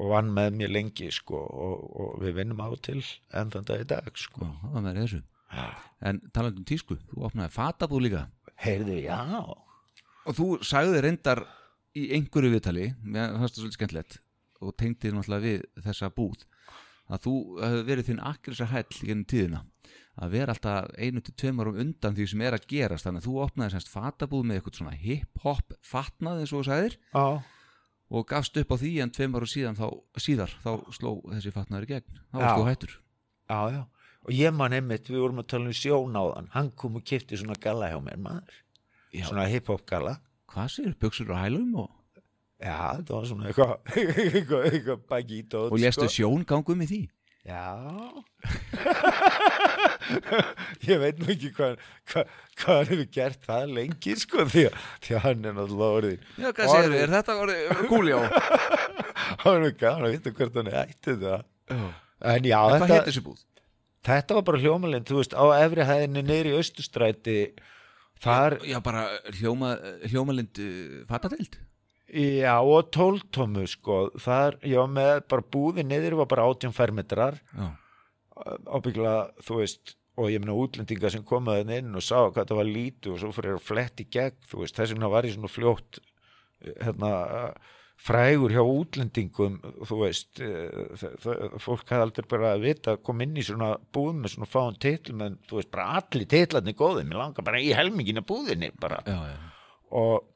og 0.00 0.12
vann 0.14 0.32
með 0.36 0.58
mér 0.60 0.74
lengi 0.74 1.10
sko 1.14 1.40
og, 1.40 1.86
og 2.02 2.18
við 2.24 2.40
vinnum 2.40 2.62
á 2.64 2.68
til 2.82 3.00
enn 3.36 3.52
þann 3.52 3.68
dag 3.68 3.84
í 3.84 3.88
dag 3.90 4.10
sko. 4.18 4.44
Já, 4.46 4.52
það 4.66 4.86
með 4.88 5.00
þessu. 5.02 5.22
En 6.06 6.20
talandi 6.30 6.62
um 6.62 6.68
tísku, 6.68 6.96
þú 7.10 7.24
opnaði 7.26 7.52
fatabúð 7.56 8.04
líka. 8.06 8.26
Heyrðu, 8.60 9.00
já. 9.02 9.18
Og 10.28 10.36
þú 10.36 10.46
sagði 10.66 11.02
reyndar 11.04 11.42
í 11.96 12.10
einhverju 12.16 12.52
viðtali 12.54 12.90
mér 13.02 13.34
fannst 13.34 13.56
það 13.56 13.64
svolítið 13.64 13.78
skemmtilegt 13.78 14.18
og 14.60 14.74
tengdi 14.78 15.10
náttúrulega 15.14 15.46
við 15.46 15.84
þessa 15.86 16.10
búð 16.14 16.44
að 17.10 17.24
þú 17.24 17.34
hefur 17.64 17.86
verið 17.88 18.10
þinn 18.10 18.24
akkursa 18.30 18.68
hæll 18.70 18.86
í 19.00 19.08
gennum 19.08 19.26
tíðina 19.30 19.62
að 20.20 20.34
vera 20.34 20.54
alltaf 20.54 20.90
einu 21.00 21.22
til 21.24 21.34
tveim 21.40 21.62
árum 21.62 21.78
undan 21.80 22.16
því 22.16 22.26
sem 22.32 22.42
er 22.44 22.56
að 22.56 22.66
gerast. 22.70 23.06
Þannig 23.06 23.22
að 23.22 23.28
þú 23.28 23.36
opnaði 23.44 23.74
semst 23.74 23.92
fatabúð 23.92 24.44
með 24.46 24.58
eitthvað 24.60 24.80
svona 24.80 24.96
hip-hop 25.00 25.76
fatnað 25.92 26.42
eins 26.42 26.52
og 26.52 26.60
þú 26.60 26.66
sagðir 26.68 26.96
Já, 27.00 27.26
og 28.10 28.26
gafst 28.30 28.58
upp 28.60 28.74
á 28.74 28.76
því 28.82 28.92
en 29.04 29.14
tveim 29.16 29.38
árum 29.38 29.50
síðan 29.50 29.78
þá, 29.78 29.86
síðar 30.20 30.56
þá 30.64 30.70
sló 30.96 31.12
þessi 31.30 31.54
fatnaður 31.54 31.86
í 31.86 31.92
gegn. 31.94 32.20
Þá 32.32 32.40
varst 32.40 32.58
þú 32.60 32.66
hættur. 32.68 32.96
Já, 33.50 33.60
já. 33.76 33.82
Og 34.20 34.34
ég 34.36 34.52
man 34.52 34.76
einmitt, 34.76 35.08
við 35.08 35.22
vorum 35.24 35.40
að 35.40 35.48
tala 35.54 35.70
um 35.70 35.76
sjón 35.78 36.18
á 36.18 36.24
þann 36.28 36.50
Hann 36.52 36.66
kom 36.76 36.98
og 37.00 37.06
kipti 37.08 37.38
svona 37.40 37.56
galla 37.56 37.88
hjá 37.88 37.96
mér 38.04 38.18
maður. 38.20 38.58
Já. 39.16 39.24
Svona 39.30 39.46
hip-hop 39.48 39.86
galla. 39.88 40.18
Hvað 40.50 40.68
sér, 40.74 40.92
buksur 41.00 41.32
og 41.32 41.40
hælum 41.40 41.72
og, 41.86 41.88
Já, 42.60 42.98
þetta 42.98 43.14
var 43.14 43.24
svona 43.30 43.46
eitthvað 43.48 43.70
eitthvað, 44.36 44.64
eitthvað 44.68 45.04
bagítót 45.08 45.72
og 45.72 45.80
léstu 45.80 46.08
sjón 46.12 46.42
gangum 46.44 46.82
í 46.84 46.88
því 46.90 46.98
Já. 47.40 47.72
Ég 50.90 50.98
veit 51.00 51.16
nú 51.20 51.26
ekki 51.32 51.48
hvað 51.56 51.78
hva, 52.12 52.20
hva 52.60 52.74
hann 52.76 52.88
hefur 52.90 53.06
gert 53.14 53.40
það 53.46 53.64
lengi 53.78 54.12
sko 54.20 54.38
því 54.50 54.62
að, 54.68 54.74
því 55.06 55.12
að 55.16 55.22
hann 55.24 55.46
er 55.48 55.54
náttúrulega 55.56 55.96
orðin 56.00 56.22
Já, 56.36 56.48
hvað 56.58 56.68
segir 56.74 56.92
er 57.00 57.10
þetta 57.14 57.36
orðið 57.44 57.62
kúli 57.90 58.12
á? 58.12 58.20
hann 59.44 59.64
er 59.70 59.74
gaman 59.84 60.06
að 60.08 60.14
vita 60.16 60.34
hvert 60.36 60.58
hann 60.60 60.70
ættið 60.82 61.18
það. 61.24 61.40
En 62.34 62.42
já, 62.50 62.58
Hvað 62.60 62.86
þetta, 62.92 63.24
búð? 63.30 63.40
þetta 64.10 64.30
var 64.38 64.44
bara 64.50 64.62
hljómalind 64.66 65.06
þú 65.08 65.14
veist, 65.22 65.34
á 65.36 65.44
efri 65.64 65.82
hæðinni 65.88 66.22
niður 66.28 66.50
í 66.50 66.52
austustræti 66.60 67.38
þar, 68.20 68.52
Já, 68.68 68.78
bara 68.84 69.02
hljóma, 69.38 69.68
hljómalind 70.12 70.54
uh, 70.60 70.68
fatadeild 71.08 71.54
já, 72.10 72.56
og 72.58 72.90
tóltómu 72.94 73.66
sko, 73.70 74.00
þar, 74.20 74.58
ég 74.66 74.80
var 74.82 74.90
með 74.92 75.14
bara 75.30 75.46
búði 75.54 75.84
niður, 75.86 76.20
var 76.22 76.30
bara 76.30 76.48
18 76.50 76.74
fermetrar. 76.76 77.40
Ábyggla, 78.70 79.14
þú 79.44 79.58
veist 79.60 79.96
og 80.20 80.30
ég 80.32 80.42
meina 80.42 80.56
útlendinga 80.58 81.10
sem 81.12 81.24
komaði 81.26 81.80
inn 81.80 81.96
og 81.96 82.04
sá 82.04 82.16
hvað 82.28 82.48
það 82.50 82.58
var 82.60 82.70
lítið 82.70 83.12
og 83.14 83.20
svo 83.22 83.34
fyrir 83.36 83.56
að 83.56 83.66
flett 83.66 84.00
í 84.02 84.06
gegn 84.12 84.48
þú 84.50 84.62
veist, 84.62 84.76
þess 84.76 84.94
vegna 84.94 85.12
var 85.12 85.28
ég 85.28 85.36
svona 85.36 85.52
fljótt 85.52 86.00
eh, 86.00 86.74
hérna 86.84 87.12
frægur 88.00 88.52
hjá 88.54 88.62
útlendingum 88.64 89.58
þú 89.84 90.00
veist. 90.00 90.40
Eh, 90.40 91.04
fólk 91.60 91.84
hafði 91.92 92.06
aldrei 92.06 92.28
bara 92.32 92.54
að 92.54 92.64
vita 92.64 92.94
að 92.94 93.02
koma 93.04 93.26
inn 93.26 93.36
í 93.36 93.44
svona 93.44 93.74
búð 93.92 94.14
með 94.22 94.34
svona 94.34 94.48
fáum 94.48 94.78
titlum 94.80 95.24
en 95.26 95.38
þú 95.48 95.60
veist, 95.60 95.72
bara 95.74 96.00
allir 96.00 96.28
titlarnir 96.32 96.78
góðið 96.78 97.10
mér 97.10 97.20
langar 97.20 97.46
bara 97.46 97.60
í 97.60 97.72
helmingina 97.76 98.24
búðinni 98.24 98.72
bara. 98.80 99.02
Já, 99.04 99.18
já. 99.34 99.36
Og 100.00 100.30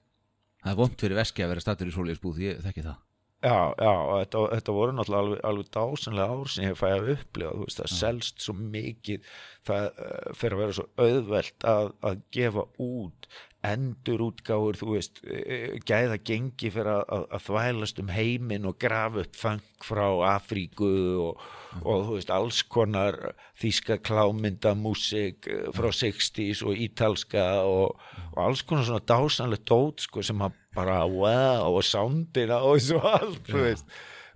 Það 0.65 0.73
er 0.73 0.79
vont 0.79 1.03
fyrir 1.05 1.21
veski 1.21 1.45
að 1.45 1.51
vera 1.53 1.63
stattur 1.63 1.91
í 1.91 1.93
svoleiðisbúð, 1.93 2.39
ég 2.41 2.63
þekki 2.65 2.87
það. 2.87 3.03
Já, 3.45 3.77
já, 3.77 3.91
og 3.93 4.15
þetta, 4.23 4.43
þetta 4.55 4.75
voru 4.75 4.93
náttúrulega 4.97 5.23
alveg, 5.23 5.41
alveg 5.45 5.67
dásanlega 5.75 6.37
ár 6.39 6.49
sem 6.49 6.65
ég 6.65 6.79
fæ 6.81 6.85
að 6.89 7.09
upplifa, 7.13 7.51
veist, 7.61 7.81
það 7.83 7.91
selst 7.93 8.45
svo 8.47 8.55
mikið, 8.57 9.27
það 9.69 9.89
uh, 9.91 10.31
fyrir 10.41 10.57
að 10.57 10.63
vera 10.63 10.77
svo 10.79 10.87
auðvelt 11.05 11.67
að, 11.69 11.91
að 12.09 12.23
gefa 12.33 12.65
út 12.81 13.29
endur 13.69 14.25
útgáfur, 14.31 14.79
þú 14.81 14.89
veist, 14.95 15.21
uh, 15.29 15.77
gæða 15.85 16.17
gengi 16.31 16.73
fyrir 16.73 16.93
að, 16.95 17.05
að, 17.19 17.27
að 17.37 17.45
þvælast 17.51 18.01
um 18.01 18.15
heiminn 18.17 18.71
og 18.71 18.81
grafa 18.81 19.27
upp 19.27 19.37
fang 19.43 19.85
frá 19.85 20.07
Afríku 20.31 20.95
og, 21.27 21.45
og 21.83 22.07
þú 22.07 22.17
veist, 22.19 22.33
alls 22.35 22.63
konar 22.71 23.19
þýska 23.61 23.99
klámynda, 24.05 24.75
músik 24.79 25.49
uh, 25.51 25.69
frá 25.75 25.91
60s 25.95 26.63
og 26.67 26.81
ítalska 26.87 27.45
og, 27.67 28.01
og 28.33 28.41
alls 28.47 28.65
konar 28.67 28.87
svona 28.89 29.05
dásanlega 29.05 29.67
dót, 29.71 30.07
sko, 30.07 30.25
sem 30.25 30.43
að 30.45 30.59
bara, 30.75 31.03
wow, 31.11 31.75
og 31.75 31.87
soundina 31.87 32.63
og 32.67 32.83
svo 32.83 33.03
allt, 33.03 33.43
þú 33.49 33.69
veist. 33.69 33.95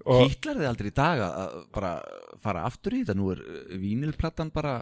Hýtlar 0.09 0.61
þið 0.61 0.69
aldrei 0.71 0.89
í 0.89 0.95
dag 0.95 1.25
að 1.27 1.57
bara 1.75 1.97
fara 2.41 2.63
aftur 2.69 2.95
í 2.97 3.03
þetta? 3.03 3.19
Nú 3.19 3.33
er 3.35 3.43
uh, 3.43 3.75
vínilplattan 3.77 4.55
bara 4.55 4.81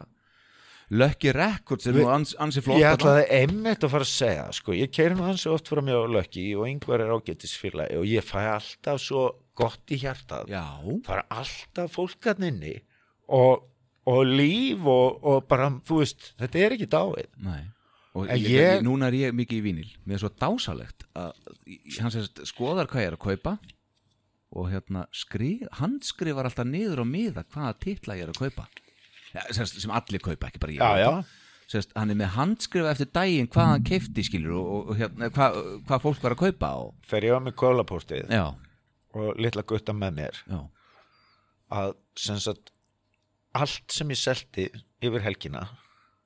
Lucky 0.91 1.33
Records 1.35 1.89
er 1.91 1.97
nú 1.99 2.05
ans, 2.15 2.37
ansi 2.39 2.63
flott 2.63 2.79
ég 2.79 2.95
ætlaði 2.95 3.25
einmitt 3.41 3.83
að 3.83 3.91
fara 3.91 4.07
að 4.07 4.13
segja 4.13 4.45
sko, 4.55 4.75
ég 4.77 4.93
keiri 4.95 5.17
nú 5.19 5.25
hansi 5.27 5.51
oft 5.51 5.67
frá 5.67 5.81
mjög 5.83 6.13
lökki 6.15 6.45
og 6.55 6.69
yngvar 6.71 7.03
er 7.03 7.11
ágættisfélagi 7.17 7.99
og 7.99 8.07
ég 8.07 8.23
fæ 8.23 8.39
alltaf 8.53 9.03
svo 9.03 9.25
gott 9.59 9.93
í 9.95 9.99
hjartað. 10.03 10.51
Já, 10.53 10.65
það 11.07 11.15
er 11.17 11.25
alltaf 11.41 11.95
fólkarn 11.97 12.47
inni 12.51 12.75
og, 13.33 13.65
og 14.07 14.21
líf 14.29 14.85
og, 14.93 15.19
og 15.27 15.47
bara, 15.51 15.71
þú 15.89 16.01
veist, 16.03 16.29
þetta 16.41 16.63
er 16.67 16.77
ekki 16.77 16.89
dáið. 16.93 17.31
Nei. 17.47 17.63
Og 18.17 18.31
ég, 18.33 18.47
ég- 18.49 18.85
núna 18.87 19.11
er 19.11 19.17
ég 19.19 19.35
mikið 19.37 19.59
í 19.59 19.65
vínil 19.67 19.89
Mér 20.09 20.17
er 20.17 20.21
svo 20.23 20.31
dásalegt 20.41 21.03
að 21.21 21.35
hann 22.01 22.13
sérst 22.15 22.39
skoðar 22.49 22.89
hvað 22.89 23.03
ég 23.03 23.11
er 23.11 23.17
að 23.19 23.25
kaupa 23.27 23.53
og 24.57 24.71
hérna 24.73 25.03
skrif, 25.13 25.67
hann 25.83 25.99
skrifar 26.07 26.47
alltaf 26.49 26.65
niður 26.65 27.03
á 27.03 27.07
miða 27.11 27.43
hvaða 27.53 27.75
titla 27.83 28.17
ég 28.17 28.25
er 28.25 28.31
að 28.33 28.39
kaupa. 28.47 28.65
Ja, 29.35 29.43
sérst, 29.53 29.77
sem 29.83 29.93
allir 29.93 30.23
kaupa, 30.25 30.49
ekki 30.49 30.63
bara 30.63 30.73
ég. 30.73 30.81
Já, 30.81 31.03
já, 31.03 31.43
Sérst, 31.67 31.91
hann 31.99 32.13
er 32.15 32.17
með 32.21 32.31
handskrifa 32.37 32.93
eftir 32.95 33.09
daginn 33.11 33.49
hvað 33.51 33.69
hann 33.73 33.85
keifti 33.89 34.23
skilur 34.23 34.53
og, 34.55 34.67
og, 34.87 34.91
hérna, 35.01 35.29
hvað, 35.35 35.57
hvað 35.89 36.03
fólk 36.05 36.21
var 36.23 36.37
að 36.37 36.43
kaupa 36.45 36.69
og, 36.79 36.93
þegar 37.11 37.25
ég 37.27 37.35
var 37.35 37.43
með 37.49 37.57
kólapóstið 37.59 38.31
já, 38.31 38.45
og 39.17 39.41
litla 39.41 39.65
gutta 39.67 39.95
með 39.97 40.19
mér 40.21 40.41
já, 40.45 40.61
að 41.81 41.97
sem 42.27 42.41
sagt 42.43 42.73
allt 43.57 43.93
sem 43.93 44.13
ég 44.13 44.21
selti 44.21 44.69
yfir 45.05 45.25
helgina 45.25 45.65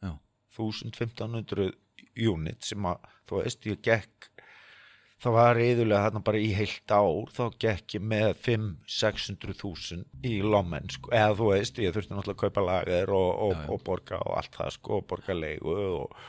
já 0.02 0.14
1500 0.56 1.70
unit 2.20 2.66
sem 2.66 2.86
að 2.90 3.06
þú 3.28 3.42
veist 3.42 3.68
ég 3.70 3.82
gekk 3.86 4.30
það 5.20 5.36
var 5.36 5.60
yðurlega 5.60 6.06
þarna 6.06 6.22
bara 6.24 6.40
í 6.40 6.50
heilt 6.56 6.94
ár 6.94 7.32
þá 7.36 7.42
gekk 7.60 7.96
ég 7.98 8.04
með 8.12 8.28
5-600 8.46 9.56
þúsund 9.60 10.26
í 10.26 10.38
lommen 10.40 10.88
sko. 10.92 11.12
eða 11.12 11.36
þú 11.38 11.48
veist, 11.52 11.80
ég 11.82 11.94
þurfti 11.94 12.14
náttúrulega 12.14 12.36
að 12.36 12.42
kaupa 12.44 12.66
lager 12.66 13.14
og, 13.16 13.30
og, 13.46 13.56
já. 13.56 13.64
og 13.68 13.82
borga 13.86 14.20
og 14.24 14.36
allt 14.40 14.56
það 14.56 14.76
sko, 14.78 15.00
og 15.00 15.08
borga 15.12 15.36
leigu 15.36 15.76
og, 15.76 16.20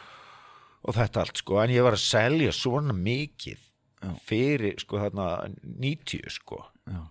og 0.83 0.97
þetta 0.97 1.23
allt 1.23 1.43
sko, 1.43 1.59
en 1.63 1.75
ég 1.75 1.87
var 1.87 1.97
að 1.97 2.03
selja 2.03 2.55
svona 2.55 2.95
mikið 2.97 3.67
Já. 4.01 4.13
fyrir 4.25 4.79
sko 4.81 5.01
þarna 5.01 5.27
90 5.61 6.29
sko. 6.33 6.63
Já, 6.89 7.01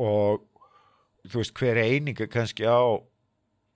og 0.00 0.46
þú 1.28 1.42
veist 1.42 1.56
hver 1.60 1.80
eining 1.82 2.20
er 2.20 2.30
kannski 2.32 2.64
á 2.64 2.80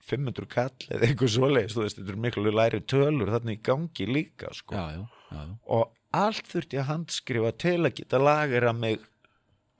500 0.04 0.48
kall 0.52 0.88
eða 0.92 1.08
eitthvað 1.08 1.32
svoleiðis, 1.32 1.74
þú 1.76 1.84
veist, 1.84 1.98
þetta 2.00 2.12
er 2.12 2.22
miklu 2.26 2.52
læri 2.52 2.80
tölur 2.88 3.32
þarna 3.32 3.54
í 3.56 3.60
gangi 3.64 4.06
líka 4.08 4.52
sko. 4.56 4.76
já, 4.76 4.98
já, 4.98 5.04
já, 5.32 5.44
og 5.76 5.92
allt 6.14 6.48
þurfti 6.48 6.80
að 6.80 6.88
handskrifa 6.92 7.52
til 7.58 7.80
að 7.82 7.94
geta 7.98 8.20
lagera 8.22 8.72
mig 8.76 9.00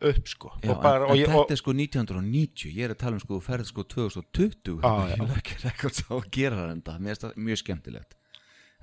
upp 0.05 0.29
sko. 0.29 0.51
Og 0.59 0.81
bara, 0.83 1.05
en, 1.05 1.09
og 1.09 1.15
en 1.15 1.21
ég, 1.21 1.29
þetta 1.31 1.45
og, 1.45 1.53
er 1.55 1.61
sko 1.61 1.75
1990 1.77 2.75
ég 2.75 2.85
er 2.89 2.95
að 2.95 3.01
tala 3.05 3.17
um 3.17 3.23
sko 3.23 3.39
ferð 3.45 3.71
sko 3.71 3.85
2020 3.95 4.81
Já, 4.83 4.93
já. 5.13 5.15
ég 5.15 5.25
lögir 5.31 5.67
ekkert 5.71 6.01
sá 6.01 6.11
að 6.19 6.29
gera 6.35 6.69
þetta 6.73 6.97
mér 6.99 7.15
finnst 7.15 7.27
það 7.27 7.39
mjög 7.49 7.63
skemmtilegt 7.63 8.17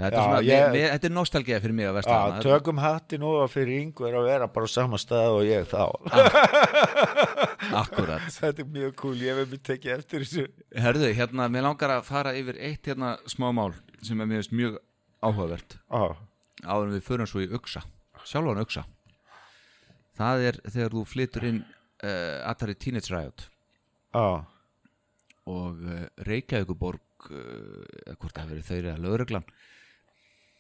þetta 0.02 0.24
er, 0.42 0.48
ég- 0.48 1.06
er 1.10 1.14
nostalgía 1.16 1.60
fyrir 1.64 1.76
mig 1.78 1.88
að 1.88 1.92
að, 1.92 1.98
versta 2.00 2.44
tökum 2.46 2.82
hattin 2.84 3.26
og 3.28 3.42
fyrir 3.54 3.82
yngur 3.86 4.18
að 4.22 4.28
vera 4.30 4.48
bara 4.52 4.70
á 4.70 4.72
sama 4.74 5.00
stað 5.02 5.38
og 5.40 5.44
ég 5.48 5.68
þá. 5.72 5.84
Akkurat 7.82 8.26
þetta 8.34 8.64
er 8.66 8.70
mjög 8.76 8.96
cool, 9.02 9.16
ég 9.22 9.38
hef 9.42 9.52
mér 9.54 9.64
tekið 9.72 9.94
eftir 9.98 10.26
þessu. 10.26 10.46
Herðu, 10.86 11.12
hérna, 11.18 11.48
mér 11.52 11.68
langar 11.70 11.94
að 11.98 12.08
fara 12.10 12.34
yfir 12.38 12.58
eitt 12.60 12.90
hérna 12.92 13.16
smá 13.30 13.50
mál 13.56 13.72
sem 14.02 14.20
er 14.24 14.32
finnst 14.34 14.56
mjög 14.56 14.80
áhugavert. 15.22 15.78
Á, 15.94 16.18
áður 16.66 16.90
en 16.90 16.96
við 16.98 17.06
förum 17.08 17.30
svo 17.30 17.44
í 17.46 17.50
uksa 17.54 17.84
sjálfan 18.28 18.62
uksa 18.62 18.84
það 20.20 20.44
er 20.50 20.58
þegar 20.70 20.96
þú 20.96 21.04
flyttur 21.10 21.46
inn 21.48 21.62
uh, 21.66 22.50
Atari 22.50 22.76
Teenage 22.78 23.10
Riot. 23.14 23.48
Á, 24.14 24.46
og 25.50 25.80
uh, 25.88 26.04
Reykjavíkuborg 26.28 27.30
uh, 27.32 27.86
eða 28.06 28.18
hvort 28.22 28.38
það 28.38 28.52
verið 28.54 28.68
þau 28.70 28.78
eða 28.82 28.98
lögreglan 29.06 29.48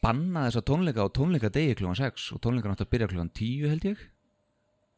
banna 0.02 0.48
þessa 0.48 0.64
tónleika 0.65 1.06
á 1.06 1.10
tónleika 1.14 1.52
degi 1.53 1.78
klukkan 1.78 1.99
6 1.99 2.32
og 2.36 2.41
tónleika 2.44 2.72
náttúrulega 2.72 2.94
byrja 2.95 3.11
klukkan 3.11 3.32
10 3.38 3.69
held 3.72 3.88
ég 3.91 4.03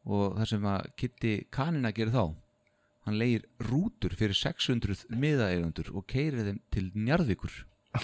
og 0.04 0.38
það 0.40 0.50
sem 0.52 0.66
að 0.74 0.90
Kitty 1.00 1.34
Kanina 1.54 1.92
gerir 1.96 2.16
þá 2.16 2.26
hann 3.08 3.20
leir 3.20 3.46
rútur 3.68 4.16
fyrir 4.16 4.38
600 4.38 5.06
miðaegundur 5.12 5.92
og 5.94 6.08
keiri 6.08 6.48
þeim 6.48 6.60
til 6.74 6.90
Njarðvíkur 6.96 7.64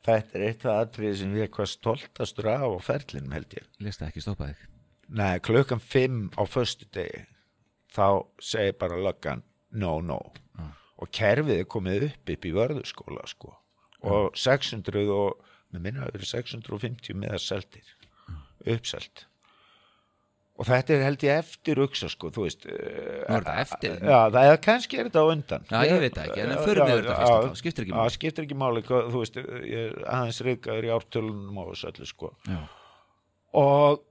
Þetta 0.00 0.38
er 0.38 0.44
eitt 0.46 0.62
af 0.64 0.78
aðtrið 0.78 1.16
sem 1.20 1.32
ég 1.36 1.48
er 1.48 1.52
hvað 1.52 1.72
stoltastur 1.74 2.46
af 2.48 2.62
á 2.64 2.78
ferlinum 2.80 3.34
held 3.36 3.56
ég. 3.58 3.66
lesta 3.84 4.08
ekki 4.08 4.22
stoppa 4.24 4.52
þig 4.52 4.68
Nei, 5.10 5.40
klukkan 5.42 5.82
5 5.82 6.38
á 6.38 6.42
föstu 6.46 6.86
degi 6.94 7.24
þá 7.90 8.22
segir 8.38 8.76
bara 8.78 9.00
löggan 9.00 9.42
no, 9.70 9.98
no. 10.00 10.20
Ah. 10.58 10.76
Og 11.00 11.10
kerfið 11.14 11.62
er 11.62 11.68
komið 11.70 12.06
upp 12.10 12.32
upp 12.34 12.46
í 12.46 12.52
vörðuskóla 12.54 13.26
sko. 13.30 13.56
Og 14.00 14.36
600 14.38 15.10
og, 15.12 15.50
með 15.74 15.82
minna 15.88 16.06
það 16.06 16.20
eru 16.20 16.30
650 16.30 17.18
með 17.20 17.34
að 17.36 17.42
seldir. 17.44 17.90
Uppselt. 18.70 19.26
Og 20.60 20.66
þetta 20.68 20.92
er 20.92 21.02
held 21.06 21.22
ég 21.24 21.38
eftir 21.40 21.78
uksa 21.80 22.08
sko, 22.12 22.28
þú 22.34 22.42
veist. 22.44 22.66
Nú 22.68 22.74
er 22.74 23.44
þetta 23.46 23.52
eftir. 23.62 23.94
Já, 24.04 24.18
það 24.34 24.48
er 24.50 24.58
kannski 24.66 24.98
er 25.00 25.06
þetta 25.08 25.22
á 25.24 25.26
undan. 25.32 25.62
Já, 25.70 25.78
ég 25.88 26.02
veit 26.02 26.18
það 26.18 26.26
ekki, 26.26 26.42
en 26.44 26.64
förum 26.66 26.90
við 26.90 26.98
þetta 26.98 27.14
fyrst 27.16 27.30
þá, 27.30 27.60
skiptir 27.62 27.86
ekki 27.86 27.94
máli. 27.94 28.02
Já, 28.10 28.16
skiptir 28.16 28.44
ekki 28.44 28.58
máli, 28.60 28.82
þú 28.90 29.22
veist, 29.22 29.38
ég 29.70 29.96
aðeins 30.04 30.42
reykaður 30.44 30.88
í 30.88 30.92
ártölunum 30.98 31.62
og 31.62 31.70
þessu 31.72 31.88
öllu 31.94 32.08
sko 32.10 32.30
Já, 32.44 32.58
og 33.60 34.04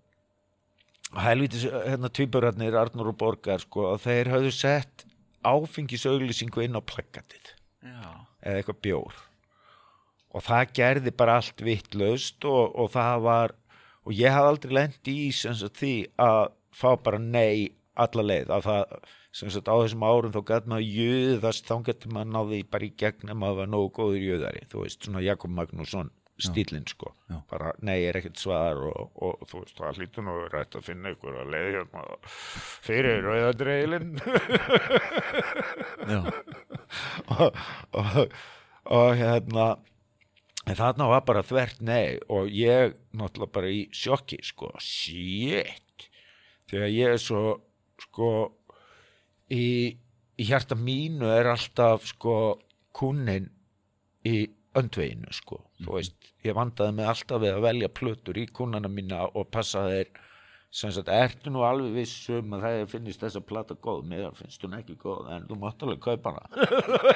helvítis 1.24 1.64
hérna 1.70 2.10
tvíburarnir 2.14 2.76
Arnur 2.82 3.14
og 3.14 3.18
Borgar 3.22 3.62
sko 3.64 3.92
að 3.94 4.04
þeir 4.08 4.34
höfðu 4.34 4.52
sett 4.58 5.06
áfengisauglýsingu 5.48 6.66
inn 6.66 6.78
á 6.78 6.82
plakatið 6.84 7.54
eða 7.86 8.58
eitthvað 8.60 8.82
bjór 8.90 9.22
og 10.30 10.46
það 10.46 10.74
gerði 10.80 11.16
bara 11.18 11.40
allt 11.40 11.64
vittlaust 11.66 12.46
og, 12.46 12.76
og 12.76 12.92
það 12.94 13.26
var 13.26 13.56
og 14.06 14.16
ég 14.16 14.34
hafði 14.34 14.54
aldrei 14.54 14.76
lent 14.78 15.12
í 15.12 15.18
sagt 15.36 15.82
því 15.82 15.94
að 16.22 16.44
fá 16.76 16.90
bara 17.04 17.20
nei 17.22 17.70
alla 18.00 18.24
leið. 18.24 18.54
Að 18.56 18.68
það 18.70 18.94
sagt 19.40 19.70
á 19.70 19.76
þessum 19.78 20.06
árum 20.06 20.34
þá 20.34 20.40
gæti 20.48 20.72
maður 20.72 20.94
jöðast 21.00 21.68
þá 21.70 21.76
getur 21.90 22.14
maður 22.16 22.32
náði 22.36 22.62
bara 22.72 22.88
í 22.88 22.94
gegn 22.98 23.34
ef 23.34 23.38
maður 23.38 23.60
var 23.62 23.70
nógu 23.74 23.92
góður 24.00 24.24
jöðari 24.26 24.64
þú 24.72 24.86
veist 24.86 25.06
svona 25.06 25.22
Jakob 25.26 25.54
Magnússon 25.54 26.10
stílinn 26.40 26.88
sko. 26.88 27.12
Já. 27.28 27.42
bara 27.52 27.74
nei 27.84 27.98
er 28.08 28.16
ekkert 28.16 28.40
svar 28.40 28.80
og, 28.90 29.12
og 29.20 29.44
þú 29.50 29.64
veist 29.64 29.80
það 29.80 30.00
hlýtur 30.00 30.26
nú 30.26 30.36
að 30.38 30.48
rætt 30.54 30.78
að 30.80 30.86
finna 30.88 31.12
ykkur 31.14 31.40
að 31.42 31.52
leið 31.54 31.70
hérna 31.76 32.04
fyrir 32.88 33.28
rauðadreilin. 33.28 34.14
Já, 36.10 36.22
og, 37.36 37.60
og, 38.00 38.40
og 39.00 39.10
hérna 39.20 39.68
en 40.70 40.78
þarna 40.78 41.10
var 41.10 41.26
bara 41.26 41.46
þvert 41.46 41.82
nei 41.82 42.20
og 42.30 42.52
ég 42.54 42.94
náttúrulega 43.18 43.56
bara 43.58 43.72
í 43.74 43.82
sjokki 43.96 44.40
sko, 44.46 44.70
shit. 44.84 46.06
Þegar 46.70 46.94
ég 46.94 47.16
er 47.16 47.22
svo 47.22 47.44
sko 48.00 48.30
í, 49.50 49.98
í 50.38 50.48
hjarta 50.48 50.78
mínu 50.78 51.30
er 51.34 51.50
alltaf 51.56 52.06
sko 52.12 52.36
kunnin 52.96 53.50
í 54.28 54.46
öndveginu 54.78 55.34
sko. 55.34 55.64
Þú 55.82 55.98
veist, 55.98 56.32
ég 56.46 56.56
vandaði 56.58 57.00
mig 57.00 57.10
alltaf 57.10 57.42
við 57.42 57.56
að 57.56 57.66
velja 57.66 57.94
plötur 58.00 58.38
í 58.38 58.46
kunnana 58.54 58.92
mína 58.92 59.26
og 59.34 59.50
passa 59.54 59.88
þeir 59.90 60.12
sem 60.70 60.92
sagt, 60.94 61.10
ertu 61.10 61.50
nú 61.50 61.64
alveg 61.66 61.96
vissum 61.98 62.54
að 62.54 62.66
það 62.66 62.84
finnist 62.92 63.24
þessa 63.24 63.42
plata 63.42 63.74
góð? 63.74 64.04
Mér 64.12 64.28
finnst 64.38 64.62
hún 64.62 64.76
ekki 64.78 65.00
góð, 65.02 65.32
en 65.34 65.48
þú 65.50 65.58
mátt 65.64 65.86
alveg 65.86 66.04
kaupa 66.04 66.36
hana. 66.36 66.68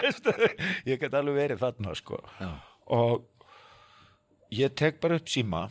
Ég 0.90 0.98
get 0.98 1.14
alveg 1.14 1.38
verið 1.38 1.62
þarna 1.62 1.94
sko. 2.00 2.18
Já, 2.42 2.50
og 2.98 3.28
ég 4.58 4.76
tek 4.80 5.02
bara 5.04 5.18
upp 5.20 5.32
síma. 5.32 5.66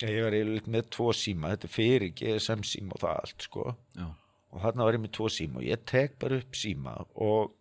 Ég 0.00 0.22
var 0.24 0.36
yfirleitt 0.36 0.68
með 0.72 0.86
tvo 0.96 1.10
síma. 1.16 1.52
Þetta 1.54 1.68
er 1.68 1.74
fyrir 1.74 2.14
GSM 2.16 2.62
síma 2.64 2.96
og 2.96 3.02
það 3.02 3.18
allt 3.24 3.48
sko. 3.48 3.66
Og 4.50 4.62
þarna 4.64 4.86
var 4.86 4.96
ég 4.96 5.04
með 5.04 5.14
tvo 5.18 5.28
síma 5.32 5.60
og 5.60 5.66
ég 5.66 5.84
tek 5.88 6.16
bara 6.22 6.40
upp 6.40 6.56
síma 6.58 6.96
og 7.14 7.52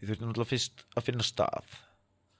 ég 0.00 0.08
þurfti 0.08 0.26
náttúrulega 0.26 0.52
fyrst 0.54 0.84
að 0.96 1.06
finna 1.10 1.26
stað. 1.26 1.78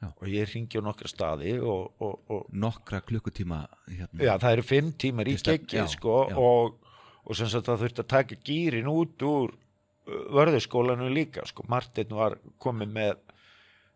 Já. 0.01 0.09
og 0.17 0.29
ég 0.33 0.49
ringi 0.49 0.81
á 0.81 0.83
nokkra 0.85 1.09
staði 1.13 1.59
og, 1.61 1.91
og, 2.01 2.21
og 2.33 2.45
nokkra 2.57 3.03
klukkutíma 3.05 3.59
hérna, 3.85 4.23
já, 4.25 4.31
það 4.41 4.55
eru 4.55 4.63
fimm 4.65 4.93
tímar 4.97 5.29
í 5.29 5.35
já, 5.37 5.83
sko 5.93 6.15
og, 6.41 6.79
og 7.21 7.37
sem 7.37 7.51
sagt 7.53 7.69
það 7.69 7.83
þurfti 7.83 8.01
að 8.01 8.09
taka 8.15 8.39
gýrin 8.49 8.89
út 8.89 9.27
úr 9.29 9.53
uh, 9.53 10.23
vörðuskólanu 10.33 11.11
líka 11.13 11.45
sko, 11.45 11.67
Martin 11.69 12.17
var 12.17 12.39
komið 12.65 12.95
með 12.97 13.21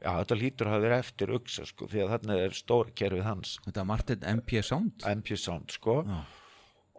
já, 0.05 0.12
þetta 0.20 0.39
lítur 0.39 0.70
að 0.70 0.86
verið 0.86 1.02
eftir 1.02 1.35
uksa 1.39 1.66
sko, 1.68 1.89
því 1.90 2.05
að 2.05 2.14
þarna 2.14 2.39
er 2.44 2.56
stóra 2.56 2.97
kerfið 3.01 3.26
hans. 3.26 3.59
Þetta 3.66 3.82
er 3.82 3.90
Martin 3.90 4.26
MP 4.36 4.56
Sound. 4.62 5.06
MP 5.10 5.36
Sound 5.40 5.74
sko. 5.74 6.01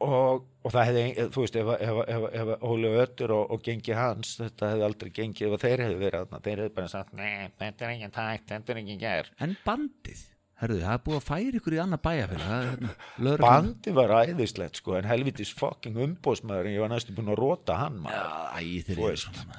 Og, 0.05 0.41
og 0.65 0.73
það 0.73 0.89
hefði, 0.89 1.25
þú 1.31 1.43
veist, 1.45 1.57
ef, 1.61 1.69
ef, 1.79 1.99
ef, 2.11 2.25
ef 2.41 2.63
Óli 2.67 2.89
Ötur 2.99 3.31
og, 3.31 3.53
og 3.55 3.61
gengi 3.63 3.95
hans 3.95 4.33
þetta 4.41 4.73
hefði 4.73 4.87
aldrei 4.89 5.11
gengið 5.15 5.55
ef 5.55 5.63
þeir 5.63 5.83
hefði 5.85 5.99
verið 6.01 6.17
þarna, 6.19 6.41
þeir 6.43 6.61
hefði 6.65 6.73
bara 6.75 6.91
sagt, 6.91 7.13
nei, 7.15 7.45
þetta 7.61 7.85
er 7.87 7.93
ekki 7.93 8.09
tækt, 8.17 8.49
þetta 8.49 8.73
er 8.73 8.81
ekki 8.81 8.97
ger 9.05 9.29
en 9.45 9.55
bandið 9.63 10.25
herruðu, 10.61 10.83
það 10.85 10.93
er 10.95 11.01
búið 11.05 11.17
að 11.17 11.25
færa 11.25 11.59
ykkur 11.59 11.75
í 11.75 11.79
það 11.79 12.21
er 12.21 12.43
hérna, 12.45 12.91
bandi 13.41 13.93
var 13.97 14.13
æðislegt 14.21 14.79
sko, 14.79 14.93
en 14.99 15.07
helvitis 15.09 15.51
fucking 15.57 15.99
umbóðsmaður 16.05 16.69
en 16.69 16.75
ég 16.75 16.83
var 16.85 16.91
næstu 16.93 17.15
búin 17.17 17.31
að 17.33 17.39
róta 17.41 17.75
hann 17.81 17.97
maður. 18.05 18.21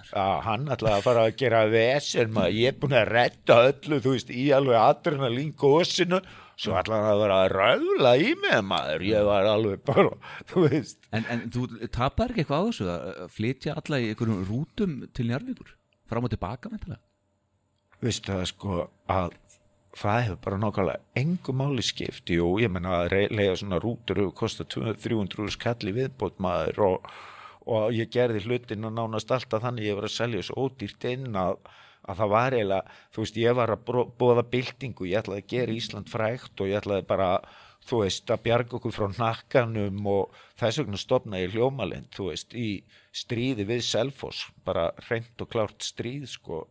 Já, 0.09 0.27
hann 0.47 0.67
ætlaði 0.73 0.97
að 0.97 1.05
fara 1.05 1.27
að 1.27 1.37
gera 1.43 1.63
vesen 1.73 2.33
maður, 2.37 2.57
ég 2.63 2.73
er 2.73 2.81
búin 2.81 2.97
að 2.97 3.11
redda 3.13 3.59
öllu 3.69 4.01
þú 4.07 4.17
veist, 4.17 4.33
í 4.33 4.47
alveg 4.57 4.81
adrenalín 4.81 5.53
gósinu, 5.61 6.23
svo 6.57 6.77
ætlaði 6.81 7.05
hann 7.05 7.13
að 7.13 7.25
vera 7.27 7.41
að 7.43 7.55
ræðla 7.59 8.15
í 8.17 8.31
með 8.47 8.63
maður, 8.71 9.05
ég 9.11 9.29
var 9.29 9.51
alveg 9.53 9.83
bara, 9.91 10.15
þú 10.49 10.65
veist. 10.71 11.03
En, 11.13 11.29
en 11.35 11.45
þú 11.53 11.67
tapar 11.93 12.33
ekki 12.33 12.47
eitthvað 12.47 12.65
á 12.65 12.69
þessu 12.71 12.89
að 12.95 13.37
flytja 13.37 13.77
alla 13.83 14.01
í 14.01 14.09
einhverjum 14.15 14.49
rútum 14.49 15.03
til 15.13 15.29
Njarvíkur 15.29 15.77
fram 16.09 16.25
og 16.25 16.33
tilbaka 16.33 16.71
meintilega 16.73 17.03
veistu 18.05 18.33
það 18.33 18.47
sko 18.51 18.79
að 19.13 19.35
það 19.97 20.21
hefur 20.25 20.43
bara 20.45 20.59
nákvæmlega 20.61 21.23
engum 21.23 21.59
máli 21.61 21.85
skipt? 21.85 22.31
Jú, 22.33 22.51
ég 22.63 22.73
menna 22.73 23.01
að 23.03 23.17
leiða 23.33 23.57
svona 23.61 23.81
rútur 23.83 24.21
hefur 24.21 24.37
kostað 24.43 24.71
200-300 24.77 25.55
skall 25.57 25.91
í 25.91 25.97
viðbót 25.97 26.41
maður 26.43 26.83
og, 26.87 27.11
og 27.67 27.97
ég 27.97 28.13
gerði 28.13 28.45
hlutin 28.47 28.89
og 28.89 28.97
nánast 28.97 29.33
alltaf 29.35 29.65
þannig 29.65 29.91
ég 29.91 29.99
var 29.99 30.09
að 30.09 30.17
selja 30.17 30.47
svo 30.47 30.67
ódýrt 30.67 31.09
inn 31.11 31.39
að, 31.41 31.61
að 32.07 32.21
það 32.23 32.35
var 32.35 32.59
eiginlega, 32.59 32.99
þú 33.15 33.25
veist, 33.25 33.41
ég 33.45 33.57
var 33.61 33.75
að 33.75 33.95
boða 34.21 34.47
byltingu, 34.57 35.09
ég 35.11 35.23
ætlaði 35.23 35.45
að 35.45 35.55
gera 35.55 35.79
Ísland 35.79 36.13
frægt 36.13 36.61
og 36.61 36.71
ég 36.71 36.83
ætlaði 36.83 37.09
bara 37.09 37.31
þú 37.87 38.03
veist, 38.03 38.31
að 38.31 38.45
bjarga 38.47 38.79
okkur 38.79 38.95
frá 38.95 39.09
nakkanum 39.15 40.07
og 40.11 40.39
þess 40.59 40.83
vegna 40.83 41.01
stopna 41.01 41.41
ég 41.43 41.55
hljómalind, 41.55 42.11
þú 42.15 42.31
veist, 42.33 42.55
í 42.55 42.83
stríði 43.15 43.67
við 43.69 43.85
Selfoss, 43.87 44.49
bara 44.67 44.91
reynd 45.09 45.45
og 45.45 45.51
klárt 45.53 45.87
stríð, 45.87 46.27
sko 46.35 46.65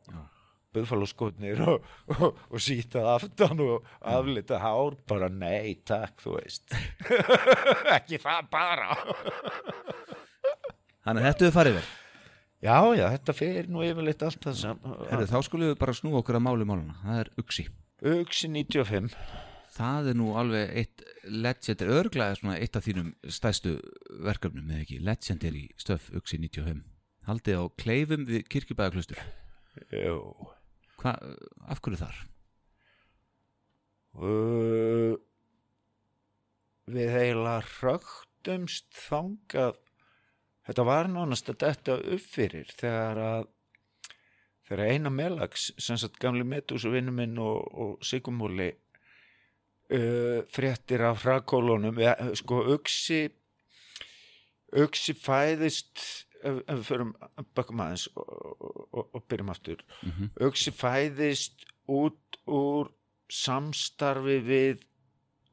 buðfálaskotnir 0.75 1.61
og, 1.65 1.89
og, 2.15 2.39
og 2.51 2.63
sítað 2.63 3.11
aftan 3.15 3.65
og 3.65 3.89
aflita 4.03 4.61
hár 4.63 4.97
bara 5.09 5.31
nei 5.31 5.75
takk 5.87 6.23
þú 6.23 6.37
veist. 6.37 6.75
Ekki 7.97 8.21
það 8.23 8.49
bara. 8.53 8.95
Þannig 11.05 11.21
að 11.21 11.29
þetta 11.29 11.47
er 11.47 11.55
farið 11.55 11.79
vel. 11.79 11.87
Já 12.65 12.77
já 12.97 13.05
þetta 13.13 13.33
fer 13.35 13.67
nú 13.69 13.83
yfirleitt 13.85 14.23
allt 14.25 14.45
það 14.47 14.55
sem 14.61 14.85
Herru, 15.11 15.25
þá 15.29 15.37
skulum 15.45 15.69
við 15.69 15.75
bara 15.81 15.93
snúa 15.93 16.21
okkur 16.21 16.39
að 16.39 16.45
máli 16.47 16.65
máluna 16.67 16.95
það 17.03 17.19
er 17.21 17.29
Uxi. 17.43 17.65
Uxi 18.15 18.49
95 18.49 19.11
það 19.75 20.09
er 20.11 20.17
nú 20.17 20.31
alveg 20.39 20.71
eitt 20.81 21.03
legend 21.29 21.83
örglega 21.85 22.39
svona 22.39 22.57
eitt 22.57 22.79
af 22.79 22.87
þínum 22.87 23.11
stæstu 23.27 23.75
verkefnum 24.23 24.71
eða 24.71 24.85
ekki? 24.85 25.01
Legendary 25.03 25.65
stöf 25.81 26.07
Uxi 26.17 26.39
95 26.41 26.81
haldið 27.27 27.61
á 27.61 27.63
kleifum 27.83 28.25
við 28.29 28.47
kirkjubæðaklustur 28.55 29.21
Jú. 29.91 30.17
Hva, 31.05 31.11
af 31.69 31.83
hverju 31.85 31.99
þar? 32.01 32.19
Uh, 34.15 35.13
við 36.89 37.11
eiginlega 37.19 37.65
hrögtumst 37.75 38.87
þangað 38.95 39.77
þetta 40.65 40.85
var 40.87 41.11
nánast 41.11 41.51
að 41.51 41.59
detta 41.61 41.99
upp 41.99 42.25
fyrir 42.25 42.71
þegar 42.79 43.21
að 43.21 43.51
þegar 44.65 44.93
eina 44.95 45.13
melags 45.13 45.67
sem 45.77 45.99
sagt 46.01 46.17
gamli 46.23 46.47
Medús 46.47 46.87
og 46.89 46.95
vinnu 46.95 47.13
minn 47.13 47.37
og, 47.37 47.69
og 47.69 48.05
Sigumúli 48.05 48.71
uh, 48.73 50.41
fréttir 50.49 51.05
af 51.05 51.21
hrakólunum 51.21 52.01
sko 52.41 52.63
Uxi 52.79 53.27
Uxi 54.73 55.13
fæðist 55.13 56.24
ef, 56.45 56.59
ef 56.65 56.81
við 56.81 56.89
förum 56.89 57.13
bakum 57.57 57.83
aðeins 57.85 58.07
og, 58.15 58.33
og, 58.91 59.05
og, 59.05 59.23
byrjum 59.29 59.53
aftur. 59.53 59.85
Mhm. 60.05 60.33
Uxi 60.47 60.73
fæðist 60.75 61.65
út 61.91 62.39
úr 62.45 62.91
samstarfi 63.31 64.39
við 64.45 64.85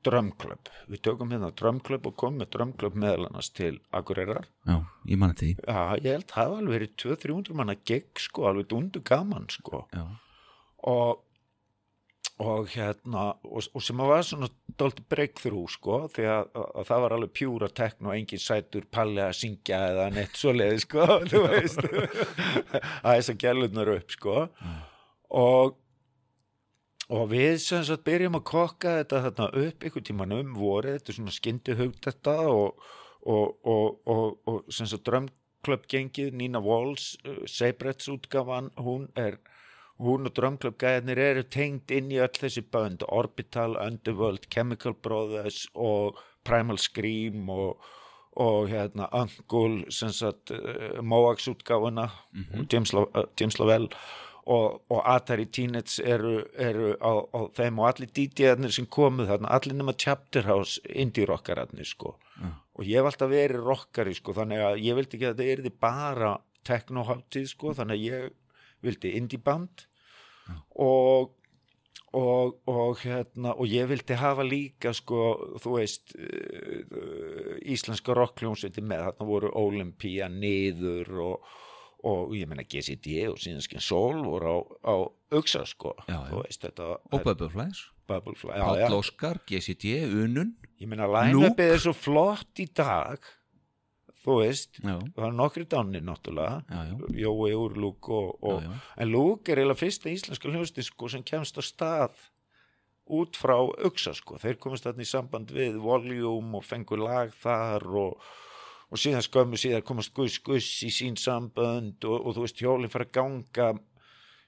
drömklöp 0.03 0.71
við 0.91 1.03
tökum 1.07 1.31
hérna 1.31 1.53
drömklöp 1.55 2.09
og 2.11 2.17
komum 2.19 2.43
með 2.43 2.51
drömklöp 2.57 2.97
meðal 2.99 3.29
annars 3.29 3.53
til 3.55 3.77
Akureyrar. 3.95 4.49
Já, 4.67 4.81
ég 5.07 5.21
manna 5.21 5.37
því. 5.39 5.53
Já, 5.63 5.83
ég 6.03 6.09
held 6.17 6.27
það 6.33 6.41
hafa 6.41 6.57
alveg 6.59 6.77
verið 6.77 6.97
200-300 7.05 7.59
manna 7.61 7.77
gegg 7.91 8.23
sko, 8.25 8.49
alveg 8.51 8.69
dundu 8.73 9.03
gaman 9.07 9.47
sko. 9.53 9.85
Já, 9.95 10.05
og 10.91 11.23
og 12.41 12.71
hérna 12.73 13.27
og, 13.45 13.67
og 13.75 13.83
sem 13.85 14.01
var 14.01 14.25
svona 14.27 14.49
dólti 14.81 15.05
breakthrough 15.11 15.69
sko 15.71 15.99
því 16.15 16.25
að, 16.33 16.49
að, 16.57 16.71
að 16.81 16.89
það 16.89 17.05
var 17.05 17.15
alveg 17.17 17.35
pjúra 17.37 17.69
tekno 17.69 18.11
og 18.11 18.17
engin 18.17 18.43
sætur 18.43 18.89
palli 18.91 19.21
að 19.23 19.37
syngja 19.43 19.83
eða 19.91 20.09
neitt 20.15 20.41
svoleiði 20.41 20.81
sko 20.87 21.07
þú 21.33 21.45
veist. 21.51 21.85
Að 23.05 23.15
þess 23.19 23.33
að 23.35 23.39
gælurnar 23.45 23.93
upp 23.99 24.17
sko. 24.17 24.49
Og 25.43 25.79
og 27.13 27.29
við 27.29 27.59
sem 27.61 27.83
sagt 27.85 28.07
byrjum 28.07 28.39
að 28.39 28.47
kokka 28.49 28.97
þetta 29.01 29.23
þarna 29.27 29.49
upp 29.67 29.87
ykkur 29.89 30.05
tíman 30.07 30.35
um 30.37 30.53
vorið, 30.57 30.99
þetta 30.99 31.13
er 31.13 31.19
svona 31.19 31.35
skyndi 31.35 31.75
hugt 31.77 32.07
þetta 32.07 32.37
og, 32.49 32.87
og, 33.29 33.67
og, 34.09 34.71
sem 34.73 34.89
sagt 34.89 35.05
drömklöpp 35.09 35.89
gengið, 35.93 36.31
Nina 36.39 36.63
Walls 36.65 37.13
uh, 37.27 37.43
Seibretts 37.51 38.09
útgafan, 38.13 38.71
hún 38.81 39.11
er 39.19 39.41
hún 40.03 40.29
og 40.29 40.35
drömklöpp 40.37 40.79
gæðinir 40.83 41.21
eru 41.23 41.43
tengd 41.47 41.93
inn 41.95 42.11
í 42.13 42.21
öll 42.23 42.35
þessi 42.35 42.65
bönd 42.75 43.05
Orbital, 43.09 43.77
Underworld, 43.81 44.49
Chemical 44.53 44.95
Brothers 44.95 45.65
og 45.75 46.21
Primal 46.47 46.81
Scream 46.83 47.49
og, 47.53 47.83
og 48.43 48.69
hérna 48.73 49.09
Angul, 49.15 49.83
sem 49.95 50.13
sagt 50.15 50.53
uh, 50.55 50.99
Moax 51.03 51.49
útgáfuna 51.53 52.09
James, 52.73 52.93
Lo, 52.93 53.09
uh, 53.15 53.29
James 53.39 53.59
Lovell. 53.61 53.89
Og, 54.43 54.81
og 54.91 55.05
Atari 55.07 55.45
Teenage 55.55 56.03
eru, 56.03 56.41
eru 56.59 56.97
á, 56.99 57.13
á 57.31 57.41
þeim 57.55 57.79
og 57.79 57.93
allir 57.93 58.11
DJ-arnir 58.11 58.73
sem 58.75 58.89
komu 58.91 59.23
þarna, 59.29 59.53
allir 59.55 59.77
nema 59.79 59.95
Chapter 59.95 60.49
House 60.49 60.83
indie 60.91 61.29
rockararnir 61.31 61.87
sko. 61.87 62.17
Og 62.75 62.89
ég 62.89 62.99
hef 62.99 63.13
alltaf 63.13 63.31
verið 63.31 63.63
rockari 63.63 64.17
sko 64.19 64.35
þannig 64.35 64.65
að 64.67 64.81
ég 64.83 64.99
vildi 64.99 65.19
ekki 65.19 65.29
að 65.29 65.37
þetta 65.37 65.55
erði 65.55 65.73
bara 65.85 66.33
teknoháttið 66.67 67.47
sko 67.53 67.75
þannig 67.79 68.01
að 68.01 68.07
ég 68.09 68.31
vildi 68.83 69.15
indie 69.19 69.39
band 69.39 69.87
og 70.83 71.39
og, 72.13 72.59
og 72.69 72.99
hérna 73.01 73.55
og 73.57 73.69
ég 73.73 73.89
vildi 73.89 74.17
hafa 74.21 74.45
líka 74.45 74.93
sko 74.97 75.57
þú 75.63 75.75
veist 75.79 76.15
uh, 76.19 77.57
íslenska 77.73 78.17
rockljónsveiti 78.17 78.85
með. 78.85 79.07
Þarna 79.09 79.29
voru 79.29 79.53
Olympia 79.63 80.29
niður 80.33 81.13
og, 81.25 81.53
og 82.09 82.35
ég 82.37 82.51
meina 82.51 82.67
GCD 82.69 83.25
og 83.31 83.41
síðanskinn 83.41 83.85
Soul 83.85 84.21
voru 84.27 84.53
á, 84.53 84.59
á 84.93 84.95
auksa 85.33 85.65
sko. 85.69 85.97
Já, 86.05 86.19
já. 86.29 86.37
veist 86.37 86.67
þetta 86.69 86.91
og 86.99 87.25
Bubbleflies. 87.25 87.87
Bubblefly 88.11 88.59
Páll. 88.59 88.97
Óskar, 88.99 89.39
GCD, 89.49 90.03
Unun. 90.11 90.57
Ég 90.83 90.91
meina 90.91 91.07
line-upið 91.09 91.77
er 91.79 91.81
svo 91.81 91.95
flott 91.97 92.61
í 92.61 92.67
dag 92.77 93.23
þú 94.23 94.37
veist 94.41 94.79
Já, 94.83 94.97
það 95.17 95.27
er 95.29 95.39
nokkri 95.39 95.65
dánir 95.71 96.05
náttúrulega 96.07 96.85
Jói 97.19 97.55
úr 97.59 97.79
Lúk 97.81 98.11
en 98.53 99.11
Lúk 99.11 99.51
er 99.51 99.63
eiginlega 99.63 99.81
fyrsta 99.81 100.13
íslenska 100.13 100.53
hljóðstin 100.53 100.87
sko, 100.87 101.11
sem 101.11 101.25
kemst 101.27 101.59
á 101.59 101.63
stað 101.67 102.15
út 103.13 103.37
frá 103.37 103.57
Uxa 103.61 104.15
sko. 104.17 104.39
þeir 104.41 104.59
komast 104.63 104.87
þarna 104.87 105.05
í 105.05 105.11
samband 105.11 105.53
við 105.53 105.79
Volume 105.83 106.61
og 106.61 106.67
fengur 106.67 107.03
lag 107.03 107.33
þar 107.43 107.87
og, 107.91 108.27
og 108.93 109.01
síðan 109.01 109.25
skömmu 109.27 109.59
síðan 109.61 109.87
komast 109.87 110.15
Guss 110.15 110.39
Guss 110.45 110.83
í 110.87 110.93
sín 110.95 111.19
sambönd 111.19 112.05
og, 112.07 112.19
og 112.21 112.37
þú 112.37 112.47
veist 112.47 112.63
hjólinn 112.63 112.93
fara 112.93 113.09
að 113.09 113.17
ganga 113.19 113.73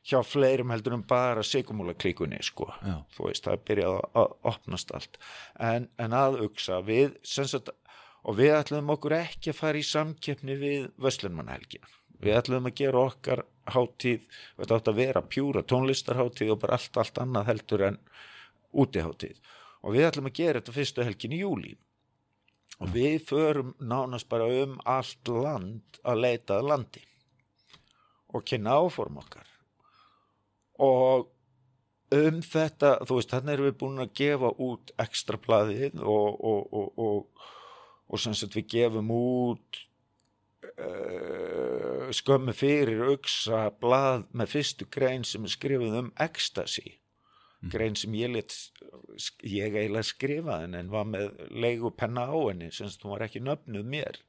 hjá 0.05 0.21
fleirum 0.27 0.73
heldur 0.73 0.99
en 0.99 1.05
bara 1.09 1.43
sigumúla 1.43 1.95
klíkunni 1.97 2.37
sko. 2.45 2.69
Já. 2.85 2.99
þú 3.17 3.29
veist, 3.29 3.47
það 3.47 3.55
er 3.55 3.63
byrjað 3.71 3.95
að, 3.97 4.03
að 4.21 4.35
opnast 4.53 4.93
allt. 4.97 5.17
En, 5.57 5.89
en 5.97 6.17
að 6.17 6.43
Uxa 6.45 6.81
við 6.85 7.15
sem 7.25 7.49
sagt 7.49 7.73
og 8.25 8.39
við 8.41 8.55
ætlum 8.59 8.95
okkur 8.95 9.19
ekki 9.19 9.53
að 9.53 9.61
fara 9.61 9.81
í 9.81 9.87
samkeppni 9.87 10.57
við 10.61 10.89
Vöslunmannhelgin 11.01 11.85
við 12.25 12.39
ætlum 12.39 12.69
að 12.69 12.79
gera 12.79 13.03
okkar 13.09 13.43
hátíð 13.75 14.25
þetta 14.59 14.79
átt 14.79 14.91
að 14.91 15.01
vera 15.01 15.23
pjúra 15.35 15.63
tónlistarhátíð 15.65 16.55
og 16.55 16.61
bara 16.63 16.79
allt, 16.79 17.01
allt 17.01 17.21
annað 17.21 17.49
heldur 17.51 17.87
en 17.89 17.99
útihátíð. 18.75 19.41
Og 19.85 19.97
við 19.97 20.09
ætlum 20.09 20.31
að 20.31 20.39
gera 20.39 20.61
þetta 20.61 20.77
fyrstu 20.79 21.05
helgin 21.07 21.37
í 21.37 21.43
júlí. 21.43 21.75
Og 22.83 22.91
við 22.95 23.19
förum 23.29 23.75
nánast 23.79 24.29
bara 24.31 24.49
um 24.65 24.79
allt 24.89 25.29
land 25.29 26.01
að 26.03 26.25
leita 26.25 26.59
að 26.59 26.71
landi 26.73 27.05
og 28.35 28.43
kynna 28.49 28.81
áform 28.83 29.21
okkar. 29.21 29.47
Og 30.83 31.29
um 32.15 32.41
þetta, 32.43 32.97
þú 33.07 33.19
veist, 33.21 33.31
þannig 33.31 33.55
erum 33.55 33.69
við 33.69 33.77
búin 33.79 34.03
að 34.03 34.17
gefa 34.19 34.51
út 34.65 34.91
ekstra 35.05 35.39
blaðið 35.39 36.01
og, 36.03 36.41
og, 36.41 36.75
og, 36.75 37.05
og, 37.05 37.47
og 38.09 38.21
sem 38.21 38.35
sagt 38.37 38.57
við 38.57 38.69
gefum 38.75 39.11
út 39.15 39.81
uh, 40.79 42.11
skömmu 42.15 42.55
fyrir 42.57 43.05
auksa 43.09 43.69
blað 43.81 44.27
með 44.37 44.53
fyrstu 44.57 44.89
grein 44.93 45.25
sem 45.27 45.47
er 45.47 45.55
skrifið 45.55 45.99
um 46.03 46.13
ecstasy. 46.21 46.99
Grein 47.73 47.97
sem 47.97 48.13
ég 48.19 48.33
let 48.35 48.53
ég 49.47 49.73
eiginlega 49.73 50.05
skrifaði 50.05 50.81
en 50.81 50.93
var 50.93 51.07
með 51.09 51.31
leigu 51.49 51.91
penna 51.97 52.27
á 52.29 52.37
henni 52.37 52.69
sem 52.75 52.91
hún 53.03 53.15
var 53.15 53.25
ekki 53.25 53.41
nöfnuð 53.45 53.89
mér. 53.97 54.21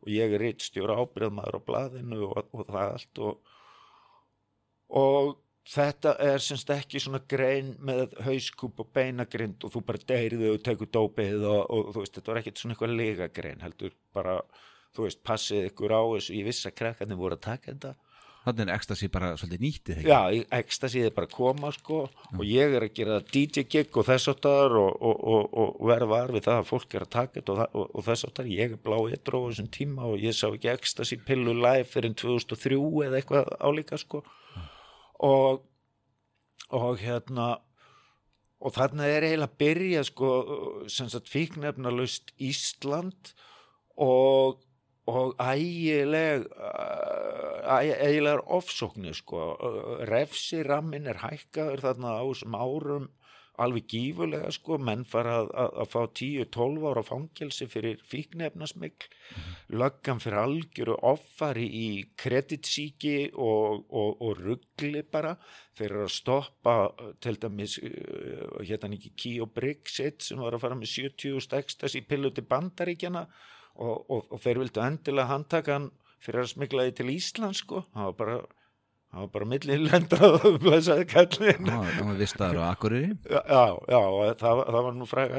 Og 0.00 0.10
ég 0.14 0.32
er 0.32 0.42
rittstjóra 0.42 0.96
ábyrðmaður 0.98 1.60
á 1.60 1.66
blaðinu 1.68 2.20
og, 2.30 2.50
og 2.56 2.66
það 2.66 2.94
allt 2.96 3.20
og, 3.20 3.54
og 4.96 5.34
þetta 5.68 6.14
er 6.24 6.42
semst 6.42 6.70
ekki 6.72 7.00
svona 7.02 7.20
grein 7.28 7.74
með 7.84 8.16
hauskúp 8.24 8.80
og 8.82 8.92
beinagrind 8.96 9.64
og 9.64 9.74
þú 9.74 9.84
bara 9.86 10.04
deyrið 10.08 10.46
og 10.54 10.60
tekur 10.66 10.90
dópið 10.92 11.46
og, 11.46 11.62
og 11.68 11.90
þú 11.94 12.04
veist, 12.04 12.18
þetta 12.18 12.32
var 12.32 12.42
ekkert 12.42 12.62
svona 12.62 12.76
eitthvað 12.76 12.94
legagrein 12.98 13.64
heldur 13.64 13.96
bara, 14.16 14.38
þú 14.96 15.08
veist, 15.08 15.24
passið 15.26 15.70
ykkur 15.70 15.96
á 15.96 16.02
þessu, 16.14 16.38
ég 16.38 16.48
vissi 16.48 16.70
að 16.70 16.78
krakkarnir 16.80 17.20
voru 17.20 17.38
að 17.38 17.44
taka 17.50 17.72
þetta. 17.72 17.96
Þannig 18.40 18.62
er 18.64 18.70
ekstasi 18.72 19.08
bara 19.12 19.34
svolítið 19.36 19.60
nýttið 19.66 19.98
ekki? 20.00 20.08
Já, 20.08 20.44
ekstasi 20.56 21.02
er 21.04 21.10
bara 21.12 21.28
að 21.28 21.34
koma 21.34 21.70
sko 21.76 21.98
og 22.08 22.44
ég 22.48 22.72
er 22.72 22.86
að 22.86 22.94
gera 22.96 23.18
DJ 23.20 23.66
gig 23.68 23.98
og 24.00 24.06
þess 24.08 24.30
áttar 24.32 24.76
og, 24.80 24.94
og, 24.96 25.18
og, 25.28 25.58
og 25.60 25.90
verða 25.90 26.08
var 26.08 26.32
við 26.32 26.46
það 26.46 26.60
að 26.62 26.70
fólk 26.70 26.96
er 26.96 27.04
að 27.04 27.10
taka 27.18 27.36
þetta 27.36 27.66
og, 27.68 27.98
þess 28.06 28.28
áttar, 28.30 28.48
ég 28.48 28.72
er 28.72 28.80
blá 28.80 28.96
eitthvað 28.96 29.44
á 29.44 29.48
þessum 29.50 29.68
tíma 29.76 30.08
og 30.08 30.24
ég 30.24 30.38
sá 30.38 30.46
ekki 30.48 30.72
ekstasi 30.72 31.20
pillu 31.26 31.52
live 31.52 31.84
fyrir 31.92 32.16
2003 32.16 32.80
eða 33.10 33.20
eitthvað 33.20 33.52
álíka 33.60 34.00
sko 34.00 34.22
og 35.20 35.66
og 36.70 37.00
hérna 37.02 37.58
og 38.60 38.74
þarna 38.76 39.06
er 39.08 39.24
eiginlega 39.24 39.48
að 39.48 39.60
byrja 39.60 40.02
sko 40.06 40.32
sem 40.92 41.08
sagt 41.10 41.30
fíknefnalust 41.32 42.34
Ísland 42.38 43.32
og 43.96 44.60
og 45.10 45.34
ægileg 45.42 46.44
ægilegar 47.66 48.44
ofsóknir 48.46 49.16
sko. 49.16 49.56
Refsirammin 50.06 51.08
er 51.10 51.18
hækkaður 51.18 51.82
þarna 51.86 52.12
á 52.20 52.22
árum 52.22 53.08
alveg 53.60 53.86
gífulega 53.90 54.50
sko. 54.54 54.78
Menn 54.82 55.04
fara 55.08 55.36
að, 55.42 55.50
að, 55.62 55.70
að 55.82 55.90
fá 55.92 56.00
10-12 56.20 56.86
ára 56.90 57.04
fangelsi 57.06 57.68
fyrir 57.70 58.02
fíknefnasmikl 58.10 59.10
löggan 59.80 60.20
fyrir 60.22 60.40
algjöru 60.42 60.96
offari 61.06 61.66
í 61.68 61.88
kreditsíki 62.18 63.30
og, 63.34 63.84
og, 63.86 64.20
og 64.24 64.40
ruggli 64.40 65.04
bara 65.06 65.36
þeir 65.78 65.86
eru 65.90 66.04
að 66.06 66.14
stoppa 66.16 66.76
uh, 66.88 67.12
til 67.22 67.38
dæmis 67.40 67.78
uh, 67.78 68.58
hérna 68.66 68.96
ekki 68.96 69.14
Key 69.14 69.40
og 69.44 69.52
Brexit 69.54 70.26
sem 70.26 70.40
var 70.42 70.56
að 70.56 70.64
fara 70.66 70.78
með 70.78 70.94
70 70.96 71.46
stekstast 71.46 71.98
í 72.00 72.04
pillu 72.06 72.32
til 72.34 72.46
bandaríkjana 72.50 73.26
og, 73.80 73.96
og, 74.10 74.26
og 74.30 74.40
þeir 74.42 74.64
vildu 74.64 74.82
endilega 74.84 75.30
handtaka 75.30 75.78
hann 75.78 75.90
fyrir 76.20 76.44
að 76.44 76.52
smikla 76.54 76.88
því 76.88 76.96
til 76.98 77.12
Ísland 77.14 77.56
sko. 77.56 77.84
Það 77.94 78.08
var 78.10 78.16
bara 78.18 78.40
það 79.10 79.20
var 79.24 79.30
bara 79.34 79.48
millilenda 79.52 80.30
og 80.38 80.58
blessaði 80.62 81.06
kallin 81.10 81.70
það 81.70 82.02
var 82.06 82.18
vistaður 82.20 82.60
á 82.62 82.64
Akureyri. 82.70 83.12
Já, 83.26 83.64
já, 83.90 84.00
og 84.00 84.40
það, 84.40 84.64
það 84.70 84.82
var 84.86 84.98
nú 84.98 85.10
fræg 85.10 85.36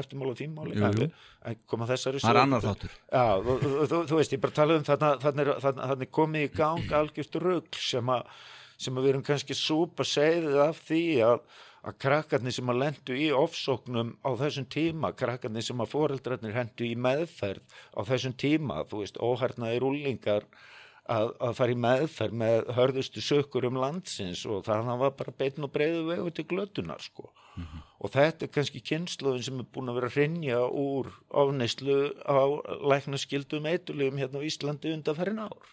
en 1.42 1.58
koma 1.66 1.88
þessari 1.88 2.22
Það 2.22 2.36
er 2.36 2.40
annar 2.44 2.62
þáttur. 2.62 2.96
Já, 3.10 3.24
þú, 3.42 3.54
þú, 3.64 4.00
þú, 4.06 4.18
veist, 4.20 4.34
ég 4.36 4.42
bara 4.42 4.54
tala 4.54 4.78
um 4.78 4.84
þarna 4.86 5.88
er 5.96 6.10
komið 6.18 6.46
í 6.46 6.50
gang 6.54 6.96
algjört 7.00 7.38
rugl 7.42 7.80
sem 7.82 8.12
sem 8.82 8.96
að 8.96 9.04
við 9.04 9.12
erum 9.12 9.26
kannski 9.26 9.56
súpa 9.56 10.06
segðið 10.06 10.58
af 10.64 10.80
því 10.88 11.04
að, 11.26 11.42
að 11.86 11.98
krakkarnir 12.04 12.56
sem 12.56 12.72
að 12.72 12.80
lendu 12.82 13.18
í 13.18 13.28
ofsóknum 13.36 14.14
á 14.26 14.30
þessum 14.40 14.66
tíma, 14.72 15.12
krakkarnir 15.18 15.66
sem 15.66 15.82
að 15.82 15.92
foreldrarnir 15.92 16.56
hendu 16.56 16.88
í 16.88 16.96
meðferð 16.98 17.78
á 17.94 18.00
þessum 18.10 18.36
tíma, 18.38 18.82
þú 18.90 19.02
veist, 19.04 19.20
óhernaðir 19.22 19.86
úlingar 19.86 20.48
að, 21.10 21.32
að 21.42 21.54
fara 21.58 21.74
í 21.74 21.78
meðferð 21.82 22.36
með 22.42 22.68
hörðustu 22.76 23.22
sökur 23.24 23.66
um 23.68 23.78
landsins 23.82 24.44
og 24.46 24.64
þannig 24.66 25.00
var 25.02 25.14
bara 25.18 25.34
beinn 25.38 25.66
og 25.66 25.72
breiðu 25.74 26.04
vegu 26.08 26.30
til 26.30 26.46
glötunar 26.50 27.02
sko. 27.02 27.32
Og 28.02 28.10
þetta 28.10 28.46
er 28.46 28.52
kannski 28.54 28.80
kynnslóðin 28.80 29.44
sem 29.46 29.58
er 29.60 29.66
búin 29.74 29.90
að 29.90 29.98
vera 30.00 30.08
að 30.10 30.14
hrynja 30.16 30.60
úr 30.66 31.10
ofneyslu 31.28 31.98
á 32.24 32.38
læknaskildum 32.92 33.66
eitulugum 33.70 34.18
hérna 34.18 34.40
á 34.40 34.46
Íslandi 34.46 34.94
undanferðin 34.96 35.44
ár. 35.44 35.68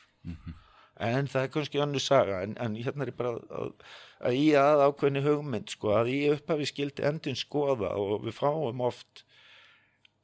En 0.99 1.29
það 1.31 1.45
er 1.45 1.53
kannski 1.53 1.79
annu 1.79 1.99
saga 2.03 2.41
en, 2.43 2.57
en 2.59 2.75
hérna 2.75 3.05
er 3.07 3.13
bara 3.15 3.37
að, 3.39 3.71
að 4.19 4.35
í 4.35 4.47
að 4.59 4.83
ákveðni 4.89 5.23
hugmynd 5.23 5.71
sko 5.71 5.93
að 5.95 6.11
í 6.11 6.19
upphafi 6.33 6.67
skildi 6.67 7.05
endin 7.07 7.39
skoða 7.39 7.93
og 7.95 8.25
við 8.25 8.35
fáum 8.35 8.81
oft 8.83 9.23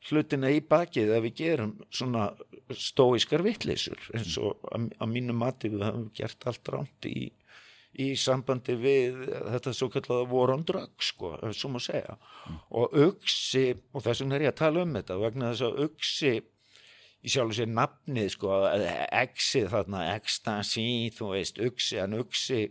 hlutina 0.10 0.52
í 0.54 0.62
bakið 0.66 1.16
ef 1.16 1.24
við 1.26 1.38
gerum 1.40 1.74
svona 1.94 2.30
stóiskar 2.74 3.44
vittleysur 3.46 4.00
eins 4.16 4.38
og 4.42 4.62
að, 4.72 4.90
að 5.02 5.12
mínu 5.12 5.36
mati 5.38 5.72
við 5.74 5.86
höfum 5.88 6.08
gert 6.18 6.48
allt 6.50 6.72
rámt 6.74 7.08
í, 7.10 7.30
í 8.02 8.10
sambandi 8.20 8.76
við 8.80 9.22
þetta 9.54 9.74
svo 9.76 9.90
kallaða 9.94 10.28
war 10.32 10.54
on 10.56 10.66
drugs 10.68 11.14
sko, 11.14 11.36
svo 11.56 11.72
má 11.74 11.80
segja. 11.84 12.18
Og 12.76 12.94
augsi, 13.06 13.72
og 13.94 14.06
þess 14.06 14.24
vegna 14.24 14.38
er 14.38 14.48
ég 14.48 14.54
að 14.54 14.62
tala 14.62 14.84
um 14.86 15.00
þetta 15.00 15.22
vegna 15.22 15.54
þess 15.54 15.68
að 15.70 15.82
augsi 15.86 16.34
í 17.26 17.32
sjálf 17.34 17.56
og 17.56 17.58
sér 17.58 17.72
nafnið 17.74 18.30
sko, 18.36 18.60
exið 19.24 19.72
þarna, 19.74 20.04
ecstasy 20.14 20.88
þú 21.16 21.32
veist, 21.34 21.62
augsi, 21.64 21.98
en 22.04 22.20
augsi 22.20 22.62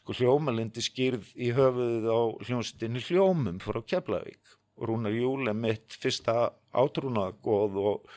sko 0.00 0.16
hljómalindi 0.16 0.84
skýrð 0.84 1.34
í 1.36 1.50
höfuðið 1.56 2.08
á 2.08 2.20
hljómsdynni 2.46 3.04
hljómum 3.04 3.60
fór 3.60 3.82
á 3.84 3.88
Keflavík 3.92 4.56
Rúnar 4.80 5.14
Júl 5.14 5.50
er 5.50 5.56
mitt 5.56 5.96
fyrsta 6.00 6.50
átrúnagoð 6.72 7.78
og, 7.80 8.10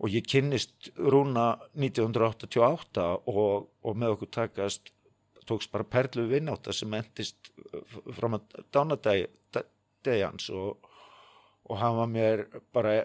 og 0.00 0.14
ég 0.14 0.26
kynnist 0.26 0.90
Rúna 0.96 1.52
1988 1.76 3.06
og, 3.30 3.68
og 3.82 3.98
með 3.98 4.16
okkur 4.16 4.32
takast 4.40 4.92
tókst 5.48 5.72
bara 5.72 5.88
perlu 5.88 6.28
vinnáta 6.30 6.72
sem 6.74 6.92
endist 6.94 7.50
fram 8.14 8.38
að 8.38 8.62
dánadegi 8.74 10.20
hans 10.22 10.50
og 10.54 10.86
og 11.70 11.78
hann 11.78 11.98
var 12.00 12.08
mér 12.10 12.40
bara, 12.74 12.96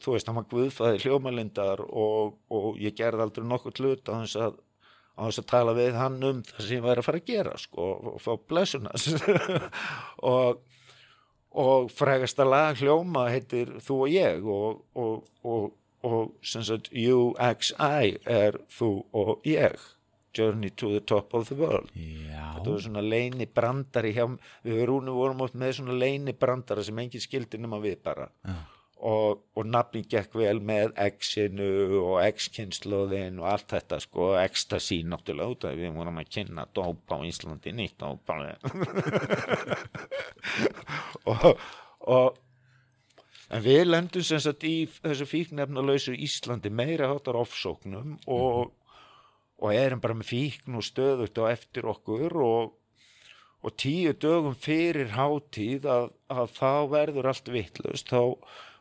þú 0.00 0.14
veist, 0.14 0.28
hann 0.28 0.38
var 0.38 0.46
guðfæði 0.48 1.02
hljómalindar 1.02 1.82
og, 1.84 2.38
og 2.48 2.78
ég 2.80 2.96
gerði 2.96 3.26
aldrei 3.26 3.44
nokkuð 3.44 3.82
hlut 3.82 4.08
á 4.08 4.14
þess 4.22 4.38
að 4.46 4.56
á 5.16 5.20
þess 5.24 5.40
að 5.42 5.48
tala 5.50 5.74
við 5.76 5.96
hann 5.96 6.16
um 6.28 6.40
það 6.44 6.62
sem 6.62 6.76
ég 6.76 6.84
væri 6.84 7.02
að 7.02 7.06
fara 7.08 7.20
að 7.22 7.28
gera 7.30 7.52
sko, 7.60 7.88
og 8.12 8.16
fá 8.20 8.32
blessunas 8.48 9.06
og, 10.32 10.62
og 11.56 11.90
frægasta 11.94 12.44
lag 12.46 12.78
hljóma 12.80 13.26
heitir 13.32 13.76
Þú 13.84 13.98
og 14.04 14.12
ég 14.12 14.46
og, 14.46 14.80
og, 14.94 15.26
og, 15.44 15.68
og 16.06 16.32
sem 16.44 16.64
sagt 16.66 16.90
UXI 16.92 18.16
er 18.24 18.60
Þú 18.78 18.90
og 19.16 19.36
ég 19.48 19.76
Journey 20.36 20.68
to 20.76 20.90
the 20.92 21.00
Top 21.00 21.34
of 21.34 21.48
the 21.48 21.56
World 21.56 21.90
Já. 21.96 22.52
þetta 22.58 22.70
var 22.70 22.82
svona 22.84 23.02
leini 23.04 23.46
brandari 23.48 24.12
hjá, 24.12 24.26
við 24.66 24.82
rúnum 24.90 25.16
vorum 25.16 25.44
oft 25.46 25.56
með 25.56 25.78
svona 25.78 25.96
leini 25.96 26.36
brandara 26.36 26.84
sem 26.84 26.98
engin 27.00 27.24
skildi 27.24 27.60
nema 27.62 27.80
við 27.80 28.02
bara 28.04 28.28
Já. 28.44 28.56
Og, 28.96 29.42
og 29.56 29.66
nafni 29.68 30.02
gekk 30.08 30.34
vel 30.40 30.60
með 30.64 30.94
X-inu 31.04 32.00
og 32.00 32.22
X-kynnslóðin 32.30 33.42
og 33.42 33.50
allt 33.52 33.74
þetta 33.74 34.00
sko, 34.00 34.30
ecstasy 34.40 35.02
náttúrulega 35.04 35.52
út 35.52 35.68
af 35.68 35.76
við 35.76 35.92
vorum 35.98 36.22
að 36.22 36.32
kynna 36.38 36.66
dóp 36.76 37.12
á 37.12 37.16
Íslandi 37.28 37.74
nýtt 37.76 37.98
dóp 38.00 38.32
og, 41.32 41.52
og 42.00 42.40
en 43.52 43.62
við 43.62 43.84
lendum 43.90 44.24
sem 44.26 44.40
sagt 44.42 44.64
í 44.66 44.88
þessu 45.02 45.28
fíknefnalausu 45.28 46.16
Íslandi 46.16 46.72
meira 46.72 47.12
hátar 47.12 47.38
ofsóknum 47.42 48.16
og 48.26 48.72
og 49.56 49.72
erum 49.72 50.02
bara 50.02 50.16
með 50.16 50.30
fíkn 50.32 50.76
og 50.76 50.84
stöðut 50.84 51.38
á 51.40 51.44
eftir 51.48 51.88
okkur 51.88 52.36
og, 52.44 52.74
og 53.64 53.76
tíu 53.80 54.12
dögum 54.12 54.56
fyrir 54.58 55.14
hátíð 55.16 55.88
að, 55.88 56.08
að 56.28 56.50
þá 56.58 56.72
verður 56.92 57.30
allt 57.32 57.52
vittlust 57.52 58.12
þá 58.12 58.20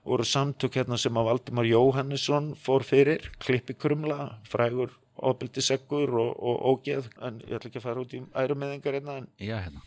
voru 0.06 0.26
samtök 0.28 0.78
hérna 0.80 0.98
sem 1.02 1.18
að 1.18 1.30
Valdimar 1.30 1.68
Jóhannesson 1.70 2.52
fór 2.62 2.86
fyrir 2.86 3.30
klippi 3.42 3.74
krumla, 3.74 4.38
frægur 4.50 4.94
ofbildiseggur 5.16 6.12
og, 6.20 6.32
og 6.36 6.66
ógeð 6.72 7.10
en 7.24 7.40
ég 7.46 7.56
ætla 7.58 7.72
ekki 7.72 7.80
að 7.80 7.88
fara 7.88 8.04
út 8.04 8.14
í 8.14 8.22
ærumeðingar 8.36 8.98
hérna 9.00 9.18
en, 9.22 9.28
Já, 9.40 9.58
hérna. 9.64 9.84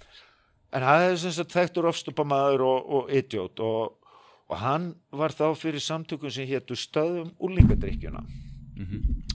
en 0.72 0.86
það 0.88 1.04
er 1.06 1.16
sem 1.22 1.34
sagt 1.36 1.56
þekktur 1.56 1.90
ofstupamaður 1.90 2.64
og, 2.66 2.92
og 2.98 3.12
idiot 3.20 3.60
og, 3.60 4.12
og 4.48 4.62
hann 4.62 4.90
var 5.12 5.36
þá 5.36 5.46
fyrir 5.60 5.84
samtökum 5.84 6.32
sem 6.32 6.48
héttu 6.48 6.78
stöðum 6.78 7.34
úlingadrykkjuna 7.44 8.24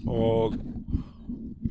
og 0.10 0.58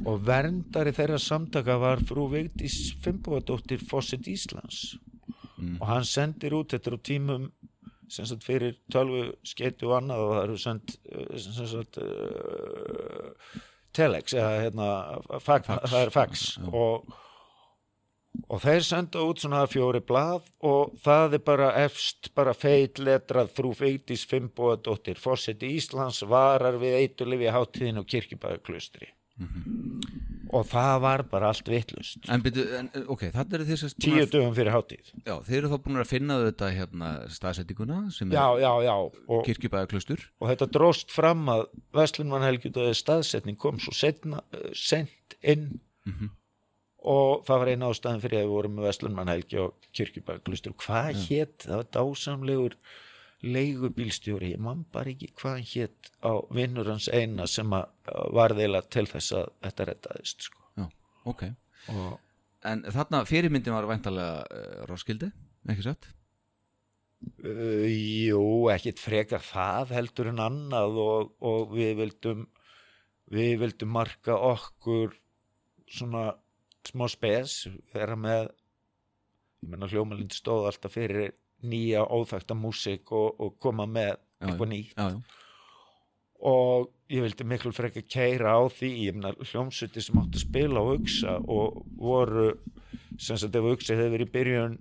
og 0.09 0.23
verndari 0.27 0.93
þeirra 0.95 1.19
samtaka 1.21 1.77
var 1.79 2.03
frú 2.07 2.27
Vigdís 2.33 2.93
Fimboðadóttir 3.05 3.83
Fosset 3.87 4.27
Íslands. 4.31 4.97
Og 5.79 5.85
hann 5.87 6.07
sendir 6.09 6.57
út 6.59 6.73
þetta 6.75 6.97
á 6.97 6.99
tímum 6.99 7.45
sem 8.13 8.29
sagt 8.29 8.47
fyrir 8.47 8.79
tölvu 8.93 9.31
skeitu 9.47 9.91
og 9.91 9.99
annað 9.99 10.25
og 10.25 10.33
það 10.35 10.43
eru 10.45 10.61
sendt 10.61 10.97
eh, 11.09 11.35
sem 11.41 11.69
sagt 11.71 12.01
uh, 12.03 13.59
telex 13.97 14.37
eða 14.37 14.55
hérna 14.67 14.89
fax, 15.45 15.69
það 15.69 16.01
er 16.03 16.15
fax. 16.15 16.47
Og 16.73 17.13
og 18.49 18.63
þeir 18.63 18.85
senda 18.85 19.23
út 19.29 19.43
svona 19.43 19.63
fjóri 19.69 20.01
blað 20.05 20.47
og 20.65 20.95
það 21.05 21.37
er 21.37 21.43
bara 21.45 21.69
efst 21.83 22.31
bara 22.37 22.55
feit 22.57 23.01
letrað 23.03 23.53
frú 23.57 23.73
Vigdís 23.77 24.25
Fimboðadóttir 24.29 25.21
Fosset 25.21 25.65
Íslands 25.67 26.23
varar 26.29 26.79
við 26.81 26.99
eitulifi 27.03 27.53
háttíðin 27.53 28.01
og 28.01 28.09
kirkjubæðaklustri 28.13 29.13
og 30.53 30.66
það 30.69 30.95
var 31.05 31.23
bara 31.33 31.49
allt 31.53 31.69
vittlust 31.73 32.29
En 32.33 32.43
byrju, 32.45 32.65
ok, 33.15 33.23
þannig 33.35 33.55
eru 33.59 33.66
sérst 33.81 33.97
búin 33.97 34.05
tíu 34.05 34.24
að- 34.27 34.33
dögum 34.35 34.53
fyrir 34.59 34.73
háttíð 34.74 35.12
Já, 35.24 35.35
þeir 35.47 35.57
eru 35.62 35.70
þá 35.73 35.79
búin 35.87 36.01
að 36.03 36.11
finna 36.12 36.37
þetta 36.45 36.69
hérna 36.77 37.11
staðsettinguna 37.33 38.01
sem 38.12 38.31
já, 38.35 38.43
er 38.57 38.61
já, 38.66 38.73
já 38.87 38.95
og, 38.99 39.41
kirkjubæðaklustur 39.49 40.27
og 40.41 40.53
þetta 40.53 40.69
dróst 40.77 41.15
fram 41.15 41.49
að 41.55 41.65
Vestlunvanhelgjutaði 41.97 42.95
staðsetning 43.01 43.59
kom 43.59 43.81
svo 43.83 43.93
setna, 43.97 44.43
uh, 44.53 44.69
sent 44.77 45.37
inn. 45.43 45.70
Og 47.03 47.41
það 47.49 47.59
var 47.65 47.70
eina 47.73 47.89
ástæðan 47.91 48.20
fyrir 48.23 48.39
að 48.39 48.45
við 48.47 48.53
vorum 48.55 48.74
með 48.79 48.85
Vestlunvanhelgi 48.87 49.59
og 49.59 49.89
kirkjubæklustur 49.97 50.74
hvað 50.79 51.16
hétt, 51.27 51.57
það 51.65 51.81
var 51.81 51.89
dásamlegur 51.97 52.77
leigubílstjóri, 53.43 54.52
ég 54.55 54.60
man 54.62 54.85
bara 54.94 55.10
ekki 55.12 55.32
hvað 55.39 55.56
hann 55.56 55.70
hétt 55.73 56.12
á 56.23 56.32
vinnur 56.55 56.90
hans 56.93 57.09
eina 57.10 57.47
sem 57.51 57.73
að 57.74 58.12
var 58.36 58.55
þeila 58.59 58.82
til 58.86 59.06
þess 59.10 59.39
að 59.39 59.48
þetta 59.66 59.89
rettaðist 59.89 60.47
sko. 60.48 60.62
Já, 60.78 60.86
ok 61.31 61.48
og 61.93 62.20
En 62.62 62.85
þarna 62.94 63.24
fyrirmyndin 63.27 63.74
var 63.74 63.89
væntalega 63.90 64.43
uh, 64.47 64.82
Roskilde, 64.86 65.32
ekki 65.66 65.82
satt? 65.82 66.06
Uh, 67.43 67.89
jú, 67.90 68.43
ekkit 68.70 69.02
frekar 69.02 69.43
það 69.43 69.94
heldur 69.97 70.31
en 70.31 70.43
annað 70.43 70.98
og, 71.02 71.32
og 71.43 71.74
við 71.74 71.97
vildum 71.98 72.47
við 73.32 73.56
vildum 73.62 73.93
marka 73.97 74.36
okkur 74.36 75.16
svona 75.90 76.28
smá 76.86 77.06
spes 77.10 77.64
vera 77.94 78.16
með 78.19 78.51
ég 79.62 79.70
menna 79.73 79.89
hljómalind 79.90 80.35
stóð 80.35 80.69
alltaf 80.70 80.94
fyrir 80.94 81.32
nýja 81.63 82.05
óþægta 82.07 82.57
músík 82.59 83.13
og, 83.15 83.39
og 83.41 83.57
koma 83.63 83.87
með 83.87 84.17
Já, 84.17 84.49
eitthvað 84.49 84.73
nýtt. 84.73 84.97
Já, 84.99 85.09
já, 85.15 85.43
og 86.43 86.91
ég 87.13 87.23
vildi 87.23 87.45
miklu 87.47 87.71
frekar 87.75 88.03
keira 88.11 88.57
á 88.59 88.63
því 88.73 88.93
hljómsuti 89.47 90.03
sem 90.03 90.19
áttu 90.19 90.41
að 90.41 90.47
spila 90.47 90.83
á 90.83 90.85
hugsa 90.89 91.37
og 91.47 91.85
voru 92.01 92.49
sem 93.21 93.39
sagt 93.39 93.55
ef 93.59 93.67
hugsa 93.69 93.95
hefur 93.95 94.17
verið 94.17 94.27
í 94.27 94.33
byrjun 94.35 94.79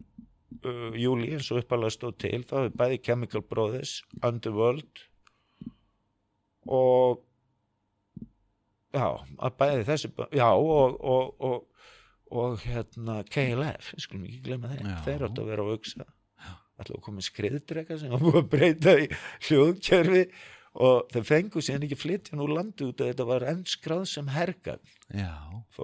uh, 0.65 0.95
júli 0.97 1.33
eins 1.35 1.51
og 1.53 1.61
uppalega 1.61 1.93
stóð 1.93 2.15
til 2.23 2.39
þá 2.47 2.55
hefur 2.63 2.77
bæði 2.81 3.01
Chemical 3.05 3.43
Brothers 3.45 3.99
Underworld 4.25 5.03
og 6.65 7.21
já, 8.95 9.05
að 9.37 9.59
bæði 9.61 9.85
þessi 9.91 10.11
já 10.33 10.47
og, 10.49 10.97
og, 10.97 11.45
og, 11.45 11.85
og 12.31 12.57
hérna 12.65 13.21
KLF, 13.27 13.93
skulum 14.01 14.25
ekki 14.25 14.41
glemma 14.47 14.71
þeim. 14.71 14.89
Þeir 15.05 15.27
áttu 15.27 15.43
að 15.43 15.53
vera 15.53 15.67
á 15.67 15.71
hugsa 15.73 16.09
ætla 16.81 16.97
að 16.97 17.05
koma 17.05 17.25
skriðdreka 17.25 17.99
sem 18.01 18.13
var 18.13 18.23
búið 18.23 18.39
að 18.41 18.49
breyta 18.55 18.95
í 19.01 19.05
hljóðkerfi 19.47 20.23
og 20.87 21.11
þeir 21.11 21.27
fengu 21.27 21.63
síðan 21.63 21.85
ekki 21.87 21.99
flytja 21.99 22.39
nú 22.39 22.47
landi 22.47 22.87
út 22.87 23.03
að 23.03 23.11
þetta 23.11 23.27
var 23.27 23.45
enn 23.51 23.63
skráð 23.67 24.03
sem 24.13 24.31
hergan 24.31 24.83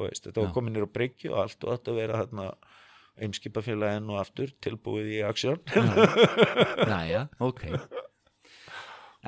veist, 0.07 0.27
þetta 0.27 0.41
var 0.41 0.49
Já. 0.49 0.55
komin 0.55 0.75
nýr 0.75 0.87
á 0.87 0.95
bryggju 0.97 1.33
og 1.33 1.39
allt 1.43 1.63
og 1.67 1.73
þetta 1.75 1.93
að 1.93 2.01
vera 2.01 2.21
þarna 2.23 2.49
eimskipafélagin 3.17 4.11
og 4.13 4.19
aftur 4.21 4.51
tilbúið 4.61 5.07
í 5.15 5.21
aksjón. 5.25 5.63
Næja, 6.91 7.25
ok 7.41 7.65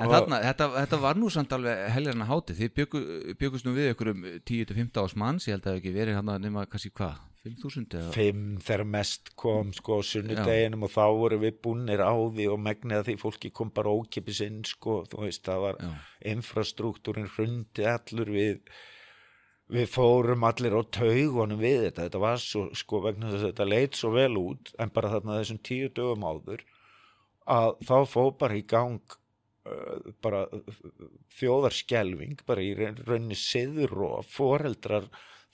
En 0.00 0.12
þarna, 0.12 0.38
þetta, 0.46 0.68
þetta 0.78 1.00
var 1.02 1.18
nú 1.20 1.30
samt 1.32 1.50
alveg 1.52 1.80
helgarna 1.94 2.28
háti, 2.28 2.56
þið 2.56 2.70
bjöggu, 2.78 3.00
bjöggust 3.40 3.66
nú 3.66 3.74
við 3.76 3.90
ykkur 3.94 4.12
um 4.14 4.22
10-15 4.48 5.02
ás 5.02 5.16
manns, 5.20 5.48
ég 5.48 5.56
held 5.56 5.66
að 5.66 5.74
það 5.74 5.80
ekki 5.82 5.96
verið 5.96 6.16
hann 6.18 6.32
að 6.32 6.46
nema 6.46 6.64
kannski 6.70 6.92
hvað, 6.96 7.18
5.000 7.40 7.96
eða? 7.96 8.12
Fimm 8.12 8.46
þegar 8.60 8.86
mest 8.92 9.30
kom 9.40 9.72
sko 9.72 10.00
sunnudeginum 10.04 10.84
og 10.84 10.92
þá 10.92 11.04
voru 11.16 11.40
við 11.40 11.60
búnir 11.64 12.02
á 12.04 12.12
því 12.12 12.48
og 12.52 12.60
megnið 12.60 12.98
að 12.98 13.06
því 13.08 13.16
fólki 13.22 13.52
kom 13.56 13.70
bara 13.76 13.92
ókipis 13.96 14.42
inn 14.44 14.60
sko, 14.68 15.02
þú 15.08 15.24
veist, 15.24 15.44
það 15.48 15.64
var 15.64 15.78
Já. 15.80 15.92
infrastruktúrin 16.34 17.30
hrundi 17.32 17.86
allur 17.88 18.32
við 18.34 18.60
við 19.70 19.86
fórum 19.86 20.44
allir 20.48 20.74
á 20.74 20.82
taugunum 20.82 21.60
við 21.60 21.86
þetta, 21.86 22.08
þetta 22.08 22.20
var 22.24 22.42
svo 22.42 22.66
sko 22.76 23.00
vegna 23.04 23.30
þess 23.30 23.44
að 23.44 23.52
þetta 23.52 23.68
leit 23.70 23.98
svo 23.98 24.12
vel 24.16 24.32
út 24.40 24.72
en 24.82 24.92
bara 24.94 25.12
þarna 25.14 25.38
þessum 25.38 25.60
tíu 25.68 25.90
dögum 25.94 26.26
áður 26.26 26.64
að 27.50 27.76
þá 27.86 27.96
fó 28.10 28.22
bara 28.40 28.58
í 28.58 28.64
gang 28.66 29.16
bara 30.24 30.44
uh, 30.52 30.60
þjóðarskelving 31.38 32.40
bara 32.48 32.62
í 32.64 32.72
raun- 32.78 33.00
rauninni 33.06 33.36
siður 33.38 33.94
og 34.08 34.24
foreldrar 34.30 35.06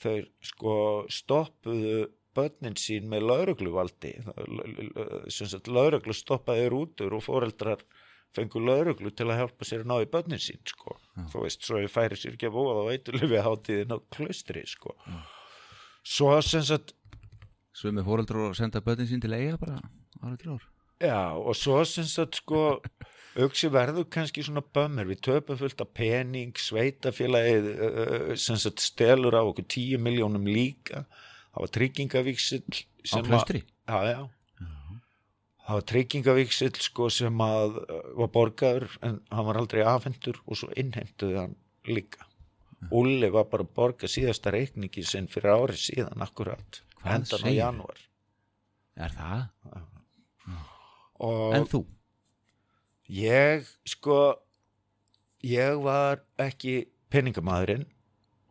þau 0.02 0.16
sko 0.44 0.74
stoppuðu 1.12 2.06
börnin 2.36 2.76
sín 2.76 3.06
með 3.08 3.22
laurugluvaldi 3.30 4.10
sem 5.32 5.48
sagt 5.48 5.70
lauruglu 5.72 6.12
stoppaði 6.12 6.66
þeir 6.66 6.74
út 6.76 7.04
úr 7.06 7.14
og 7.16 7.24
foreldrar 7.24 7.84
fengur 8.36 8.60
lauruglu 8.66 9.08
til 9.16 9.30
að 9.30 9.38
hjálpa 9.40 9.64
sér 9.64 9.84
að 9.86 9.88
ná 9.88 9.96
í 10.04 10.08
börnin 10.12 10.42
sín 10.42 10.60
sko. 10.68 10.98
þú 11.32 11.46
veist, 11.46 11.64
svo 11.64 11.80
ég 11.80 11.88
færi 11.88 12.18
sér 12.20 12.34
ekki 12.36 12.50
að 12.50 12.56
búa 12.58 12.74
þá 12.76 12.90
eitthvað 12.92 13.24
við 13.32 13.44
hátíðin 13.46 13.94
á 13.96 13.98
klaustri 14.12 14.64
sko. 14.68 14.92
svo 16.04 16.34
sem 16.44 16.64
sagt 16.66 16.92
Svömi 17.76 18.00
fóreldur 18.04 18.38
og 18.50 18.54
senda 18.56 18.80
börnin 18.84 19.08
sín 19.08 19.20
til 19.24 19.32
eiga 19.36 19.56
bara 19.60 19.80
árið 20.24 20.38
til 20.42 20.52
ár 20.52 20.62
já, 21.00 21.18
og 21.36 21.56
svo 21.56 21.80
sem 21.88 22.04
sagt 22.08 22.42
sko 22.42 22.82
auksi 23.44 23.68
verður 23.72 24.06
kannski 24.12 24.42
svona 24.46 24.62
bömmir 24.74 25.08
við 25.10 25.20
töpum 25.28 25.58
fullt 25.60 25.80
af 25.84 25.90
pening. 25.96 26.54
Sveitafélagið 26.56 27.66
sem 28.40 28.56
sagt 28.60 28.80
stelur 28.84 29.36
á 29.36 29.42
okkur 29.44 29.66
tíu 29.68 29.98
miljónum 30.02 30.46
líka. 30.48 31.04
Það 31.52 31.60
var 31.66 31.72
tryggingavíksill 31.76 32.80
Á 33.12 33.18
klaustri? 33.22 33.62
já, 33.88 33.98
já. 34.12 34.22
Það 35.66 35.74
var 35.80 35.84
tryggingavíksill 35.90 36.76
sko 36.84 37.08
sem 37.10 37.40
að 37.42 37.80
var 38.20 38.28
borgaður 38.34 38.88
en 39.02 39.20
hann 39.34 39.46
var 39.48 39.58
aldrei 39.58 39.82
afhendur 39.82 40.38
og 40.46 40.58
svo 40.60 40.68
innheimtuði 40.78 41.40
hann 41.40 41.56
líka. 41.90 42.22
Ulli 42.94 43.30
var 43.34 43.48
bara 43.50 43.64
að 43.66 43.72
borga 43.74 44.06
síðasta 44.10 44.52
reikningi 44.54 45.02
sinn 45.02 45.26
fyrir 45.32 45.56
árið 45.56 45.80
síðan 45.88 46.22
akkurat. 46.22 46.82
Hvað 47.00 47.16
endan 47.16 47.48
á 47.48 47.50
janúar. 47.56 47.98
Er 48.96 49.10
það? 49.16 49.48
og 51.26 51.54
En 51.56 51.66
þú? 51.66 51.80
Ég, 53.12 53.66
sko, 53.86 54.34
ég 55.46 55.78
var 55.82 56.24
ekki 56.42 56.88
peningamæðurinn 57.14 57.84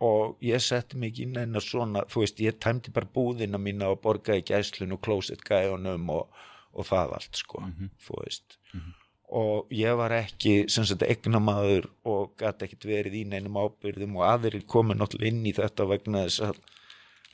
og 0.05 0.37
ég 0.43 0.63
setti 0.63 0.99
mig 0.99 1.19
inn 1.19 1.35
en 1.39 1.55
að 1.55 1.65
svona, 1.67 2.03
þú 2.11 2.23
veist, 2.23 2.39
ég 2.43 2.59
tæmdi 2.63 2.91
bara 2.95 3.09
búðina 3.15 3.59
mína 3.59 3.89
og 3.91 4.01
borgaði 4.03 4.45
gæslun 4.47 4.95
og 4.95 5.01
klósettgæðunum 5.03 6.09
og, 6.13 6.29
og 6.75 6.87
það 6.87 7.17
allt, 7.17 7.41
sko, 7.41 7.63
þú 8.05 8.21
veist. 8.21 8.57
Og 9.35 9.71
ég 9.73 9.95
var 9.97 10.13
ekki, 10.13 10.67
sem 10.69 10.85
sagt, 10.85 11.03
eignamaður 11.03 11.89
og 12.05 12.35
gæti 12.39 12.67
ekkit 12.67 12.85
verið 12.85 13.19
í 13.21 13.23
neinum 13.31 13.57
ábyrðum 13.57 14.19
og 14.19 14.27
aðrir 14.29 14.67
komið 14.69 14.99
náttúrulega 15.01 15.33
inn 15.33 15.47
í 15.49 15.55
þetta 15.57 15.87
vegna 15.89 16.25
þess 16.27 16.43
að 16.51 16.59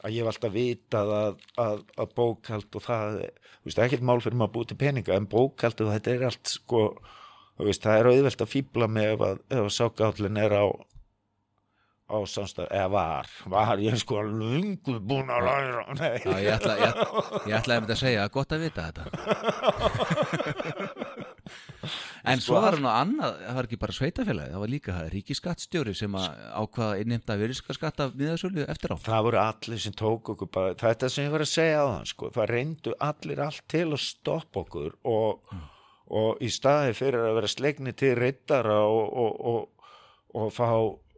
að 0.02 0.15
ég 0.15 0.23
hef 0.23 0.32
alltaf 0.32 0.53
vitað 0.56 1.14
að, 1.15 1.41
að, 1.61 1.82
að 2.02 2.14
bókald 2.18 2.78
og 2.78 2.86
það, 2.86 3.18
þú 3.48 3.69
veist, 3.69 3.80
er 3.80 3.88
ekkert 3.88 4.07
mál 4.10 4.22
fyrir 4.23 4.40
maður 4.40 4.52
að 4.52 4.56
búið 4.57 4.69
til 4.72 4.80
peninga, 4.82 5.18
en 5.18 5.28
bókald 5.32 5.84
og 5.84 5.91
þetta 5.95 6.14
er 6.15 6.23
allt, 6.30 6.53
sko, 6.56 6.86
þú 7.57 7.68
veist, 7.68 7.86
það 7.86 7.99
er 7.99 8.11
auðvelt 8.11 8.45
að 8.45 8.53
fýbla 8.56 8.90
með 8.91 9.11
ef 9.15 9.28
að, 9.28 9.44
ef 9.52 9.61
að 9.65 9.76
sákállin 9.78 10.41
er 10.41 10.57
á 10.57 10.65
á 12.11 12.18
samstæð, 12.28 12.68
eða 12.76 12.88
var, 12.91 13.30
var 13.48 13.80
ég 13.80 13.95
sko 14.02 14.19
lungu 14.26 14.98
búin 14.99 15.30
að 15.32 15.45
læra, 15.48 15.84
nei, 15.95 16.18
Já, 16.19 16.34
ég 16.44 16.57
ætla, 16.57 16.73
ég, 16.82 16.98
ég 17.48 17.56
ætla 17.56 17.78
að 17.80 17.94
segja 18.02 18.26
gott 18.34 18.52
að 18.52 18.65
vita 18.65 18.90
þetta 18.90 19.03
En 22.30 22.41
svo 22.44 22.60
var 22.61 22.78
hann 22.78 22.86
á 22.86 22.94
annað 23.02 23.38
það 23.41 23.57
var 23.57 23.68
ekki 23.68 23.80
bara 23.82 23.95
sveitafélagi, 23.98 24.53
það 24.53 24.64
var 24.64 24.72
líka 24.72 24.98
ríkiskattstjóri 25.10 25.94
sem 25.98 26.18
að 26.19 26.41
ákvaða 26.61 26.99
innheimta 27.02 27.38
virðiskaskatt 27.41 28.03
af 28.06 28.15
miðasölu 28.19 28.65
eftir 28.69 28.94
á. 28.94 28.95
Það 29.02 29.26
voru 29.28 29.41
allir 29.41 29.82
sem 29.82 29.95
tók 29.98 30.32
okkur 30.36 30.52
bara, 30.53 30.76
þetta 30.78 31.10
sem 31.10 31.26
ég 31.26 31.34
var 31.34 31.45
að 31.45 31.53
segja 31.56 31.82
á 31.82 31.86
þann 31.90 32.10
sko, 32.11 32.32
það 32.38 32.52
reyndu 32.53 32.95
allir 33.10 33.44
allt 33.48 33.65
til 33.73 33.88
að 33.88 34.03
stoppa 34.06 34.61
okkur 34.61 34.98
og, 35.10 35.56
og 36.22 36.44
í 36.45 36.52
staði 36.53 36.94
fyrir 37.02 37.30
að 37.32 37.40
vera 37.40 37.53
slegni 37.56 37.95
til 37.98 38.14
reyttara 38.19 38.78
og, 38.86 39.03
og, 39.26 39.41
og, 39.53 39.91
og 40.38 40.53
fá 40.53 40.69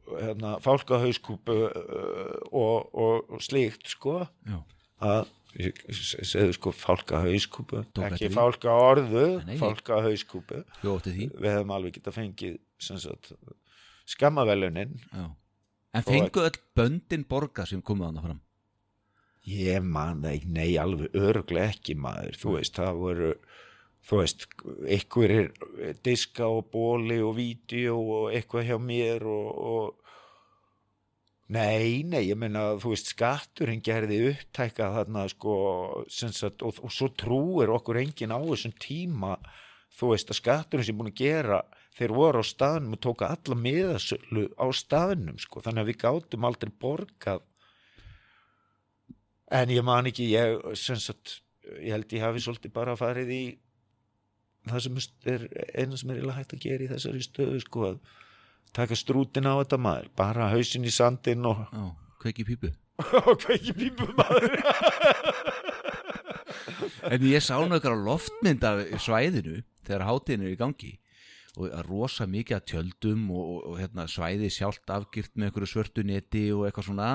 hérna, 0.07 0.57
fálkahauskúpu 0.64 1.60
uh, 1.68 2.35
og, 2.55 3.39
slíkt 3.43 3.91
sko. 3.97 4.22
Já, 4.47 4.60
að 5.03 5.31
segðu 5.53 6.55
sko 6.57 6.71
fálkahauskúpu 6.75 7.84
Tók 7.93 8.07
ekki 8.07 8.13
eftir 8.13 8.31
því. 8.31 8.35
fálkaorðu 8.38 9.25
Nei, 9.45 9.57
hljóti 10.81 11.13
því. 11.13 11.27
Við 11.38 11.49
hefum 11.53 11.73
alveg 11.75 11.97
geta 11.99 12.13
fengið 12.15 12.57
sem 12.81 12.99
sagt, 13.01 13.34
skammavelunin 14.09 14.97
Já. 15.11 15.27
En 15.93 16.05
fengu 16.07 16.41
öll 16.41 16.57
böndin 16.73 17.25
borga 17.30 17.67
sem 17.69 17.81
komuð 17.85 18.09
hann 18.09 18.23
fram? 18.25 18.39
Ég 19.45 19.84
man 19.85 20.23
það 20.23 20.38
ekki, 20.39 20.49
nei, 20.55 20.69
alveg 20.81 21.17
örglega 21.19 21.73
ekki 21.75 21.93
maður, 21.99 22.38
þú 22.39 22.55
veist, 22.55 22.77
það 22.80 23.01
voru, 23.01 23.31
þú 24.07 24.19
veist, 24.21 24.45
einhverjir 24.95 25.51
diska 26.07 26.47
og 26.47 26.69
bóli 26.73 27.19
og 27.21 27.35
vídeo 27.38 27.99
og 27.99 28.30
eitthvað 28.34 28.71
hjá 28.71 28.77
mér 28.81 29.27
og, 29.27 29.49
og 29.53 30.02
nei, 31.51 32.03
nei, 32.07 32.23
ég 32.29 32.37
meina, 32.39 32.73
þú 32.79 32.93
veist, 32.93 33.11
skatturinn 33.11 33.83
gerði 33.83 34.19
upptæka 34.31 34.89
þarna, 34.95 35.25
sko, 35.31 35.55
sagt, 36.09 36.63
og, 36.63 36.79
og 36.79 36.93
svo 36.93 37.09
trúir 37.19 37.73
okkur 37.73 37.99
enginn 38.01 38.35
á 38.35 38.39
þessum 38.39 38.75
tíma, 38.79 39.35
þú 39.93 40.13
veist, 40.13 40.31
að 40.31 40.39
skatturinn 40.39 40.87
sem 40.87 40.97
búin 40.97 41.11
að 41.11 41.19
gera, 41.19 41.61
þeir 41.97 42.15
voru 42.15 42.41
á 42.41 42.45
staðnum 42.47 42.95
og 42.97 43.03
tóka 43.03 43.29
alla 43.35 43.57
miðasölu 43.59 44.47
á 44.57 44.65
staðnum, 44.73 45.37
sko, 45.41 45.61
þannig 45.65 45.83
að 45.83 45.91
við 45.91 45.99
gátum 46.05 46.47
aldrei 46.47 46.73
borgað. 46.81 47.43
En 49.53 49.69
ég 49.69 49.85
man 49.85 50.09
ekki, 50.09 50.31
ég, 50.33 50.63
sagt, 50.79 51.41
ég 51.77 51.93
held 51.93 52.15
ég 52.15 52.25
hafi 52.25 52.41
svolítið 52.41 52.73
bara 52.73 52.97
farið 52.97 53.35
í 53.35 53.43
það 54.71 54.83
sem 54.85 54.99
er 55.27 55.47
eina 55.75 55.97
sem 55.99 56.11
er 56.13 56.23
hægt 56.33 56.55
að 56.55 56.63
gera 56.63 56.85
í 56.85 56.89
þessari 56.89 57.23
stöðu, 57.25 57.59
sko, 57.61 57.89
að 57.91 58.21
taka 58.75 58.97
strútin 58.97 59.49
á 59.49 59.53
þetta 59.61 59.79
maður, 59.81 60.09
bara 60.17 60.49
hausinn 60.53 60.87
í 60.87 60.93
sandin 60.93 61.45
og, 61.49 61.61
Já, 61.73 61.85
kveiki 62.23 62.47
pípu. 62.47 62.73
Ekki 63.53 63.73
pípum 63.77 64.13
maður. 64.17 64.59
En 67.03 67.23
ég 67.27 67.43
sá 67.43 67.57
eitthvað 67.59 68.03
loftmynd 68.05 68.63
af 68.63 68.83
svæðinu 69.03 69.61
þegar 69.83 70.05
hátíðin 70.07 70.45
er 70.45 70.53
í 70.53 70.59
gangi 70.59 70.91
og 71.57 71.69
að 71.69 71.87
rosa 71.89 72.25
mikið 72.29 72.57
að 72.57 72.67
tjöldum 72.71 73.25
og, 73.33 73.41
og, 73.43 73.65
og 73.69 73.79
hérna, 73.81 74.05
svæði 74.09 74.49
sjálft 74.53 74.93
afgirt 74.93 75.33
með 75.35 75.49
einhverju 75.49 75.69
svörtu 75.69 76.05
neti 76.07 76.45
og 76.55 76.65
eitthvað 76.67 76.87
svona. 76.87 77.09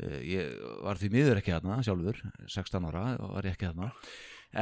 Eh, 0.00 0.16
ég 0.32 0.56
var 0.82 0.98
því 0.98 1.10
miður 1.14 1.40
ekki 1.42 1.54
þarna 1.54 1.78
sjálfur, 1.86 2.22
16 2.50 2.88
ára 2.90 3.04
var 3.20 3.46
ég 3.46 3.54
ekki 3.54 3.68
þarna. 3.68 3.92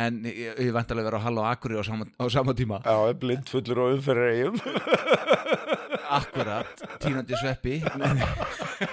En 0.03 0.21
ég, 0.29 0.53
ég 0.57 0.73
vantarlega 0.73 1.09
vera 1.09 1.21
á 1.21 1.25
Hall 1.25 1.41
og 1.41 1.49
Akuri 1.49 1.81
á 1.81 1.85
sama, 1.85 2.09
á 2.09 2.25
sama 2.33 2.57
tíma. 2.57 2.83
Já, 2.85 3.13
blind 3.17 3.49
fullur 3.53 3.85
og 3.87 3.97
umferðaregjum. 3.99 4.61
akkurat, 6.19 6.83
tínandi 7.03 7.39
sveppi. 7.41 7.79
En, 7.93 8.23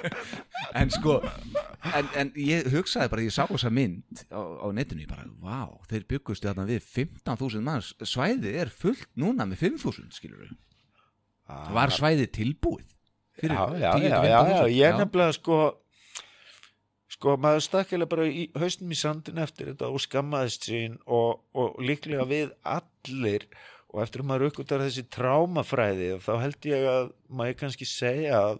en 0.83 0.93
sko 0.93 1.19
en, 1.23 2.09
en 2.19 2.31
ég 2.39 2.69
hugsaði 2.73 3.11
bara, 3.11 3.25
ég 3.25 3.35
sá 3.35 3.43
þessa 3.49 3.71
mynd 3.73 4.23
á, 4.31 4.41
á 4.41 4.67
netinu, 4.75 5.03
ég 5.05 5.11
bara, 5.11 5.27
vá 5.41 5.79
þeir 5.91 6.07
byggustu 6.13 6.49
þarna 6.49 6.67
við 6.69 6.85
15.000 6.85 7.65
manns. 7.65 7.93
Svæðið 8.03 8.61
er 8.63 8.73
fullt 8.73 9.09
núna 9.19 9.47
með 9.49 9.65
5.000 9.67 10.15
skilur 10.15 10.45
við, 10.45 10.55
var 11.75 11.93
svæðið 11.93 12.31
tilbúið 12.39 12.87
Já, 13.39 13.71
já, 13.79 13.91
10 13.95 14.01
til 14.01 14.09
já, 14.09 14.17
já, 14.19 14.29
já, 14.29 14.39
15.000? 14.43 14.73
ég 14.75 14.97
nefnilega, 14.99 15.35
sko, 15.37 15.57
sko, 17.15 17.35
maður 17.39 17.63
stakkilega 17.63 18.11
bara 18.11 18.27
í 18.27 18.45
haustum 18.59 18.91
í 18.91 18.99
sandin 18.99 19.39
eftir 19.39 19.71
þetta 19.71 19.91
og 19.93 20.03
skammaðist 20.03 20.67
sín 20.67 20.97
og, 21.07 21.45
og 21.55 21.79
líklega 21.79 22.27
við 22.27 22.51
allir 22.67 23.47
og 23.89 24.03
eftir 24.03 24.23
að 24.23 24.29
maður 24.29 24.49
uppgötar 24.49 24.83
þessi 24.85 25.05
trámafræði 25.13 26.09
þá 26.21 26.33
held 26.43 26.67
ég 26.69 26.89
að 26.89 27.07
maður 27.27 27.57
kannski 27.63 27.87
segja 27.89 28.41
að, 28.51 28.59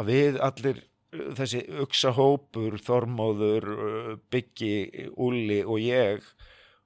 að 0.00 0.12
við 0.14 0.40
allir 0.46 0.80
þessi 1.10 1.64
uksa 1.82 2.12
hópur, 2.14 2.78
Þormóður, 2.84 3.66
uh, 3.74 4.10
Byggi, 4.30 5.08
Úli 5.18 5.60
og 5.64 5.80
ég 5.82 6.24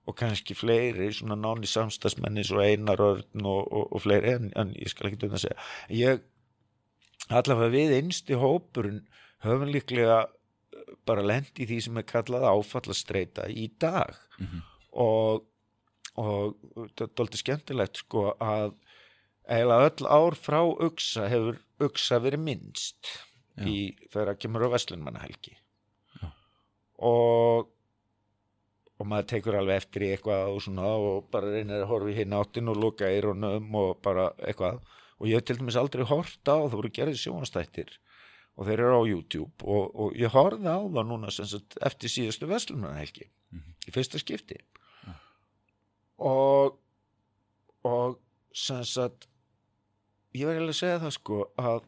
og 0.05 0.17
kannski 0.19 0.57
fleiri 0.57 1.09
svona 1.17 1.37
náni 1.41 1.69
samstagsmennis 1.69 2.51
og 2.53 2.63
Einar 2.65 3.01
Örn 3.01 3.47
og, 3.49 3.63
og, 3.65 3.87
og 3.97 4.05
fleiri 4.05 4.35
en, 4.35 4.51
en 4.61 4.73
ég 4.77 4.93
skal 4.93 5.09
ekki 5.09 5.23
döna 5.25 5.39
að 5.39 5.47
segja. 5.47 5.69
Ég 5.97 6.25
allavega 7.33 7.73
við 7.73 7.97
einsti 8.01 8.37
hópurinn 8.41 9.05
höfum 9.45 9.73
líklega 9.73 10.25
uh, 10.27 10.95
bara 11.09 11.25
lent 11.25 11.61
í 11.61 11.69
því 11.69 11.81
sem 11.87 12.01
er 12.01 12.09
kallað 12.09 12.49
áfallastreita 12.51 13.49
í 13.53 13.71
dag. 13.81 14.17
Og 15.05 15.45
og 16.21 16.57
þetta 16.77 17.07
er 17.07 17.13
doldið 17.19 17.43
skemmtilegt 17.43 18.01
sko 18.05 18.25
að 18.39 18.75
eiginlega 19.45 19.91
öll 19.91 20.09
ár 20.09 20.39
frá 20.39 20.61
uksa 20.63 21.29
hefur 21.29 21.61
uksa 21.85 22.21
verið 22.23 22.45
minnst 22.47 23.11
Já. 23.59 23.67
í 23.67 23.77
þegar 24.09 24.35
að 24.35 24.41
kemur 24.45 24.67
á 24.67 24.75
Vestlunmannahelgi 24.75 25.57
og 27.05 27.71
og 28.95 29.09
maður 29.11 29.31
tekur 29.33 29.59
alveg 29.59 29.81
eftir 29.83 30.05
í 30.07 30.11
eitthvað 30.15 30.53
og 30.53 30.61
svona 30.63 30.91
og 31.03 31.27
bara 31.35 31.51
reynir 31.51 31.83
að 31.83 31.91
horfa 31.91 32.13
í 32.13 32.19
hinn 32.21 32.37
áttin 32.39 32.71
og 32.71 32.79
loka 32.79 33.09
eyrunum 33.11 33.75
og 33.81 33.97
bara 34.05 34.29
eitthvað. 34.39 34.81
Og 35.19 35.31
ég 35.31 35.41
hef 35.41 35.49
til 35.49 35.59
dæmis 35.59 35.79
aldrei 35.79 36.05
hort 36.07 36.47
á 36.47 36.55
það 36.55 36.77
voru 36.77 36.91
gerðið 36.95 37.21
sjónastættir 37.23 37.91
og 38.55 38.69
þeir 38.69 38.85
eru 38.85 39.01
á 39.03 39.11
YouTube 39.11 39.67
og, 39.67 39.91
og 39.99 40.19
ég 40.19 40.31
horfði 40.35 40.71
á 40.71 40.79
það 40.79 41.09
núna 41.11 41.33
sagt, 41.35 41.77
eftir 41.83 42.13
síðustu 42.13 42.49
Vestlunmannahelgi 42.51 43.27
í 43.27 43.95
fyrsta 43.95 44.21
skipti 44.23 44.61
og 46.19 46.79
og 47.85 48.21
sem 48.55 48.85
sagt 48.89 49.27
ég 50.35 50.47
verði 50.49 50.63
alveg 50.63 50.75
að 50.75 50.81
segja 50.81 51.03
það 51.03 51.17
sko 51.19 51.41
að 51.61 51.83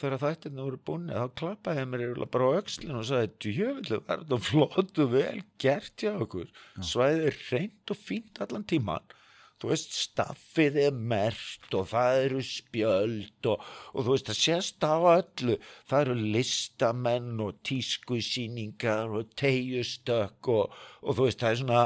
þegar 0.00 0.22
þættirna 0.24 0.66
voru 0.66 0.80
búin 0.88 1.08
þá 1.12 1.36
klappaði 1.40 1.86
mér 1.86 2.04
eiginlega 2.06 2.34
bara 2.34 2.50
á 2.50 2.58
öxlin 2.60 2.98
og 2.98 3.06
sagði 3.08 3.30
djöfullu 3.44 4.00
verður 4.00 4.26
þetta 4.26 4.38
flott 4.48 5.00
og 5.04 5.14
vel 5.14 5.40
gert 5.60 6.04
hjá 6.04 6.12
okkur. 6.14 6.52
Svæðið 6.80 7.26
er 7.30 7.40
reynd 7.50 7.94
og 7.94 8.00
fínt 8.00 8.40
allan 8.44 8.68
tíman 8.70 9.16
þú 9.60 9.70
veist, 9.74 9.96
staffið 10.06 10.78
er 10.86 10.94
mert 10.96 11.74
og 11.76 11.88
það 11.90 12.18
eru 12.24 12.44
spjöld 12.48 13.48
og, 13.50 13.64
og 13.92 14.06
þú 14.06 14.14
veist, 14.14 14.30
það 14.30 14.38
sést 14.38 14.86
á 14.88 14.96
öllu. 14.96 15.56
Það 15.90 16.04
eru 16.04 16.30
listamenn 16.36 17.42
og 17.44 17.58
tískusýningar 17.68 19.12
og 19.18 19.34
tegjustök 19.40 20.48
og, 20.54 20.78
og 21.04 21.18
þú 21.18 21.28
veist, 21.28 21.42
það 21.42 21.52
er 21.52 21.60
svona 21.60 21.82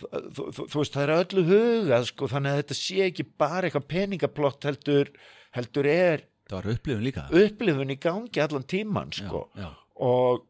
þú, 0.00 0.46
þú, 0.48 0.66
þú 0.66 0.80
veist, 0.80 0.96
það 0.96 1.04
er 1.04 1.14
öllu 1.16 1.44
hugað 1.50 2.08
sko, 2.10 2.30
þannig 2.32 2.52
að 2.52 2.62
þetta 2.62 2.78
sé 2.78 3.02
ekki 3.08 3.26
bara 3.44 3.68
eitthvað 3.68 3.90
peningaplott 3.92 4.68
heldur, 4.68 5.12
heldur 5.56 5.90
er 5.90 6.24
það 6.48 6.58
var 6.58 6.72
upplifun 6.74 7.06
líka. 7.06 7.28
upplifun 7.42 7.94
í 7.94 7.98
gangi 8.00 8.42
allan 8.44 8.66
tíman 8.68 9.12
sko. 9.16 9.46
já, 9.56 9.68
já. 9.68 9.70
og 10.08 10.48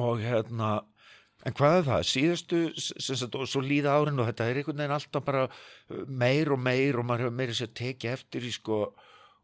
og 0.00 0.18
hérna 0.24 0.82
en 1.44 1.54
hvað 1.54 1.78
er 1.78 1.88
það, 1.88 2.04
síðustu 2.08 2.60
sem 2.80 3.18
sagt, 3.20 3.36
og 3.36 3.48
svo 3.48 3.60
líða 3.64 3.94
árin 3.98 4.20
og 4.20 4.30
þetta 4.30 4.46
er 4.48 4.60
einhvern 4.60 4.80
veginn 4.80 4.96
alltaf 4.96 5.26
bara 5.26 5.42
meir 6.08 6.50
og 6.54 6.62
meir 6.64 6.98
og 6.98 7.06
maður 7.06 7.26
hefur 7.26 7.36
meira 7.40 7.56
sér 7.56 7.74
tekið 7.76 8.16
eftir 8.16 8.46
í 8.48 8.52
sko 8.54 8.78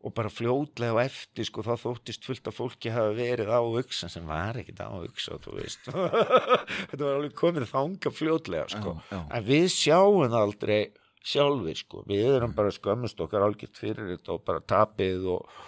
og 0.00 0.14
bara 0.16 0.30
fljótlega 0.32 0.94
og 0.94 1.02
eftir 1.02 1.44
sko 1.44 1.64
þá 1.64 1.74
þóttist 1.82 2.24
fullt 2.24 2.48
af 2.48 2.56
fólki 2.56 2.92
hafa 2.94 3.12
verið 3.18 3.50
á 3.52 3.60
auksa 3.60 4.08
sem 4.08 4.24
var 4.28 4.56
ekkit 4.60 4.80
á 4.80 4.88
auksa 4.88 5.36
þú 5.44 5.58
veist. 5.58 5.90
Þetta 6.90 7.02
var 7.02 7.18
alveg 7.18 7.34
komið 7.36 7.68
þanga 7.68 8.12
fljótlega 8.16 8.70
sko. 8.72 8.94
Já, 8.96 9.12
já. 9.12 9.20
en 9.36 9.46
við 9.50 9.66
sjáum 9.74 10.38
aldrei 10.40 10.80
sjálfur 11.20 11.76
sko. 11.76 12.04
Við 12.08 12.38
erum 12.38 12.56
bara 12.56 12.72
skömmust 12.72 13.20
okkar 13.20 13.44
algjört 13.44 13.76
fyrir 13.76 14.14
þetta 14.14 14.36
og 14.36 14.44
bara 14.46 14.64
tapið 14.64 15.26
og, 15.34 15.58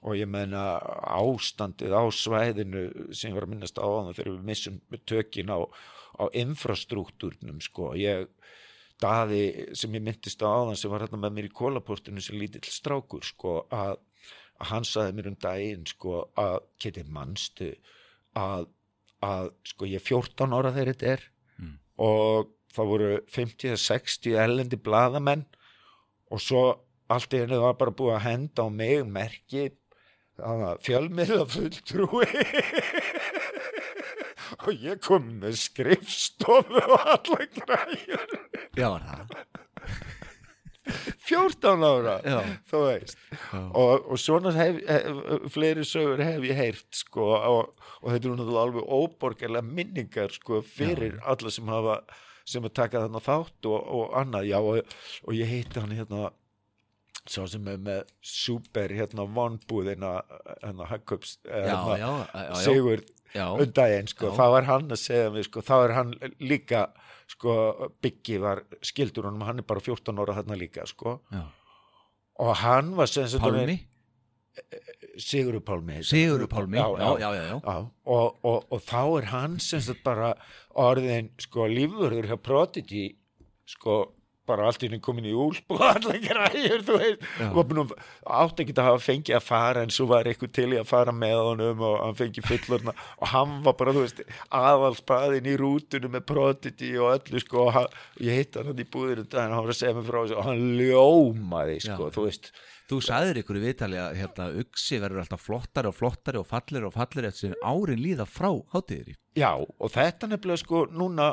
og 0.00 0.16
ég 0.16 0.30
meina 0.30 0.78
ástandið 1.12 1.92
á 1.92 2.02
svæðinu 2.16 2.86
sem 3.12 3.36
var 3.36 3.44
að 3.44 3.52
minnast 3.52 3.76
á 3.76 3.84
þannig 3.84 4.16
þegar 4.18 4.32
við 4.32 4.46
missum 4.48 4.80
tökin 5.04 5.52
á, 5.52 5.60
á 6.16 6.24
infrastruktúrnum 6.32 7.60
sko. 7.60 7.92
Ég 8.00 8.30
daði 9.02 9.42
sem 9.76 9.94
ég 9.98 10.04
myndist 10.06 10.42
á 10.42 10.48
áðan 10.48 10.78
sem 10.78 10.90
var 10.92 11.02
hérna 11.04 11.18
með 11.24 11.34
mér 11.38 11.48
í 11.50 11.52
kólaportinu 11.58 12.22
sem 12.22 12.38
lítill 12.40 12.62
strákur 12.70 13.24
sko 13.26 13.56
að, 13.74 13.96
að 14.62 14.70
hann 14.72 14.86
saði 14.88 15.16
mér 15.18 15.30
um 15.32 15.38
daginn 15.42 15.84
sko 15.90 16.22
að 16.38 16.56
getið 16.84 17.10
mannstu 17.18 17.72
að, 18.38 18.68
að 19.26 19.50
sko 19.72 19.90
ég 19.90 20.00
er 20.00 20.06
14 20.08 20.56
ára 20.58 20.74
þegar 20.78 20.92
þetta 20.94 21.14
er 21.16 21.28
Mm. 21.60 21.74
og 22.00 22.48
það 22.72 22.86
voru 22.88 23.08
50-60 23.34 24.38
ellendi 24.40 24.78
blaðamenn 24.80 25.42
og 26.32 26.40
svo 26.40 26.62
allt 27.12 27.34
í 27.36 27.42
henni 27.42 27.58
var 27.60 27.76
bara 27.76 27.92
búið 27.92 28.14
að 28.16 28.24
henda 28.24 28.64
á 28.64 28.68
mig 28.72 29.02
merki 29.04 29.66
fjölmiðla 30.86 31.44
fulltrúi 31.52 32.24
og 34.62 34.86
ég 34.86 35.02
kom 35.04 35.28
með 35.42 35.58
skrifstofu 35.60 36.82
og 36.82 36.96
alla 37.16 37.46
græjur. 37.58 38.34
Já, 38.78 38.88
það. 39.02 39.36
14 41.22 41.84
ára 41.86 42.16
já, 42.26 42.38
þú 42.66 42.80
veist. 42.88 43.20
Já. 43.30 43.60
og, 43.78 44.08
og 44.10 44.18
svona 44.18 44.50
hef, 44.56 44.80
hef, 44.88 45.46
fleiri 45.54 45.84
sögur 45.86 46.22
hef 46.24 46.42
ég 46.48 46.58
heyrt 46.58 46.98
sko, 46.98 47.28
og, 47.38 47.86
og 48.02 48.10
þetta 48.10 48.28
eru 48.28 48.34
náttúrulega 48.34 48.64
alveg 48.66 48.90
óborgarlega 48.98 49.62
minningar 49.78 50.34
sko, 50.34 50.58
fyrir 50.66 51.20
alla 51.22 51.54
sem 51.54 51.70
hafa 51.70 52.00
sem 52.42 52.66
að 52.66 52.74
taka 52.74 53.04
þarna 53.04 53.22
þátt 53.22 53.70
og, 53.70 53.78
og 53.78 54.14
annað, 54.18 54.48
já 54.50 54.58
og, 54.58 54.94
og 55.22 55.38
ég 55.38 55.50
heiti 55.52 55.78
hann 55.78 55.94
hérna 55.94 56.32
sá 57.22 57.44
sem 57.46 57.66
er 57.70 57.78
með 57.78 58.08
super 58.26 58.90
hérna 58.90 59.28
vonbúðina 59.30 60.16
hérna 60.64 60.88
Hagköps 60.90 61.36
já, 61.46 61.68
hérna, 61.70 61.98
já, 62.00 62.10
já. 63.34 63.46
undaginn 63.52 64.10
sko, 64.10 64.32
þá 64.36 64.44
er 64.58 64.68
hann 64.68 64.90
að 64.90 65.00
segja 65.02 65.30
mig 65.34 65.48
sko, 65.48 65.64
þá 65.64 65.74
er 65.78 65.94
hann 65.98 66.12
líka 66.40 66.86
sko, 67.32 67.54
Biggi 68.04 68.38
var 68.42 68.64
skildur 68.84 69.28
honum 69.30 69.46
hann 69.48 69.62
er 69.62 69.68
bara 69.68 69.80
14 69.80 70.20
ára 70.20 70.36
þarna 70.40 70.58
líka 70.60 70.86
sko. 70.88 71.20
Já. 71.32 71.46
og 72.42 72.54
hann 72.62 72.94
var 72.96 73.10
sem 73.10 73.28
sagt 73.28 73.44
Pálmi, 73.44 73.78
Sigurður 75.20 75.62
Pálmi. 75.64 75.98
Sigurður 76.04 76.48
Pálmi. 76.48 76.76
Já, 76.76 77.16
já, 77.20 77.28
já, 77.36 77.44
já, 77.48 77.76
og, 78.04 78.38
og, 78.44 78.66
og 78.72 78.82
þá 78.84 79.00
er 79.20 79.28
hann 79.32 79.58
sem 79.60 79.80
sagt 79.80 80.02
bara 80.04 80.34
orðin 80.76 81.30
sko 81.40 81.68
lífvörður 81.68 82.28
hjá 82.30 82.36
Prodigy 82.40 83.04
sko 83.68 83.96
bara 84.48 84.66
allt 84.66 84.82
í 84.82 84.88
henni 84.88 84.98
komin 85.02 85.28
í 85.28 85.34
úlp 85.38 85.70
og 85.74 85.82
allar 85.92 86.18
græður, 86.24 86.82
þú 86.88 86.98
veist. 86.98 87.26
Og 87.46 87.56
var 87.58 87.68
búin 87.70 87.80
að 87.84 87.94
átt 88.38 88.62
ekki 88.64 88.74
að 88.76 88.88
hafa 88.88 89.02
fengið 89.06 89.38
að 89.38 89.46
fara 89.46 89.84
en 89.86 89.94
svo 89.94 90.08
var 90.10 90.28
eitthvað 90.30 90.52
til 90.58 90.68
í 90.74 90.80
að 90.80 90.90
fara 90.90 91.14
með 91.14 91.38
honum 91.46 91.84
og 91.88 91.96
hann 92.02 92.18
fengið 92.18 92.48
fullorna 92.50 92.96
og 93.18 93.32
hann 93.32 93.54
var 93.66 93.78
bara, 93.78 93.94
þú 93.96 94.04
veist, 94.06 94.24
aðalspaðin 94.62 95.48
í 95.52 95.56
rútunum 95.60 96.14
með 96.16 96.26
Prodigy 96.32 96.92
og 96.98 97.14
öllu 97.16 97.42
sko 97.44 97.64
og 97.68 97.72
hann, 97.78 97.96
ég 98.22 98.42
hitt 98.42 98.58
hann 98.58 98.70
hann 98.72 98.82
í 98.82 98.88
búðir 98.96 99.24
og 99.24 99.38
hann 99.38 99.56
var 99.58 99.72
að 99.74 99.80
segja 99.80 99.96
mig 99.98 100.06
frá 100.10 100.20
þessu 100.22 100.38
og 100.40 100.46
hann 100.50 100.62
ljómaði 100.80 101.80
sko, 101.86 102.08
Já. 102.08 102.14
þú 102.18 102.28
veist. 102.28 102.52
Þú 102.92 102.98
sagðir 103.06 103.38
ykkur 103.40 103.56
í 103.56 103.62
viðtali 103.62 103.98
að 104.02 104.16
hérna, 104.20 104.46
uksi 104.60 104.98
verður 105.00 105.22
alltaf 105.22 105.44
flottari 105.46 105.88
og 105.88 105.94
flottari 105.96 106.40
og 106.40 106.48
fallir 106.50 106.84
og 106.84 106.92
fallir 106.92 107.28
eftir 107.30 107.52
sem 107.52 107.54
árin 107.64 108.02
líða 108.02 108.26
frá 108.28 108.50
hátíðir 108.74 109.14
Já, 109.38 109.54
og 109.56 109.92
þetta 109.94 110.28
nefnilega 110.28 110.60
sko 110.60 110.82
núna 110.92 111.30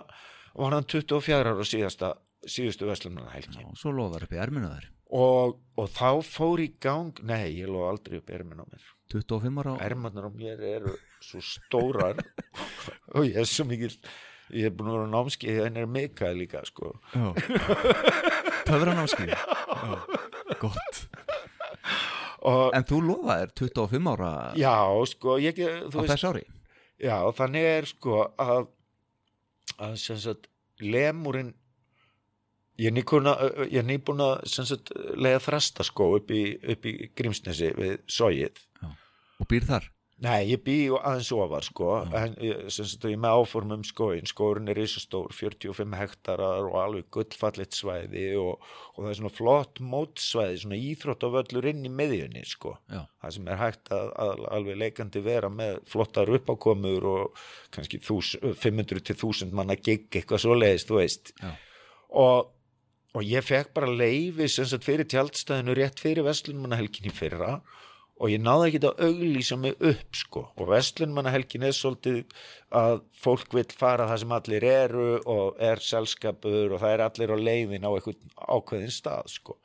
var 0.55 0.75
hann 0.77 0.87
24 0.87 1.51
ára 1.51 1.65
síðasta, 1.67 2.13
síðustu 2.51 2.87
veslunarna 2.89 3.33
helgi 3.33 3.65
og 3.65 3.77
svo 3.79 3.93
loðar 3.95 4.25
upp 4.25 4.33
í 4.35 4.41
erminu 4.41 4.71
þær. 4.71 4.87
Og, 5.19 5.55
og 5.81 5.87
þá 5.89 6.09
fór 6.25 6.61
í 6.61 6.69
gang 6.81 7.17
nei, 7.25 7.55
ég 7.57 7.69
loð 7.71 7.87
aldrei 7.89 8.19
upp 8.19 8.29
erminn 8.33 8.61
á 8.61 8.65
mér. 8.69 8.89
25 9.09 9.61
ára 9.61 9.75
og... 9.75 9.79
ermannar 9.81 10.29
á 10.29 10.31
mér 10.33 10.61
eru 10.77 10.93
svo 11.25 11.41
stórar 11.41 12.19
og 13.15 13.25
ég 13.25 13.39
er 13.41 13.49
svo 13.49 13.65
mikil 13.69 13.89
ég 14.53 14.69
er 14.69 14.73
búin 14.73 14.91
að 14.91 14.97
vera 14.97 15.09
á 15.09 15.13
námskeið 15.15 15.61
en 15.65 15.79
er 15.81 15.89
meikaði 15.89 16.43
líka 16.43 16.61
sko. 16.67 16.93
Já. 17.13 17.33
Töfran 18.69 19.01
áskil 19.01 19.33
Gott. 20.59 21.03
Og 22.49 22.75
En 22.75 22.85
þú 22.87 23.01
lofaðir 23.03 23.53
25 23.57 24.11
ára 24.13 24.31
já, 24.57 24.75
sko 25.11 25.37
ég, 25.41 25.57
á 25.59 25.89
þú 25.89 26.03
veist, 26.03 26.13
þess 26.13 26.29
ári? 26.29 26.45
Já, 26.99 27.17
þannig 27.35 27.67
er 27.73 27.89
sko 27.89 28.21
að 28.39 28.69
að 29.79 29.97
sem 30.01 30.19
sagt 30.19 30.49
lemurinn 30.83 31.53
ég 32.79 33.79
er 33.81 33.87
nýbúin 33.87 34.23
að 34.23 34.91
lega 35.19 35.43
þrasta 35.43 35.85
sko 35.87 36.13
upp 36.17 36.31
í, 36.31 36.43
upp 36.75 36.89
í 36.89 36.97
Grímsnesi 37.15 37.73
við 37.77 37.97
sóið 38.07 38.65
og 39.39 39.47
býr 39.49 39.67
þar? 39.67 39.89
Nei, 40.19 40.49
ég 40.49 40.59
bý 40.65 40.73
aðeins 40.91 41.29
ofar 41.31 41.63
sko, 41.63 41.93
en 42.19 42.33
sem 42.67 42.83
sagt, 42.83 43.05
ég 43.07 43.19
með 43.23 43.37
áform 43.39 43.69
um 43.77 43.85
skóin, 43.87 44.27
skórin 44.27 44.67
er 44.67 44.75
risastór, 44.75 45.31
45 45.31 45.95
hektarar 45.95 46.67
og 46.67 46.75
alveg 46.81 47.07
gullfallit 47.15 47.77
svæði 47.77 48.25
og, 48.35 48.65
og 48.97 48.99
það 48.99 49.13
er 49.13 49.19
svona 49.21 49.31
flott 49.37 49.79
mótsvæði, 49.79 50.59
svona 50.65 50.81
íþróttavöllur 50.89 51.69
inn 51.71 51.87
í 51.87 51.93
miðjunni 52.01 52.43
sko, 52.51 52.75
Já, 52.91 53.05
það 53.23 53.35
sem 53.37 53.47
er 53.47 53.61
hægt 53.63 53.93
að, 53.95 54.11
að 54.25 54.43
alveg 54.57 54.81
leikandi 54.83 55.23
vera 55.23 55.53
með 55.55 55.79
flottar 55.87 56.35
uppákomur 56.35 57.09
og 57.13 57.41
kannski 57.77 58.03
þús, 58.03 58.35
500 58.59 59.07
til 59.07 59.15
1000 59.15 59.55
manna 59.55 59.79
gig 59.79 60.09
eitthvað 60.11 60.43
svo 60.43 60.59
leiðist, 60.59 60.91
þú 60.91 60.99
veist, 60.99 61.31
já, 61.39 61.55
og, 62.25 62.51
og 63.17 63.25
ég 63.25 63.45
fekk 63.45 63.73
bara 63.77 63.89
leifi 63.89 64.47
sem 64.51 64.67
sagt 64.69 64.85
fyrir 64.85 65.07
tjaldstæðinu 65.09 65.75
rétt 65.77 66.01
fyrir 66.01 66.27
Vestlunmannahelgin 66.27 67.09
í 67.09 67.13
fyrra. 67.13 67.59
Og 68.19 68.33
ég 68.33 68.41
náði 68.43 68.67
ekki 68.67 68.81
að 68.83 69.01
auglýsa 69.07 69.55
mig 69.55 69.77
upp 69.79 70.17
sko. 70.19 70.41
Og 70.59 70.67
Vestlunmannahelgin 70.73 71.63
er 71.63 71.75
svolítið 71.75 72.25
að 72.75 72.99
fólk 73.15 73.55
vill 73.55 73.69
fara 73.71 74.09
það 74.09 74.21
sem 74.25 74.33
allir 74.35 74.65
eru 74.67 75.07
og 75.23 75.61
er 75.63 75.79
selskapur 75.79 76.75
og 76.75 76.81
það 76.83 76.95
er 76.95 77.05
allir 77.05 77.31
á 77.31 77.37
leiðin 77.39 77.87
á 77.87 77.91
eitthvað 77.95 78.19
ákveðin 78.43 78.93
stað 78.93 79.31
sko. 79.37 79.55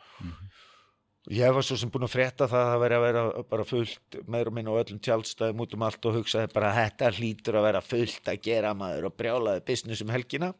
Ég 1.34 1.54
var 1.56 1.64
svo 1.64 1.76
sem 1.80 1.88
búin 1.88 2.04
að 2.04 2.12
frétta 2.12 2.46
það 2.52 2.62
að 2.62 2.70
það 2.70 2.82
veri 2.82 2.96
að 2.96 3.04
vera 3.06 3.44
bara 3.48 3.64
fullt 3.64 4.16
meður 4.28 4.50
og 4.50 4.56
minna 4.58 4.72
á 4.76 4.80
öllum 4.82 4.98
tjaldstæðum 5.06 5.62
út 5.64 5.74
um 5.74 5.84
allt 5.86 6.08
og 6.08 6.18
hugsaði 6.18 6.50
bara 6.52 6.72
þetta 6.76 7.12
hlýtur 7.16 7.56
að 7.58 7.66
vera 7.70 7.80
fullt 7.80 8.28
að 8.28 8.42
gera 8.44 8.74
maður 8.76 9.08
og 9.08 9.16
brjálaði 9.16 9.62
business 9.70 10.04
um 10.04 10.12
helgina 10.12 10.52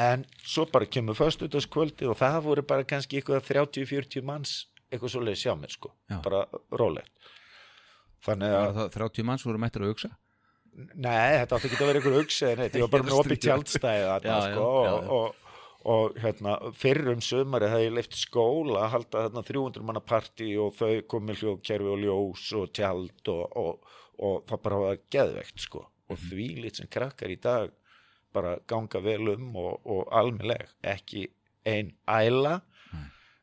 en 0.00 0.24
svo 0.46 0.64
bara 0.72 0.86
kemur 0.88 1.16
föstudagskvöldi 1.18 2.08
og 2.08 2.16
það 2.20 2.38
voru 2.46 2.62
bara 2.66 2.86
kannski 2.88 3.20
eitthvað 3.20 3.44
30-40 3.50 4.24
manns 4.26 4.54
eitthvað 4.90 5.12
svoleiðis 5.14 5.44
sjá 5.44 5.52
mér 5.60 5.70
sko. 5.74 5.92
Já. 6.10 6.18
bara 6.24 6.44
rólegt. 6.80 7.12
Þannig 8.24 8.52
að, 8.56 8.72
það 8.76 8.90
30 8.96 9.26
manns 9.28 9.44
voru 9.48 9.60
mættir 9.62 9.84
að 9.86 9.92
hugsa? 9.94 10.10
Nei, 10.94 11.38
þetta 11.40 11.56
átti 11.56 11.68
ekki 11.70 11.78
að 11.80 11.88
vera 11.90 12.00
eitthvað 12.00 12.18
hugsa 12.20 12.50
en 12.52 12.60
þetta, 12.64 12.78
ég 12.78 12.84
var 12.86 12.92
bara 12.94 13.06
með 13.08 13.20
opið 13.20 13.40
tjaldstæði 13.44 14.34
sko 14.44 14.66
og, 14.70 15.08
og, 15.16 15.54
og 15.94 16.18
hérna, 16.22 16.56
fyrir 16.78 17.08
um 17.14 17.22
sömari 17.24 17.70
hefði 17.72 17.88
ég 17.88 17.96
leift 17.96 18.18
skóla 18.20 18.84
að 18.84 18.92
halda 18.94 19.24
þarna 19.26 19.44
300 19.48 19.86
manna 19.88 20.02
partí 20.12 20.50
og 20.62 20.76
þau 20.78 20.92
komið 21.10 21.42
hljóðkerfi 21.44 21.90
og 21.94 22.04
ljós 22.04 22.44
og 22.60 22.70
tjald 22.76 23.32
og, 23.34 23.56
og, 23.64 23.96
og 24.20 24.44
það 24.50 24.62
bara 24.68 24.82
var 24.84 25.00
geðvegt 25.16 25.64
sko. 25.66 25.86
Og 26.10 26.18
Mhm. 26.18 26.26
því 26.30 26.46
lít 26.64 26.76
sem 26.80 26.88
krakkar 26.90 27.30
í 27.30 27.38
dag 27.40 27.70
bara 28.34 28.56
ganga 28.70 29.02
vel 29.04 29.34
um 29.34 29.54
og, 29.60 29.78
og 29.84 30.10
almennleg 30.14 30.68
ekki 30.86 31.28
ein 31.66 31.94
æla. 32.08 32.60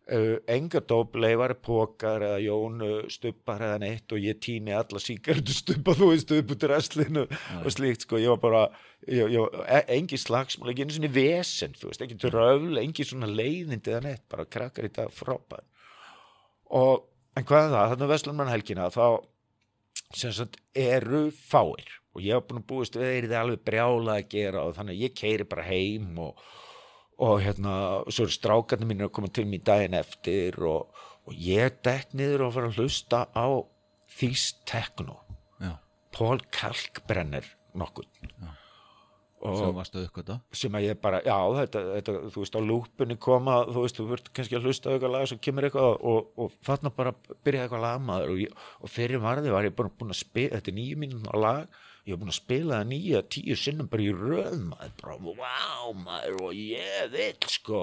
Uh, 0.08 0.38
enga 0.48 0.80
dópleifar, 0.88 1.52
pókar 1.60 2.24
eða 2.24 2.38
jónu 2.40 2.92
stubbar 3.12 3.60
eða 3.60 3.82
neitt 3.82 4.14
og 4.16 4.24
ég 4.24 4.38
tíni 4.40 4.72
alla 4.72 5.02
síkartu 5.04 5.52
stubba 5.52 5.92
þú 6.00 6.14
veist 6.14 6.32
upp 6.32 6.54
út 6.56 6.64
í 6.64 6.70
restlinu 6.72 7.26
og 7.28 7.68
slíkt 7.76 8.06
sko, 8.06 8.16
ég 8.24 8.32
var 8.32 8.40
bara 8.40 8.62
ég, 9.04 9.34
ég, 9.36 9.58
e, 9.68 9.82
engi 9.98 10.16
slagsmál, 10.24 10.72
ekki 10.72 10.86
einu 10.86 10.96
svona 10.96 11.12
vesen 11.12 11.76
þú 11.76 11.90
veist, 11.90 12.06
ekki 12.06 12.22
tröfl, 12.24 12.80
engi 12.80 13.04
svona 13.10 13.28
leiðindi 13.28 13.92
eða 13.92 14.06
neitt, 14.06 14.24
bara 14.32 14.48
krakkar 14.48 14.88
í 14.88 14.94
dag 14.96 15.12
frábær. 15.12 15.68
Og 16.80 17.04
en 17.36 17.50
hvað 17.52 17.68
er 17.68 17.76
það, 17.76 17.92
þannig 17.92 18.08
að 18.08 18.14
Vestlunmann 18.16 18.54
helgina 18.54 18.88
þá 18.96 19.06
sem 20.16 20.32
sagt 20.40 20.56
eru 20.72 21.28
fáir 21.36 21.98
og 22.18 22.24
ég 22.26 22.34
hef 22.34 22.48
búin 22.50 22.64
að 22.64 22.70
búist 22.72 22.98
við 22.98 23.14
þeir 23.14 23.36
alveg 23.38 23.66
brjála 23.70 24.18
að 24.18 24.30
gera 24.34 24.66
og 24.66 24.74
þannig 24.78 24.98
að 24.98 25.04
ég 25.06 25.18
keiri 25.22 25.46
bara 25.48 25.68
heim 25.70 26.18
og, 26.26 26.42
og 27.22 27.38
hérna 27.46 27.78
svo 28.10 28.26
eru 28.26 28.34
strákarnir 28.34 28.90
mín 28.90 29.06
að 29.06 29.14
koma 29.20 29.30
til 29.30 29.46
mér 29.50 29.64
daginn 29.70 29.98
eftir 30.02 30.58
og, 30.66 30.90
og 31.30 31.38
ég 31.38 31.78
dekk 31.86 32.18
niður 32.18 32.48
og 32.48 32.56
fara 32.58 32.72
að 32.74 32.82
hlusta 32.82 33.26
á 33.32 33.48
Þýst 34.18 34.64
Tekno 34.66 35.20
Pól 36.18 36.40
Kalkbrenner 36.50 37.46
nokkuð. 37.78 38.08
Sem 39.38 39.76
varstu 39.76 40.02
uppgöta 40.02 40.40
sem 40.56 40.74
að 40.74 40.88
ég 40.88 40.98
bara, 40.98 41.20
já, 41.22 41.36
þetta, 41.60 41.82
þetta 41.94 42.14
þú 42.34 42.42
veist, 42.42 42.56
á 42.58 42.62
lúpunni 42.66 43.18
koma, 43.22 43.60
þú 43.70 43.84
veist, 43.84 44.00
þú 44.00 44.06
vart 44.10 44.32
kannski 44.34 44.58
að 44.58 44.66
hlusta 44.66 44.96
eitthvað 44.96 45.14
lag, 45.14 45.28
svo 45.30 45.38
kemur 45.46 45.68
eitthvað 45.68 45.92
og, 46.10 46.32
og 46.42 46.56
þarna 46.66 46.92
bara 46.98 47.14
byrjaði 47.46 47.68
eitthvað 47.68 47.84
lagmaður 47.86 48.34
og, 48.34 48.64
og 48.82 48.92
fyrir 48.96 49.22
varði 49.22 49.54
var 49.54 49.68
ég 49.70 49.76
bara 49.78 49.94
búin 49.94 50.16
að 50.16 50.20
spila 50.24 50.58
þetta 50.58 50.74
er 50.74 50.78
nýju 50.80 50.98
mínúna 51.04 51.38
lag 51.38 51.78
ég 52.08 52.16
var 52.16 52.22
búin 52.22 52.32
að 52.32 52.38
spila 52.40 52.78
það 52.80 52.92
nýja 52.94 53.24
tíu 53.36 53.58
sinnum 53.60 53.90
bara 53.92 54.06
í 54.06 54.14
röð 54.16 54.62
maður, 54.70 54.94
bara, 55.02 55.18
wow, 55.28 55.90
maður 56.06 56.46
og 56.48 56.62
ég 56.62 57.12
vill, 57.12 57.50
sko. 57.52 57.82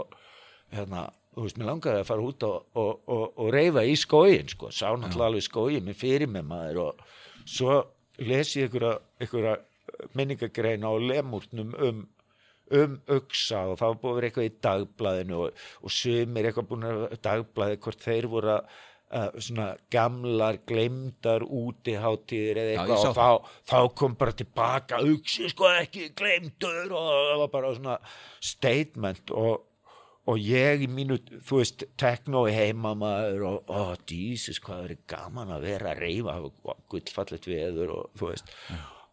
Hérna, 0.73 1.05
þú 1.35 1.45
veist, 1.45 1.61
mér 1.61 1.71
langaði 1.71 2.01
að 2.01 2.09
fara 2.09 2.25
út 2.31 2.47
og, 2.49 2.81
og, 2.81 3.13
og 3.13 3.53
reyfa 3.53 3.85
í 3.85 3.99
skóin, 4.01 4.49
sko. 4.49 4.73
Sá 4.73 4.89
náttúrulega 4.95 5.29
alveg 5.29 5.47
skóin 5.47 5.85
mér 5.85 6.01
fyrir 6.01 6.33
með 6.33 6.49
maður 6.55 6.83
og 6.87 7.05
svo 7.45 7.79
les 8.25 8.57
ég 8.57 8.71
einhverja, 8.71 8.97
einhverja 9.21 9.55
minningagrein 10.17 10.89
á 10.89 10.93
lemúrnum 10.97 11.77
um 11.85 12.03
um 12.73 12.95
uksa 13.13 13.61
og 13.69 13.77
það 13.77 13.99
var 14.01 14.15
vera 14.17 14.29
eitthvað 14.31 14.47
í 14.49 14.53
dagblæðinu 14.65 15.41
og, 15.45 15.65
og 15.85 15.93
sumir 15.93 16.49
eitthvað 16.49 16.69
búin 16.71 16.87
að 16.89 17.03
dagblæði 17.27 17.81
hvort 17.85 18.07
þeir 18.07 18.29
voru 18.33 18.55
að 18.55 18.79
uh, 19.15 19.29
svona 19.39 19.69
gamlar 19.93 20.59
glemdar 20.69 21.45
útiháttíðir 21.47 22.63
eða 22.63 22.73
eitthvað 22.75 23.07
og 23.11 23.19
þá, 23.19 23.53
þá 23.71 23.79
kom 24.01 24.17
bara 24.21 24.35
tilbaka 24.41 25.03
uksi 25.15 25.51
sko 25.53 25.71
ekki 25.79 26.11
glemdur 26.19 26.91
og 26.91 27.13
það 27.13 27.45
var 27.45 27.55
bara 27.55 27.77
svona 27.79 28.01
statement 28.43 29.33
og 29.35 29.71
og 30.31 30.41
ég 30.41 30.85
í 30.85 30.89
mínu, 30.89 31.19
þú 31.45 31.61
veist 31.61 31.85
tekno 32.01 32.47
í 32.49 32.55
heimamaður 32.57 33.43
og 33.49 33.69
ó, 33.69 33.93
Jesus, 34.09 34.61
hvað 34.65 34.87
er 34.87 35.01
gaman 35.11 35.53
að 35.53 35.67
vera 35.69 35.93
að 35.93 36.01
reyfa 36.01 36.37
gullfallet 36.93 37.49
veður 37.49 37.93
og 37.99 38.15
þú 38.17 38.31
veist, 38.31 38.53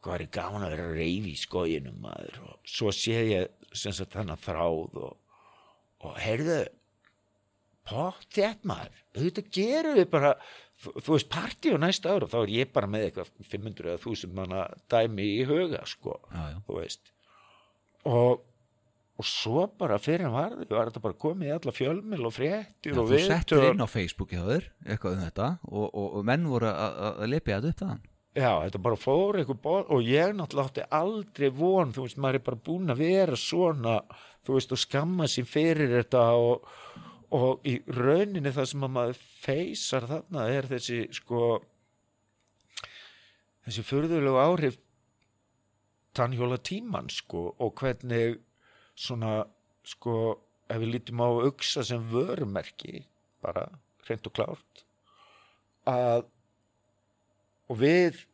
hvað 0.02 0.16
er 0.16 0.30
gaman 0.38 0.64
að 0.66 0.76
vera 0.78 0.86
að 0.88 1.02
reyfa 1.02 1.32
í 1.34 1.36
skóginum 1.42 1.98
maður. 2.06 2.38
Og 2.48 2.72
svo 2.78 2.94
sé 2.96 3.26
ég 3.28 3.74
sem 3.76 3.96
sagt 3.96 4.16
þannig 4.16 4.40
þráð 4.46 5.02
og, 5.04 5.18
og 6.08 6.16
heyrðu 6.24 6.62
pott 7.92 8.28
þett 8.36 8.66
maður. 8.72 9.00
Þetta 9.20 9.44
gerum 9.60 9.98
við 10.00 10.08
bara 10.14 10.34
þú, 10.82 10.94
veist, 11.14 11.30
partí 11.32 11.74
á 11.76 11.78
næsta 11.84 12.14
ára 12.16 12.30
þá 12.32 12.38
er 12.46 12.54
ég 12.58 12.72
bara 12.74 12.88
með 12.90 13.10
eitthvað 13.10 13.34
500 13.52 13.92
eða 13.92 14.02
1000 14.06 14.38
manna 14.40 14.64
dæmi 14.90 15.28
í 15.38 15.42
huga 15.50 15.84
sko, 15.90 16.16
Já, 16.32 16.46
já. 16.56 16.62
þú 16.70 16.80
veist. 16.80 17.12
Og 18.10 18.48
og 19.22 19.26
svo 19.28 19.68
bara 19.78 20.00
fyrir 20.02 20.24
hann 20.26 20.34
varði 20.34 20.66
var 20.72 20.88
þetta 20.90 21.02
bara 21.04 21.18
komið 21.22 21.50
í 21.52 21.52
alla 21.54 21.72
fjölmil 21.76 22.24
og 22.26 22.32
fréttir 22.34 22.96
Já, 22.96 23.02
og 23.04 23.10
þú 23.12 23.18
settir 23.22 23.66
inn 23.68 23.84
á 23.84 23.88
Facebook 23.92 24.32
hjá 24.34 24.40
þér 24.48 24.64
eitthvað 24.88 25.18
um 25.18 25.22
þetta 25.28 25.50
og, 25.68 25.84
og, 25.92 26.08
og 26.18 26.24
menn 26.26 26.48
voru 26.50 26.72
að- 26.72 27.20
lepja 27.30 27.60
þetta 27.60 27.70
upp 27.76 27.84
þaðan 27.84 28.00
Já, 28.40 28.50
þetta 28.64 28.82
bara 28.88 28.98
fór 28.98 29.38
eitthvað 29.42 29.60
ból 29.68 29.84
og 29.94 30.02
ég 30.08 30.34
náttúrulega 30.40 30.72
átti 30.72 30.88
aldrei 30.98 31.50
von, 31.60 31.92
þú 31.94 32.08
veist, 32.08 32.18
maður 32.24 32.40
er 32.40 32.46
bara 32.48 32.62
búin 32.72 32.94
að 32.96 33.04
vera 33.04 33.38
svona, 33.38 33.96
þú 34.48 34.56
veist, 34.58 34.74
og 34.74 34.82
skamma 34.88 35.28
sín 35.30 35.50
fyrir 35.52 35.92
þetta 36.00 36.24
og, 36.40 36.66
og 37.32 37.68
í 37.68 37.78
rauninni 37.88 38.52
það 38.52 38.70
sem 38.72 38.86
að 38.86 38.94
maður 38.98 39.20
feysar 39.42 40.08
þarna 40.10 40.48
er 40.52 40.68
þessi, 40.72 41.02
sko, 41.16 41.62
þessi 43.68 43.86
furðulegu 43.88 44.42
áhrif 44.42 44.80
tannhjóla 46.18 46.60
tíman, 46.60 47.08
sko, 47.12 47.46
og 47.64 47.72
hvernig 47.80 48.42
svona, 49.00 49.46
sko, 49.88 50.18
ef 50.68 50.84
við 50.84 50.94
lítum 50.98 51.24
á 51.24 51.30
uksa 51.48 51.86
sem 51.88 52.04
vörumerki, 52.12 53.06
bara, 53.44 53.70
hreint 54.04 54.28
og 54.28 54.36
klárt, 54.36 54.86
að 55.88 56.28
og 57.72 57.80
við 57.80 58.26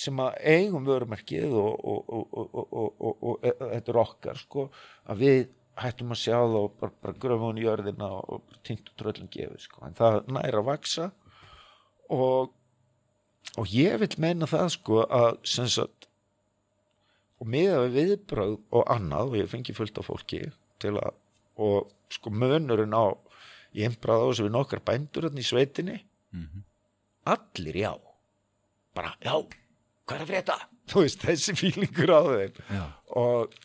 sem 0.00 0.20
að 0.22 0.36
eigum 0.48 0.86
vörumerkið 0.86 1.52
og, 1.52 1.72
og, 1.84 2.04
og, 2.08 2.28
og, 2.32 2.52
og, 2.54 2.68
og, 2.72 2.92
og, 3.04 3.24
og 3.28 3.44
e- 3.44 3.56
þetta 3.58 3.92
er 3.92 3.98
okkar 4.00 4.40
sko, 4.40 4.68
að 5.10 5.24
við 5.24 5.40
hættum 5.80 6.14
að 6.14 6.22
sjá 6.22 6.36
það 6.36 6.56
og 6.60 6.76
bara, 6.80 6.96
bara 7.02 7.20
gröfum 7.24 7.46
hún 7.48 7.60
í 7.60 7.66
jörðina 7.66 8.10
og 8.20 8.42
og 8.44 8.94
tröllum 9.00 9.30
gefið 9.32 9.64
sko. 9.64 9.84
en 9.86 9.96
það 9.98 10.20
næra 10.28 10.60
að 10.60 10.68
vaksa 10.68 11.10
og, 12.10 12.52
og 13.56 13.74
ég 13.74 13.96
vil 14.02 14.12
meina 14.22 14.48
það 14.50 14.68
sko 14.76 15.02
að 15.06 15.40
sagt 15.48 16.08
og 17.40 17.48
miða 17.48 17.86
við 17.86 17.96
viðbröð 17.96 18.58
og 18.76 18.92
annað 18.92 19.32
og 19.32 19.40
ég 19.40 19.50
fengi 19.50 19.76
fullt 19.76 19.98
af 19.98 20.10
fólki 20.10 20.44
til 20.82 20.96
að 21.00 21.16
og 21.60 21.90
sko 22.12 22.32
mönurinn 22.32 22.96
á 22.96 23.16
ég 23.76 23.88
einbraði 23.88 24.26
á 24.26 24.28
þessu 24.30 24.46
við 24.46 24.54
nokkar 24.56 24.82
bændur 24.86 25.26
hérna 25.28 25.42
í 25.42 25.46
sveitinni. 25.46 25.98
Allir 27.30 27.76
já. 27.76 27.92
Bara 28.96 29.12
já, 29.22 29.34
hvað 30.08 30.16
er 30.16 30.24
að 30.24 30.30
frétta? 30.32 30.56
Þú 30.90 31.04
veist, 31.04 31.22
þessi 31.22 31.54
fílingur 31.58 32.10
á 32.10 32.20
þeim. 32.26 32.56
Já. 32.74 32.84
og, 33.20 33.58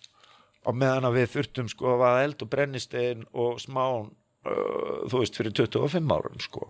og 0.65 0.77
meðan 0.81 1.07
að 1.09 1.19
við 1.19 1.31
þurftum 1.35 1.71
sko 1.71 1.95
að 2.01 2.21
eld 2.23 2.43
og 2.45 2.51
brennistein 2.51 3.23
og 3.33 3.59
smán 3.61 4.09
uh, 4.09 5.05
þú 5.11 5.21
veist, 5.21 5.39
fyrir 5.39 5.55
25 5.55 6.13
árum 6.17 6.43
sko. 6.43 6.69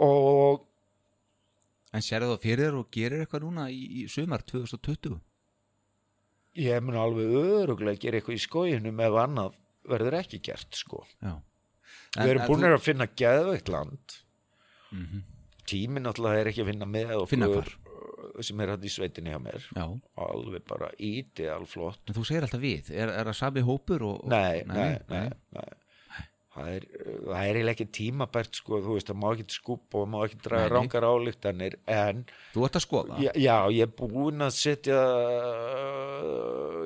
Og 0.00 0.66
En 1.90 2.04
sérðu 2.06 2.36
það 2.36 2.44
fyrir 2.44 2.68
þér 2.68 2.76
og 2.78 2.90
gerir 2.94 3.24
eitthvað 3.24 3.44
núna 3.48 3.64
í, 3.74 3.80
í 3.98 4.02
sumar 4.06 4.44
2020 4.46 5.18
ég 6.58 6.82
mun 6.82 6.98
alveg 6.98 7.30
öruglega 7.30 7.96
að 7.96 8.02
gera 8.04 8.18
eitthvað 8.20 8.36
í 8.38 8.42
skóginum 8.44 9.02
ef 9.04 9.18
annað 9.22 9.58
verður 9.90 10.16
ekki 10.20 10.40
gert 10.50 10.76
sko. 10.78 11.04
Já. 11.22 11.36
Við 12.16 12.32
erum 12.32 12.46
búin 12.50 12.64
þú, 12.64 12.72
að 12.74 12.84
finna 12.84 13.06
geðveikt 13.20 13.70
land. 13.70 14.16
Tíminn 15.70 16.06
náttúrulega 16.06 16.42
er 16.42 16.50
ekki 16.50 16.64
að 16.64 16.72
finna 16.72 16.88
með 16.90 17.12
okkur. 17.20 17.30
Finna 17.30 17.50
hvar? 17.52 17.70
Sem 18.46 18.60
er 18.64 18.72
hætt 18.74 18.86
í 18.88 18.92
sveitinni 18.94 19.32
hjá 19.34 19.40
mér. 19.42 19.66
Já, 19.76 19.84
alveg 20.26 20.64
bara 20.68 20.88
ídeal 20.98 21.66
flott. 21.68 22.00
En 22.08 22.16
þú 22.16 22.24
segir 22.28 22.46
alltaf 22.46 22.62
við 22.62 22.90
Er, 22.94 23.12
er 23.20 23.30
það 23.30 23.38
sami 23.40 23.64
hópur 23.66 24.04
og, 24.08 24.24
og 24.24 24.32
nei, 24.32 24.62
nei, 24.68 24.96
nei, 25.10 25.28
nei. 25.56 25.68
Það 26.50 26.68
er, 26.74 26.84
það 27.30 27.48
er 27.62 27.68
ekki 27.70 27.84
tímabært 27.94 28.56
sko, 28.58 28.80
þú 28.82 28.96
veist, 28.96 29.06
það 29.12 29.18
má 29.22 29.26
ekki 29.36 29.54
skúpa 29.54 30.00
og 30.02 30.08
má 30.10 30.16
ekki 30.24 30.40
draga 30.42 30.64
Nei, 30.64 30.70
nei. 30.72 30.74
rángar 30.74 31.06
álíktanir 31.06 31.76
en 31.86 32.24
Þú 32.56 32.64
ert 32.66 32.78
að 32.80 32.84
skoða? 32.84 33.18
Já, 33.22 33.30
já, 33.38 33.54
ég 33.76 33.86
er 33.86 33.92
búinn 34.00 34.42
að 34.42 34.56
setja 34.58 34.98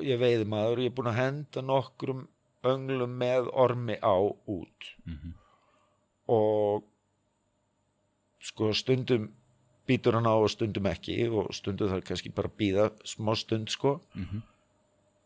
ég 0.05 0.21
veiði 0.21 0.45
maður 0.53 0.83
ég 0.85 0.91
er 0.91 0.95
búinn 0.99 1.09
að 1.11 1.17
henda 1.17 1.63
nokkrum 1.65 2.21
önglum 2.65 3.17
með 3.21 3.49
ormi 3.65 3.97
á 4.05 4.15
út. 4.21 4.87
Og 6.33 6.85
sko 8.45 8.69
stundum 8.77 9.31
býtur 9.87 10.17
hann 10.17 10.27
á 10.29 10.35
og 10.35 10.49
stundum 10.51 10.89
ekki 10.89 11.15
og 11.29 11.53
stundum 11.55 11.91
þarf 11.91 12.05
kannski 12.09 12.33
bara 12.35 12.51
að 12.51 12.59
býða 12.61 12.89
smá 13.07 13.33
stund 13.37 13.71
sko. 13.73 13.99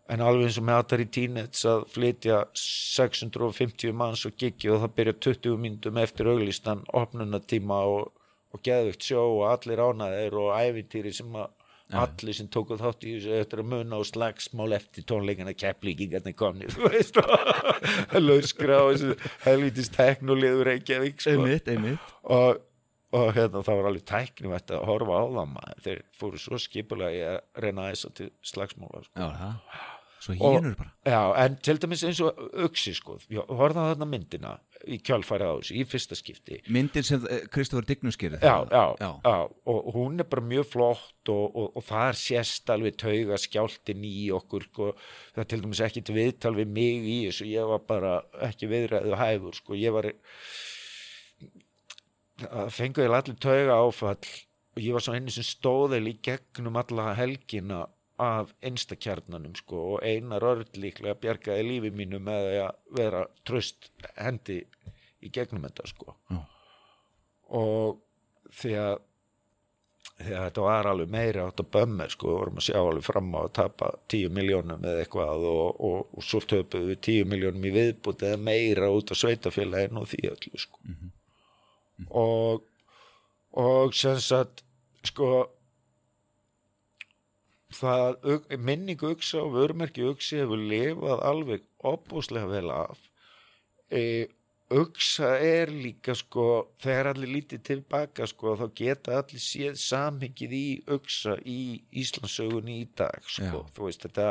En 0.10 0.24
alveg 0.26 0.48
eins 0.48 0.58
og 0.58 0.66
með 0.66 0.80
Atari 0.82 1.06
Teenage 1.06 1.70
að 1.70 1.84
flytja 1.94 2.40
650 2.58 3.94
manns 3.94 4.26
og 4.26 4.34
gigi 4.42 4.72
og 4.74 4.82
það 4.82 4.96
byrja 4.98 5.18
20 5.28 5.60
myndum 5.62 6.00
eftir 6.02 6.32
auglistan 6.32 6.82
opnunatíma 6.98 7.84
og, 7.92 8.10
og 8.50 8.64
geðvikt 8.66 9.06
sjó 9.06 9.22
og 9.38 9.46
allir 9.52 9.84
ánaðir 9.86 10.40
og 10.42 10.56
ævintýri 10.58 11.14
sem 11.14 11.38
að 11.38 11.54
allir 11.98 12.36
sem 12.38 12.48
tóku 12.52 12.78
þátt 12.78 13.06
í 13.08 13.16
þessu 13.16 13.38
eftir 13.40 13.62
að 13.64 13.70
muna 13.72 13.98
og 13.98 14.06
slagsmál 14.06 14.76
eftir 14.78 15.06
tónleikana 15.10 15.56
kepplíkingarnir 15.58 16.36
komni 16.38 16.70
þú 16.74 16.90
veist 16.94 17.18
lauskra 18.14 18.82
þessu 18.92 19.16
helvítist 19.46 19.96
teknulegur 19.98 20.70
Reykjavík 20.70 21.22
sko. 21.24 21.34
Einmitt, 21.34 21.70
einmitt. 21.72 22.12
Og, 22.30 22.60
og 23.16 23.32
hérna 23.36 23.64
það 23.66 23.80
var 23.80 23.92
alveg 23.92 24.08
tæknum 24.10 24.58
að 24.58 24.76
horfa 24.90 25.22
á 25.22 25.26
það 25.38 25.54
maður. 25.54 25.86
Þeir 25.86 26.04
fóru 26.20 26.42
svo 26.42 26.60
skipulega 26.62 27.32
að 27.36 27.64
reyna 27.66 27.88
að 27.88 27.96
þess 27.96 28.20
til 28.20 28.30
slagsmála 28.52 29.06
sko. 29.08 29.32
Svo 30.20 30.36
hínur 30.36 30.76
bara. 30.76 30.92
Já, 31.08 31.22
en 31.46 31.56
til 31.64 31.78
dæmis 31.80 32.02
eins 32.04 32.20
og 32.24 32.40
Uxi 32.66 32.92
sko, 32.98 33.16
ég 33.32 33.52
horfði 33.56 33.80
á 33.80 33.90
þarna 33.94 34.08
myndina 34.10 34.52
í 34.84 34.98
kjálfærið 35.04 35.52
á 35.52 35.56
þessu, 35.60 35.76
í 35.80 35.86
fyrsta 35.88 36.18
skipti. 36.20 36.58
Myndin 36.76 37.06
sem 37.08 37.24
Kristofur 37.54 37.88
Dignus 37.88 38.20
gerir 38.20 38.44
já, 38.44 38.68
já, 38.68 38.84
já. 39.00 39.10
já, 39.24 39.38
og 39.72 39.88
hún 39.96 40.20
er 40.20 40.28
bara 40.28 40.44
mjög 40.44 40.68
flott 40.74 41.32
og, 41.32 41.46
og, 41.56 41.70
og 41.80 41.86
það 41.88 42.12
er 42.12 42.20
sérst 42.20 42.74
alveg 42.76 43.00
tauga 43.00 43.40
skjáltin 43.40 44.04
í 44.08 44.28
okkur 44.36 44.68
sko. 44.68 44.90
það 45.36 45.44
er 45.46 45.50
til 45.54 45.62
dæmis 45.64 45.84
ekkit 45.88 46.12
viðtal 46.16 46.56
við 46.60 46.76
mig 46.80 47.08
í 47.08 47.18
þessu, 47.30 47.48
ég 47.54 47.72
var 47.72 47.86
bara 47.88 48.18
ekki 48.50 48.72
viðræðu 48.72 49.16
hæfur, 49.24 49.60
sko, 49.62 49.80
ég 49.80 49.96
var 49.96 50.12
það 52.44 52.74
fenguði 52.76 53.16
allir 53.20 53.40
tauga 53.44 53.80
áfall 53.84 54.34
og 54.76 54.84
ég 54.84 54.96
var 54.96 55.04
svo 55.04 55.16
einu 55.18 55.34
sem 55.34 55.48
stóðil 55.48 56.12
í 56.12 56.18
gegnum 56.24 56.78
alla 56.80 57.14
helgina 57.18 57.86
af 58.20 58.54
einstakjarnanum 58.66 59.56
sko 59.56 59.82
og 59.96 60.04
einar 60.04 60.44
örd 60.44 60.76
líklega 60.80 61.18
bjargaði 61.22 61.68
lífi 61.68 61.92
mínu 61.96 62.20
með 62.24 62.50
að 62.66 62.96
vera 63.00 63.26
tröst 63.48 63.92
hendi 64.18 64.62
í 65.24 65.32
gegnum 65.36 65.64
þetta 65.68 65.88
sko. 65.88 66.16
Já. 66.32 66.40
og 67.60 68.02
því 68.56 68.74
að 68.80 68.98
því 70.20 70.34
að 70.36 70.46
þetta 70.50 70.64
var 70.66 70.88
alveg 70.90 71.12
meira 71.14 71.46
átt 71.48 71.62
að 71.64 71.70
bömmir 71.76 72.12
sko, 72.12 72.28
við 72.28 72.38
vorum 72.42 72.58
að 72.60 72.66
sjá 72.66 72.80
alveg 72.80 73.06
fram 73.08 73.30
á 73.36 73.40
að 73.40 73.54
tapa 73.56 73.92
10 74.12 74.34
miljónum 74.36 74.84
eða 74.84 75.04
eitthvað 75.06 75.46
og, 75.48 75.80
og, 75.90 76.10
og 76.12 76.26
svo 76.28 76.42
töpuðu 76.44 76.90
við 76.92 77.00
10 77.08 77.30
miljónum 77.32 77.68
í 77.70 77.72
viðbúti 77.78 78.28
eða 78.28 78.42
meira 78.50 78.90
út 78.92 79.14
á 79.14 79.16
sveitafélaginu 79.16 80.04
og 80.04 80.12
því 80.12 80.22
öllu 80.34 80.60
sko 80.60 80.84
og 82.10 82.66
og 83.60 83.94
sem 83.98 84.20
sagt 84.22 84.64
sko 85.04 85.48
það 87.74 88.58
minning 88.58 89.02
uksa 89.06 89.44
og 89.44 89.54
vörmerki 89.58 90.06
uksi 90.10 90.42
hefur 90.42 90.62
lifað 90.72 91.24
alveg 91.26 91.66
opbúslega 91.86 92.50
vel 92.50 92.72
af 92.74 93.02
e, 93.90 94.28
uksa 94.70 95.36
er 95.42 95.72
líka 95.74 96.14
sko 96.18 96.46
þegar 96.82 97.12
allir 97.14 97.34
lítið 97.38 97.64
tilbaka 97.72 98.28
sko 98.30 98.56
þá 98.60 98.66
geta 98.78 99.20
allir 99.22 99.42
séð 99.42 99.78
samhengið 99.82 100.56
í 100.58 100.66
uksa 100.98 101.38
í 101.46 101.60
Íslandsögunni 102.02 102.82
í 102.84 102.90
dag 102.98 103.22
sko, 103.26 103.64
Já. 103.64 103.72
þú 103.76 103.88
veist 103.88 104.06
þetta 104.06 104.30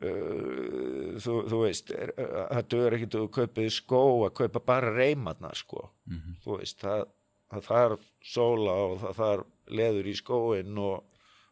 þú, 0.00 1.34
þú 1.50 1.58
veist 1.62 1.90
það 1.92 2.62
dögur 2.72 2.96
ekkert 2.96 3.14
að 3.16 3.22
þú 3.24 3.30
kaupið 3.38 3.68
skó 3.76 4.00
að 4.26 4.34
kaupa 4.42 4.60
bara 4.72 4.92
reymarnar 4.96 5.56
sko 5.58 5.90
Mhm. 6.06 6.36
þú 6.44 6.58
veist 6.60 6.78
það, 6.84 7.04
það 7.52 7.64
þarf 7.70 8.04
sóla 8.22 8.74
og 8.86 8.98
það 9.02 9.14
þarf 9.20 9.46
leður 9.80 10.06
í 10.06 10.14
skóin 10.20 10.78
og, 10.78 11.04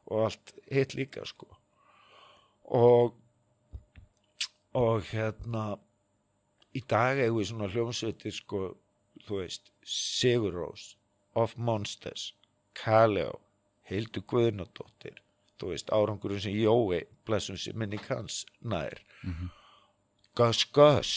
og 0.07 0.25
allt 0.29 0.53
hitt 0.71 0.95
líka 0.95 1.25
sko 1.27 1.49
og 2.71 3.15
og 4.75 5.03
hérna 5.13 5.79
í 6.75 6.83
dag 6.91 7.19
eigum 7.23 7.39
við 7.41 7.49
svona 7.51 7.69
hljómsveitir 7.71 8.35
sko 8.35 8.63
þú 9.27 9.41
veist 9.43 9.71
Sigurrós 9.87 10.95
Of 11.35 11.57
Monsters 11.57 12.33
Kaleo 12.75 13.41
Hildur 13.91 14.23
Guðnadóttir 14.31 15.21
þú 15.65 15.73
veist 15.73 15.91
árangurinn 15.97 16.45
sem 16.45 16.55
Jói 16.55 17.03
blessum 17.27 17.59
sem 17.59 17.77
minni 17.81 17.99
kanns 18.03 18.45
nær. 18.61 19.01
Gus 20.37 20.65
Gus 20.77 21.17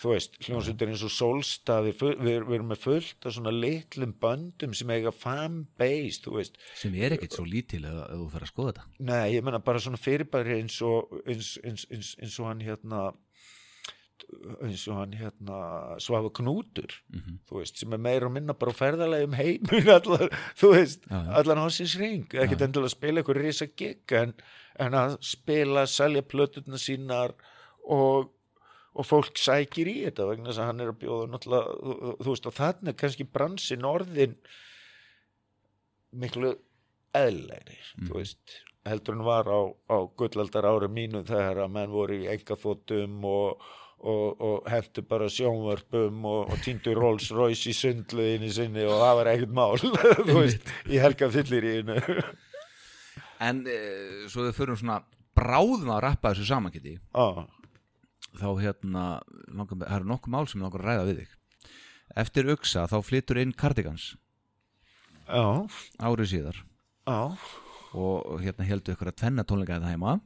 þú 0.00 0.14
veist, 0.14 0.36
hljómsveitir 0.46 0.90
eins 0.90 1.02
og 1.04 1.12
Solstað 1.12 1.90
við, 1.90 2.04
við, 2.20 2.36
við 2.48 2.56
erum 2.56 2.70
með 2.72 2.82
fullt 2.84 3.26
af 3.28 3.34
svona 3.36 3.52
litlum 3.52 4.14
böndum 4.22 4.76
sem 4.76 4.92
eiga 4.94 5.12
fanbase, 5.12 6.22
þú 6.24 6.36
veist. 6.38 6.56
Sem 6.80 6.96
er 6.96 7.16
ekkit 7.16 7.36
svo 7.36 7.44
lítil 7.48 7.82
ef, 7.88 7.98
ef 8.06 8.22
þú 8.22 8.28
fer 8.32 8.46
að 8.46 8.52
skoða 8.52 8.72
þetta. 8.72 8.86
Nei, 9.10 9.26
ég 9.34 9.44
menna 9.46 9.60
bara 9.64 9.82
svona 9.82 10.00
fyrirbæri 10.00 10.56
eins 10.56 10.78
og 10.86 11.12
eins, 11.26 11.52
eins, 11.64 11.84
eins, 11.92 12.14
eins 12.20 12.38
og 12.40 12.48
hann 12.48 12.64
hérna 12.64 13.10
eins 14.62 14.82
og 14.88 14.96
hann 15.00 15.12
hérna 15.18 15.60
Svafa 16.02 16.30
Knútur 16.38 16.92
Mhm. 17.12 17.38
þú 17.50 17.58
veist, 17.60 17.78
sem 17.80 17.92
er 17.92 17.98
meira 17.98 18.26
og 18.26 18.32
minna 18.32 18.54
bara 18.54 18.72
á 18.72 18.80
ferðalagi 18.80 19.26
um 19.28 19.34
heimin 19.38 19.88
allar, 19.96 20.28
þú 20.56 20.72
veist, 20.74 21.06
Já, 21.10 21.16
já. 21.26 21.32
allan 21.40 21.62
ásins 21.66 21.94
ring 21.98 22.26
ekkert 22.30 22.62
endilega 22.66 22.90
að 22.90 22.96
spila 22.96 23.20
eitthvað 23.22 23.40
risa 23.42 23.66
gig 23.76 24.12
en, 24.12 24.34
en 24.78 24.92
að 24.94 25.16
spila, 25.22 25.86
selja 25.86 26.22
plöturna 26.22 26.78
sínar 26.78 27.34
og 27.84 28.30
og 28.90 29.06
fólk 29.06 29.38
sækir 29.38 29.86
í 29.86 29.92
þetta 30.02 30.24
vegna 30.26 30.48
þess 30.50 30.58
að 30.58 30.66
hann 30.66 30.80
er 30.82 30.88
að 30.90 30.96
bjóða 30.98 31.38
þú, 31.44 32.16
þú 32.24 32.32
veist, 32.32 32.46
og 32.50 32.54
þannig 32.56 32.96
kannski 32.98 33.26
bransin 33.30 33.84
orðin 33.86 34.32
miklu 36.12 36.50
eðlæri, 37.14 37.76
þú 38.06 38.16
veist 38.18 38.56
heldur 38.86 39.14
en 39.14 39.22
var 39.26 39.46
á, 39.46 39.60
á 39.94 39.96
gullaldar 40.18 40.66
ára 40.66 40.88
mínu 40.90 41.22
þegar 41.28 41.60
að 41.66 41.72
menn 41.76 41.92
voru 41.94 42.16
í 42.18 42.28
engaþóttum 42.32 43.18
og, 43.30 43.62
og, 44.00 44.40
og 44.40 44.68
hendur 44.70 45.06
bara 45.08 45.28
sjónvörpum 45.32 46.24
og, 46.28 46.52
og 46.52 46.62
týndu 46.64 46.94
Rolls 46.96 47.30
Royce 47.36 47.70
í 47.70 47.76
sundluðinni 47.76 48.50
sinni 48.54 48.84
og 48.86 49.00
það 49.02 49.16
var 49.20 49.30
ekkert 49.32 49.54
mál 49.56 49.76
þú 50.30 50.36
veist, 50.38 50.72
í 50.88 51.00
helga 51.02 51.30
fyllir 51.32 51.66
í 51.66 51.74
einu. 51.80 51.98
En 53.40 53.62
e, 53.68 53.78
svo 54.28 54.46
við 54.46 54.56
förum 54.58 54.80
svona 54.80 55.00
bráðum 55.36 55.92
að 55.94 56.02
rappa 56.06 56.34
þessu 56.34 56.48
samankiti 56.50 56.96
á, 57.16 57.46
þá 58.36 58.48
hérna 58.60 59.04
það 59.54 59.86
eru 59.88 60.10
nokkuð 60.10 60.34
mál 60.34 60.48
sem 60.50 60.64
langar 60.64 60.84
að 60.84 60.90
ræða 60.90 61.06
við 61.10 61.22
þig. 61.22 61.36
Eftir 62.20 62.52
uksa 62.56 62.88
þá 62.90 62.98
flyttur 63.06 63.40
inn 63.40 63.54
Cardigans. 63.56 64.12
Á, 65.30 65.64
árið 66.02 66.32
síðar. 66.34 66.64
Á 67.06 67.36
og 67.96 68.38
hérna 68.42 68.66
heldur 68.68 68.94
ykkur 68.94 69.10
að 69.10 69.18
tvenna 69.18 69.44
tónleika 69.46 69.78
þetta 69.78 69.90
heima 69.90 70.18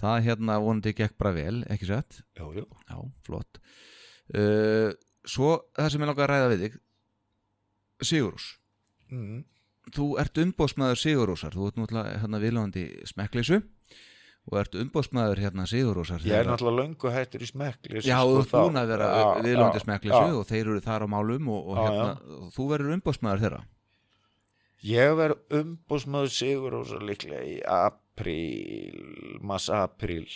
það 0.00 0.16
hérna 0.28 0.58
vonandi 0.62 0.94
gekk 0.96 1.16
bara 1.20 1.34
vel, 1.36 1.60
ekki 1.72 1.88
sett 1.88 2.20
já, 2.36 2.44
já, 2.56 2.64
já, 2.64 2.98
flott. 3.26 3.60
Uh, 4.34 4.90
svo 5.26 5.56
það 5.76 5.92
sem 5.92 6.02
ég 6.04 6.10
langar 6.10 6.26
að 6.26 6.32
ræða 6.34 6.50
við 6.52 6.64
þig 6.66 6.80
Sigurús 8.06 8.48
mm, 9.12 9.38
þú 9.96 10.08
ert 10.22 10.42
umbóðsmaður 10.42 11.00
Sigurúsar 11.00 11.56
þú 11.56 11.70
ert 11.70 11.80
náttúrulega 11.80 12.20
hérna 12.22 12.42
viðlóðandi 12.42 12.84
smekkleysu 13.08 13.60
og 14.46 14.58
ert 14.60 14.76
umbóðsmaður 14.82 15.42
hérna 15.46 15.66
Sigurúsar 15.70 16.26
ég 16.26 16.42
er 16.42 16.50
náttúrulega 16.50 16.82
löngu 16.82 17.14
hættur 17.14 17.46
í 17.46 17.48
smekli 17.50 18.02
Já, 18.02 18.18
þú 18.20 18.42
ert 18.42 18.52
búin 18.52 18.82
að 18.82 18.92
vera 18.92 19.08
viðlóðandi 19.40 19.84
smekkleysu 19.86 20.42
og 20.42 20.50
þeir 20.50 20.62
eru 20.66 20.82
þar 20.84 21.06
á 21.06 21.08
málum 21.16 21.48
og, 21.54 21.72
og 21.72 21.80
hérna, 21.80 22.10
og 22.42 22.52
þú 22.54 22.68
verður 22.74 22.98
umbóðsmaður 22.98 23.46
þeirra 23.46 23.62
Ég 24.86 25.14
verð 25.18 25.56
umbúsmaður 25.60 26.32
sigur 26.32 26.78
og 26.78 26.86
svo 26.86 27.00
líklega 27.02 27.42
í 27.42 27.56
apríl, 27.66 29.38
mass 29.42 29.70
apríl, 29.72 30.26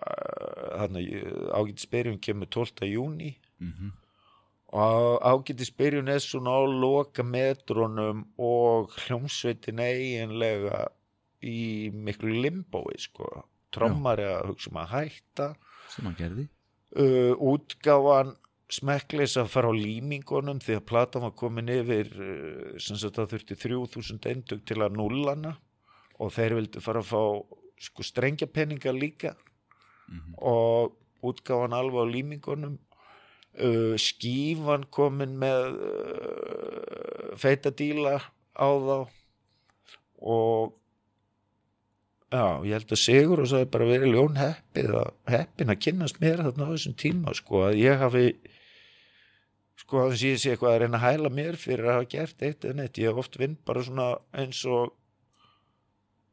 þannig 0.00 1.12
ágætis 1.54 1.90
byrjun 1.92 2.22
kemur 2.24 2.50
12. 2.50 2.88
júni 2.90 3.34
mm 3.60 3.92
og 4.70 5.18
ágætis 5.26 5.70
byrjun 5.74 6.08
er 6.08 6.22
svona 6.22 6.54
á 6.54 6.62
loka 6.62 7.22
metrónum 7.26 8.22
og 8.38 8.92
hljómsveitin 9.02 9.82
eiginlega 9.82 10.84
í 11.42 11.90
miklu 11.90 12.36
limbói 12.44 12.98
sko, 13.02 13.26
trommari 13.74 14.28
að 14.28 14.52
hugsa 14.52 14.70
um 14.70 14.78
að 14.82 14.92
hætta. 14.94 15.48
Sem 15.90 16.06
hann 16.06 16.18
gerði. 16.18 16.46
Uh, 16.94 17.34
útgáfan 17.38 18.36
smekkleis 18.70 19.34
að 19.40 19.48
fara 19.52 19.70
á 19.70 19.74
límingunum 19.74 20.60
því 20.62 20.76
að 20.78 20.86
platan 20.90 21.24
var 21.26 21.32
komin 21.38 21.68
yfir 21.74 22.10
uh, 22.14 22.78
sem 22.78 22.96
sagt 23.00 23.18
það 23.18 23.32
þurfti 23.34 23.56
3000 23.64 24.28
eindug 24.30 24.62
til 24.68 24.78
að 24.84 24.94
nullana 24.98 25.56
og 26.20 26.32
þeir 26.36 26.54
vildu 26.60 26.82
fara 26.84 27.02
að 27.02 27.10
fá 27.10 27.22
sko 27.80 28.04
strengjapenninga 28.04 28.92
líka 28.96 29.36
Mhm. 30.10 30.32
og 30.42 30.96
útgáfan 31.22 31.70
alveg 31.76 32.02
á 32.02 32.06
límingunum 32.10 32.72
uh, 33.62 33.94
skífan 33.94 34.82
komin 34.90 35.36
með 35.38 35.76
uh, 35.86 37.36
feita 37.38 37.70
díla 37.70 38.16
á 38.58 38.68
þá 38.74 38.96
og 40.20 40.76
Já, 42.30 42.62
ég 42.62 42.74
held 42.76 42.92
að 42.94 43.00
Sigur 43.02 43.40
og 43.42 43.48
það 43.50 43.62
er 43.64 43.70
bara 43.74 43.86
verið 43.88 44.12
ljón 44.14 44.36
heppið 44.38 44.90
að 45.00 45.08
heppin 45.34 45.72
að 45.72 45.80
kynnast 45.82 46.20
mér 46.22 46.42
þarna 46.44 46.66
á 46.66 46.72
þessum 46.76 46.94
tíma 47.02 47.32
sko 47.34 47.62
að 47.66 47.78
ég 47.80 47.98
hafi 47.98 48.24
sko 49.80 50.06
að 50.06 50.16
ég 50.22 50.40
sé 50.40 50.54
eitthvað 50.54 50.74
að 50.76 50.80
reyna 50.84 51.00
að 51.00 51.06
hæla 51.06 51.34
mér 51.34 51.58
fyrir 51.60 51.88
að 51.88 51.98
hafa 51.98 52.10
gert 52.14 52.46
eitt 52.46 52.66
en 52.68 52.82
eitt 52.84 52.98
ég 53.00 53.10
hef 53.10 53.22
oft 53.24 53.38
vinn 53.40 53.58
bara 53.66 53.84
svona 53.86 54.10
eins 54.36 54.64
og 54.68 54.96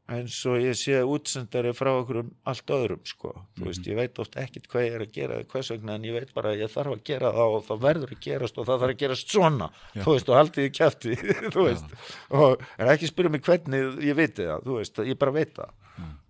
eins 0.08 0.38
og 0.48 0.56
ég 0.62 0.76
sé 0.78 1.02
útsendari 1.04 1.74
frá 1.76 1.90
okkur 1.92 2.22
um 2.22 2.28
allt 2.48 2.70
öðrum 2.72 3.02
sko. 3.04 3.34
Þú 3.58 3.66
veist 3.66 3.88
ég 3.90 3.98
veit 3.98 4.20
oft 4.22 4.38
ekkit 4.40 4.68
hvað 4.72 4.86
ég 4.86 4.96
er 4.96 5.04
að 5.04 5.12
gera 5.18 5.40
hvers 5.52 5.68
vegna 5.74 5.96
en 5.98 6.06
ég 6.08 6.16
veit 6.16 6.32
bara 6.36 6.54
að 6.54 6.62
ég 6.62 6.72
þarf 6.72 6.94
að 6.94 7.02
gera 7.10 7.32
það 7.36 7.56
og 7.58 7.66
það 7.66 7.82
verður 7.84 8.14
að 8.14 8.22
gerast 8.24 8.60
og 8.60 8.68
það 8.68 8.80
þarf 8.84 8.94
að 8.94 9.02
gerast 9.02 9.34
svona. 9.36 9.68
Já. 9.92 10.02
þú 10.06 10.14
veist 10.14 10.32
og 10.32 10.38
haldið 10.38 10.68
í 10.68 10.72
kæfti 10.78 11.18
þú 11.54 11.66
veist. 11.66 11.94
Og 12.40 12.64
en 12.78 12.92
ekki 12.94 13.10
spyrja 13.12 13.34
mig 13.34 13.44
hvernig 13.44 14.02
ég 14.08 14.16
veit 14.16 14.36
það 14.40 14.64
þú 14.64 14.78
veist 14.80 15.02
ég 15.10 15.20
bara 15.20 15.36
veit 15.36 15.52
það. 15.60 15.74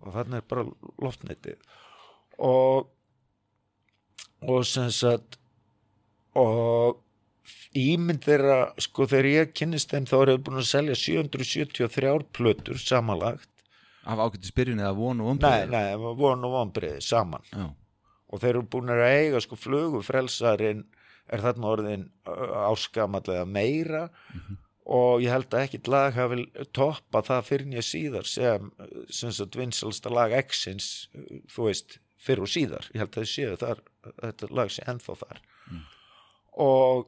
Og 0.03 0.15
þannig 0.17 0.41
er 0.41 0.47
bara 0.51 0.67
loftnetið. 1.07 1.67
Og 2.49 2.89
og 4.49 4.65
sem 4.67 4.91
sagt 4.91 5.39
og 6.39 6.99
ímynd 7.77 8.23
þeirra 8.25 8.59
sko 8.81 9.05
þegar 9.09 9.29
ég 9.29 9.51
kynnist 9.57 9.91
þeim 9.93 10.07
þá 10.09 10.15
eru 10.19 10.35
þau 10.35 10.45
búin 10.47 10.61
að 10.61 10.69
selja 10.71 10.95
773 10.97 12.13
plötur 12.33 12.79
samanlagt. 12.81 13.49
Af 14.09 14.21
ágættis 14.23 14.55
byrjun 14.55 14.81
eða 14.81 14.95
von 14.97 15.19
og 15.21 15.27
nei, 15.27 15.33
ombrið 15.35 15.75
nei, 15.75 15.97
var 16.01 16.15
von 16.17 16.47
og 16.47 16.55
vonbreið 16.55 17.03
saman. 17.05 17.45
Já, 17.51 17.67
og 18.29 18.41
þeir 18.41 18.55
eru 18.55 18.63
búin 18.73 18.93
að 18.93 19.03
eiga 19.09 19.43
sko 19.43 19.59
flugu 19.59 20.01
frelsarinn 20.05 20.87
er 21.29 21.43
þarna 21.43 21.69
orðin 21.75 22.07
áskamallega 22.25 23.45
meira. 23.45 24.07
Og 24.89 25.21
ég 25.21 25.29
held 25.29 25.53
að 25.53 25.67
ekkit 25.67 25.87
lag 25.91 26.15
hafi 26.17 26.47
toppa 26.73 27.21
það 27.21 27.43
fyrir 27.45 27.69
nýja 27.69 27.83
síðar 27.85 28.25
sem, 28.25 28.71
sem 29.13 29.29
sagt 29.35 29.57
vinsalsta 29.59 30.09
lag 30.09 30.33
X-ins, 30.39 31.11
þú 31.53 31.67
veist 31.67 31.99
fyrir 32.17 32.47
og 32.47 32.49
síðar, 32.49 32.87
ég 32.95 33.03
held 33.03 33.13
að 33.13 33.21
þið 33.21 33.29
séu 33.35 33.59
þar 33.61 33.83
þetta 34.17 34.49
lag 34.57 34.73
sé 34.73 34.87
ennþá 34.89 35.15
þar. 35.21 35.43
Og 36.65 37.05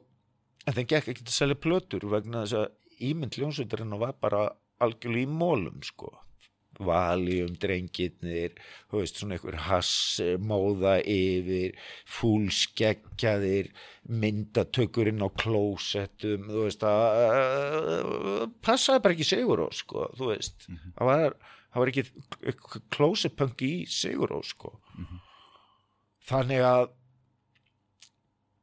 en 0.66 0.76
þeim 0.76 0.88
gekk 0.90 1.12
ekki 1.12 1.24
að 1.26 1.36
selja 1.36 1.58
plötur 1.58 2.08
vegna 2.12 2.44
þess 2.44 2.58
að 2.62 3.06
ímynd 3.12 3.38
ljónsveitarinn 3.38 3.96
var 4.00 4.18
bara 4.22 4.42
algjörlega 4.82 5.26
í 5.26 5.38
mólum 5.40 5.80
sko. 5.86 6.12
Valjum, 6.82 7.52
drengirnir 7.60 8.54
veist, 8.90 9.18
svona 9.20 9.36
einhver 9.36 9.58
hass 9.66 10.16
móða 10.40 10.94
yfir, 11.04 11.74
fúlskeggjaðir 12.08 13.68
myndatökurinn 14.08 15.20
á 15.20 15.28
klósettum 15.36 16.48
þú 16.48 16.64
veist 16.64 16.86
að 16.88 17.04
uh, 17.26 18.46
passaði 18.64 19.04
bara 19.04 19.18
ekki 19.18 19.28
sigur 19.28 19.62
á 19.62 19.68
sko, 19.76 20.08
þú 20.16 20.30
veist. 20.32 20.64
Það 20.96 21.10
var, 21.10 21.36
það 21.74 21.84
var 21.84 21.92
ekki 21.92 22.86
klósetpunk 22.96 23.66
í 23.68 23.74
sigur 23.90 24.32
á 24.32 24.40
sko 24.46 24.72
þannig 26.28 26.64
að 26.66 26.90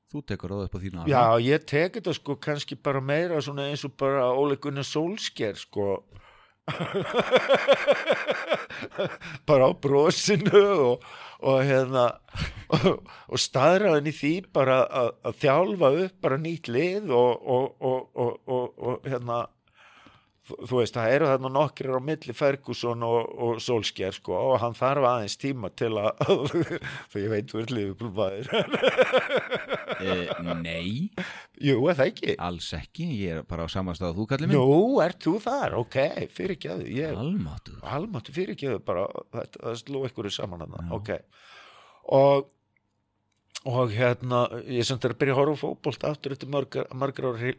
þú 0.10 0.24
tekur 0.26 0.54
það 0.56 0.64
upp 0.66 0.76
á 0.78 0.80
þína 0.84 1.08
Já, 1.10 1.24
ég 1.46 1.66
tek 1.70 2.00
þetta 2.00 2.14
sko 2.18 2.36
kannski 2.42 2.76
bara 2.80 3.02
meira 3.02 3.42
svona 3.46 3.68
eins 3.70 3.84
og 3.88 3.94
bara 4.00 4.30
Óli 4.34 4.58
Gunnar 4.62 4.88
Solskjær 4.88 5.56
sko. 5.60 6.04
Bara 9.50 9.70
á 9.70 9.72
brosinu 9.74 10.62
og, 10.86 11.06
og 11.42 11.62
hérna 11.66 12.04
og, 12.70 13.00
og 13.26 13.42
staðræðin 13.42 14.10
í 14.12 14.14
því 14.14 14.34
bara 14.54 14.84
að, 14.86 15.10
að 15.26 15.40
þjálfa 15.42 15.90
upp 16.06 16.20
bara 16.26 16.38
nýtt 16.42 16.70
lið 16.70 17.10
og, 17.16 17.32
og, 17.50 18.20
og 18.20 19.08
hérna 19.10 19.40
þú, 20.50 20.58
þú 20.70 20.80
veist, 20.82 20.96
það 20.98 21.14
eru 21.16 21.30
þarna 21.30 21.52
nokkrir 21.56 21.98
á 21.98 22.02
milli 22.10 22.36
Ferguson 22.38 23.06
og 23.06 23.60
Solskjær 23.64 24.16
sko 24.18 24.38
og 24.38 24.56
hann 24.64 24.78
þarf 24.78 25.08
aðeins 25.10 25.38
tíma 25.42 25.72
til 25.74 25.94
að 26.00 26.10
þú 27.12 27.26
veit 27.34 27.54
verið 27.56 27.76
liðbúlmaður 27.78 28.46
e, 29.98 30.18
Nei, 30.62 31.10
Jú, 31.64 31.80
það 31.88 32.04
ekki? 32.06 32.36
alls 32.50 32.70
ekki 32.78 33.10
Ég 33.20 33.40
er 33.40 33.48
bara 33.50 33.66
á 33.66 33.70
samanstað 33.72 34.20
þú 34.20 34.28
kallir 34.34 34.52
mig 34.52 34.60
Nú, 34.60 35.00
ert 35.04 35.20
þú 35.26 35.36
þar? 35.44 35.80
Ok, 35.82 35.98
fyrirgjöðu 36.36 36.88
ég, 36.94 37.18
Almáttu 37.18 37.76
Almáttu 37.82 38.36
fyrirgjöðu 38.36 38.84
bara 38.86 39.08
þetta, 39.34 39.66
það 39.66 39.82
sló 39.84 40.06
ykkur 40.10 40.32
saman 40.34 40.66
hann 40.66 40.96
ok. 41.00 41.14
Og 42.20 42.48
og 43.68 43.92
hérna, 43.92 44.46
ég 44.72 44.86
sem 44.88 44.96
þetta 44.96 45.10
er 45.10 45.14
að 45.14 45.20
byrja 45.20 45.34
að 45.36 45.40
horfa 45.42 45.60
á 45.60 45.62
fótbolt 45.66 46.06
aftur 46.08 46.36
eftir 46.36 46.52
margar, 46.52 46.86
margar 46.96 47.26
ára 47.34 47.54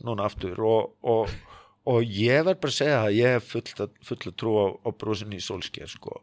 núna 0.00 0.24
aftur 0.24 0.62
og, 0.64 0.94
og, 1.04 1.32
og 1.84 2.06
ég 2.08 2.46
verð 2.46 2.62
bara 2.62 2.72
að 2.72 2.78
segja 2.78 3.00
það 3.02 3.16
ég 3.18 3.34
hef 3.36 3.50
fulla, 3.52 3.88
fulla 4.08 4.32
trú 4.40 4.54
á, 4.56 4.66
á 4.80 4.88
brósinni 4.96 5.36
í 5.36 5.44
Solskjær 5.44 5.92
sko. 5.92 6.22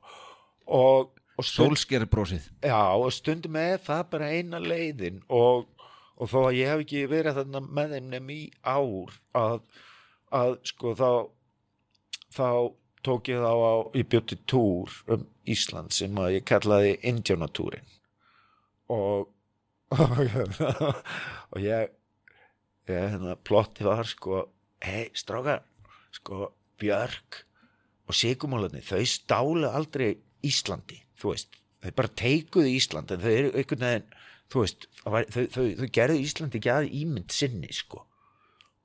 Og, 0.73 1.13
Sólsker 1.41 2.05
brósið 2.05 2.45
já, 2.61 2.77
og 2.93 3.09
stundum 3.13 3.55
er 3.57 3.81
það 3.81 4.03
bara 4.11 4.29
eina 4.29 4.59
leiðin 4.61 5.23
og, 5.33 5.65
og 6.21 6.29
þó 6.29 6.39
að 6.43 6.57
ég 6.59 6.69
hef 6.69 6.83
ekki 6.85 7.05
verið 7.09 7.39
þarna 7.39 7.61
með 7.65 7.95
þeim 7.95 8.09
nefn 8.11 8.33
í 8.35 8.41
ár 8.61 9.15
að, 9.39 9.63
að 10.29 10.55
sko 10.69 10.93
þá 10.99 11.09
þá 12.33 12.49
tók 13.03 13.29
ég 13.33 13.41
þá 13.41 13.53
á 13.53 13.73
ég 13.97 14.09
bjóti 14.13 14.37
túr 14.49 14.93
um 15.11 15.25
Ísland 15.49 15.93
sem 15.95 16.21
að 16.21 16.37
ég 16.37 16.45
kallaði 16.47 16.95
Indianatúrin 17.09 17.89
og 18.93 19.31
og, 21.53 21.57
ég 21.61 21.91
ég 22.89 23.09
hérna 23.13 23.35
plotti 23.45 23.85
var 23.85 24.07
sko 24.09 24.45
hei 24.83 25.09
strákar 25.17 25.65
sko 26.13 26.53
Björk 26.81 27.43
og 28.09 28.17
Sigumólarni 28.17 28.81
þau 28.85 29.03
stálu 29.07 29.69
aldrei 29.69 30.15
Íslandi 30.43 31.02
þú 31.23 31.33
veist, 31.33 31.57
þau 31.83 31.95
bara 31.97 32.15
teikuðu 32.19 32.75
Ísland 32.75 33.11
en 33.15 33.23
þau 33.23 33.31
eru 33.31 33.51
einhvern 33.55 33.87
veginn 33.87 34.13
þú 34.53 34.63
veist, 34.63 34.87
var, 35.05 35.27
þau, 35.33 35.43
þau, 35.53 35.65
þau 35.79 35.89
gerðu 35.97 36.19
Íslandi 36.21 36.59
ekki 36.59 36.71
að 36.73 36.89
ímynd 36.99 37.33
sinni 37.33 37.69
sko. 37.73 38.03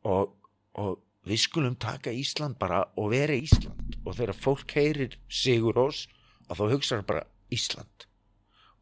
Og, 0.08 0.34
og 0.80 1.00
við 1.28 1.42
skulum 1.42 1.76
taka 1.80 2.14
Ísland 2.14 2.58
bara 2.60 2.84
og 2.96 3.10
vera 3.12 3.36
Ísland. 3.36 3.98
Og 4.04 4.16
þegar 4.16 4.38
fólk 4.38 4.76
heyrir 4.78 5.18
Sigur 5.28 5.76
Rós 5.76 6.06
að 6.48 6.62
þá 6.62 6.64
hugsaður 6.74 7.08
bara 7.10 7.26
Ísland. 7.54 8.06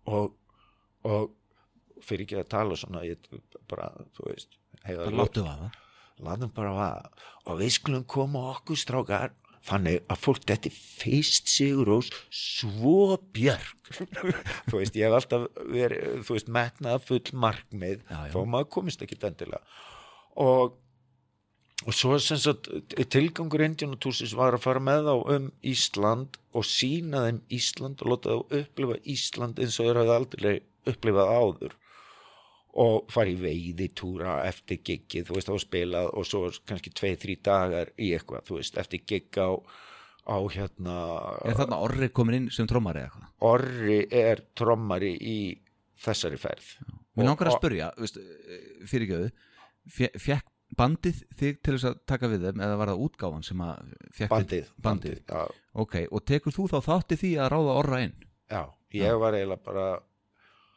Og, 0.07 0.37
og 1.07 1.35
fyrir 2.07 2.27
ekki 2.27 2.39
að 2.43 2.53
tala 2.55 2.78
svona 2.78 3.03
ég, 3.07 3.27
bara, 3.70 3.91
þú 4.15 4.31
veist 4.31 4.55
heiðar, 4.87 5.09
Það 5.09 5.20
láttu 5.23 5.47
það 5.47 5.66
látum 6.27 6.53
bara 6.57 6.77
vaða. 6.77 7.11
Og 7.51 7.59
við 7.61 7.74
skulum 7.74 8.07
koma 8.09 8.47
okkur 8.55 8.78
strákar 8.81 9.35
þannig 9.66 10.01
að 10.12 10.22
fólk 10.22 10.47
þetta 10.47 10.70
er 10.70 10.78
fyrst 10.78 11.51
Sigur 11.51 11.90
Rós 11.90 12.10
svo 12.30 13.16
björg 13.34 13.93
þú 14.70 14.80
veist 14.80 14.97
ég 14.98 15.06
hef 15.06 15.18
alltaf 15.18 15.47
verið 15.72 16.24
þú 16.26 16.38
veist 16.38 16.51
metnað 16.59 17.05
full 17.09 17.22
markmið 17.47 18.01
Já, 18.02 18.18
já. 18.18 18.32
þó 18.34 18.40
maður 18.51 18.72
komist 18.78 19.02
ekki 19.06 19.18
endilega. 19.26 19.62
Og 20.43 20.76
og 21.84 21.93
svo 21.93 22.16
sem 22.22 22.38
sagt 22.40 22.70
tilgangur 23.12 23.60
Indianatúsis 23.66 24.32
var 24.36 24.56
að 24.56 24.64
fara 24.64 24.80
með 24.80 25.10
þá 25.10 25.14
um 25.34 25.48
Ísland 25.60 26.38
og 26.56 26.64
sína 26.64 27.26
þeim 27.26 27.40
Ísland 27.52 28.01
og 28.01 28.14
láta 28.14 28.32
þá 28.32 28.55
upplifa 28.62 28.97
Ísland 29.12 29.60
eins 29.60 29.76
og 29.76 29.90
þeir 29.90 30.01
hafði 30.01 30.14
aldrei 30.16 30.55
upplifað 30.88 31.34
áður 31.36 31.76
og 32.77 33.07
fara 33.12 33.31
í 33.32 33.36
veiðitúra 33.40 34.39
eftir 34.44 34.82
giggið, 34.85 35.28
þú 35.31 35.36
veist, 35.39 35.48
þá 35.48 35.62
spilað 35.62 36.09
og 36.12 36.27
svo 36.28 36.43
kannski 36.69 36.90
tvei, 36.93 37.15
þrý 37.16 37.36
dagar 37.48 37.93
í 37.97 38.11
eitthvað, 38.16 38.44
þú 38.51 38.59
veist, 38.59 38.77
eftir 38.82 39.01
gigg 39.09 39.39
á, 39.40 39.48
á 40.28 40.36
hérna 40.53 40.97
Er 41.48 41.57
þarna 41.57 41.78
orri 41.86 42.11
komin 42.12 42.36
inn 42.43 42.51
sem 42.53 42.69
trommari 42.69 43.01
eða 43.01 43.09
eitthvað? 43.09 43.31
Orri 43.48 43.98
er 44.20 44.43
trommari 44.59 45.15
í 45.16 45.39
þessari 46.05 46.36
ferð 46.43 46.74
Mér 47.16 47.31
langar 47.31 47.48
að 47.48 47.57
spurja, 47.57 47.89
veist, 47.97 48.19
fyrirgjöðu 48.90 49.31
Fekk 50.20 50.53
bandið 50.77 51.20
þig 51.39 51.61
til 51.62 51.77
þess 51.77 51.86
að 51.93 51.98
taka 52.11 52.28
við 52.32 52.43
þeim 52.48 52.62
eða 52.66 52.78
var 52.81 52.90
það 52.90 53.03
útgáfan 53.07 53.44
sem 53.47 53.61
að 53.62 53.93
fekk 54.19 54.32
bandið, 54.32 54.70
bandið. 54.82 55.20
já, 55.31 55.44
Ok, 55.78 55.94
og 56.11 56.24
tekur 56.27 56.53
þú 56.57 56.65
þá 56.73 56.77
þátti 56.89 57.19
því 57.20 57.31
að 57.39 57.51
ráða 57.55 57.77
orra 57.81 58.01
inn? 58.03 58.16
já, 58.51 58.62
ég 58.98 59.20
var 59.23 59.36
eiginlega 59.39 59.62
bara? 59.62 59.85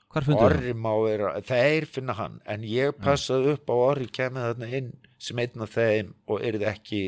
Orri 0.10 0.74
má 0.74 0.92
vera, 1.04 1.36
þeir 1.46 1.86
finna 1.86 2.16
hann 2.18 2.40
en 2.50 2.64
ég 2.66 2.96
passaði 2.98 3.54
upp 3.54 3.70
á 3.70 3.76
Orri 3.78 4.08
kemur 4.10 4.48
þarna 4.48 4.70
inn 4.80 4.92
sem 5.22 5.38
einn 5.44 5.62
af 5.66 5.76
þeim 5.76 6.14
og 6.26 6.42
er 6.42 6.58
ekki 6.72 7.02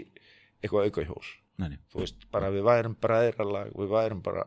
eitthvað 0.62 0.92
aukahjól. 0.92 1.30
Nei, 1.58 1.70
nei. 1.74 1.80
þú 1.90 2.04
veist, 2.04 2.28
bara 2.34 2.52
við 2.54 2.68
værum 2.68 2.98
bræðralag 3.02 3.74
við 3.74 3.90
værum 3.96 4.22
bara 4.26 4.46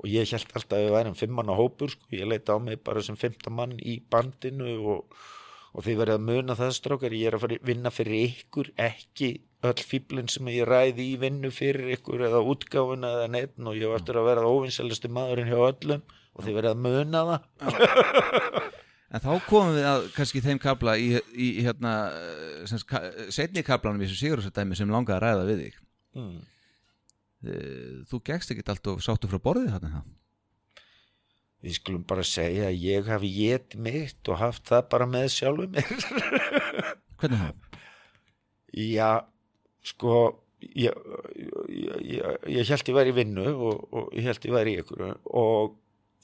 og 0.00 0.08
ég 0.08 0.28
held 0.28 0.54
alltaf 0.56 0.76
að 0.76 0.86
við 0.86 0.94
værum 0.96 1.16
fimmanna 1.16 1.56
hópur 1.56 1.92
sko. 1.92 2.08
ég 2.12 2.28
leita 2.28 2.56
á 2.56 2.58
mig 2.60 2.80
bara 2.84 3.02
sem 3.04 3.16
fymta 3.20 3.52
mann 3.52 3.76
í 3.80 3.98
bandinu 4.12 4.76
og, 4.94 5.16
og 5.72 5.84
þið 5.86 6.00
verið 6.02 6.18
að 6.18 6.28
muna 6.28 6.56
það 6.60 6.76
strákar, 6.76 7.16
ég 7.16 7.32
er 7.32 7.36
að 7.36 7.58
vinna 7.64 7.92
fyrir 7.92 8.28
ykkur, 8.28 8.72
ekki 8.76 9.32
öll 9.64 9.84
fíblin 9.84 10.28
sem 10.32 10.48
ég 10.52 10.68
ræði 10.68 11.10
í 11.14 11.18
vinnu 11.20 11.50
fyrir 11.52 11.92
ykkur 11.96 12.28
eða 12.28 12.44
útgáfuna 12.44 13.16
eða 13.16 13.28
neitt 13.32 13.60
og 13.60 13.76
ég 13.76 13.88
var 13.88 14.00
eftir 14.00 14.20
að 14.20 14.30
vera 14.30 14.48
óvinsælusti 14.48 15.12
maðurinn 15.12 15.52
hjá 15.52 15.60
öllum 15.60 16.04
og 16.36 16.46
þið 16.46 16.56
verið 16.60 16.70
að 16.74 16.84
muna 16.86 17.24
það. 17.30 18.70
En 19.10 19.24
þá 19.24 19.30
komum 19.48 19.74
við 19.74 19.88
að 19.90 20.04
kannski 20.14 20.42
þeim 20.44 20.60
kabla 20.62 20.94
í, 21.00 21.08
í, 21.34 21.48
hérna 21.64 21.94
ka, 22.86 23.00
setni 23.34 23.64
kablanum 23.66 23.98
í 24.02 24.06
þessu 24.06 24.20
sigursættæmi 24.20 24.78
sem 24.78 24.92
langaði 24.92 25.16
að 25.18 25.24
ræða 25.24 25.48
við 25.48 25.62
þig. 25.64 25.80
Mm. 26.20 26.36
Eh, 27.40 27.92
Þú 28.10 28.22
gegst 28.30 28.54
ekkert 28.54 28.70
allt 28.74 28.90
og 28.92 29.02
sáttu 29.02 29.30
frá 29.30 29.40
borðið 29.42 29.74
þarna 29.74 30.04
við 31.60 31.76
skulum 31.76 32.04
bara 32.08 32.24
segja 32.24 32.68
að 32.70 32.78
ég 32.86 33.08
hafi 33.10 33.30
gett 33.34 33.76
mitt 33.76 34.30
og 34.32 34.38
haft 34.40 34.68
það 34.70 34.86
bara 34.94 35.08
með 35.10 35.26
sjálfum 35.34 35.74
mér. 35.74 35.90
Hvernig 37.20 37.42
það? 37.42 37.82
Já, 38.80 39.10
sko 39.90 40.14
ég, 40.62 40.94
ég, 41.68 41.98
ég, 42.06 42.38
ég 42.54 42.70
held 42.70 42.90
ég 42.92 42.96
væri 42.96 43.14
vinnu 43.16 43.46
og, 43.52 43.84
og 43.92 44.16
ég 44.16 44.30
held 44.30 44.48
ég 44.48 44.56
væri 44.56 44.76
ykkur 44.80 45.04
og 45.10 45.76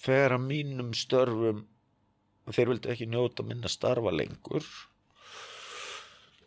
þegar 0.02 0.36
að 0.36 0.47
mínum 0.51 0.93
störfum 0.97 1.64
þeir 2.55 2.70
vildu 2.73 2.93
ekki 2.93 3.09
njóta 3.10 3.44
minna 3.47 3.70
starfa 3.70 4.12
lengur. 4.14 4.66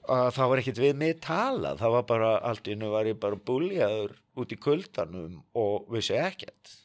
Að 0.09 0.31
það 0.37 0.51
var 0.51 0.61
ekkert 0.61 0.81
við 0.81 0.97
mig 0.97 1.19
talað 1.21 1.81
það 1.83 1.95
var 1.97 2.05
bara, 2.09 2.33
allt 2.49 2.67
í 2.67 2.73
hennu 2.73 2.89
var 2.93 3.09
ég 3.09 3.19
bara 3.21 3.37
búljaður 3.49 4.15
út 4.39 4.53
í 4.55 4.57
kuldanum 4.61 5.41
og 5.59 5.89
vissi 5.93 6.17
ekkert. 6.17 6.75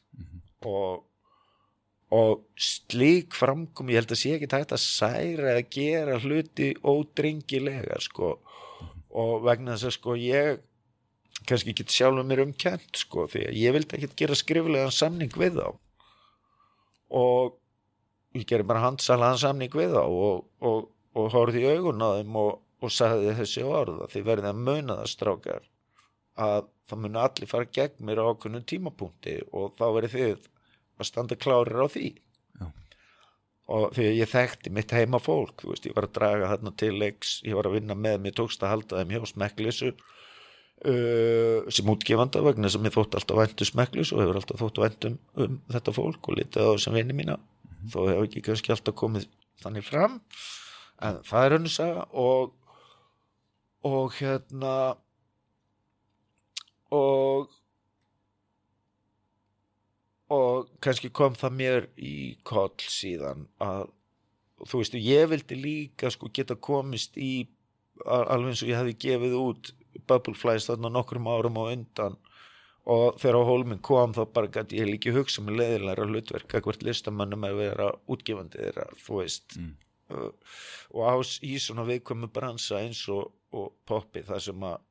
Og 0.67 1.05
og 2.15 2.45
slík 2.61 3.35
framkom 3.35 3.89
ég 3.91 4.03
held 4.03 4.13
að 4.13 4.21
sé 4.21 4.35
ekki 4.37 4.47
tægt 4.53 4.75
að 4.77 4.83
særa 4.85 5.55
eða 5.55 5.63
gera 5.73 6.19
hluti 6.23 6.69
ódrengilega 6.87 7.99
sko. 8.05 8.37
Og 9.15 9.43
vegna 9.47 9.75
þess 9.75 9.89
að 9.89 9.97
sko 9.97 10.17
ég 10.21 10.61
kannski 11.49 11.73
ekki 11.73 11.87
sjálfum 11.91 12.29
mér 12.31 12.45
umkent 12.45 13.01
sko, 13.01 13.27
því 13.31 13.49
að 13.49 13.59
ég 13.59 13.75
vildi 13.75 13.99
ekki 13.99 14.21
gera 14.23 14.39
skriflegan 14.39 14.95
samning 14.95 15.35
við 15.39 15.59
þá 15.59 15.73
og 17.11 17.59
ég 18.35 18.47
gerði 18.49 18.69
bara 18.71 18.85
handsalaðan 18.89 19.41
samning 19.43 19.75
við 19.75 19.95
þá 19.95 20.03
og, 20.05 20.45
og, 20.65 20.89
og 21.15 21.31
horfði 21.35 21.65
í 21.65 21.75
augun 21.77 22.03
á 22.03 22.09
þeim 22.19 22.39
og, 22.41 22.53
og 22.85 22.93
sagði 22.93 23.37
þessi 23.39 23.67
orða 23.67 24.09
því 24.13 24.25
verði 24.27 24.51
að 24.51 24.63
muna 24.69 24.99
það 25.03 25.13
strákar 25.13 25.69
að 26.35 26.71
það 26.91 27.03
muni 27.05 27.21
allir 27.23 27.51
fara 27.51 27.71
gegn 27.79 28.07
mér 28.07 28.21
á 28.21 28.25
okkunnum 28.33 28.65
tímapunkti 28.69 29.37
og 29.55 29.77
þá 29.79 29.85
verið 29.97 30.17
þið 30.17 30.49
að 30.99 31.09
standa 31.09 31.39
klárir 31.39 31.81
á 31.81 31.89
því 31.91 32.09
Já. 32.11 32.67
og 33.77 33.87
því 33.97 34.09
að 34.09 34.19
ég 34.19 34.33
þekkti 34.35 34.73
mitt 34.75 34.95
heima 34.95 35.21
fólk, 35.23 35.63
þú 35.63 35.73
veist, 35.73 35.87
ég 35.89 35.97
var 35.97 36.09
að 36.09 36.17
draga 36.19 36.51
þarna 36.53 36.75
til 36.83 36.93
leiks, 36.99 37.39
ég 37.47 37.57
var 37.59 37.71
að 37.71 37.79
vinna 37.79 37.97
með, 37.99 38.21
mér 38.27 38.37
tókst 38.41 38.67
að 38.67 38.75
halda 38.75 39.01
þeim 39.01 39.15
hjá 39.15 39.31
smekklisu 39.33 39.95
uh, 40.91 41.71
sem 41.73 41.89
útgefanda 41.93 42.43
vegna 42.45 42.71
sem 42.73 42.85
ég 42.89 42.95
þótt 42.95 43.17
alltaf 43.19 43.41
væntu 43.41 43.69
smekklis 43.69 44.13
og 44.15 44.23
hefur 44.25 44.41
alltaf 44.41 44.61
þótt 44.63 44.83
væntum 44.85 45.17
um 45.41 45.57
þetta 45.73 45.95
fólk 45.97 46.29
og 46.31 46.39
litið 46.41 46.69
á 46.69 46.73
þessum 46.75 46.99
vinni 46.99 47.17
mína. 47.17 47.39
Þó 47.93 47.99
hefur 48.09 48.29
ekki 48.29 48.45
kannski 48.47 48.75
alltaf 48.75 48.97
komið 49.01 49.27
þannig 49.65 49.87
fram 49.87 50.21
en 51.05 51.19
það 51.27 51.47
er 51.49 51.57
önnur 51.59 51.75
saga 51.75 52.07
og 52.13 52.55
og 53.85 54.15
hérna 54.17 54.77
og 56.95 57.51
og 60.35 60.71
kannski 60.83 61.11
kom 61.15 61.37
það 61.39 61.59
mér 61.59 61.87
í 62.01 62.15
koll 62.49 62.73
síðan 62.81 63.45
að 63.63 63.91
þú 64.65 64.81
veistu, 64.81 65.01
ég 65.03 65.29
vildi 65.29 65.59
líka 65.61 66.11
sko 66.11 66.31
geta 66.33 66.57
komist 66.57 67.19
í 67.21 67.47
al- 68.07 68.25
alveg 68.33 68.55
eins 68.55 68.63
og 68.65 68.71
ég 68.71 68.79
hefði 68.81 68.95
gefið 69.05 69.35
út 69.39 69.73
Bubble 70.09 70.35
Flies 70.39 70.67
þarna 70.71 70.91
nokkrum 70.93 71.29
árum 71.31 71.59
á 71.61 71.65
undan. 71.75 72.17
Og 72.85 73.17
þegar 73.17 73.39
á 73.41 73.49
hólminn 73.49 73.81
kom 73.81 74.13
þá 74.13 74.25
bara 74.37 74.51
gæti 74.53 74.77
ég 74.83 74.91
líki 74.91 75.13
hugsa 75.17 75.41
með 75.41 75.57
leðilega 75.63 76.05
hlutverk 76.05 76.53
að 76.59 76.67
hvert 76.67 76.83
listamannum 76.85 77.47
að 77.49 77.55
vera 77.63 77.87
útgefandi 78.13 78.61
þeirra, 78.61 78.85
þú 79.07 79.21
veist. 79.23 79.57
Mm. 79.57 79.71
uh, 80.13 80.27
og 80.93 81.07
á 81.09 81.15
s- 81.25 81.39
í 81.41 81.55
svona 81.59 81.87
viðkvæmu 81.89 82.29
bransa 82.35 82.83
eins 82.85 83.01
og, 83.09 83.31
og 83.57 83.71
poppi 83.89 84.21
það 84.27 84.43
sem 84.51 84.67
að 84.69 84.83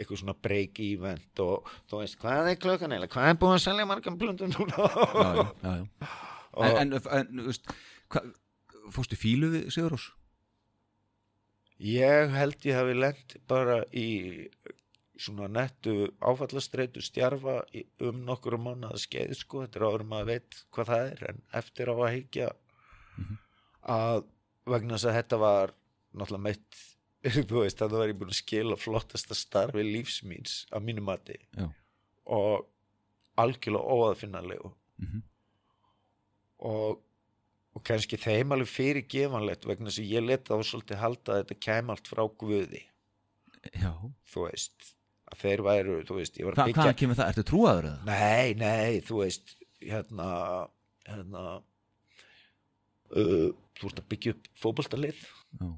eitthvað 0.00 0.20
svona 0.22 0.36
break 0.46 0.78
event 0.80 1.42
og 1.42 1.66
þú 1.90 1.98
veist, 2.04 2.16
hvað 2.22 2.52
er 2.52 2.60
klokkan 2.62 2.94
eða 2.96 3.08
hvað 3.10 3.32
er 3.32 3.40
búin 3.42 3.56
að 3.58 3.64
selja 3.66 3.84
margan 3.90 4.16
blundum 4.20 4.54
núna? 4.54 4.86
Já, 4.86 5.26
já, 5.34 5.74
já, 5.74 6.06
En, 6.60 6.78
en, 6.80 6.94
en 6.94 7.28
þú 7.42 7.48
veist, 7.50 7.68
hva, 8.14 8.22
fórstu 8.94 9.18
fílu 9.18 9.50
við 9.52 9.66
Sigurós? 9.74 10.06
Ég 11.80 12.32
held 12.36 12.66
ég 12.68 12.76
hafi 12.76 12.94
lent 12.98 13.36
bara 13.48 13.78
í 13.96 14.06
svona 15.20 15.46
nettu 15.52 16.10
áfallastreitu 16.24 17.00
stjarfa 17.04 17.58
um 18.08 18.22
nokkur 18.24 18.56
mánuða 18.60 18.98
skeið 19.00 19.34
sko, 19.36 19.62
þetta 19.64 19.80
er 19.80 19.86
áður 19.88 20.04
maður 20.08 20.28
veit 20.30 20.58
hvað 20.72 20.90
það 20.92 21.04
er 21.10 21.24
en 21.30 21.40
eftir 21.60 21.90
á 21.92 21.94
að 21.96 22.12
higgja 22.14 22.48
að 23.96 24.22
vegna 24.70 24.96
þess 24.96 25.08
að 25.10 25.16
þetta 25.18 25.38
var 25.42 25.72
náttúrulega 26.20 26.44
meitt 26.46 26.80
þú 27.50 27.62
veist 27.64 27.82
að 27.84 27.92
það 27.94 28.00
var 28.02 28.12
ég 28.12 28.18
búin 28.20 28.32
að 28.32 28.38
skila 28.40 28.76
flottasta 28.80 29.36
starfi 29.36 29.84
lífsmýns 29.84 30.54
að 30.72 30.86
mínu 30.88 31.04
mati 31.04 31.36
Já. 31.56 31.66
og 32.32 32.68
algjörlega 33.40 33.96
óaðfinnanlegu 33.96 34.72
Mhm. 35.00 35.20
og, 36.68 36.98
og 37.76 37.84
kannski 37.86 38.18
þeim 38.18 38.54
alveg 38.56 38.70
fyrir 38.70 39.04
gefanlegt 39.10 39.66
vegna 39.68 39.92
að 39.92 40.08
ég 40.10 40.24
leta 40.26 40.56
þá 40.58 40.66
svolítið 40.70 41.02
halda 41.04 41.34
að 41.36 41.42
þetta 41.44 41.58
kæm 41.66 41.92
allt 41.94 42.10
frá 42.10 42.24
guði 42.42 42.82
Já. 43.76 43.92
þú 44.32 44.46
veist 44.48 44.88
að 45.30 45.42
þeir 45.44 45.62
væru, 45.62 45.96
þú 46.08 46.16
veist, 46.18 46.38
ég 46.40 46.48
var 46.48 46.56
Hva, 46.56 46.64
að 46.64 46.70
byggja 46.70 46.82
hvaðan 46.82 46.98
kemur 47.02 47.18
það? 47.20 47.28
Ertu 47.34 47.44
trúaður 47.50 47.88
eða? 47.90 48.00
nei, 48.08 48.54
nei, 48.58 49.00
þú 49.06 49.20
veist 49.20 49.54
hérna 49.84 50.30
hérna 51.06 51.44
uh, 53.14 53.46
þú 53.78 53.90
ert 53.92 54.02
að 54.02 54.10
byggja 54.14 54.34
upp 54.34 54.50
fótboltalið 54.64 55.22
Já. 55.60 55.68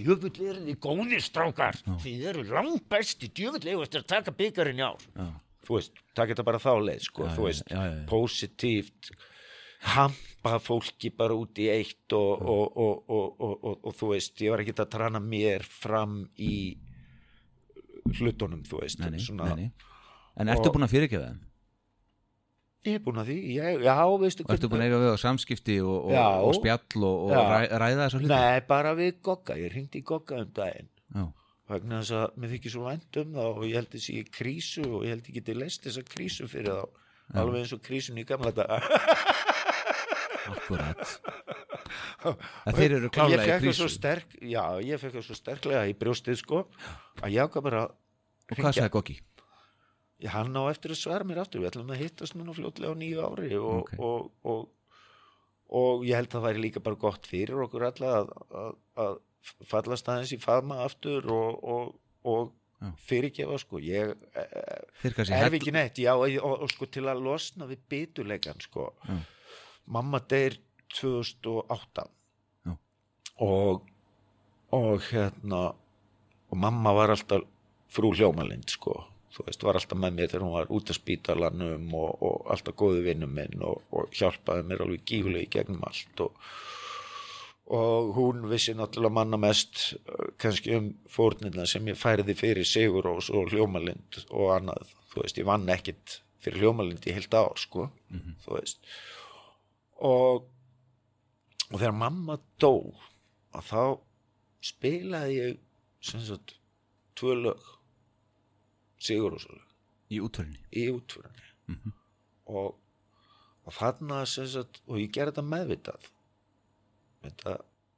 djöfull 0.00 0.34
eru 0.50 0.64
þið 0.66 0.80
góðir 0.88 1.24
strákar 1.24 1.78
Já. 1.82 1.94
þið 2.02 2.26
eru 2.32 2.46
langt 2.50 2.88
besti, 2.90 3.30
djöfull 3.30 3.62
eru 3.62 3.86
að 3.86 4.10
taka 4.10 4.34
byggarinn 4.34 4.82
í 4.82 4.86
ár 4.86 5.06
Já. 5.14 5.28
þú 5.68 5.78
veist, 5.78 6.02
taka 6.18 6.32
þetta 6.34 6.48
bara 6.50 6.62
þá 6.66 6.72
leið 6.90 7.06
sko, 7.06 7.30
þú 7.36 7.48
veist, 7.48 7.74
positíft 8.10 9.14
hampa 9.94 10.56
fólki 10.62 11.10
bara 11.14 11.36
út 11.38 11.58
í 11.62 11.68
eitt 11.72 12.12
og, 12.16 12.42
og, 12.42 12.78
og, 13.08 13.42
og, 13.80 13.90
þú 13.96 14.12
veist, 14.14 14.36
ég 14.42 14.54
var 14.54 14.62
ekki 14.64 14.76
að 14.76 14.92
trana 14.96 15.22
mér 15.22 15.64
fram 15.66 16.24
í 16.38 16.76
hlutunum, 18.18 18.62
þú 18.66 18.82
veist 18.82 19.02
Nei, 19.02 19.18
svona, 19.22 19.50
nei, 19.54 19.66
nei. 19.66 19.92
En 20.36 20.50
ertu 20.52 20.72
búin 20.74 20.86
að 20.86 20.94
fyrirgefa 20.94 21.30
þeim? 21.30 21.42
ég 22.86 22.98
er 23.00 23.02
búin 23.02 23.18
að 23.18 23.30
því, 23.32 23.36
ég, 23.56 23.80
já, 23.82 23.94
veistu 24.22 24.44
Og 24.46 24.52
ertu 24.54 24.68
búin 24.70 24.84
að 24.84 24.90
eiga 24.90 25.00
við 25.02 25.14
á 25.14 25.18
samskipti 25.18 25.78
og, 25.82 25.96
og, 25.96 26.12
Já. 26.14 26.26
og 26.46 26.52
spjall 26.54 27.06
og, 27.08 27.32
ræ, 27.34 27.56
ræða 27.82 28.04
þessa 28.04 28.20
hluti? 28.20 28.30
nei, 28.30 28.60
bara 28.68 28.92
við 28.98 29.16
Gogga, 29.26 29.56
ég 29.58 29.74
ringdi 29.74 30.02
í 30.02 30.06
Gogga 30.06 30.38
um 30.44 30.52
daginn 30.54 30.90
Já. 31.16 31.24
vegna 31.72 31.98
þess 32.02 32.14
að 32.20 32.36
mér 32.38 32.54
þykir 32.54 32.74
svo 32.76 32.84
vænt 32.86 33.18
um 33.22 33.34
það 33.34 33.50
og 33.50 33.66
ég 33.66 33.80
held 33.80 33.90
þessi 33.96 34.14
í 34.20 34.22
krísu 34.38 34.86
og 34.86 35.06
ég 35.06 35.16
held 35.16 35.30
ég 35.32 35.38
geti 35.40 35.58
leist 35.58 35.88
þessa 35.88 36.06
krísu 36.06 36.46
fyrir 36.52 36.78
þá 36.78 37.40
alveg 37.42 37.64
eins 37.64 37.74
og 37.74 37.82
krísun 37.82 38.22
í 38.22 38.26
gamla 38.28 38.54
daga 38.54 38.78
Akkurat. 40.52 41.04
En 42.66 42.74
þeir 42.74 42.96
eru 42.98 43.08
klálega 43.14 43.44
í 43.46 43.68
það 43.68 43.76
svo 43.78 43.86
sterk 43.92 44.32
já, 44.42 44.62
ég 44.82 44.98
fekk 45.02 45.18
það 45.18 45.24
svo 45.28 45.36
sterklega 45.38 45.82
í 45.90 45.94
brjóstið 45.98 46.38
sko 46.40 46.62
að 47.22 47.34
ég 47.36 47.44
ákvað 47.46 47.66
bara 47.68 47.82
Og 48.46 48.58
hvað 48.60 48.76
sagði? 48.78 49.16
Já, 50.22 50.30
hann 50.32 50.54
á 50.56 50.62
eftir 50.72 50.94
að 50.94 51.00
svara 51.02 51.26
mér 51.28 51.42
aftur 51.42 51.60
við 51.62 51.68
ætlum 51.72 51.90
að 51.92 52.00
hittast 52.02 52.36
núna 52.38 52.54
fljótlega 52.56 52.94
á 52.94 52.96
nýju 52.98 53.22
ári 53.26 53.50
og, 53.60 53.82
Ok. 53.82 53.92
og, 54.00 54.30
og, 54.48 54.62
og 55.82 56.04
ég 56.08 56.16
held 56.16 56.30
að 56.30 56.36
það 56.38 56.46
væri 56.48 56.62
líka 56.64 56.82
bara 56.86 57.00
gott 57.06 57.26
fyrir 57.28 57.62
okkur 57.66 57.84
alla 57.90 58.12
að, 58.22 58.30
að, 58.62 58.70
að 59.06 59.18
fallast 59.70 60.08
aðeins 60.10 60.32
í 60.34 60.40
faðma 60.42 60.80
aftur 60.86 61.28
og, 61.30 61.60
og, 61.62 61.92
og 62.26 62.54
Já. 62.76 62.90
fyrirgefa 63.08 63.56
sko 63.62 63.78
ég 63.80 64.10
eh, 64.36 64.50
hell- 65.04 65.54
ekki 65.56 65.72
neitt, 65.72 65.96
já, 66.02 66.10
og, 66.16 66.26
og, 66.44 66.58
og 66.66 66.72
sko 66.74 66.88
til 66.92 67.06
að 67.08 67.22
losna 67.24 67.68
við 67.70 67.84
bituleikan 67.92 68.58
sko 68.64 68.90
Já. 69.06 69.20
Mamma 69.86 70.20
deyr 70.30 70.58
2008 71.00 72.06
Já. 72.66 72.76
og 73.38 73.82
og 74.72 75.00
hérna 75.10 75.74
og 76.50 76.58
mamma 76.58 76.92
var 76.94 77.12
alltaf 77.14 77.44
frú 77.92 78.12
hljómalind 78.14 78.70
sko. 78.70 79.04
Þú 79.34 79.44
veist, 79.46 79.64
var 79.66 79.78
alltaf 79.78 79.98
með 80.00 80.14
mér 80.16 80.30
þegar 80.30 80.44
hún 80.46 80.54
var 80.54 80.70
út 80.72 80.90
af 80.90 80.96
spítalanum 80.96 81.90
og, 81.94 82.22
og 82.24 82.46
alltaf 82.54 82.76
góðu 82.78 83.02
vinnum 83.04 83.34
minn 83.36 83.62
og, 83.66 83.82
og 83.92 84.14
hjálpaði 84.16 84.64
mér 84.66 84.84
alveg 84.84 85.04
gífulega 85.08 85.44
í 85.44 85.50
gegnum 85.52 85.84
allt. 85.86 86.22
Og, 86.24 86.38
og 87.76 88.12
hún 88.16 88.46
vissi 88.50 88.76
náttúrulega 88.78 89.18
manna 89.18 89.40
mest 89.40 89.82
uh, 89.98 90.30
kannski 90.40 90.76
um 90.78 90.92
fórnina 91.12 91.66
sem 91.68 91.90
ég 91.90 91.98
færði 92.00 92.36
fyrir 92.38 92.68
Sigurós 92.68 93.28
og 93.34 93.52
Hljómalind 93.52 94.22
og 94.30 94.54
annað, 94.56 94.94
þú 95.12 95.22
veist, 95.24 95.42
ég 95.42 95.50
vann 95.50 95.68
ekkit 95.74 96.20
fyrir 96.40 96.64
Hljómalind 96.64 97.06
í 97.06 97.16
heilt 97.16 97.36
ár, 97.36 97.58
sko. 97.60 97.90
Þú 98.46 98.58
veist 98.58 98.80
og 100.04 100.46
og 101.72 101.80
þegar 101.80 101.96
mamma 101.98 102.38
dó 102.62 102.72
að 103.56 103.70
þá 103.70 103.82
spilaði 104.66 105.38
ég 105.38 105.56
sem 106.04 106.22
sagt 106.22 106.56
tvö 107.18 107.36
lög. 107.40 107.62
Sigurósalög 109.02 109.64
í 110.14 110.20
útvörinni. 110.22 110.60
í 110.72 110.86
útförinni 110.88 111.92
og, 112.46 112.76
og 113.66 113.74
þarna 113.74 114.22
sem 114.30 114.46
sagt, 114.48 114.80
og 114.86 115.00
ég 115.02 115.10
gerði 115.12 115.34
þetta 115.34 115.44
meðvitað. 115.50 116.06
Þetta 117.26 117.56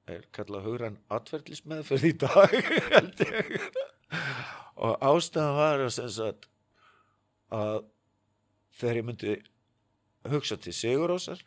er 0.09 0.25
kallað 0.33 0.65
hugrann 0.65 0.97
atverðlismeðferð 1.13 2.09
í 2.09 2.15
dag 2.25 2.57
held 2.95 3.23
ég. 3.27 3.69
Og 4.81 5.05
ástæðan 5.05 5.59
var 5.59 5.85
að 5.85 5.95
sem 5.99 6.11
sagt 6.17 6.49
að 7.53 7.85
þegar 8.79 9.01
ég 9.01 9.09
myndi 9.11 9.37
hugsa 10.33 10.59
til 10.61 10.75
Sigurósar 10.75 11.45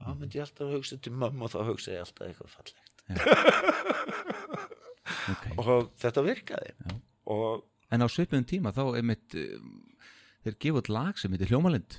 þá 0.00 0.10
myndi 0.16 0.38
ég 0.40 0.46
alltaf 0.46 0.72
hugsa 0.74 0.96
til 1.04 1.12
mömmu 1.12 1.46
og 1.46 1.52
þá 1.54 1.60
hugsa 1.68 1.92
ég 1.94 2.04
alltaf 2.04 2.26
eitthvað 2.30 2.54
fallegt 2.56 2.86
Okay. 5.30 5.52
og 5.58 5.88
þetta 6.00 6.22
virkaði 6.22 6.70
Já. 6.86 6.94
og 7.34 7.64
En 7.90 8.04
á 8.04 8.08
svipuðum 8.10 8.44
tíma 8.46 8.70
þá 8.74 8.82
er 9.00 9.02
mitt, 9.06 9.34
þeir 10.44 10.56
gefa 10.62 10.80
út 10.82 10.90
lag 10.92 11.18
sem 11.18 11.32
heitir 11.34 11.50
Hljómalind, 11.50 11.96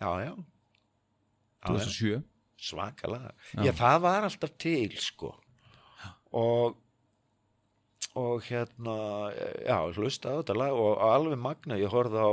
já, 0.00 0.08
já, 0.24 0.30
já, 0.32 0.32
já. 0.32 1.68
2007. 1.68 2.22
svakalega 2.56 3.34
Já. 3.52 3.60
já. 3.68 3.72
það 3.82 3.98
var 4.06 4.26
alltaf 4.28 4.54
til 4.64 4.96
sko 5.04 5.34
og 6.32 6.78
og 8.16 8.42
hérna 8.48 8.96
já, 9.64 9.76
hlusta 9.96 10.32
á 10.32 10.40
þetta 10.40 10.56
lag 10.58 10.72
og 10.76 11.04
alveg 11.06 11.38
magna, 11.40 11.78
ég 11.80 11.92
horfði 11.92 12.20
á 12.24 12.32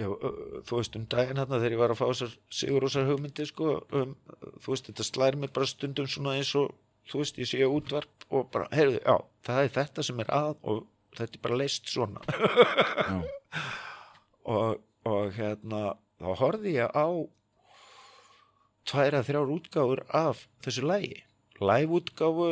já, 0.00 0.06
þú 0.66 0.78
veist 0.78 0.96
um 0.98 1.06
daginn 1.12 1.40
hérna 1.40 1.58
þegar 1.58 1.74
ég 1.76 1.82
var 1.82 1.94
að 1.94 2.00
fá 2.00 2.06
þessar 2.08 2.36
Sigurósar 2.60 3.08
hugmyndi 3.08 3.46
sko, 3.48 3.74
um, 3.96 4.14
þú 4.62 4.74
veist 4.74 4.88
þetta 4.90 5.06
slær 5.06 5.38
mér 5.40 5.52
bara 5.56 5.68
stundum 5.70 6.08
svona 6.10 6.36
eins 6.38 6.52
og 6.58 6.72
þú 7.10 7.22
veist 7.22 7.40
ég 7.40 7.50
sé 7.50 7.66
útvarp 7.66 8.26
og 8.30 8.48
bara, 8.54 8.70
heyrðu, 8.74 9.02
já, 9.04 9.16
það 9.46 9.62
er 9.64 9.74
þetta 9.76 10.06
sem 10.06 10.22
er 10.24 10.32
að 10.36 10.54
og 10.62 10.82
þetta 11.18 11.38
er 11.38 11.44
bara 11.46 11.60
leist 11.60 11.90
svona. 11.90 12.24
Og, 14.50 14.80
og 15.06 15.34
hérna 15.36 15.92
þá 16.18 16.30
horfði 16.40 16.70
ég 16.74 16.94
á 16.96 17.06
tværa 18.88 19.20
þrjár 19.22 19.52
útgáfur 19.52 20.00
af 20.16 20.40
þessu 20.64 20.86
lægi 20.88 21.20
lægútgáfu 21.60 22.48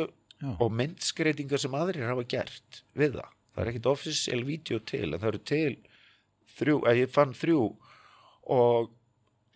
og 0.61 0.69
myndskreitingar 0.71 1.59
sem 1.59 1.75
aðrir 1.75 2.07
hafa 2.07 2.23
gert 2.29 2.83
við 2.95 3.17
það. 3.17 3.33
Það 3.49 3.63
er 3.63 3.71
ekkit 3.71 3.89
official 3.91 4.43
vídeo 4.47 4.79
til, 4.87 5.07
en 5.09 5.19
það 5.19 5.31
eru 5.31 5.41
til 5.51 5.73
þrjú, 6.59 6.79
að 6.87 7.03
ég 7.03 7.11
fann 7.13 7.35
þrjú 7.37 7.65
og 8.55 8.89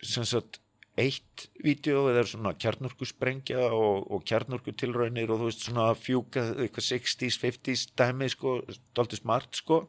sem 0.04 0.26
sagt 0.28 0.60
eitt 1.00 1.48
vídeo 1.64 2.04
eða 2.12 2.22
svona 2.28 2.52
kjarnorku 2.54 3.06
sprengja 3.08 3.64
og, 3.74 4.04
og 4.14 4.22
kjarnorku 4.28 4.74
tilraunir 4.78 5.32
og 5.32 5.40
þú 5.40 5.48
veist 5.48 5.64
svona 5.66 5.88
fjúka 5.98 6.44
eitthvað 6.52 6.86
60s, 6.92 7.38
50s 7.42 7.82
dæmi 7.98 8.28
sko, 8.30 8.60
dálítið 8.94 9.22
smart 9.24 9.58
sko. 9.58 9.80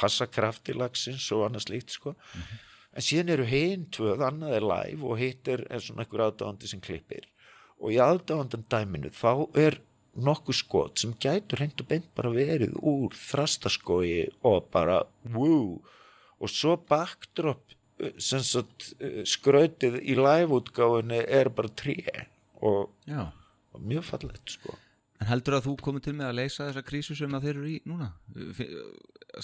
Passa 0.00 0.26
krafti 0.30 0.76
lagsins 0.76 1.28
og 1.36 1.44
annað 1.48 1.66
slíkt 1.66 1.92
sko. 1.98 2.14
En 2.96 3.04
síðan 3.04 3.34
eru 3.36 3.44
hinn 3.46 3.84
tvöð, 3.92 4.24
annað 4.26 4.56
er 4.56 4.66
live 4.72 5.06
og 5.06 5.20
hitt 5.20 5.48
er, 5.52 5.66
er 5.68 5.84
svona 5.84 6.06
einhver 6.06 6.24
aðdáðandi 6.24 6.72
sem 6.72 6.80
klippir. 6.82 7.28
Og 7.80 7.92
í 7.92 8.00
aðdáðandan 8.00 8.64
dæminu 8.72 9.12
þá 9.12 9.44
er 9.60 9.78
nokkuð 10.16 10.56
skot 10.56 11.04
sem 11.04 11.12
gætur 11.20 11.62
og 11.68 11.86
beint 11.86 12.08
bara 12.16 12.32
verið 12.32 12.74
úr 12.80 13.14
þrastaskói 13.14 14.30
og 14.42 14.66
bara 14.72 15.02
woo 15.36 15.78
og 16.40 16.52
svo 16.52 16.76
backdrop 16.90 17.74
uh, 18.02 18.12
sagt 18.18 18.92
uh, 18.98 19.22
skrautið 19.28 20.00
í 20.02 20.18
live-útgáfunni 20.18 21.22
er 21.26 21.52
bara 21.54 21.72
tré 21.72 21.98
og, 22.60 22.92
og 23.08 23.82
mjög 23.84 24.08
fallegt 24.12 24.56
sko 24.58 24.76
En 25.20 25.28
heldur 25.28 25.58
að 25.58 25.66
þú 25.66 25.74
komið 25.84 26.06
til 26.06 26.14
með 26.16 26.30
að 26.30 26.38
leysa 26.38 26.66
þessa 26.66 26.82
krísu 26.86 27.14
sem 27.18 27.34
að 27.36 27.46
þeir 27.46 27.58
eru 27.58 27.66
í 27.68 27.74
núna? 27.88 28.06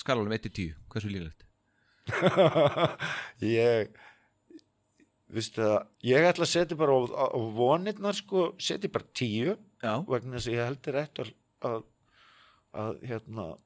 Skalalum 0.01 0.33
1-10, 0.33 0.71
hversu 0.93 1.11
líklegt? 1.13 1.45
ég 3.45 3.91
vistu 5.37 5.61
það, 5.61 5.91
ég 6.07 6.29
ætla 6.31 6.47
að 6.47 6.53
setja 6.53 6.79
bara 6.79 6.97
á, 6.97 7.27
á 7.29 7.41
vonirnar 7.59 8.17
sko, 8.17 8.49
setja 8.63 8.93
bara 8.93 9.09
tíu 9.17 9.57
Já, 9.83 9.93
vegna 10.09 10.39
þess 10.39 10.49
að 10.49 10.57
ég 10.57 10.71
heldur 10.71 10.99
eftir 11.03 11.33
að, 11.67 11.83
að 12.73 13.03
hérna 13.11 13.47
hlusta 13.53 13.66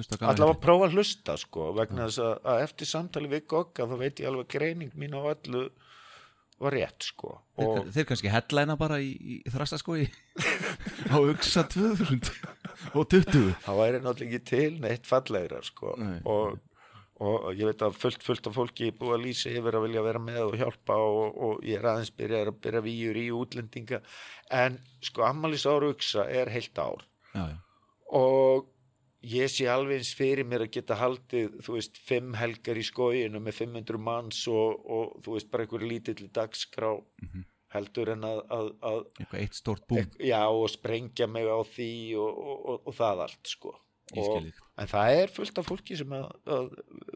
allavega 0.00 0.50
að 0.54 0.60
prófa 0.62 0.88
að 0.88 0.96
hlusta 0.96 1.36
sko 1.40 1.70
vegna 1.76 2.08
þess 2.08 2.22
að, 2.24 2.34
að 2.52 2.66
eftir 2.66 2.88
samtali 2.88 3.32
við 3.32 3.46
Gogga 3.52 3.88
þá 3.90 3.96
veit 4.00 4.22
ég 4.22 4.30
alveg 4.30 4.50
greining 4.54 4.94
mín 4.98 5.16
á 5.16 5.20
öllu 5.34 5.66
var 6.62 6.76
rétt 6.76 7.06
sko 7.10 7.36
Þeir, 7.58 7.68
og 7.68 7.92
þeir 7.94 8.08
kannski 8.08 8.32
headlæna 8.32 8.76
bara 8.80 8.98
í, 9.02 9.12
í 9.12 9.52
þrastaskói 9.52 10.06
á 11.14 11.16
uksa 11.20 11.64
2000 11.68 12.30
og 12.96 13.08
20 13.12 13.48
það 13.66 13.80
væri 13.82 14.02
náttúrulega 14.02 14.38
ekki 14.38 14.50
til 14.52 14.76
neitt 14.82 15.08
fallegra 15.08 15.62
sko 15.66 15.96
Nei. 16.00 16.20
og, 16.30 16.56
og 17.22 17.48
ég 17.58 17.68
veit 17.68 17.84
að 17.84 17.98
fullt 17.98 18.24
fullt 18.26 18.48
af 18.50 18.56
fólki 18.56 18.92
búið 18.96 19.16
að 19.18 19.26
lýsa 19.26 19.52
yfir 19.52 19.78
að 19.78 19.86
vilja 19.88 20.04
vera 20.06 20.22
með 20.22 20.42
og 20.46 20.56
hjálpa 20.60 20.98
og, 21.02 21.40
og 21.48 21.66
ég 21.68 21.78
er 21.78 21.90
aðeins 21.92 22.14
byrjað 22.16 22.52
að 22.52 22.60
byrja 22.64 22.84
víur 22.86 23.20
í 23.20 23.26
útlendinga. 23.36 24.00
En 24.50 24.80
sko 25.04 25.26
ammælis 25.28 25.66
ára 25.70 25.92
uksa 25.92 26.26
er 26.26 26.50
heilt 26.50 26.78
ár. 26.82 27.04
Já, 27.32 27.44
já, 27.52 27.58
og 28.18 28.66
ég 29.22 29.50
sé 29.52 29.66
alveg 29.70 30.00
eins 30.00 30.12
fyrir 30.18 30.46
mér 30.48 30.64
að 30.66 30.72
geta 30.76 30.96
haldið, 30.98 31.56
þú 31.62 31.76
veist, 31.76 31.98
fimm 32.02 32.34
helgar 32.34 32.78
í 32.80 32.84
skóinu 32.86 33.40
með 33.42 33.58
500 33.60 33.98
manns 34.02 34.40
og, 34.50 34.82
og 34.90 35.16
þú 35.24 35.36
veist, 35.36 35.50
bara 35.52 35.66
einhver 35.66 35.86
lítill 35.86 36.28
dagskrá 36.34 36.96
Mhm. 37.22 37.44
heldur 37.72 38.10
en 38.12 38.24
að, 38.28 38.40
að, 38.52 38.66
að 38.84 38.98
eitthvað 39.20 39.40
eitt 39.40 39.54
stórt 39.56 39.86
búm 39.88 39.98
ek, 40.02 40.18
já, 40.20 40.42
og 40.44 40.66
sprengja 40.68 41.26
mig 41.26 41.46
á 41.48 41.56
því 41.64 41.90
og, 42.20 42.42
og, 42.42 42.82
og, 42.86 42.94
það 42.98 43.22
allt, 43.24 43.46
sko. 43.48 43.72
En 44.76 44.90
það 44.90 45.14
er 45.22 45.32
fullt 45.32 45.58
af 45.62 45.68
fólki 45.70 45.96
sem 45.96 46.12
að, 46.12 46.26
að 46.44 46.66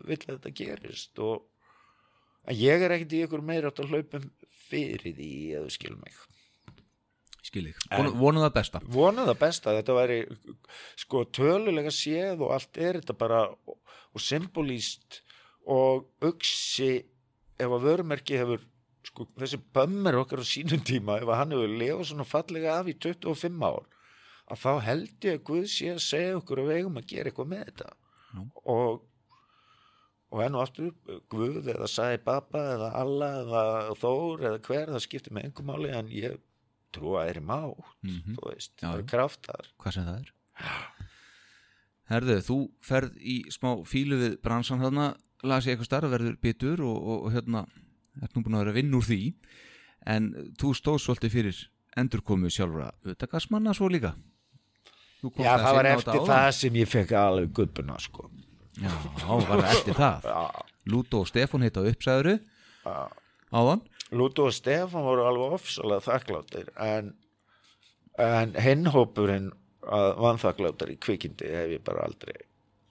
vill 0.08 0.22
að 0.22 0.30
þetta 0.38 0.52
gerist 0.56 1.18
og 1.20 1.44
ég 2.56 2.80
er 2.86 2.94
ekkert 2.94 3.12
í 3.12 3.20
ykkur 3.26 3.42
meira 3.44 3.68
átt 3.68 3.82
að 3.84 3.90
hlaupum 3.92 4.30
fyrir 4.70 5.12
því 5.18 5.30
eða 5.58 5.74
skil 5.74 5.96
mig 5.98 6.16
skil 7.46 7.64
ég, 7.70 7.78
En- 7.90 8.04
Von, 8.10 8.18
vonum 8.20 8.44
það 8.46 8.54
besta. 8.58 8.80
Vona 8.96 9.24
það 9.28 9.38
besta, 9.44 9.74
þetta 9.78 9.96
væri 10.00 10.18
sko 11.02 11.24
tölulega 11.38 11.92
séð 11.94 12.42
og 12.46 12.54
allt 12.56 12.80
er 12.82 13.00
þetta 13.00 13.16
bara 13.20 13.42
og, 13.52 13.76
symbolíst 14.22 15.20
og 15.66 16.06
uksi 16.24 16.90
ef 17.58 17.72
að 17.72 17.84
vörumerki 17.88 18.38
hefur 18.40 18.62
sko, 19.06 19.26
þessi 19.38 19.58
bömmir 19.74 20.16
okkar 20.20 20.42
á 20.42 20.46
sínum 20.46 20.82
tíma 20.86 21.18
ef 21.22 21.28
að 21.30 21.38
hann 21.40 21.54
hefur 21.56 21.74
lefað 21.80 22.08
svona 22.10 22.26
fallega 22.28 22.78
af 22.80 22.88
í 22.90 22.96
25 22.98 23.62
ár 23.68 23.84
að 24.46 24.60
þá 24.62 24.70
held 24.86 25.26
ég 25.26 25.38
að 25.40 25.44
Guð 25.48 25.64
sé 25.72 25.88
að 25.94 26.02
segja 26.06 26.36
okkur 26.38 26.60
að 26.62 26.68
við 26.70 26.80
eigum 26.80 26.98
að 27.00 27.06
gera 27.10 27.30
eitthvað 27.32 27.48
með 27.52 27.62
þetta. 27.70 27.88
Já. 28.36 28.40
og 28.76 29.04
og 30.36 30.40
enn 30.42 30.56
og 30.58 30.62
aftur 30.66 30.90
Guð 31.32 31.68
eða 31.72 31.86
Sæði 31.90 32.18
Baba 32.26 32.62
eða 32.74 32.88
Alla 33.00 33.28
eða 33.42 33.62
Þór 34.00 34.42
eða 34.50 34.60
hver 34.66 34.90
það 34.94 35.04
skiptir 35.06 35.34
með 35.36 35.48
engum 35.48 35.68
máli 35.70 35.92
en 35.94 36.08
ég 36.12 36.34
trúa 36.96 37.26
er 37.30 37.40
mátt 37.44 37.76
Mhm. 38.02 38.36
þú 38.38 38.50
veist, 38.50 38.72
Já, 38.80 38.88
það 38.90 38.98
er 38.98 39.06
kraftar. 39.12 39.70
Hvað 39.82 39.92
sem 39.98 40.04
það 40.08 40.18
er. 40.20 40.32
Herðu, 42.10 42.36
þú 42.46 42.56
ferð 42.86 43.16
í 43.18 43.36
smá 43.50 43.72
fílu 43.88 44.18
við 44.20 44.36
bransan 44.44 44.78
þarna, 44.82 45.08
las 45.42 45.66
ég 45.66 45.74
eitthvað 45.74 45.88
starf 45.90 46.10
verður 46.12 46.36
bitur 46.42 46.82
og, 46.86 46.96
og, 47.02 47.24
og 47.26 47.32
hérna 47.34 47.64
ert 48.22 48.36
nú 48.36 48.42
búin 48.46 48.54
að 48.56 48.62
vera 48.64 48.74
að 48.74 48.78
vinna 48.78 49.00
úr 49.00 49.06
því. 49.08 49.20
En 50.06 50.28
þú 50.60 50.70
stóð 50.78 51.00
svolítið 51.02 51.34
fyrir 51.34 51.64
endurkomu 51.98 52.50
sjálfra 52.52 52.92
utakarsmanna 53.10 53.74
svo 53.74 53.88
líka. 53.90 54.14
Já, 55.40 55.56
það 55.58 55.74
var 55.80 55.88
eftir 55.90 56.12
þetta 56.12 56.28
það 56.30 56.50
sem 56.54 56.76
ég 56.78 56.90
fekk 56.92 57.12
alveg 57.18 57.52
gubbuna 57.56 57.96
sko. 57.98 58.28
Já, 58.78 58.92
var 59.26 59.62
það 59.64 59.70
eftir 59.72 59.96
það? 59.98 60.28
Lúto 60.92 61.22
og 61.24 61.26
Stefán 61.26 61.64
heita 61.66 61.82
uppsæðuru 61.90 62.36
áðan 63.50 63.80
Lúto 64.16 64.48
og 64.48 64.56
Stefán 64.56 65.06
voru 65.06 65.26
alveg 65.28 65.56
ofsalega 65.58 66.04
þakkláttir 66.06 66.72
en, 66.82 67.14
en 68.22 68.56
hinnhópurinn 68.60 69.52
að 69.86 70.12
vanþakkláttar 70.24 70.92
í 70.92 70.98
kvikindi 71.02 71.50
hef 71.52 71.74
ég 71.76 71.84
bara 71.86 72.06
aldrei 72.08 72.36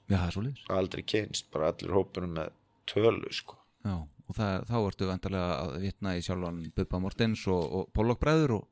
Já, 0.06 0.22
aldrei 0.70 1.02
kynst, 1.02 1.48
bara 1.50 1.72
allir 1.72 1.96
hópurinn 1.96 2.36
með 2.36 2.52
tölu 2.86 3.32
sko. 3.34 3.58
Já, 3.82 3.96
og 4.06 4.38
það, 4.38 4.68
þá 4.70 4.76
ertu 4.80 5.10
vantarlega 5.10 5.56
að 5.64 5.76
vitna 5.82 6.14
í 6.18 6.22
sjálfan 6.26 6.60
Bubba 6.78 7.02
Mortens 7.02 7.46
og, 7.50 7.64
og 7.66 7.90
Pollock 7.96 8.22
bræður 8.22 8.60
og, 8.60 8.68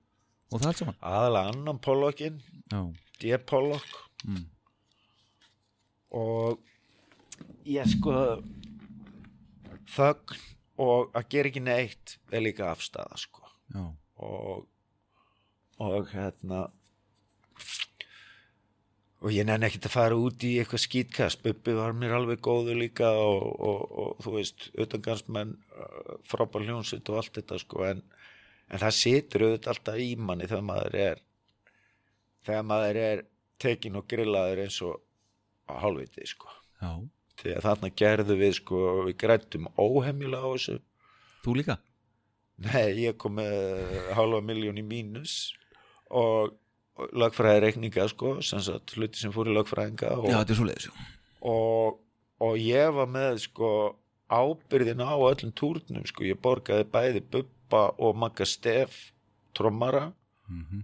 og 0.52 0.62
það 0.62 0.70
allt 0.70 0.82
saman 0.84 1.00
aðalega 1.10 1.54
annan 1.56 1.82
Pollokkin 1.84 2.40
Já, 2.70 2.82
D. 3.22 3.38
Pollock 3.50 3.98
mm. 4.26 4.46
og 6.22 6.62
ég 7.70 7.90
sko 7.96 8.18
þögn 9.94 10.42
og 10.82 11.12
að 11.14 11.28
gera 11.30 11.52
ekki 11.52 11.64
neitt 11.64 12.16
er 12.32 12.46
líka 12.46 12.70
afstæða 12.72 13.20
sko. 13.22 13.44
Já, 13.74 13.84
og 14.24 14.70
og 15.84 16.10
hérna 16.14 16.68
og 19.24 19.32
ég 19.32 19.46
nenni 19.48 19.68
ekkert 19.70 19.88
að 19.88 19.96
fara 19.96 20.18
út 20.20 20.44
í 20.44 20.58
eitthvað 20.60 20.84
skýtkast 20.84 21.44
Bubbi 21.46 21.76
var 21.78 21.96
mér 21.96 22.18
alveg 22.18 22.42
góður 22.44 22.78
líka 22.82 23.10
og, 23.16 23.46
og, 23.56 23.84
og 24.04 24.26
þú 24.26 24.36
veist, 24.36 24.68
utangansmenn 24.76 25.56
frábær 26.28 26.66
hljónsitt 26.68 27.10
og 27.10 27.22
allt 27.22 27.40
þetta 27.40 27.60
sko. 27.62 27.86
En, 27.88 28.04
en 28.68 28.84
það 28.84 28.98
situr 29.00 29.48
auðvitað 29.48 29.74
alltaf 29.74 30.02
í 30.04 30.10
manni 30.20 30.50
þegar 30.50 30.68
maður 30.68 31.00
er 31.06 31.24
þegar 32.44 32.68
maður 32.68 33.02
er 33.06 33.26
tekin 33.64 34.00
og 34.00 34.08
grillaður 34.12 34.66
eins 34.66 34.82
og 34.84 35.00
á 35.72 35.74
hálfviti 35.80 36.28
sko. 36.28 36.52
Já 36.84 36.92
að 37.44 37.64
þarna 37.66 37.90
gerðu 38.02 38.38
við 38.40 38.54
sko 38.60 38.82
við 39.08 39.16
grættum 39.24 39.70
óhemjulega 39.78 40.44
á 40.46 40.52
þessu 40.54 40.80
Þú 41.44 41.56
líka? 41.60 41.78
Nei, 42.64 43.04
ég 43.04 43.18
kom 43.20 43.36
með 43.40 43.98
hálfa 44.16 44.44
miljón 44.46 44.80
í 44.80 44.86
mínus 44.86 45.34
og, 46.14 46.54
lagfræði 47.18 47.64
reikninga 47.66 48.06
sko, 48.12 48.38
sem 48.46 48.62
sagt 48.64 48.94
hluti 48.96 49.20
sem 49.20 49.34
fór 49.34 49.50
í 49.50 49.56
lagfræðinga 49.58 50.14
og, 50.20 50.30
Já, 50.30 50.38
þetta 50.38 50.54
er 50.54 50.60
svo 50.60 50.70
liðs 50.70 50.90
og, 51.44 52.00
og 52.46 52.60
ég 52.62 52.94
var 52.96 53.10
með 53.12 53.42
sko 53.48 53.72
ábyrðin 54.34 55.04
á 55.04 55.18
öllum 55.18 55.52
túrnum 55.58 56.06
sko, 56.08 56.26
ég 56.30 56.40
borgaði 56.42 56.86
bæði 56.94 57.24
Bubba 57.34 57.88
og 57.98 58.16
Magga 58.22 58.46
Stef 58.48 59.12
trommara 59.58 60.12
mm 60.48 60.64
-hmm. 60.64 60.84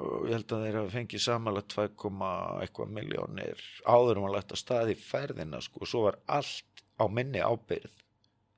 Og 0.00 0.28
ég 0.28 0.34
held 0.34 0.54
að 0.54 0.64
þeir 0.64 0.78
hafa 0.80 0.92
fengið 0.94 1.22
samanlega 1.24 1.68
2, 1.74 2.30
eitthvað 2.64 2.94
miljónir 2.96 3.66
áður 3.86 4.20
um 4.20 4.28
að 4.28 4.36
lætta 4.38 4.58
stað 4.58 4.94
í 4.94 4.96
ferðina 4.98 5.60
sko, 5.62 5.84
og 5.84 5.90
svo 5.90 6.06
var 6.08 6.18
allt 6.38 6.84
á 6.98 7.04
minni 7.10 7.42
ábyrð 7.42 7.92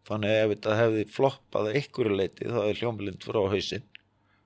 þannig 0.07 0.37
ef 0.37 0.53
þetta 0.55 0.79
hefði 0.81 1.05
floppað 1.11 1.71
að 1.71 1.81
ykkur 1.83 2.13
leiti 2.15 2.47
þá 2.47 2.61
hefði 2.61 2.77
hljómblind 2.81 3.25
frá 3.27 3.41
hausinn. 3.51 3.89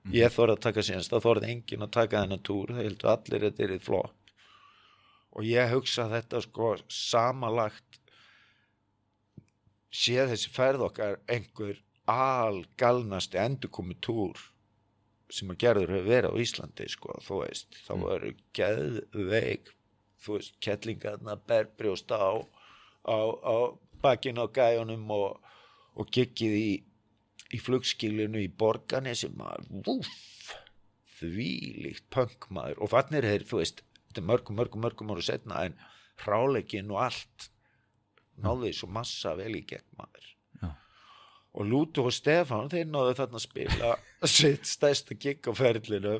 Ég 0.09 0.33
þorði 0.33 0.55
að 0.55 0.63
taka 0.63 0.81
síðanst, 0.81 1.11
það 1.13 1.25
þorði 1.27 1.49
enginn 1.53 1.85
að 1.85 1.91
taka 1.93 2.21
þennan 2.23 2.41
túr, 2.47 2.71
það 2.73 2.87
heldur 2.87 3.11
allir 3.11 3.43
þetta 3.45 3.67
er 3.67 3.83
flopp 3.85 4.15
og 5.31 5.47
ég 5.47 5.71
hugsa 5.71 6.07
þetta 6.11 6.41
sko 6.43 6.73
samalagt 6.91 7.99
sé 9.91 10.25
þessi 10.27 10.51
ferð 10.51 10.87
okkar 10.89 11.19
einhver 11.31 11.79
algalnasti 12.11 13.39
endurkomi 13.39 13.97
túr 14.03 14.39
sem 15.31 15.51
að 15.53 15.61
gerður 15.63 15.93
hefur 15.95 16.09
verið 16.09 16.33
á 16.35 16.41
Íslandi 16.43 16.87
sko, 16.91 17.15
þú 17.25 17.41
veist, 17.45 17.77
það 17.87 17.95
Mm. 17.97 18.03
voru 18.07 18.31
geðveik 18.57 19.71
þú 20.21 20.35
veist, 20.37 20.57
kettlingarna 20.61 21.35
berbrjósta 21.49 22.17
á, 22.19 22.33
á, 23.09 23.17
á 23.41 23.55
bakinn 24.03 24.41
á 24.41 24.45
gæjunum 24.51 25.05
og, 25.15 25.39
og 25.95 26.11
giggið 26.13 26.55
í, 26.57 26.71
í 27.55 27.59
flugskilinu 27.61 28.41
í 28.43 28.49
borgarni 28.49 29.15
sem 29.17 29.33
var 29.37 29.63
vúf, 29.69 30.09
því 31.19 31.49
líkt 31.85 32.05
pöngmaður 32.13 32.81
og 32.81 32.91
þannig 32.93 33.21
er 33.21 33.29
þeir, 33.31 33.47
þú 33.49 33.61
veist, 33.61 33.81
þetta 34.09 34.21
er 34.21 34.27
mörgum, 34.29 34.59
mörgum, 34.59 34.81
mörgum 34.85 35.11
ára 35.15 35.25
setna 35.25 35.65
en 35.65 35.79
hráleikin 36.25 36.91
og 36.91 37.01
allt 37.07 37.49
náðu 38.41 38.67
því 38.67 38.73
svo 38.77 38.87
massa 38.93 39.35
vel 39.37 39.53
í 39.57 39.63
gegn 39.69 39.87
maður 39.97 40.27
Já. 40.27 40.40
Og 41.51 41.67
Lútu 41.67 42.05
og 42.07 42.15
Stefán 42.15 42.71
þeir 42.71 42.87
náðu 42.89 43.15
þarna 43.19 43.39
að 43.39 43.45
spila 43.45 43.93
sitt 44.37 44.67
stærsta 44.69 45.17
gig 45.19 45.47
á 45.47 45.51
ferlinu 45.55 46.17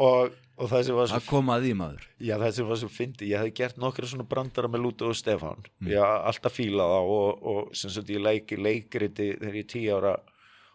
og, 0.00 0.34
og 0.56 0.66
það 0.70 0.84
sem 0.86 0.98
var 0.98 1.08
svo 1.08 1.20
Það 1.20 1.30
kom 1.30 1.52
að 1.52 1.64
því 1.66 1.72
maður. 1.80 2.04
Já, 2.20 2.34
það 2.42 2.52
sem 2.58 2.68
var 2.68 2.80
svo 2.82 2.90
fyndi, 2.92 3.30
ég 3.30 3.40
hefði 3.42 3.54
gert 3.60 3.80
nokkra 3.80 4.10
svona 4.10 4.28
brandara 4.28 4.70
með 4.70 4.84
Lútu 4.84 5.08
og 5.08 5.16
Stefán. 5.18 5.64
Mm. 5.80 5.94
ég 5.94 6.04
hafði 6.04 6.28
alltaf 6.32 6.56
fílað 6.56 6.94
á 6.94 7.00
og, 7.00 7.48
og 7.52 7.72
sem 7.80 7.94
sagt 7.94 8.12
ég 8.12 8.22
leiki 8.22 8.60
leikriti 8.60 9.32
þegar 9.40 9.58
ég 9.58 9.66
er 9.66 9.72
tíu 9.74 9.96
ára 9.96 10.14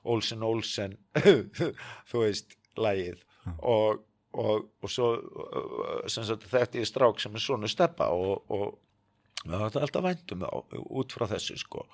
Olsen 0.06 0.44
Olsen 0.46 0.98
þú 2.10 2.26
veist, 2.26 2.58
lægið 2.78 3.22
og, 3.62 4.02
og, 4.34 4.66
og 4.82 4.92
svo 4.92 5.12
sem 6.12 6.26
sagt 6.28 6.46
þetta 6.52 6.82
ég 6.82 6.90
strák 6.90 7.22
sem 7.22 7.38
er 7.38 7.44
svona 7.44 7.70
steppa 7.72 8.10
og, 8.14 8.44
og 8.54 9.46
það 9.46 9.64
var 9.64 9.86
alltaf 9.86 10.06
væntum 10.06 10.46
út 10.46 11.16
frá 11.16 11.28
þessu 11.30 11.58
sko 11.62 11.86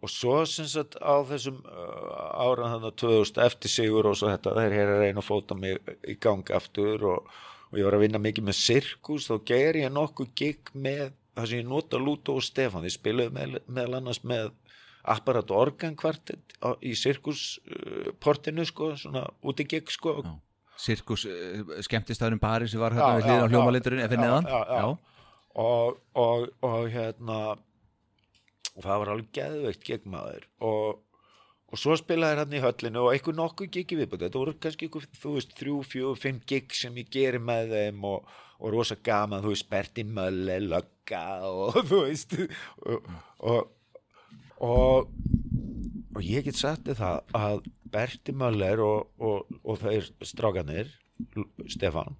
og 0.00 0.08
svo 0.08 0.38
sem 0.48 0.64
sagt 0.70 0.96
á 1.00 1.14
þessum 1.28 1.58
uh, 1.68 2.40
áran 2.46 2.72
þannig 2.76 2.94
2000 3.02 3.42
eftir 3.44 3.72
sigur 3.74 4.06
og 4.10 4.16
svo 4.16 4.30
þetta 4.32 4.54
þeir 4.56 4.76
er 4.80 4.92
að 4.94 5.02
reyna 5.04 5.20
að 5.20 5.28
fóta 5.28 5.56
mig 5.58 5.78
í 6.08 6.14
gang 6.24 6.44
aftur 6.56 7.04
og, 7.14 7.26
og 7.70 7.78
ég 7.78 7.84
var 7.88 7.98
að 7.98 8.04
vinna 8.06 8.22
mikið 8.24 8.46
með 8.48 8.56
sirkus 8.60 9.28
þá 9.28 9.34
ger 9.52 9.80
ég 9.82 9.92
nokkuð 9.92 10.30
gig 10.40 10.72
með 10.74 11.10
það 11.36 11.50
sem 11.52 11.60
ég 11.62 11.68
nota 11.70 12.00
Lúto 12.00 12.38
og 12.40 12.42
Stefán 12.46 12.82
þeir 12.86 12.96
spiluðu 12.96 13.34
með, 13.36 13.58
meðal 13.68 13.98
annars 14.00 14.22
með 14.26 14.50
apparat 15.10 15.48
og 15.52 15.60
organkvartet 15.66 16.56
á- 16.60 16.76
í 16.84 16.92
sirkusportinu 16.98 18.64
sko, 18.68 18.92
svona 19.00 19.26
úti 19.44 19.64
gig 19.68 19.90
sko 19.92 20.20
Já. 20.24 20.32
Sirkus, 20.80 21.26
uh, 21.28 21.76
skemmtistæðurinn 21.84 22.40
Bari 22.40 22.68
sem 22.72 22.80
var 22.80 22.94
hérna 22.96 23.18
við 23.18 23.26
hlýðan 23.26 23.40
á 23.40 23.44
já. 23.44 23.50
hljómalindurinn 23.52 24.00
ef 24.06 24.10
við 24.14 24.16
Já, 24.16 24.24
neðan 24.24 24.46
já, 24.48 24.60
já. 24.64 24.84
og, 25.60 25.98
og, 26.16 26.46
og 26.64 26.86
hérna 26.94 27.40
og 28.80 28.86
það 28.86 29.00
var 29.02 29.12
alveg 29.14 29.32
geðveikt 29.36 29.86
gegn 29.86 30.12
maður. 30.14 30.46
Og, 30.66 31.00
og 31.70 31.80
svo 31.80 31.96
spilaði 32.00 32.40
hann 32.40 32.56
í 32.56 32.62
höllinu 32.64 33.02
og 33.04 33.10
eitthvað 33.12 33.40
nokkuð 33.42 33.72
gigi 33.76 33.98
viðbútt 33.98 34.24
þetta 34.24 34.40
voru 34.40 34.56
kannski 34.56 34.88
eitthvað, 34.88 35.10
þú 35.20 35.34
veist, 35.36 35.52
þrjú, 35.58 35.80
fjú, 35.90 36.14
fimm 36.18 36.40
gig 36.48 36.72
sem 36.76 36.96
ég 37.02 37.12
geri 37.12 37.42
með 37.42 37.76
þeim 37.76 38.08
og, 38.08 38.32
og 38.60 38.72
rosa 38.74 38.96
gaman, 38.96 39.44
þú 39.44 39.52
veist, 39.52 39.68
Berti 39.70 40.06
Mölle 40.08 40.56
lögga 40.64 41.26
og 41.50 41.76
þú 41.90 42.02
veist 42.06 42.38
og, 42.40 43.12
og, 43.52 43.76
og 44.64 45.12
og 46.10 46.26
ég 46.26 46.44
get 46.44 46.58
sagt 46.58 46.88
það 46.98 47.36
að 47.36 47.62
Berti 47.90 48.34
Möller 48.36 48.82
og, 48.82 49.46
þeir 49.80 50.10
strákanir 50.26 50.90
Stefán 51.70 52.16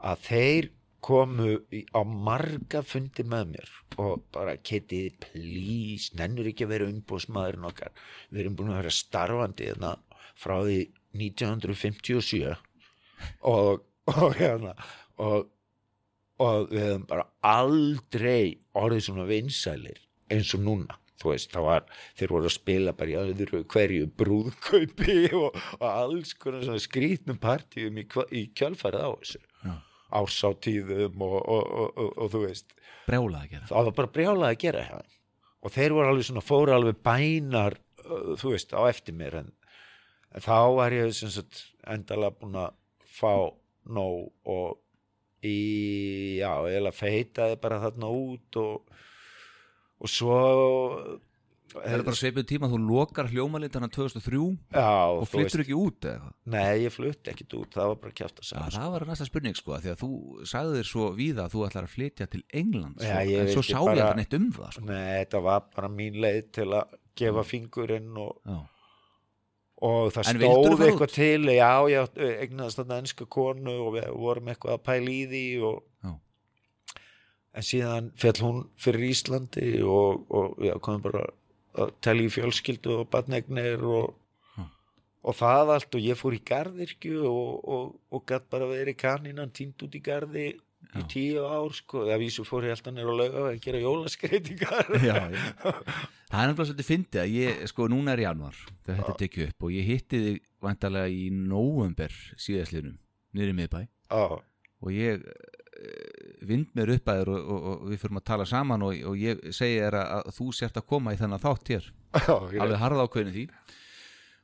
að 0.00 0.26
þeir 0.26 0.70
komu 1.04 1.56
á 1.96 2.00
marga 2.04 2.82
fundi 2.86 3.24
með 3.26 3.52
mér 3.54 3.72
og 4.02 4.24
bara 4.34 4.56
Kitty, 4.56 5.02
please 5.22 6.16
nennur 6.18 6.50
ekki 6.50 6.66
að 6.66 6.74
vera 6.74 6.90
umbúsmaðurinn 6.90 7.68
okkar 7.70 7.94
við 8.30 8.42
erum 8.44 8.58
búin 8.58 8.72
að 8.74 8.82
vera 8.82 8.96
starfandi 8.98 9.70
hérna 9.70 9.94
frá 10.40 10.56
því 10.64 10.80
1957 11.20 12.54
og, 13.48 13.82
og 14.14 14.38
hérna 14.38 14.76
og, 15.20 15.50
og 16.40 16.70
við 16.70 16.86
hefum 16.86 17.06
bara 17.10 17.28
aldrei 17.44 18.56
orðið 18.78 19.06
svona 19.08 19.28
vinsælir 19.28 20.00
eins 20.30 20.54
og 20.56 20.64
núna 20.64 21.00
þú 21.20 21.34
veist, 21.34 21.50
það 21.52 21.66
var, 21.66 21.86
þeir 22.16 22.34
voru 22.34 22.48
að 22.48 22.54
spila 22.54 22.94
bara 22.96 23.12
í 23.12 23.18
öðru 23.20 23.62
hverju 23.74 24.08
brúðkaupi 24.20 25.16
og, 25.36 25.58
og 25.78 25.86
alls 25.90 26.32
konar 26.40 26.64
svona 26.64 26.80
skrítnum 26.80 27.40
partíum 27.40 28.00
í, 28.00 28.06
í 28.32 28.46
kjálfærið 28.56 29.04
á 29.04 29.10
þessu. 29.20 29.42
Ársátíðum 30.16 31.24
og, 31.26 31.38
og, 31.40 31.62
og, 31.62 31.88
og, 31.94 32.10
og 32.16 32.34
þú 32.34 32.42
veist. 32.46 32.74
Brjálað 33.06 33.40
að 33.40 33.54
gera. 33.54 33.70
Það 33.70 33.88
var 33.88 33.96
bara 34.00 34.12
brjálað 34.16 34.50
að 34.50 34.60
gera 34.64 34.84
og 35.60 35.72
þeir 35.74 35.92
voru 35.92 36.08
alveg 36.08 36.24
svona, 36.24 36.42
fóru 36.44 36.72
alveg 36.72 37.00
bænar 37.04 37.76
þú 38.40 38.54
veist, 38.54 38.70
á 38.72 38.82
eftir 38.88 39.16
mér. 39.16 39.40
En, 39.42 39.50
en 40.34 40.44
þá 40.44 40.58
var 40.78 40.96
ég 40.96 41.12
sem 41.16 41.32
sagt 41.32 41.66
endalega 41.84 42.38
búin 42.40 42.56
að 42.60 42.78
fá 43.10 43.34
nóg 43.90 44.30
og 44.48 44.78
í, 45.44 46.38
já, 46.40 46.52
eða 46.68 46.92
feitaði 46.94 47.60
bara 47.60 47.80
þarna 47.84 48.10
út 48.12 48.60
og 48.60 48.98
og 50.00 50.08
svo 50.08 50.36
Það 51.70 51.92
er 51.94 52.02
bara 52.06 52.18
sveipið 52.18 52.46
tíma 52.50 52.66
að 52.66 52.72
þú 52.74 52.78
lokar 52.88 53.28
hljómalindana 53.30 53.88
2003 53.94 54.40
já, 54.74 54.86
og 55.14 55.28
flyttur 55.30 55.62
ekki 55.62 55.76
út 55.78 56.08
eða 56.10 56.30
nei, 56.50 56.82
ég 56.82 56.94
flutti 56.94 57.30
ekkit 57.30 57.54
út, 57.60 57.70
það 57.76 57.92
var 57.92 58.00
bara 58.02 58.16
kjátt 58.20 58.40
að 58.40 58.42
Já, 58.42 58.48
segja 58.50 58.72
það 58.74 58.90
var 58.94 59.06
næsta 59.10 59.28
spurning 59.28 59.58
sko, 59.58 59.76
því 59.84 59.92
að 59.92 60.00
þú 60.00 60.10
sagði 60.50 60.80
þér 60.80 60.88
svo 60.90 61.06
víða 61.20 61.44
að 61.44 61.54
þú 61.54 61.62
ætlar 61.68 61.86
að 61.86 61.94
flytja 61.94 62.28
til 62.32 62.42
England 62.62 63.04
Já, 63.06 63.14
ég 63.28 63.44
en 63.44 63.52
svo 63.54 63.62
sá 63.62 63.76
ég 63.76 63.92
aldrei 63.92 64.18
neitt 64.18 64.36
um 64.40 64.50
það 64.56 64.74
sko. 64.76 64.84
nei, 64.88 65.06
þetta 65.20 65.42
var 65.46 65.64
bara 65.76 65.92
mín 65.94 66.20
leið 66.24 66.42
til 66.58 66.68
að 66.74 66.98
gefa 67.20 67.46
fingurinn 67.46 68.20
og, 68.24 68.54
og 69.86 70.10
það 70.16 70.32
En 70.32 70.42
stóð 70.42 70.86
eitthvað 70.88 71.14
til 71.14 71.54
já, 71.54 71.70
ég 71.94 72.20
egnaðist 72.46 72.82
þarna 72.82 72.98
ennska 73.04 73.28
konu 73.30 73.76
og 73.86 73.94
við 73.98 74.10
vorum 74.18 74.50
eitthvað 74.50 74.78
að 74.78 74.84
pæla 74.90 75.14
í 75.14 75.20
því 75.30 75.44
og, 75.70 75.84
en 77.50 77.66
síðan 77.66 78.10
fjall 78.18 78.38
hún 78.44 78.58
fyrir 78.78 79.08
Íslandi 79.10 79.70
og, 79.82 80.26
og 80.30 80.60
já, 80.62 80.74
komum 80.82 81.02
bara 81.02 81.24
að 81.78 81.92
tala 82.02 82.24
í 82.24 82.32
fjölskyldu 82.32 82.96
og 83.00 83.10
badnegnir 83.12 83.84
og, 83.86 84.16
Já. 84.56 84.64
og 85.22 85.36
það 85.38 85.74
allt 85.76 85.94
og 85.98 86.08
ég 86.08 86.18
fór 86.18 86.36
í 86.36 86.42
garðirkju 86.50 87.20
og, 87.28 87.52
og, 87.76 87.94
og 88.10 88.24
gætt 88.26 88.48
bara 88.50 88.68
verið 88.70 88.98
kanínan 89.00 89.52
tínt 89.54 89.86
út 89.86 89.94
í 89.94 90.02
garði 90.02 90.48
í 90.50 91.02
Já. 91.02 91.06
tíu 91.12 91.44
ár 91.44 91.74
sko, 91.76 92.06
það 92.08 92.22
vísu 92.24 92.44
fór 92.48 92.66
ég 92.66 92.74
alltaf 92.74 92.94
nýr 92.96 93.10
á 93.10 93.14
lauga 93.14 93.44
að 93.50 93.60
gera 93.62 93.82
jólaskreitingar 93.84 94.88
já, 95.04 95.16
já. 95.30 95.44
Það 96.30 96.40
er 96.40 96.50
náttúrulega 96.50 96.68
svolítið 96.70 96.88
fyndið 96.88 97.20
að 97.22 97.32
ég, 97.36 97.62
sko, 97.70 97.86
núna 97.92 98.14
er 98.14 98.22
januar 98.24 98.58
þegar 98.86 99.00
þetta 99.02 99.16
tekið 99.22 99.46
upp 99.50 99.66
og 99.66 99.74
ég 99.76 99.88
hitti 99.90 100.20
þig 100.24 100.40
vantarlega 100.64 101.12
í 101.12 101.28
nóvember 101.34 102.16
síðastliðnum, 102.40 102.96
niður 103.36 103.52
í 103.52 103.56
miðbæ 103.60 103.80
og 104.16 104.92
ég 104.96 105.24
vind 106.46 106.72
mér 106.76 106.94
upp 106.96 107.10
að 107.10 107.20
þér 107.20 107.32
og, 107.32 107.40
og, 107.40 107.68
og 107.70 107.84
við 107.90 108.02
fyrir 108.02 108.20
að 108.20 108.26
tala 108.30 108.46
saman 108.48 108.86
og, 108.86 108.96
og 109.10 109.20
ég 109.20 109.44
segi 109.56 109.78
þér 109.80 109.98
að, 110.00 110.10
að 110.18 110.34
þú 110.38 110.48
sért 110.58 110.80
að 110.80 110.88
koma 110.92 111.14
í 111.14 111.20
þennan 111.20 111.42
þátt 111.42 111.72
hér. 111.74 111.86
Já, 112.26 112.34
alveg 112.34 112.80
harða 112.80 113.06
ákveðinu 113.06 113.36
því. 113.36 113.46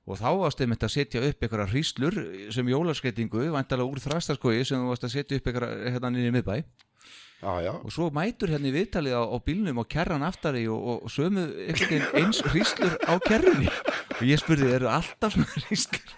Og 0.07 0.21
þá 0.21 0.29
varst 0.39 0.61
einmitt 0.63 0.85
að 0.87 0.93
setja 0.95 1.23
upp 1.27 1.41
einhverja 1.43 1.71
hríslur 1.73 2.17
sem 2.55 2.69
jólaskreitingu, 2.71 3.49
vantarlega 3.55 3.91
úr 3.91 4.03
þrastaskogi 4.05 4.67
sem 4.69 4.79
þú 4.79 4.93
varst 4.93 5.07
að 5.09 5.17
setja 5.17 5.41
upp 5.41 5.49
einhverja 5.51 5.95
hérna 5.97 6.13
niður 6.15 6.31
í 6.31 6.35
miðbæ. 6.37 6.59
Já, 7.37 7.53
já. 7.61 7.73
og 7.85 7.93
svo 7.93 8.07
mætur 8.15 8.49
hérna 8.49 8.71
í 8.71 8.73
viðtalið 8.73 9.13
á, 9.13 9.23
á 9.29 9.37
bílnum 9.45 9.83
og 9.83 9.89
kerran 9.93 10.25
aftari 10.25 10.63
og, 10.73 11.05
og, 11.05 11.11
sömu 11.13 11.45
eins 12.17 12.41
hríslur 12.49 12.97
á 13.05 13.13
kerrunni. 13.27 13.69
Og 14.17 14.23
ég 14.25 14.41
spurði, 14.41 14.71
eru 14.79 14.89
alltaf 14.89 15.37
svona 15.37 15.67
hríslur? 15.67 16.15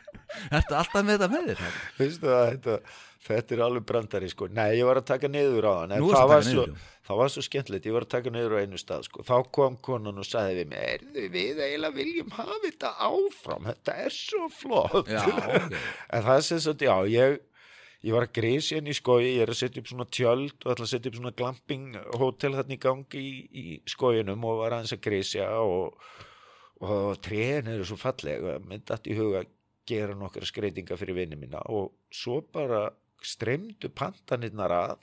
Ertu 0.55 0.77
alltaf 0.79 1.03
með 1.03 1.17
þetta 1.17 1.31
með 1.33 1.49
þér? 1.51 1.65
Veistu 1.99 2.31
það, 2.31 2.53
þetta, 2.53 2.79
þetta 3.27 3.57
er 3.57 3.65
alveg 3.65 3.87
brandari 3.89 4.29
sko. 4.31 4.47
Nei, 4.55 4.79
ég 4.79 4.87
var 4.89 5.01
að 5.01 5.09
taka 5.11 5.31
niður 5.31 5.67
á 5.67 5.73
hann 5.81 5.95
það 5.97 6.21
að 6.21 6.31
var, 6.31 6.47
svo, 6.47 6.67
það 7.09 7.21
var 7.21 7.33
svo 7.35 7.45
skemmtilegt, 7.47 7.89
ég 7.89 7.97
var 7.97 8.07
að 8.07 8.13
taka 8.15 8.33
niður 8.35 8.55
á 8.55 8.63
einu 8.63 8.81
stað 8.81 9.09
sko. 9.09 9.25
þá 9.27 9.35
kom 9.59 9.81
konan 9.89 10.23
og 10.23 10.29
sagði 10.29 10.61
við 10.61 10.71
mig 10.71 10.87
erðu 10.95 11.27
við 11.35 11.63
eiginlega 11.65 11.99
viljum 11.99 12.33
hafa 12.39 12.61
þetta 12.65 12.95
áfram 13.09 13.69
þetta 13.73 13.99
er 14.07 14.17
svo 14.17 14.49
flott 14.55 15.11
Já, 15.11 15.23
ok. 15.27 15.77
en 16.15 16.27
það 16.29 16.35
er 16.37 16.49
sem 16.49 16.65
sagt, 16.69 16.87
já, 16.87 16.95
ég 17.11 17.41
ég 18.07 18.15
var 18.15 18.29
að 18.29 18.37
grísi 18.39 18.77
henni 18.79 18.95
í 18.95 18.97
skogi, 18.97 19.33
ég 19.35 19.43
er 19.43 19.51
að 19.51 19.59
setja 19.59 19.83
upp 19.83 19.91
svona 19.91 20.07
tjöld 20.15 20.55
og 20.63 20.73
ætla 20.73 20.87
að 20.87 20.93
setja 20.93 21.11
upp 21.11 21.19
svona 21.19 21.35
glamping 21.35 21.99
hótel 22.21 22.55
þarna 22.55 22.77
í 22.77 22.81
gangi 22.83 23.23
í, 23.23 23.33
í 23.51 23.65
skoginum 23.91 24.47
og 24.47 24.61
var 24.63 24.77
aðeins 24.77 24.95
að 24.95 25.03
grísja 25.09 25.49
og, 25.65 25.99
og 26.87 27.19
trén 27.25 27.71
eru 27.73 27.87
svo 27.89 27.99
fallega 27.99 28.61
myndi 28.63 28.95
allt 28.95 29.11
í 29.11 29.19
huga 29.19 29.43
að 29.43 29.51
gera 29.89 30.15
nokkra 30.19 30.47
skreitinga 30.47 30.99
fyrir 31.01 31.17
vinni 31.17 31.39
mína 31.41 31.65
og 31.75 31.91
svo 32.15 32.43
bara 32.55 32.87
streymdu 33.25 33.89
pantanirnar 33.95 34.75
að 34.75 34.97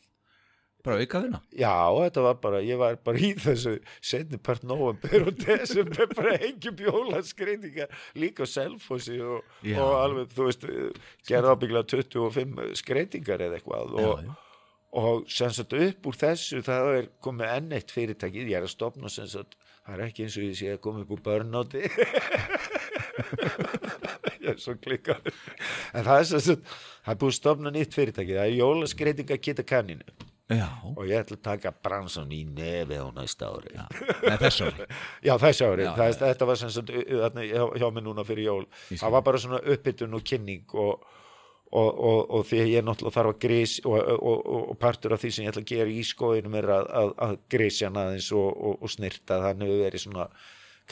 bara 0.86 1.02
aukaðina 1.02 1.40
já, 1.58 1.74
þetta 1.98 2.22
var 2.28 2.36
bara, 2.44 2.60
ég 2.62 2.78
var 2.78 2.98
bara 3.02 3.18
í 3.18 3.32
þessu 3.42 3.72
setni 4.06 4.38
part 4.38 4.64
november 4.68 5.26
og 5.26 5.40
desember 5.42 6.06
bara 6.14 6.36
hengjum 6.44 6.78
bjóla 6.78 7.22
skreitinga 7.26 7.88
líka 8.22 8.46
á 8.46 8.48
Selfossi 8.54 9.18
og, 9.18 9.42
Já. 9.66 9.80
og 9.82 9.94
alveg, 10.04 10.34
þú 10.36 10.50
veist 10.52 10.68
gerða 11.26 11.56
ábygglega 11.56 11.90
25 11.90 12.76
skreitingar 12.84 13.42
eða 13.48 13.58
eitthvað 13.60 13.96
og, 13.98 14.02
já, 14.06 14.30
já. 14.30 14.34
og 15.02 15.26
sem 15.40 15.52
sagt 15.58 15.74
upp 15.80 16.10
úr 16.12 16.22
þessu 16.22 16.62
það 16.70 16.92
er 17.00 17.06
komið 17.26 17.56
enn 17.58 17.78
eitt 17.80 17.96
fyrirtækið 17.96 18.54
ég 18.54 18.60
er 18.62 18.70
að 18.70 18.76
stopna 18.76 19.10
sem 19.12 19.28
sagt 19.32 19.58
það 19.86 19.94
er 19.98 20.06
ekki 20.08 20.28
eins 20.28 20.38
og 20.38 20.46
ég 20.46 20.56
sé 20.62 20.68
að 20.76 20.84
koma 20.86 21.02
upp 21.02 21.12
úr 21.18 21.26
börnáti 21.26 21.82
ég 24.46 24.52
er 24.54 24.62
svo 24.62 24.78
klikkar 24.78 25.22
en 25.96 26.08
það 26.08 26.22
er 26.22 26.30
sem 26.30 26.46
sagt 26.46 26.78
það 26.78 27.12
er 27.14 27.20
búið 27.24 27.34
að 27.34 27.40
stopna 27.40 27.74
nýtt 27.76 27.98
fyrirtækið 27.98 28.40
það 28.40 28.48
er 28.48 28.58
jólaskreitinga 28.60 29.42
geta 29.48 29.68
kanninu. 29.68 30.16
Já, 30.46 30.68
og 30.86 31.08
ég 31.10 31.24
ætla 31.24 31.40
að 31.40 31.46
taka 31.48 31.72
bransan 31.74 32.30
í 32.30 32.44
nefið 32.46 33.00
á 33.02 33.10
næsta 33.16 33.48
ári. 33.50 33.72
Já, 33.74 33.86
Nei, 34.28 34.36
þessu 34.44 34.68
ári. 34.70 34.86
Já, 35.26 35.32
þessi 35.42 35.66
ári, 35.66 35.86
Já, 35.88 35.94
það, 35.98 36.10
já. 36.12 36.18
þetta 36.22 36.48
var 36.50 36.60
sem 36.62 36.74
sagt 36.76 36.92
hjá, 36.94 37.64
hjá 37.82 37.86
mig 37.96 38.06
núna 38.06 38.26
fyrir 38.28 38.46
jól. 38.52 38.66
Ég 38.94 39.02
það 39.02 39.16
var 39.16 39.24
bara 39.26 39.42
svona 39.42 39.62
uppbytun 39.74 40.14
og 40.20 40.28
kynning 40.30 40.76
og, 40.78 41.08
og, 41.72 41.90
og, 41.90 42.20
og 42.38 42.46
því 42.52 42.62
að 42.62 42.70
ég 42.76 42.86
náttúrulega 42.86 43.16
þarf 43.18 43.34
að 43.34 43.42
grís 43.48 43.74
og, 43.90 43.98
og, 44.30 44.76
partur 44.86 45.18
af 45.18 45.24
því 45.24 45.34
sem 45.34 45.48
ég 45.48 45.56
ætla 45.56 45.66
að 45.66 45.74
gera 45.74 45.96
í 45.96 46.06
skóinum 46.12 46.60
er 46.62 46.70
að, 46.78 46.94
að, 47.02 47.16
að 47.26 47.36
grísja 47.56 47.90
aðeins 47.90 48.30
og, 48.38 48.86
snirta 48.94 49.42
þannig 49.48 49.74
hefur 49.74 49.84
verið 49.88 50.06
svona 50.06 50.30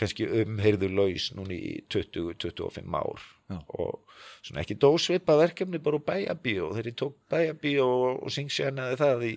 kannski 0.02 0.30
umheyrður 0.42 0.98
laus 0.98 1.30
núna 1.38 1.54
í 1.54 1.78
20-25 1.94 2.98
ár 2.98 3.30
Já. 3.52 3.58
og 3.60 4.04
svona 4.40 4.62
ekki 4.64 4.78
dósvipa 4.80 5.36
verkefni 5.36 5.82
bara 5.84 6.00
úr 6.00 6.06
bæjabíó 6.08 6.70
þegar 6.72 6.88
ég 6.90 7.00
tók 7.02 7.18
bæjabíó 7.32 7.88
og, 7.88 8.22
og 8.24 8.32
syngsjanaði 8.32 9.00
það 9.02 9.26
í 9.28 9.34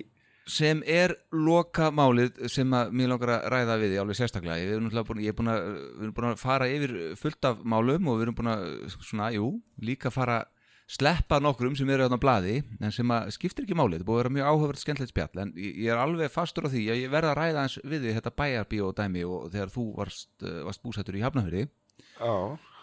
sem 0.47 0.79
er 0.87 1.11
loka 1.35 1.89
málið 1.91 2.45
sem 2.53 2.71
að 2.79 2.93
mér 2.95 3.11
langar 3.11 3.33
að 3.35 3.47
ræða 3.51 3.77
við 3.81 3.89
því 3.91 3.97
alveg 3.99 4.19
sérstaklega. 4.21 4.63
Ég, 4.63 4.77
náttúrulega 4.79 5.09
búin, 5.09 5.23
ég 5.25 5.33
er 5.33 5.39
búin 5.41 6.13
búin 6.15 6.29
að 6.29 6.39
fara 6.39 6.69
yfir 6.71 6.93
fullt 7.19 7.49
af 7.51 7.65
málum 7.67 8.13
og 8.13 8.21
við 8.21 8.29
erum 8.29 8.37
búin 8.39 8.53
að 8.53 8.69
svona, 8.95 9.33
jú, 9.35 9.49
líka 9.83 10.13
fara 10.15 10.45
sleppa 10.87 11.41
nokkrum 11.43 11.75
sem 11.75 11.89
eru 11.91 12.07
á 12.07 12.19
blaði 12.23 12.61
en 12.79 12.95
sem 12.95 13.11
að 13.11 13.33
skiptir 13.35 13.67
ekki 13.67 13.75
málið, 13.75 13.99
þetta 13.99 14.07
búið 14.07 14.19
að 14.19 14.23
vera 14.23 14.35
mjög 14.37 14.51
áhugavert 14.53 14.83
skemmtilegt 14.83 15.13
spjall 15.13 15.43
en 15.43 15.51
ég 15.59 15.91
er 15.91 15.99
alveg 15.99 16.31
fastur 16.31 16.69
á 16.71 16.71
því 16.71 16.85
að 16.93 17.01
ég 17.03 17.11
verða 17.11 17.33
að 17.33 17.41
ræða 17.41 17.65
eins 17.65 17.77
við 17.83 18.05
því 18.05 18.15
þetta 18.21 18.35
bæjarbíó 18.39 18.91
dæmi 18.95 19.25
og 19.27 19.49
þegar 19.51 19.73
þú 19.75 19.87
varst, 19.97 20.31
uh, 20.45 20.61
varst 20.69 20.85
búsettur 20.85 21.19
í 21.19 21.25
Hafnafyrði 21.27 21.65
Já, 21.67 22.35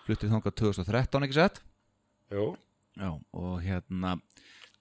fluttið 0.08 0.34
þangað 0.36 0.58
2013 0.62 1.28
ekki 1.28 1.38
sett 1.38 1.62
og 3.34 3.56
hérna 3.64 4.18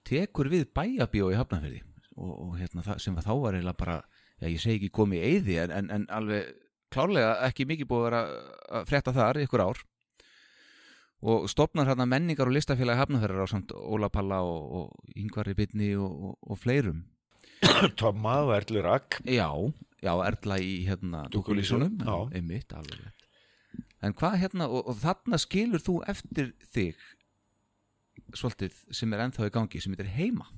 tekur 0.07 0.49
við 0.51 0.67
bæjabíó 0.75 1.31
í 1.31 1.37
Hafnarfirði? 1.39 1.81
Og, 2.13 2.33
og 2.33 2.59
hérna 2.59 2.97
sem 3.01 3.15
að 3.17 3.25
þá 3.25 3.33
var 3.41 3.55
eiginlega 3.57 3.79
bara, 3.79 3.95
já 4.41 4.49
ég 4.49 4.61
segi 4.61 4.77
ekki 4.81 4.91
komið 4.93 5.23
í 5.23 5.31
eyði 5.31 5.57
en, 5.63 5.73
en, 5.79 5.89
en 5.95 6.05
alveg 6.13 6.51
klárlega 6.93 7.39
ekki 7.47 7.65
mikið 7.69 7.89
búið 7.89 8.03
að 8.03 8.07
vera 8.09 8.21
að 8.77 8.91
frétta 8.91 9.15
þar 9.15 9.39
í 9.39 9.47
ykkur 9.47 9.65
ár. 9.65 9.81
Og 11.23 11.47
stopnar 11.47 11.87
hérna 11.87 12.05
menningar 12.09 12.49
og 12.51 12.57
listafélagi 12.57 12.99
Hafnarfirðar 12.99 13.47
á 13.47 13.53
samt 13.53 13.73
Óla 13.73 14.11
Palla 14.13 14.41
og, 14.43 14.77
og 14.77 15.17
Yngvari 15.17 15.55
Bitni 15.57 15.93
og, 15.95 16.11
og, 16.11 16.37
og 16.43 16.59
fleirum. 16.59 17.05
Tomma 17.99 18.41
og 18.43 18.51
Erlur 18.57 18.89
Akk 18.91 19.21
Já, 19.23 19.47
já, 20.03 20.13
Erla 20.27 20.59
í 20.59 20.81
hérna 20.83 21.23
Dúkulísunum, 21.31 21.95
einmitt, 22.35 22.75
alveg. 22.75 23.22
En 24.03 24.15
hvað 24.19 24.39
hérna, 24.41 24.67
og, 24.67 24.87
og 24.91 24.97
þarna 24.99 25.39
skilur 25.39 25.83
þú 25.83 25.97
eftir 26.11 26.51
þig 26.75 26.99
svolítið 28.35 28.77
sem 28.93 29.13
er 29.15 29.23
ennþá 29.25 29.47
í 29.47 29.53
gangi 29.53 29.81
sem 29.81 29.93
heitir 29.93 30.11
heima 30.17 30.49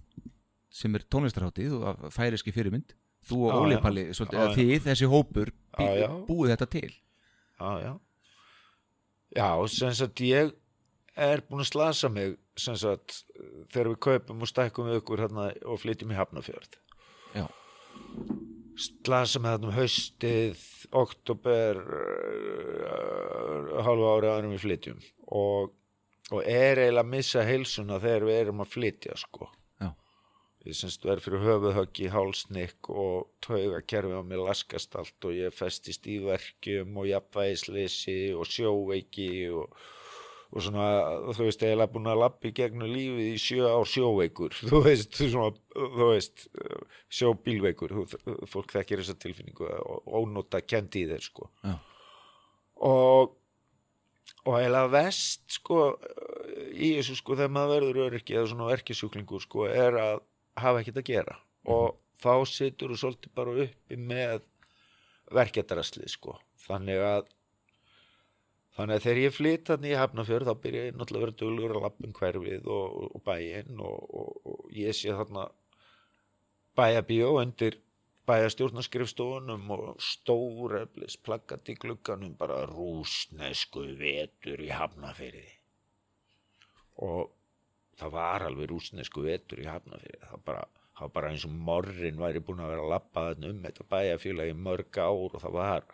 sem 0.76 0.96
er 0.98 1.06
tónlistarháttið 1.08 1.76
og 1.78 2.08
færiski 2.12 2.52
fyrirmynd. 2.56 2.96
Þú 3.26 3.38
og 3.48 3.62
Óli. 3.64 3.78
Palli, 3.82 4.10
þið, 4.12 4.74
þessi 4.86 5.08
hópur 5.10 5.50
Já, 5.80 5.88
já. 6.04 6.10
búið 6.28 6.52
þetta 6.54 6.68
til? 6.76 6.90
Já, 7.58 7.70
já. 7.82 7.94
Já, 9.36 9.48
sem 9.72 9.96
sagt 9.98 10.22
ég 10.24 10.52
er 11.16 11.42
búin 11.48 11.64
að 11.64 11.72
slasa 11.72 12.12
mig 12.12 12.36
sem 12.60 12.76
sagt 12.80 13.24
þegar 13.72 13.90
við 13.94 14.02
kaupum 14.06 14.44
og 14.44 14.52
stækkum 14.52 14.90
við 14.90 15.00
ykkur 15.02 15.24
hérna 15.26 15.48
og 15.66 15.80
flytjum 15.82 16.12
í 16.14 16.20
Hafnafjörð 16.20 16.78
Já, 17.36 17.48
slasa 18.80 19.42
mig 19.42 19.56
þarna 19.56 19.70
um 19.70 19.76
haustið 19.76 20.64
oktober 20.96 21.80
uh, 21.82 23.74
halva 23.86 24.14
ári 24.16 24.32
árum 24.32 24.56
við 24.56 24.64
flytjum. 24.66 25.00
Og, 25.36 25.74
og 26.32 26.42
er 26.44 26.82
eiginlega 26.84 27.04
að 27.06 27.14
missa 27.14 27.46
heilsuna 27.48 28.02
þegar 28.04 28.28
við 28.30 28.42
erum 28.44 28.64
að 28.66 28.74
flytja 28.76 29.18
sko. 29.20 29.50
Já, 29.82 29.90
ég 30.68 30.78
semst 30.80 31.08
verð 31.08 31.26
fyrir 31.26 31.46
höfuðhöggi, 31.46 32.12
hálsnikk 32.14 32.92
og 32.94 33.18
tauga 33.46 33.82
kerfi 33.88 34.16
á 34.16 34.22
mig 34.28 34.42
laskast 34.42 34.96
allt 35.00 35.20
og 35.28 35.36
ég 35.38 35.56
festist 35.56 36.08
í 36.12 36.20
verkjum 36.26 36.98
og 37.02 37.10
jafnvægisleysi 37.12 38.20
og 38.38 38.46
sjóveiki 38.50 39.32
og, 39.56 39.70
og 40.56 40.64
svona, 40.64 40.86
þú 41.36 41.48
veist, 41.50 41.64
eiginlega 41.66 41.92
búin 41.92 42.08
að 42.08 42.22
lappi 42.22 42.52
gegnum 42.56 42.88
lífið 42.88 43.26
í 43.34 43.40
sjö 43.44 43.66
ár 43.68 43.90
sjóveikur, 43.92 44.54
þú 44.70 44.80
veist, 44.86 45.18
svona, 45.20 45.50
þú 45.76 46.08
veist, 46.14 46.46
sjóbílveikur, 47.20 47.96
fólk 48.52 48.76
þekkir 48.78 49.02
þessa 49.04 49.18
tilfinningu 49.20 49.68
og 49.68 50.14
ónóta 50.22 50.62
kendi 50.64 51.04
í 51.04 51.10
þeir, 51.12 51.26
sko. 51.28 51.50
já, 51.66 51.76
Og, 52.86 53.36
og 54.46 54.56
eiginlega 54.58 54.90
vest, 54.92 55.46
sko, 55.60 55.82
í 56.76 56.90
þessu, 56.98 57.16
sko, 57.22 57.38
þegar 57.40 57.54
maður 57.56 57.76
verður 57.76 58.02
öryrki 58.10 58.36
eða 58.36 58.50
svona 58.52 58.68
verkisjúklingur, 58.72 59.44
sko, 59.46 59.68
er 59.72 59.96
að 60.02 60.18
hafa 60.60 60.82
ekkert 60.82 61.00
að 61.00 61.08
gera. 61.08 61.38
Og 61.72 61.96
þá 62.24 62.34
situr 62.52 62.92
þú 62.92 63.00
svolítið 63.00 63.36
bara 63.36 63.56
uppi 63.66 64.00
með 64.00 64.44
verkefdarasli, 65.36 66.08
sko. 66.12 66.36
Þannig 66.66 67.00
að 67.04 67.32
Þannig 68.76 68.98
að 68.98 69.06
þegar 69.06 69.22
ég 69.22 69.36
flytt 69.36 69.70
hann 69.72 69.86
í 69.88 69.96
Hafnafjörð 69.96 70.50
þá 70.50 70.62
byrja 70.66 70.88
ég 70.90 70.96
náttúrulega 71.00 71.22
að 71.22 71.26
vera 71.26 71.40
duglur 71.42 71.76
að 71.76 71.84
lappa 71.86 72.08
um 72.08 72.16
hverfið 72.18 72.66
og, 72.76 72.96
og, 73.08 73.22
bæinn 73.24 73.80
og, 73.80 74.10
og, 74.20 74.32
og 74.52 74.74
ég 74.76 74.98
sé 74.98 75.16
þarna 75.16 75.46
bæjabíó 76.76 77.30
undir 77.40 77.80
bæjastjórnarskrifstofunum 78.28 79.72
og 79.76 80.02
stóreflis 80.02 81.16
plaggat 81.24 81.70
í 81.72 81.78
glugganum 81.80 82.34
bara 82.40 82.64
rúsnesku 82.68 83.86
vetur 84.00 84.64
í 84.66 84.72
Hafnafjörði 84.74 85.46
og 87.06 87.32
það 88.00 88.16
var 88.18 88.48
alveg 88.48 88.72
rúsnesku 88.72 89.24
vetur 89.24 89.62
í 89.62 89.70
Hafnafjörði 89.70 90.24
það 90.24 90.34
var 90.34 90.46
bara, 90.50 90.66
það 90.98 91.08
var 91.08 91.14
bara 91.20 91.32
eins 91.32 91.46
og 91.48 91.54
morrin 91.70 92.20
væri 92.20 92.42
búin 92.44 92.64
að 92.66 92.74
vera 92.74 92.88
að 92.88 92.94
lappa 92.96 93.28
þarna 93.30 93.54
um 93.54 93.62
þetta 93.68 93.88
bæjafélagi 93.94 94.56
í 94.56 94.64
mörg 94.68 95.00
ár 95.06 95.22
og 95.30 95.40
það 95.46 95.58
var 95.62 95.88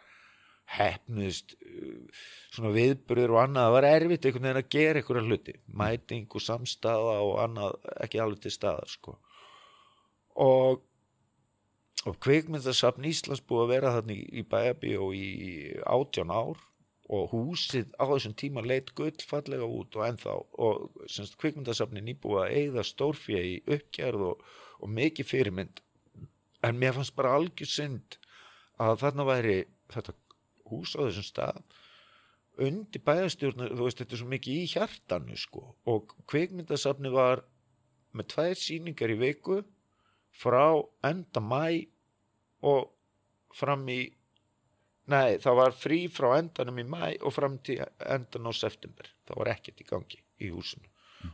hefnust 0.72 1.56
uh, 1.58 2.22
svona 2.54 2.72
viðburður 2.76 3.36
og 3.36 3.42
annað. 3.46 3.68
Það 3.68 3.76
var 3.78 3.90
erfitt 3.90 4.28
einhvern 4.28 4.48
veginn 4.48 4.62
að 4.62 4.72
gera 4.78 5.02
einhverja 5.02 5.26
hluti. 5.28 5.58
Mæting 5.82 6.30
og 6.30 6.46
samstaða 6.46 7.18
og 7.26 7.36
annað 7.44 7.92
ekki 8.06 8.24
alveg 8.24 8.46
til 8.46 8.56
staðar 8.56 8.92
sko. 8.92 9.18
Og 10.42 10.88
og 12.10 12.18
kvikmyndasafn 12.24 13.06
Íslands 13.06 13.44
búið 13.46 13.64
að 13.64 13.72
vera 13.76 13.94
þannig 13.98 14.22
í, 14.34 14.44
bæjabíó 14.50 15.12
í 15.14 15.28
átján 15.86 16.34
ár 16.34 16.62
og 17.12 17.34
húsið 17.34 17.92
á 18.00 18.08
þessum 18.10 18.34
tíma 18.40 18.64
leit 18.66 18.90
gullfallega 18.98 19.68
út 19.68 19.98
og 20.00 20.06
ennþá. 20.08 20.36
Og 20.66 21.06
semst 21.12 21.38
kvikmyndasafnin 21.42 22.10
íbúið 22.14 22.42
að 22.46 22.56
eigða 22.58 22.86
stórfjö 22.88 23.44
í 23.46 23.56
uppgerð 23.68 24.26
og, 24.32 24.46
og 24.82 24.94
mikið 24.98 25.30
fyrirmynd. 25.30 25.84
En 26.66 26.80
mér 26.82 26.96
fannst 26.98 27.18
bara 27.18 27.36
algjör 27.38 27.70
synd 27.70 28.18
að 28.82 29.02
þarna 29.04 29.28
væri 29.28 29.58
þetta 29.94 30.18
hús 30.72 30.96
á 30.98 31.06
þessum 31.06 31.28
stað 31.28 31.64
undir 32.62 33.04
bæjastjórnar, 33.06 33.74
þú 33.74 33.88
veist, 33.88 34.02
þetta 34.02 34.16
er 34.16 34.22
svo 34.22 34.30
mikið 34.32 34.58
í 34.60 34.70
hjartanu, 34.74 35.38
sko, 35.40 35.64
og 35.90 36.16
kvikmyndasafni 36.30 37.12
var 37.14 37.44
með 38.18 38.32
tvær 38.34 38.58
sýningar 38.60 39.14
í 39.14 39.20
viku 39.22 39.62
frá 40.36 40.66
enda 41.08 41.44
mæ 41.44 41.88
og 42.68 42.92
fram 43.56 43.88
í 43.92 44.02
nei, 45.12 45.40
það 45.44 45.58
var 45.60 45.76
frí 45.76 46.02
frá 46.12 46.36
endanum 46.38 46.80
í 46.84 46.88
mæ 46.88 47.06
og 47.20 47.34
fram 47.36 47.58
til 47.66 47.80
endan 47.82 48.48
á 48.48 48.52
september, 48.56 49.10
það 49.28 49.42
var 49.42 49.54
ekkert 49.56 49.82
í 49.84 49.88
gangi 49.88 50.22
í 50.42 50.52
húsinu. 50.54 50.88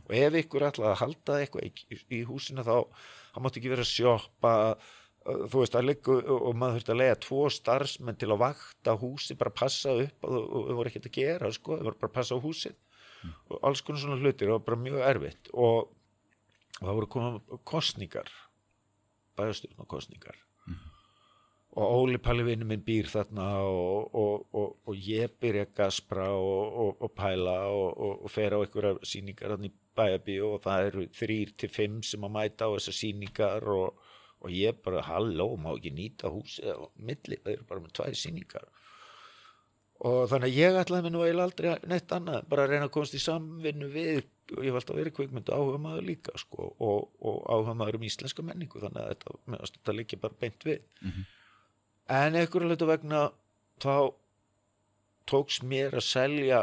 Og 0.04 0.14
ef 0.16 0.34
ykkur 0.42 0.66
ætlaði 0.68 0.92
að 0.92 1.00
halda 1.00 1.36
eitthvað 1.40 1.68
í, 2.12 2.22
húsinu 2.28 2.64
þá, 2.64 2.84
þá 3.32 3.38
mátti 3.40 3.60
ekki 3.60 3.72
vera 3.72 3.84
að 3.86 3.92
sjoppa 3.92 4.52
þú 5.28 5.62
veist, 5.62 5.76
að 5.78 5.88
liggu 5.90 6.18
og 6.34 6.56
maður 6.56 6.78
þurfti 6.78 6.94
að 6.94 7.00
lega 7.02 7.20
tvo 7.24 7.44
starfsmenn 7.52 8.18
til 8.20 8.30
að 8.32 8.42
vakta 8.42 8.96
húsi, 9.00 9.36
bara 9.38 9.54
passa 9.54 9.94
upp 9.94 10.28
og 10.28 10.36
þau 10.68 10.76
voru 10.80 10.90
ekkert 10.90 11.08
að 11.10 11.16
gera, 11.18 11.52
sko, 11.54 11.78
þau 11.78 11.88
voru 11.90 12.00
bara 12.00 12.10
að 12.12 12.18
passa 12.18 12.38
á 12.38 12.44
húsið. 12.44 12.76
Og 13.50 13.64
alls 13.66 13.82
konar 13.82 14.02
svona 14.02 14.20
hlutir, 14.20 14.52
var 14.54 14.62
bara 14.66 14.78
mjög 14.78 15.00
erfitt. 15.04 15.50
Og, 15.52 15.88
og 16.78 16.84
það 16.84 17.00
voru 17.00 17.10
komað 17.14 17.58
kostningar 17.66 18.30
bæjastjórnarkostningar 19.38 20.38
og 21.78 21.94
Óli 21.94 22.18
Palli 22.18 22.42
vinnu 22.46 22.66
minn 22.66 22.82
býr 22.82 23.06
þarna 23.12 23.46
og, 23.62 24.14
og, 24.16 24.46
og, 24.56 24.70
og 24.88 25.02
ég 25.04 25.34
byrja 25.40 25.66
að 25.66 25.74
gaspra 25.78 26.28
og, 26.34 26.96
og 26.98 27.12
pæla 27.14 27.58
og 27.70 28.26
fer 28.32 28.56
á 28.56 28.58
einhverja 28.58 28.96
sýningar 29.06 29.54
þarna 29.54 29.68
í 29.68 29.74
bæjabíu 29.98 30.48
og 30.48 30.62
það 30.64 30.86
eru 30.88 31.04
þrýr 31.20 31.52
til 31.60 31.70
fimm 31.70 32.00
sem 32.06 32.24
að 32.26 32.34
mæta 32.34 32.66
á 32.66 32.74
þessar 32.74 32.98
sýningar 32.98 33.68
og 33.74 34.07
ég 34.54 34.82
bara, 34.84 35.02
halló, 35.02 35.48
má 35.58 35.72
ekki 35.74 35.90
nýta 35.94 36.30
húsið 36.30 36.70
á 36.70 36.86
milli, 36.94 37.40
það 37.42 37.54
eru 37.56 37.68
bara 37.68 37.84
með 37.84 37.94
tvær 37.98 38.18
sýningar. 38.18 38.68
Og 40.08 40.28
þannig 40.30 40.52
að 40.52 40.58
ég 40.60 40.76
ætlaði 40.78 41.04
mér 41.08 41.14
nú 41.14 41.22
eiginlega 41.24 41.48
aldrei 41.48 41.88
neitt 41.90 42.12
annað, 42.14 42.44
bara 42.50 42.64
að 42.64 42.74
reyna 42.74 42.86
að 42.86 42.92
komast 42.94 43.16
í 43.18 43.22
samvinnu 43.22 43.88
við 43.90 44.20
og 44.56 44.62
ég 44.64 44.72
var 44.72 44.80
alltaf 44.80 44.96
verið 44.96 45.14
kvikmyndu 45.16 45.52
áhuga 45.52 45.80
maður 45.82 46.06
líka 46.08 46.32
sko, 46.40 46.70
og, 46.78 47.10
og 47.20 47.40
áhuga 47.50 47.74
maður 47.76 47.98
um 47.98 48.06
íslenska 48.08 48.44
menningu 48.46 48.80
þannig 48.80 49.02
að 49.02 49.10
þetta, 49.10 49.34
meðan 49.44 49.72
þetta 49.74 49.96
líka 49.98 50.20
bara 50.22 50.38
beint 50.40 50.64
við. 50.64 50.86
En 52.08 52.38
einhverju 52.38 52.70
hlutu 52.70 52.88
vegna 52.88 53.24
þá 53.82 54.14
tóks 55.28 55.60
mér 55.62 55.98
að 55.98 56.06
selja 56.06 56.62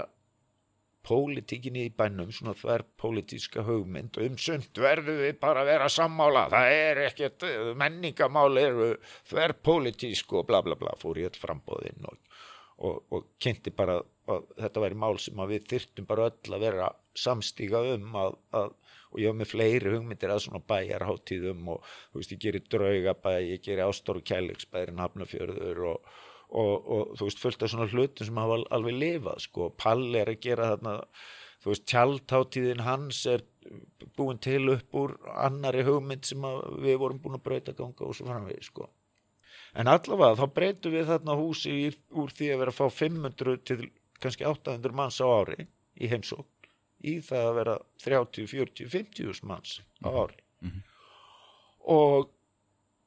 pólitíkinni 1.06 1.86
í 1.88 1.94
bænum, 1.94 2.32
svona 2.34 2.56
þver 2.58 2.86
pólitíska 3.02 3.66
hugmynd. 3.68 4.18
Og 4.18 4.30
um 4.32 4.40
sund 4.42 4.82
verður 4.82 5.22
við 5.24 5.38
bara 5.42 5.64
að 5.64 5.72
vera 5.72 5.92
sammála, 5.92 6.48
það 6.54 6.74
er 6.80 7.04
ekkert 7.06 7.48
menningamál 7.78 8.50
eru 8.62 8.90
þver 9.30 9.56
pólitísk 9.66 10.34
og 10.36 10.50
bla 10.50 10.64
bla 10.66 10.78
bla 10.80 10.96
fór 11.02 11.22
ég 11.22 11.32
all 11.32 11.42
frambóðinn 11.42 12.10
og, 12.10 12.20
og, 12.82 13.04
og 13.14 13.30
kynnti 13.42 13.74
bara 13.76 14.00
að 14.32 14.48
þetta 14.58 14.82
væri 14.82 14.98
mál 14.98 15.20
sem 15.22 15.40
að 15.42 15.54
við 15.54 15.70
þyrtum 15.74 16.10
bara 16.10 16.32
öll 16.32 16.58
að 16.58 16.66
vera 16.66 16.90
samstíga 17.16 17.84
um 17.94 18.18
að, 18.20 18.40
að 18.58 18.74
og 19.16 19.22
ég 19.24 19.32
hef 19.32 19.38
með 19.40 19.52
fleiri 19.54 19.92
hugmyndir 19.94 20.32
að 20.34 20.42
svona 20.44 20.60
bæjarháttíðum 20.68 21.70
og 21.72 21.86
þú 22.12 22.20
veist 22.20 22.34
ég 22.34 22.42
gerir 22.44 22.64
draugabæ, 22.68 23.32
ég 23.48 23.62
gerir 23.64 23.88
ástóru 23.88 24.24
kæliksbærin 24.28 25.00
hafnafjörður 25.00 25.84
og 25.94 26.10
og, 26.50 26.74
og 26.86 27.16
þú 27.18 27.30
veist 27.30 27.42
fullt 27.42 27.64
af 27.64 27.72
svona 27.72 27.90
hlutum 27.92 28.28
sem 28.28 28.38
hafa 28.38 28.60
alveg 28.76 29.00
lifað 29.00 29.42
sko, 29.48 29.72
Palli 29.78 30.20
er 30.22 30.32
að 30.32 30.42
gera 30.46 30.70
þarna 30.76 30.96
þú 31.64 31.72
veist 31.72 31.88
tjaldháttíðin 31.90 32.86
hans 32.86 33.24
er 33.26 33.42
búin 34.18 34.38
til 34.44 34.70
upp 34.76 34.98
úr 35.00 35.16
annari 35.34 35.82
hugmynd 35.88 36.28
sem 36.28 36.44
við 36.84 37.00
vorum 37.02 37.22
búin 37.24 37.40
að 37.40 37.46
breyta 37.48 37.74
ganga 37.74 38.06
og 38.06 38.14
svo 38.14 38.28
framvegi 38.30 38.68
sko 38.68 38.90
en 39.76 39.90
allavega 39.92 40.38
þá 40.40 40.46
breytum 40.60 40.94
við 40.94 41.10
þarna 41.10 41.38
húsi 41.40 41.74
úr 42.14 42.34
því 42.36 42.52
að 42.54 42.62
vera 42.62 42.76
að 42.76 42.80
fá 42.80 43.00
500 43.00 43.64
til 43.68 43.80
kannski 44.22 44.46
800 44.48 44.96
manns 44.96 45.18
á 45.20 45.28
ári 45.28 45.66
í 45.96 46.12
heimsók 46.12 46.70
í 47.06 47.18
það 47.26 47.50
að 47.50 47.58
vera 47.60 47.76
30, 48.06 48.48
40, 48.52 48.92
50 48.94 49.50
manns 49.50 49.80
á 50.06 50.10
mhm. 50.10 50.22
ári 50.22 50.40
mm 50.62 50.70
-hmm. 50.70 50.84
og 51.98 52.30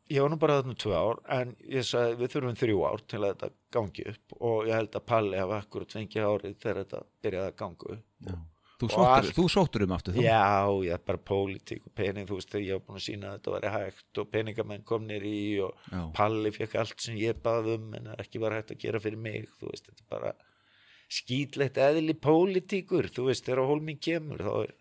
ég 0.08 0.24
var 0.24 0.32
nú 0.32 0.38
bara 0.40 0.58
þarna 0.60 0.76
tvö 0.82 0.92
ár 0.96 1.18
en 1.38 1.56
ég 1.68 1.86
sagði 1.86 2.18
við 2.20 2.34
þurfum 2.34 2.58
þrjú 2.58 2.84
ár 2.88 3.02
til 3.04 3.18
að 3.22 3.32
þetta 3.32 3.48
gangi 3.76 4.04
upp 4.12 4.36
og 4.38 4.68
ég 4.68 4.78
held 4.78 4.94
að 4.96 5.08
Palli 5.12 5.40
hafa 5.40 5.58
akkurat 5.62 5.96
fengið 5.96 6.28
árið 6.28 6.54
þegar 6.62 6.78
þetta 6.82 7.02
byrjaði 7.24 7.50
að 7.50 7.58
gangu 7.62 7.90
upp 7.94 8.32
og, 8.32 8.38
þú, 8.78 8.90
sóttur, 8.94 9.30
þú 9.36 9.46
sóttur 9.52 9.84
um 9.84 9.94
aftur 9.96 10.16
þá? 10.16 10.20
Já, 10.24 10.48
ég 10.86 10.96
er 10.96 11.04
bara 11.10 11.22
pólitík 11.30 11.88
og 11.88 11.94
pening 11.98 12.28
þú 12.28 12.38
veist 12.38 12.52
þegar 12.52 12.64
ég 12.66 12.78
hef 12.78 12.86
búin 12.86 13.00
að 13.00 13.06
sína 13.08 13.30
að 13.30 13.38
þetta 13.38 13.54
væri 13.56 13.72
hægt 13.76 14.22
og 14.22 14.30
peningamenn 14.34 14.86
komnir 14.88 15.26
í 15.28 15.40
og 15.64 15.88
Já. 15.92 16.02
Palli 16.16 16.54
fekk 16.56 16.78
allt 16.82 17.04
sem 17.04 17.18
ég 17.20 17.42
baði 17.44 17.76
um 17.78 17.96
en 17.98 18.12
ekki 18.16 18.42
var 18.42 18.56
hægt 18.56 18.72
að 18.74 18.84
gera 18.86 19.02
fyrir 19.02 19.20
mig 19.28 19.48
þú 19.58 19.72
veist 19.72 19.90
þetta 19.90 20.06
er 20.06 20.12
bara 20.16 20.34
skýtlegt 21.18 21.80
eðli 21.80 22.16
pólitíkur 22.16 23.10
þú 23.12 23.28
veist 23.28 23.44
þegar 23.44 23.68
hólminn 23.68 24.00
kemur 24.00 24.40
er 24.40 24.74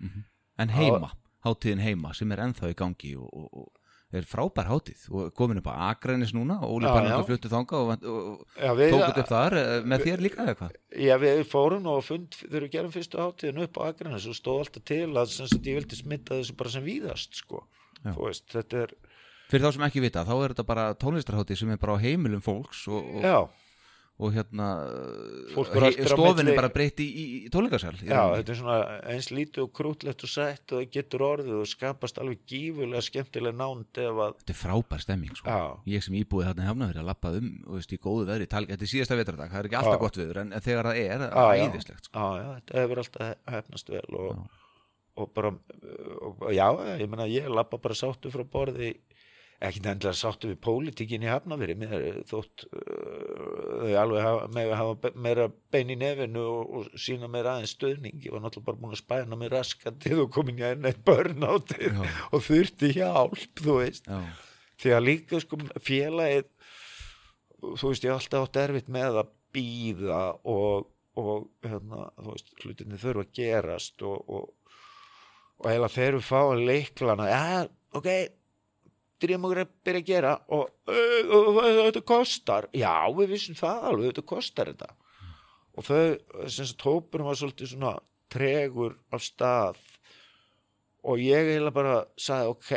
mm 0.00 0.08
-hmm. 0.08 0.30
En 0.58 0.68
heima, 0.70 1.10
háttíðin 1.42 1.82
heima 1.82 2.12
sem 2.14 2.30
er 2.32 2.38
enþá 2.38 2.70
í 2.70 2.74
gangi 2.78 3.16
og, 3.16 3.48
og 3.50 3.72
er 4.18 4.26
frábær 4.28 4.68
hátíð 4.70 5.06
og 5.10 5.32
komin 5.36 5.60
upp 5.60 5.70
á 5.70 5.90
Akranis 5.90 6.34
núna 6.36 6.60
og 6.62 6.76
Óli 6.76 6.90
Pannandur 6.90 7.26
fluttu 7.28 7.50
þanga 7.52 7.80
og, 7.80 8.06
og 8.08 8.44
tókut 8.58 9.20
upp 9.22 9.30
þar 9.30 9.58
eh, 9.60 9.72
með 9.90 10.06
þér 10.08 10.24
líka 10.24 10.44
eða 10.44 10.58
hvað? 10.60 10.76
Já 11.04 11.14
við 11.22 11.42
fórum 11.50 11.88
og 11.92 12.04
fund 12.06 12.38
þegar 12.38 12.66
við 12.66 12.74
gerum 12.76 12.94
fyrstu 12.94 13.22
hátíðin 13.22 13.64
upp 13.66 13.80
á 13.80 13.82
Akranis 13.88 14.28
og 14.30 14.38
stóð 14.38 14.62
alltaf 14.64 14.86
til 14.90 15.02
að 15.10 15.34
ég 15.64 15.80
vildi 15.80 16.00
smitta 16.00 16.38
þessu 16.38 16.56
bara 16.60 16.74
sem 16.76 16.86
víðast 16.86 17.42
sko. 17.42 17.64
Veist, 18.04 18.46
þetta 18.52 18.84
er 18.84 18.96
Fyrir 19.50 19.66
þá 19.66 19.74
sem 19.76 19.84
ekki 19.86 20.00
vita, 20.00 20.24
þá 20.24 20.34
er 20.38 20.54
þetta 20.54 20.64
bara 20.66 20.84
tónlistarhátíð 20.96 21.58
sem 21.60 21.74
er 21.74 21.80
bara 21.82 21.98
á 22.00 22.02
heimilum 22.02 22.40
fólks 22.42 22.86
og, 22.88 23.04
og 23.20 23.26
og 24.14 24.30
hérna 24.30 24.66
stofin 25.50 26.46
er 26.46 26.54
bara 26.54 26.70
breytt 26.70 27.00
í, 27.02 27.06
í, 27.08 27.22
í 27.46 27.48
tónleikarsal 27.50 27.96
Já, 27.98 28.20
þetta 28.36 28.52
er 28.52 28.58
svona 28.60 28.76
eins 29.10 29.30
lítið 29.34 29.64
og 29.64 29.72
krútlegt 29.74 30.22
og 30.22 30.30
sett 30.30 30.70
og 30.70 30.78
það 30.78 30.92
getur 30.94 31.24
orðið 31.26 31.56
og 31.58 31.66
skapast 31.66 32.20
alveg 32.22 32.44
gífulega 32.46 33.02
skemmtilega 33.02 33.58
nánd 33.58 34.00
ef 34.04 34.20
að 34.26 34.36
Þetta 34.38 34.54
er 34.54 34.60
frábær 34.60 35.02
stemming 35.02 35.40
sko. 35.40 35.56
Ég 35.90 36.06
sem 36.06 36.18
íbúið 36.20 36.50
þarna 36.52 36.68
hefna 36.68 36.90
verið 36.92 37.02
að 37.02 37.10
lappa 37.10 37.32
um 37.40 37.48
og 37.66 37.80
veist 37.80 37.96
í 37.96 37.98
góðu 38.04 38.28
veðri, 38.30 38.46
þetta 38.54 38.78
er 38.78 38.92
síðasta 38.92 39.18
vetradag 39.18 39.50
það 39.50 39.60
er 39.60 39.70
ekki 39.70 39.80
alltaf 39.80 39.98
já. 39.98 40.02
gott 40.04 40.20
veður 40.20 40.42
en 40.44 40.54
þegar 40.68 40.90
það 40.90 41.00
er 41.02 41.24
það 41.24 41.40
er 41.40 41.64
æðislegt 41.64 42.06
sko. 42.06 42.14
Já, 42.14 42.44
já, 42.44 42.48
þetta 42.60 42.84
hefur 42.84 43.02
alltaf 43.02 43.50
hefnast 43.56 43.92
vel 43.96 44.20
og, 44.20 44.44
og 45.18 45.34
bara 45.34 45.50
og, 46.22 46.46
já, 46.54 46.68
ég 47.02 47.10
menna 47.10 47.26
ég 47.30 47.50
lappa 47.50 47.82
bara 47.82 47.98
sáttu 47.98 48.30
frá 48.30 48.46
borði 48.46 48.94
ekkert 49.68 49.88
endilega 49.90 50.18
sáttu 50.18 50.50
við 50.50 50.60
pólitíkin 50.64 51.24
í 51.24 51.30
hafnaveri 51.30 51.76
mér 51.78 52.22
þótt 52.28 52.66
uh, 52.68 53.84
þau 53.84 53.94
alveg 54.02 54.24
hafa, 54.26 54.48
með 54.54 54.70
að 54.70 54.80
hafa 54.80 55.12
meira 55.26 55.46
bein 55.74 55.92
í 55.92 55.98
nefinu 56.00 56.44
og, 56.50 56.72
og 56.78 56.98
sína 57.00 57.30
meira 57.30 57.54
aðeins 57.54 57.74
stöðning 57.76 58.22
ég 58.24 58.34
var 58.34 58.44
náttúrulega 58.44 58.68
bara 58.70 58.82
búin 58.82 58.96
að 58.96 59.02
spæna 59.02 59.38
mig 59.40 59.52
raskandi 59.52 60.14
og 60.18 60.32
komin 60.34 60.60
ég 60.62 60.76
enn 60.76 60.88
eitt 60.90 61.04
börn 61.06 61.46
á 61.46 61.52
þetta 61.56 62.08
og 62.30 62.44
þurfti 62.48 62.92
hjálp 62.98 63.62
þú 63.62 63.78
veist. 63.80 64.10
Já. 64.10 64.20
því 64.82 64.96
að 64.98 65.06
líka 65.08 65.42
sko 65.44 65.60
félagið 65.84 66.50
þú 67.64 67.92
veist 67.92 68.06
ég 68.06 68.14
alltaf 68.14 68.48
átt 68.48 68.60
erfitt 68.64 68.92
með 68.92 69.22
að 69.22 69.32
býða 69.54 70.22
og, 70.50 70.88
og 71.20 71.48
hérna, 71.64 72.08
þú 72.18 72.30
veist 72.32 72.54
hlutinni 72.62 73.00
þurfa 73.00 73.26
að 73.26 73.34
gerast 73.38 74.06
og, 74.06 74.24
og, 74.28 74.78
og 75.62 75.68
heila 75.70 75.92
þegar 75.92 76.18
við 76.18 76.26
fáum 76.28 76.64
leiklana 76.68 77.28
já 77.30 77.44
ok 77.94 78.10
drýjum 79.24 79.46
okkur 79.48 79.62
að 79.64 79.72
byrja 79.86 80.02
að 80.02 80.10
gera 80.10 80.34
og 80.54 80.92
þetta 80.92 82.04
kostar? 82.08 82.68
Já 82.76 82.94
við 83.16 83.34
vissum 83.34 83.58
það 83.58 83.88
alveg, 83.90 84.12
þetta 84.12 84.26
kostar 84.34 84.70
þetta. 84.72 84.90
Og 85.74 85.86
þau, 85.88 86.00
sem 86.46 86.68
sagt 86.68 86.86
hópurum 86.86 87.28
var 87.28 87.38
svolítið 87.38 87.72
svona 87.72 87.94
tregur 88.32 88.96
af 89.14 89.24
stað. 89.24 89.80
Og 91.04 91.20
ég 91.20 91.50
heila 91.50 91.72
bara 91.74 91.96
sagði 92.16 92.52
ok, 92.54 92.70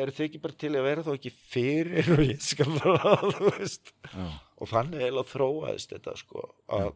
eru 0.00 0.14
þið 0.16 0.26
ekki 0.28 0.42
bara 0.46 0.60
til 0.62 0.70
að 0.72 0.86
vera 0.86 1.04
þá 1.04 1.10
ekki 1.12 1.32
fyrir 1.52 2.12
og 2.14 2.22
ég 2.24 2.40
skal 2.40 2.70
bara 2.78 3.16
já. 4.14 4.28
og 4.56 4.70
þannig 4.70 5.04
heila 5.04 5.26
þróaðist 5.28 5.92
þetta 5.92 6.14
sko 6.16 6.46
að, 6.72 6.94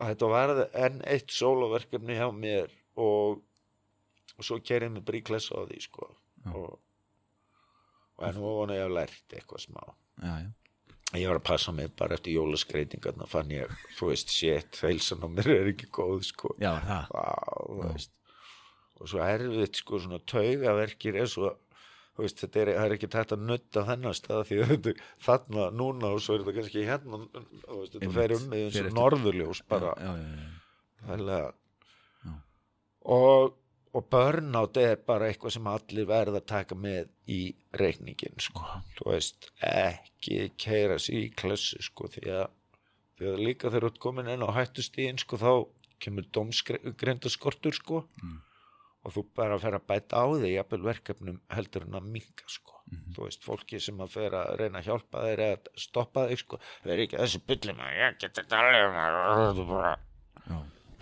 að 0.00 0.14
þetta 0.14 0.30
var 0.32 0.54
enn 0.86 1.02
eitt 1.04 1.36
sóloverkefni 1.36 2.16
hjá 2.16 2.30
mér 2.32 2.72
og, 2.96 3.42
og 4.38 4.48
svo 4.48 4.56
kerið 4.64 4.96
mig 4.96 5.04
bríkles 5.04 5.50
á 5.52 5.60
því 5.68 5.84
sko. 5.84 6.14
Og 6.54 6.66
og 6.70 6.85
en 8.22 8.38
hún 8.40 8.60
var 8.60 8.74
ég 8.76 8.86
að 8.86 8.96
lært 8.96 9.36
eitthvað 9.36 9.64
smá. 9.66 9.82
Já, 10.22 10.32
já. 10.44 10.48
ég 11.20 11.28
var 11.30 11.40
að 11.40 11.46
passa 11.50 11.74
mig 11.76 11.92
bara 11.98 12.16
eftir 12.16 12.38
jólaskreitingarna 12.38 13.28
fann 13.30 13.52
ég, 13.52 13.72
þú 13.98 14.10
veist, 14.12 14.32
shit 14.32 14.80
heilsan 14.82 15.24
á 15.24 15.28
mér 15.28 15.52
er 15.58 15.72
ekki 15.74 15.90
góð 15.92 16.24
sko. 16.30 16.54
Já, 16.62 16.72
það? 16.86 17.12
Vá, 17.12 17.96
og 18.96 19.10
svo 19.12 19.20
erfitt 19.20 19.82
sko 19.82 20.00
svona 20.00 20.22
taugaverkir 20.24 21.20
er 21.20 21.28
svo 21.28 21.52
Veist, 22.16 22.38
þetta 22.40 22.60
er, 22.62 22.68
er 22.80 22.92
ekki 22.94 23.08
tætt 23.12 23.34
að 23.34 23.42
nutta 23.44 23.82
þennan 23.84 24.14
stað 24.16 24.46
því 24.48 24.58
þetta 24.70 24.92
er 24.94 25.00
þarna 25.26 25.66
núna 25.76 26.14
og 26.16 26.22
svo 26.24 26.38
er 26.38 26.44
þetta 26.46 26.54
kannski 26.56 26.84
hérna 26.88 27.18
veist, 27.26 27.92
þetta 27.92 28.12
fer 28.14 28.32
um 28.38 28.46
með 28.52 28.62
eins 28.62 28.78
og 28.80 28.96
norðurljós 28.96 29.60
bara. 29.68 29.90
Já, 30.00 30.14
já, 30.22 31.34
já, 32.30 32.36
og 33.16 33.58
og 33.96 34.08
burnout 34.12 34.76
er 34.80 34.98
bara 35.08 35.30
eitthvað 35.30 35.54
sem 35.56 35.68
allir 35.70 36.08
verða 36.08 36.40
að 36.42 36.48
taka 36.50 36.76
með 36.76 37.08
í 37.32 37.40
reikningin 37.80 38.36
sko, 38.42 38.64
þú 38.98 39.08
veist 39.12 39.48
ekki 39.64 40.50
keira 40.60 40.98
sér 41.00 41.22
í 41.22 41.30
klassu 41.32 41.80
sko 41.84 42.10
því 42.12 42.26
að, 42.42 42.50
því 43.16 43.30
að 43.30 43.44
líka 43.46 43.70
þegar 43.70 43.86
þú 43.86 43.92
ert 43.92 44.02
komin 44.04 44.32
inn 44.34 44.44
á 44.44 44.56
hættustíðin 44.58 45.22
sko 45.22 45.40
þá 45.40 45.52
kemur 46.02 46.28
domsgrendaskortur 46.36 47.76
sko. 47.76 48.04
Mm. 48.20 48.42
og 49.06 49.12
þú 49.14 49.22
bara 49.38 49.56
fer 49.62 49.76
að 49.76 49.84
bæta 49.86 50.18
á 50.18 50.26
þig 50.34 50.50
jafnvel 50.50 50.82
verkefnum 50.82 51.36
heldur 51.54 51.84
en 51.86 51.94
að 51.94 52.08
minga 52.10 52.48
sko. 52.50 52.72
Mm 52.86 52.96
-hmm. 52.96 53.12
þú 53.14 53.22
veist, 53.22 53.44
fólki 53.44 53.80
sem 53.80 54.00
að 54.00 54.10
fer 54.16 54.34
að 54.34 54.56
reyna 54.58 54.78
að 54.78 54.86
hjálpa 54.88 55.22
þeir 55.22 55.42
að 55.44 55.68
stoppa 55.78 56.26
þig 56.28 56.38
sko. 56.38 56.58
Það 56.82 56.92
er 56.92 57.02
ekki 57.04 57.20
þessi 57.20 57.40
byllum 57.46 57.80
að 57.86 57.94
ég 58.00 58.18
geti 58.18 58.40
þetta 58.40 58.56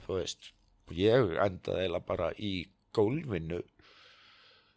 þú 0.04 0.18
veist 0.20 0.52
ég 0.92 1.34
endaði 1.46 1.88
eða 1.88 2.00
bara 2.00 2.30
í 2.36 2.52
gólfinu 2.96 3.62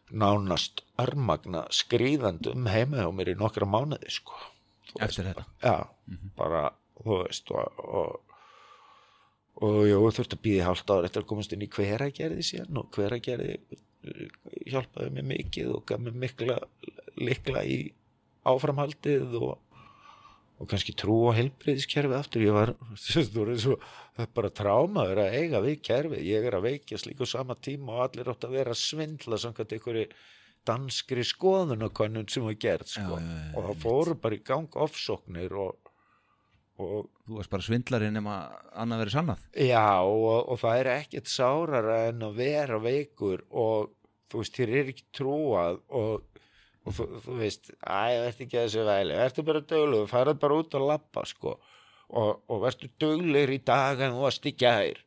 nánast 0.08 0.84
armagna 0.96 1.66
skrýðand 1.74 2.48
um 2.52 2.68
heima 2.70 3.04
á 3.04 3.10
mér 3.12 3.34
í 3.34 3.40
nokkra 3.40 3.68
mánuði 3.68 4.12
sko 4.12 4.38
Eftir 5.04 5.26
þetta? 5.28 5.44
Já, 5.60 5.84
mm 5.84 6.16
-hmm. 6.16 6.30
bara 6.36 6.62
þú 7.02 7.18
veist 7.24 7.50
og, 7.50 7.82
og, 7.84 8.20
og 9.62 9.82
jú, 9.88 9.98
þurfti 10.00 10.38
að 10.38 10.44
býði 10.46 10.64
hálft 10.64 10.90
ára 10.90 11.04
eftir 11.04 11.22
að 11.22 11.28
komast 11.28 11.52
inn 11.52 11.62
í 11.62 11.68
hveragerði 11.68 12.42
síðan 12.42 12.80
og 12.80 12.90
hveragerði 12.96 13.58
hjálpaði 14.70 15.10
mér 15.12 15.26
mikið 15.32 15.72
og 15.74 15.84
gaf 15.86 16.00
mér 16.00 16.16
mikla 16.24 16.58
likla 17.18 17.64
í 17.64 17.78
áframhaldið 18.48 19.34
og 19.42 19.58
og 20.58 20.70
kannski 20.70 20.94
trú 20.98 21.20
á 21.30 21.38
helbreyðiskerfið 21.38 22.18
aftur, 22.18 22.46
ég 22.46 22.56
var 22.56 22.74
svo, 23.62 23.76
bara 24.34 24.50
trámaður 24.50 25.22
að 25.24 25.36
eiga 25.38 25.62
við 25.64 25.78
kerfið, 25.86 26.24
ég 26.26 26.48
er 26.48 26.58
að 26.58 26.66
veikja 26.66 27.00
slíku 27.00 27.28
sama 27.28 27.56
tíma 27.58 27.94
og 27.96 28.06
allir 28.08 28.32
átt 28.32 28.48
að 28.48 28.56
vera 28.58 28.76
svindla 28.78 29.38
samkvæmt 29.38 29.76
einhverju 29.76 30.08
danskri 30.68 31.24
skoðunarkonnun 31.24 32.28
sem 32.28 32.44
var 32.44 32.56
gert 32.60 32.90
sko. 32.90 33.16
já, 33.16 33.22
já, 33.22 33.36
já, 33.44 33.52
og 33.54 33.68
það 33.68 33.84
fóru 33.84 34.16
bara 34.20 34.36
í 34.36 34.42
gang 34.44 34.80
ofsóknir 34.86 35.54
og, 35.54 35.92
og 36.82 37.06
Þú 37.28 37.36
varst 37.36 37.52
bara 37.52 37.64
svindlarinn 37.66 38.16
um 38.22 38.28
að 38.32 38.52
annað 38.80 39.00
verið 39.02 39.14
sannað. 39.14 39.40
Já 39.60 39.88
og, 40.00 40.36
og 40.48 40.60
það 40.62 40.78
er 40.80 40.88
ekkert 40.94 41.28
sárara 41.28 41.96
en 42.08 42.22
að 42.24 42.38
vera 42.38 42.78
veikur 42.80 43.42
og 43.50 43.90
þú 44.32 44.40
veist, 44.40 44.56
þér 44.56 44.72
er 44.72 44.92
ekki 44.94 45.04
trúað 45.18 45.80
og 45.98 46.27
og 46.88 46.94
þú, 46.96 47.08
þú 47.24 47.36
veist, 47.40 47.72
æ, 47.78 48.00
það 48.18 48.28
ert 48.28 48.44
ekki 48.44 48.58
að 48.58 48.64
þessu 48.68 48.86
væli. 48.88 49.18
Það 49.18 49.26
ertu 49.26 49.44
bara 49.50 49.66
döglu, 49.72 50.00
þú 50.00 50.12
farað 50.12 50.40
bara 50.44 50.62
út 50.62 50.78
og 50.78 50.86
lappa 50.88 51.26
sko. 51.28 51.58
Og, 52.08 52.30
og 52.48 52.62
verður 52.62 52.92
duglegur 53.02 53.52
í 53.52 53.60
dag 53.68 54.00
en 54.00 54.14
þú 54.16 54.22
varst 54.24 54.46
í 54.48 54.54
gær. 54.56 55.00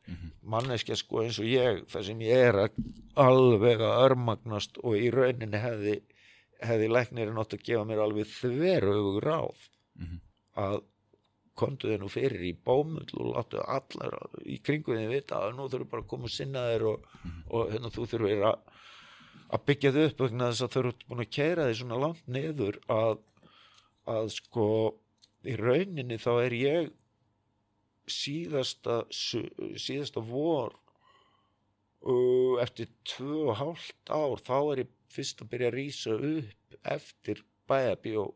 Manneskja 0.54 0.94
sko 1.00 1.24
eins 1.24 1.40
og 1.42 1.50
ég 1.50 1.82
þar 1.90 2.06
sem 2.06 2.22
ég 2.22 2.46
er 2.52 2.60
að 2.68 2.78
alveg 3.18 3.82
að 3.82 4.04
örmagnast 4.06 4.78
og 4.86 4.94
í 5.00 5.10
rauninni 5.10 5.58
hefði 5.58 5.98
hefði 6.62 6.88
læknirinn 6.92 7.40
átt 7.42 7.56
að 7.56 7.64
gefa 7.66 7.84
mér 7.88 8.02
alveg 8.04 8.28
þveru 8.30 9.20
ráð 9.24 9.68
að 10.62 10.82
komdu 11.58 11.90
þér 11.90 12.00
nú 12.00 12.08
fyrir 12.12 12.44
í 12.48 12.52
bómull 12.54 13.08
og 13.20 13.32
láttu 13.34 13.60
allar 13.60 14.14
í 14.48 14.58
kringu 14.64 14.96
þið 14.96 15.10
vita 15.12 15.40
að 15.42 15.56
nú 15.58 15.68
þurfum 15.68 15.90
bara 15.90 16.04
að 16.04 16.10
koma 16.12 16.30
að 16.30 16.36
sinna 16.36 16.62
þér 16.70 16.86
og, 16.92 17.08
og 17.52 17.72
hérna 17.74 17.90
þú 17.92 18.06
þurfum 18.12 18.46
að, 18.48 18.62
að 19.52 19.64
byggja 19.68 19.92
þau 19.92 20.02
upp 20.06 20.24
vegna 20.24 20.48
þess 20.50 20.64
að 20.64 20.72
þau 20.72 20.80
eru 20.82 20.92
búin 21.08 21.24
að 21.24 21.32
keira 21.36 21.68
þið 21.68 21.78
svona 21.80 22.00
langt 22.02 22.28
niður 22.36 22.78
að, 22.92 23.14
að 24.14 24.30
sko 24.36 24.66
í 25.42 25.56
rauninni 25.58 26.18
þá 26.22 26.32
er 26.46 26.56
ég 26.56 26.92
síðasta 28.10 29.02
síðasta 29.12 30.22
vor 30.26 30.74
uh, 32.02 32.58
eftir 32.62 32.90
tvö 33.08 33.48
og 33.52 33.58
hálft 33.60 34.12
ár 34.12 34.42
þá 34.42 34.56
er 34.58 34.84
ég 34.84 34.92
fyrst 35.12 35.42
að 35.44 35.52
byrja 35.52 35.70
að 35.70 35.76
rýsa 35.78 36.16
upp 36.16 36.78
eftir 36.96 37.42
bæjabí 37.70 38.16
og 38.22 38.32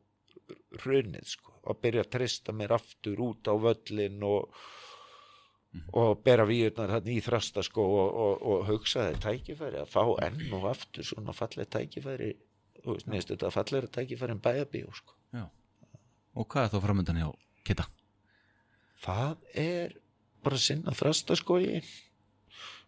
hrunið 0.82 1.30
sko 1.32 1.54
að 1.66 1.80
byrja 1.82 2.04
að 2.04 2.12
trista 2.14 2.54
mér 2.54 2.76
aftur 2.76 3.22
út 3.26 3.48
á 3.50 3.54
völlin 3.58 4.20
og 4.26 4.60
og 5.92 6.22
bera 6.24 6.44
víurnar 6.48 6.90
hann 6.96 7.08
í 7.08 7.18
þrasta 7.24 7.62
sko 7.66 7.82
og, 7.84 8.14
og, 8.26 8.42
og 8.52 8.66
hugsaði 8.70 9.18
tækifæri 9.24 9.78
að 9.82 9.90
fá 9.92 10.02
enn 10.26 10.52
og 10.56 10.64
aftur 10.70 11.04
svona 11.04 11.32
falleg 11.36 11.68
tækifæri 11.72 12.30
þú 12.84 12.94
veist, 12.94 13.06
neðst 13.10 13.30
þetta 13.34 13.50
fallegra 13.54 13.88
tækifæri 13.98 14.32
en 14.36 14.40
bæjabíó 14.44 14.92
sko. 14.94 15.14
Og 16.36 16.44
hvað 16.52 16.66
er 16.66 16.72
þá 16.74 16.80
framöndan 16.84 17.20
hjá 17.22 17.30
Kitta? 17.64 17.86
það 19.02 19.36
er 19.54 19.94
bara 20.44 20.58
sinna 20.60 20.92
þrastaskói 20.96 21.80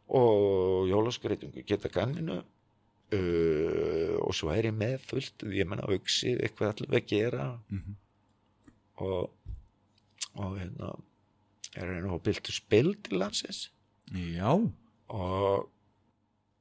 og 0.08 0.86
jólaskreitingu 0.89 1.65
geta 1.68 1.89
kanninu 1.92 2.39
uh, 3.12 4.15
og 4.25 4.33
svo 4.36 4.52
er 4.55 4.68
ég 4.70 4.76
með 4.76 4.99
fullt 5.10 5.44
ég 5.52 5.68
menna 5.68 5.84
auksið 5.89 6.41
eitthvað 6.47 6.73
allir 6.75 6.97
að 7.00 7.08
gera 7.10 7.49
Mhm. 7.70 7.97
og 9.05 9.31
og 10.39 10.58
hérna 10.58 10.92
er 11.77 11.91
hérna 11.93 12.15
og 12.17 12.23
byltu 12.27 12.53
spil 12.55 12.95
til 13.05 13.19
landsins? 13.23 13.69
Já. 14.15 14.53
og 15.09 15.69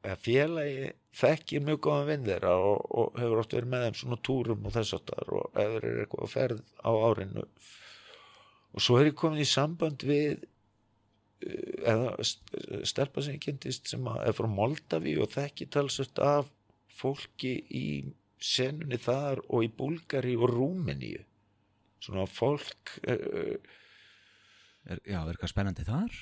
eða 0.08 0.18
félagi 0.24 0.90
þekkir 1.18 1.64
mjög 1.68 1.80
góðan 1.84 2.08
vinn 2.12 2.28
þeirra 2.28 2.52
og, 2.64 2.84
og 3.00 3.18
hefur 3.20 3.42
oft 3.42 3.56
verið 3.56 3.72
með 3.72 3.86
þeim 3.88 3.96
svona 4.02 4.18
túrum 4.28 4.68
og 4.68 4.76
þess 4.76 4.94
aftar 4.98 5.32
og 5.36 5.48
þeir 5.56 5.74
eru 5.80 6.04
eitthvað 6.04 6.28
að 6.28 6.34
ferð 6.36 6.62
á 6.84 6.92
árinu. 7.08 7.46
Og 8.76 8.84
svo 8.84 9.00
er 9.00 9.10
ég 9.10 9.18
komin 9.18 9.42
í 9.44 9.48
samband 9.50 10.04
við 10.08 10.44
eh, 11.42 11.90
eða 11.92 12.14
st- 12.22 12.84
stelpa 12.92 13.24
sem 13.26 13.36
ég 13.40 13.44
kynntist 13.48 13.90
sem 13.92 14.06
er 14.14 14.36
frá 14.38 14.48
Moldaví 14.52 15.16
og 15.24 15.32
þekki 15.34 15.68
talsvöld 15.74 16.22
af 16.24 16.52
fólki 16.98 17.56
í 17.74 17.86
senunni 18.38 19.00
þar 19.02 19.42
og 19.50 19.66
í 19.66 19.72
Búlgari 19.74 20.36
og 20.38 20.52
Rúmeníu. 20.54 21.24
Svona 22.06 22.28
fólk 22.30 22.94
uh, 23.10 23.58
Er, 24.88 25.00
já, 25.04 25.20
er 25.20 25.34
eitthvað 25.34 25.52
spennandi 25.52 25.84
þar? 25.88 26.18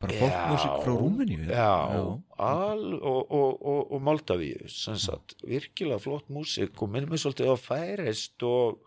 Bara 0.00 0.16
fólkmusik 0.16 0.76
frá 0.82 0.92
Rúmeníu? 0.96 1.42
já, 1.44 1.72
Al, 2.40 2.84
og, 2.96 3.20
og, 3.36 3.50
og, 3.60 3.80
og 3.92 4.00
Moldavíu 4.06 4.64
virkilega 5.44 6.00
flott 6.00 6.30
músik 6.32 6.80
og 6.82 6.88
minnum 6.94 7.12
við 7.12 7.20
svolítið 7.26 7.52
á 7.52 7.56
færist 7.60 8.42
og, 8.48 8.80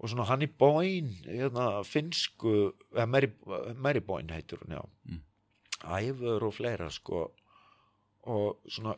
og 0.00 0.08
svona 0.08 0.24
hann 0.30 0.42
í 0.46 0.48
bóin 0.48 1.12
hérna, 1.26 1.82
finnsku 1.84 2.54
eða 2.94 3.06
Mary, 3.12 3.28
Mary 3.76 4.00
Boyne 4.00 4.32
heitir 4.38 4.62
hún 4.64 4.78
já 4.78 4.82
Mm. 5.04 5.20
æfur 5.82 6.44
og 6.46 6.54
fleira 6.54 6.88
sko 6.90 7.24
og 8.30 8.60
svona 8.70 8.96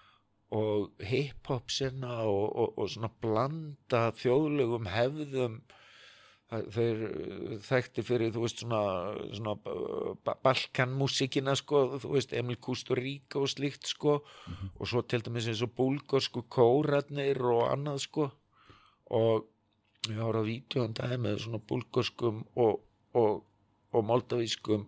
og 0.54 0.92
hip-hop 1.02 1.72
sinna 1.72 2.20
og, 2.22 2.44
og, 2.54 2.76
og 2.78 2.90
svona 2.90 3.10
blanda 3.22 4.10
þjóðlegum 4.14 4.86
hefðum. 4.92 5.58
Þeir 6.46 7.00
uh, 7.08 7.56
þekkti 7.66 8.04
fyrir 8.06 8.30
þú 8.30 8.44
veist 8.44 8.60
svona, 8.62 8.82
svona 9.34 9.56
uh, 9.66 10.12
balkanmúsíkina 10.46 11.56
sko 11.58 11.98
þú 11.98 12.12
veist 12.12 12.34
Emil 12.38 12.60
Kusturíka 12.62 13.40
og 13.42 13.50
slíkt 13.50 13.90
sko. 13.90 14.20
Og 14.78 14.86
svo 14.86 15.02
til 15.02 15.24
dæmis 15.26 15.48
eins 15.50 15.64
og 15.66 15.74
búlgarsku 15.74 16.44
kórarnir 16.46 17.42
og 17.42 17.66
annað 17.72 18.04
sko. 18.06 18.28
Og 19.10 19.48
ég 20.06 20.22
var 20.22 20.38
að 20.38 20.52
vídeo 20.52 20.84
hann 20.84 20.94
dagi 20.94 21.18
með 21.18 21.42
svona 21.42 21.62
búlgarskum 21.66 22.44
og, 22.54 22.78
og, 23.18 23.42
og 23.90 24.06
moldavískum 24.06 24.86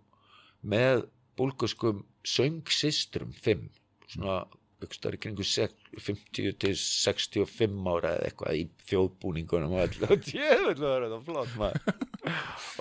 með 0.63 1.09
búlgarskum 1.39 2.05
söngsistrum 2.23 3.35
fimm. 3.35 3.67
Svona 4.07 4.45
aukstar 4.85 5.17
í 5.17 5.21
kringu 5.23 5.45
sek- 5.47 5.93
50 5.99 6.53
til 6.63 6.75
65 6.79 7.79
ára 7.93 8.13
eða 8.17 8.29
eitthvað 8.29 8.59
í 8.61 8.67
þjóðbúningunum 8.91 9.77
og 9.79 9.97
og 10.09 10.25
djöfull 10.29 10.83
var 10.85 11.07
þetta 11.07 11.21
flott 11.27 11.57
maður. 11.59 12.05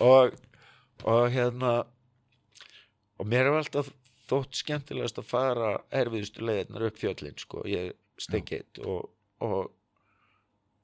Og, 0.06 0.36
og 1.08 1.24
hérna 1.34 1.72
og 3.18 3.30
mér 3.30 3.50
er 3.50 3.60
alltaf 3.62 3.90
þótt 4.28 4.60
skemmtilegast 4.60 5.22
að 5.22 5.30
fara 5.30 5.70
erfiðustu 5.96 6.44
leiðirnar 6.46 6.90
upp 6.90 6.98
fjöllin 7.00 7.38
sko, 7.40 7.64
ég 7.70 7.94
stekkitt 8.20 8.82
og, 8.84 9.08
og, 9.46 9.72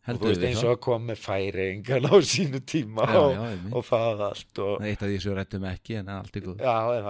og 0.04 0.10
þú 0.10 0.12
Heldur 0.12 0.34
veist 0.34 0.44
eins 0.50 0.64
og 0.68 0.72
að 0.74 0.80
koma 0.84 1.14
með 1.14 1.20
færingan 1.24 2.08
á 2.12 2.16
sínu 2.28 2.60
tíma 2.68 3.06
Já, 3.08 3.20
og, 3.22 3.36
já, 3.38 3.44
og 3.72 3.86
það 3.88 4.24
allt 4.28 4.60
og, 4.60 4.72
Það 4.74 4.84
er 4.84 4.90
eitt 4.92 5.04
af 5.06 5.12
því 5.14 5.20
sem 5.24 5.32
við 5.32 5.38
rættum 5.40 5.68
ekki 5.70 5.96
en 6.00 6.10
allt 6.12 6.40
er 6.40 6.44
góð 6.48 6.64
já, 6.66 6.74
er 6.98 7.06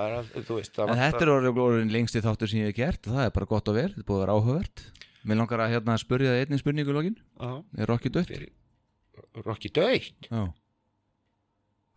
þú 0.50 0.58
veist 0.60 0.82
En 0.84 1.02
þetta 1.02 1.26
er 1.26 1.32
orðin 1.34 1.94
lengsti 1.96 2.22
þáttur 2.22 2.52
sem 2.52 2.62
ég 2.62 2.70
hef 2.70 2.78
gert 2.78 3.10
og 3.10 3.16
það 3.18 3.26
er 3.26 3.34
bara 3.40 3.50
gott 3.50 3.72
og 3.74 3.80
vel, 3.80 3.88
þetta 3.96 4.06
búið 4.06 4.20
að 4.20 4.24
vera 4.26 4.36
áhugavert. 4.38 4.84
Mér 5.24 5.40
langar 5.40 5.64
að 5.64 5.74
hérna 5.74 5.96
spurja 6.02 6.34
það 6.36 6.44
einnig 6.44 6.62
spurningu 6.62 6.94
í 6.94 6.98
Já, 7.18 7.52
Er 7.80 7.90
Rocky 7.90 8.14
dött? 8.14 8.36
Rocky 9.42 9.74
döitt 9.74 10.30
Já. 10.30 10.44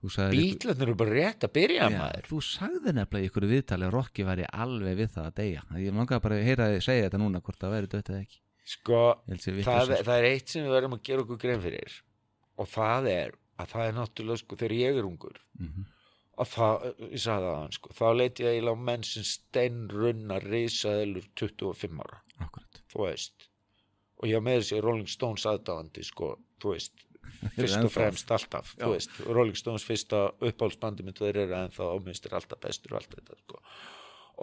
Bílarnir 0.06 0.86
eru 0.86 0.94
bara 0.96 1.14
rétt 1.16 1.44
að 1.44 1.52
byrja 1.56 1.86
Já, 1.90 1.98
maður. 1.98 2.26
þú 2.30 2.40
sagði 2.44 2.92
nefnilega 2.94 3.26
í 3.26 3.30
ykkur 3.30 3.46
viðtali 3.50 3.86
að 3.88 3.94
Rocky 3.96 4.26
væri 4.28 4.44
alveg 4.54 4.98
við 5.00 5.08
það 5.16 5.24
að 5.26 5.38
deyja. 5.40 5.62
Ég 5.82 5.96
langar 5.96 6.20
bara 6.22 6.36
að 6.38 6.46
heyra 6.46 6.68
þið 6.72 6.84
segja 6.86 7.06
þetta 7.08 7.20
núna 7.22 7.40
hvort 7.42 7.58
það 7.64 7.74
væri 7.74 7.90
dött 7.96 8.10
eða 8.12 8.20
ekki 8.22 8.38
sko, 8.66 9.00
það, 9.30 9.92
það 10.02 10.14
er 10.18 10.26
eitt 10.32 10.52
sem 10.52 10.64
við 10.66 10.74
verðum 10.74 10.96
að 10.98 11.02
gera 11.08 11.22
okkur 11.24 11.38
grein 11.44 11.62
fyrir. 11.62 11.98
Og 12.58 12.68
það 12.72 13.08
er 13.12 13.36
að 13.62 13.70
það 13.72 13.84
er 13.90 13.94
náttúrulega 14.00 14.42
sko 14.42 14.56
þegar 14.60 14.74
ég 14.80 14.98
er 15.00 15.06
ungur 15.08 15.38
Mhm. 15.60 15.84
að 16.36 16.50
það, 16.52 16.86
ég 17.14 17.20
sagði 17.22 17.46
það 17.48 17.58
hann 17.62 17.72
sko 17.78 17.94
þá 17.96 18.04
leiti 18.18 18.44
ég 18.44 18.50
eiginlega 18.56 18.76
á 18.76 18.86
menn 18.90 19.04
sem 19.08 19.24
steinrunna 19.24 20.38
risaðilur 20.44 21.28
25 21.40 22.00
ára. 22.04 22.18
Akkurat. 22.44 22.82
Þú 22.92 23.06
veist. 23.06 23.46
Og 24.20 24.28
ég 24.28 24.42
með 24.44 24.58
þessi 24.60 24.82
Rolling 24.84 25.08
Stones 25.08 25.46
aðdáðandi 25.48 26.04
sko, 26.04 26.34
þú 26.60 26.74
veist 26.74 26.92
fyrst 27.56 27.78
og 27.84 27.90
fremst 27.92 28.30
alltaf, 28.36 28.74
þú 28.80 28.90
veist. 28.94 29.10
Rolling 29.26 29.56
Stones 29.56 29.84
fyrsta 29.84 30.20
uppáhaldsbandi 30.40 31.04
mitt 31.04 31.18
þeir 31.20 31.36
eru 31.46 31.56
ennþá 31.62 31.88
áminnstir 31.96 32.36
alltaf 32.36 32.60
bestur 32.62 32.92
og 32.94 33.00
allt 33.00 33.16
þetta 33.16 33.38
sko. 33.40 33.62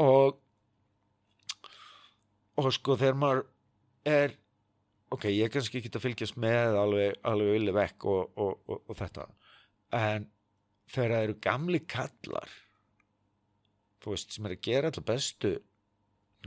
og 0.03 0.40
og 2.61 2.69
sko 2.76 2.95
þegar 3.00 3.18
maður 3.18 3.43
er 4.08 4.36
ok, 5.14 5.28
ég 5.30 5.46
er 5.46 5.54
kannski 5.54 5.80
ekki 5.80 5.92
að 5.94 6.06
fylgjast 6.08 6.40
með 6.42 6.78
alveg, 6.80 7.18
alveg 7.30 7.56
villi 7.58 7.74
vekk 7.76 8.08
og, 8.10 8.40
og, 8.42 8.54
og, 8.68 8.82
og 8.90 8.98
þetta 9.00 9.28
en 9.94 10.28
þegar 10.90 11.14
það 11.14 11.26
eru 11.28 11.36
gamli 11.44 11.82
kallar 11.90 12.56
þú 14.04 14.16
veist, 14.16 14.34
sem 14.34 14.48
er 14.48 14.56
að 14.56 14.66
gera 14.68 14.90
alltaf 14.90 15.08
bestu 15.08 15.54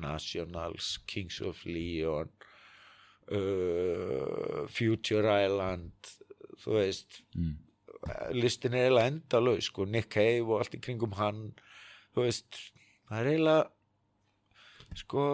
Nationals, 0.02 0.96
Kings 1.08 1.38
of 1.40 1.62
Leon 1.64 2.28
uh, 3.32 4.66
Future 4.68 5.38
Island 5.46 6.12
þú 6.60 6.76
veist 6.76 7.22
mm. 7.36 7.54
listin 8.36 8.76
er 8.76 8.88
eiginlega 8.88 9.12
endalaus 9.14 9.70
sko, 9.70 9.86
Nick 9.88 10.12
Cave 10.12 10.44
og 10.44 10.60
allt 10.60 10.76
í 10.76 10.82
kringum 10.82 11.16
hann 11.16 11.48
þú 12.16 12.26
veist, 12.26 12.60
það 13.08 13.22
er 13.22 13.32
eiginlega 13.32 14.96
sko, 14.96 15.24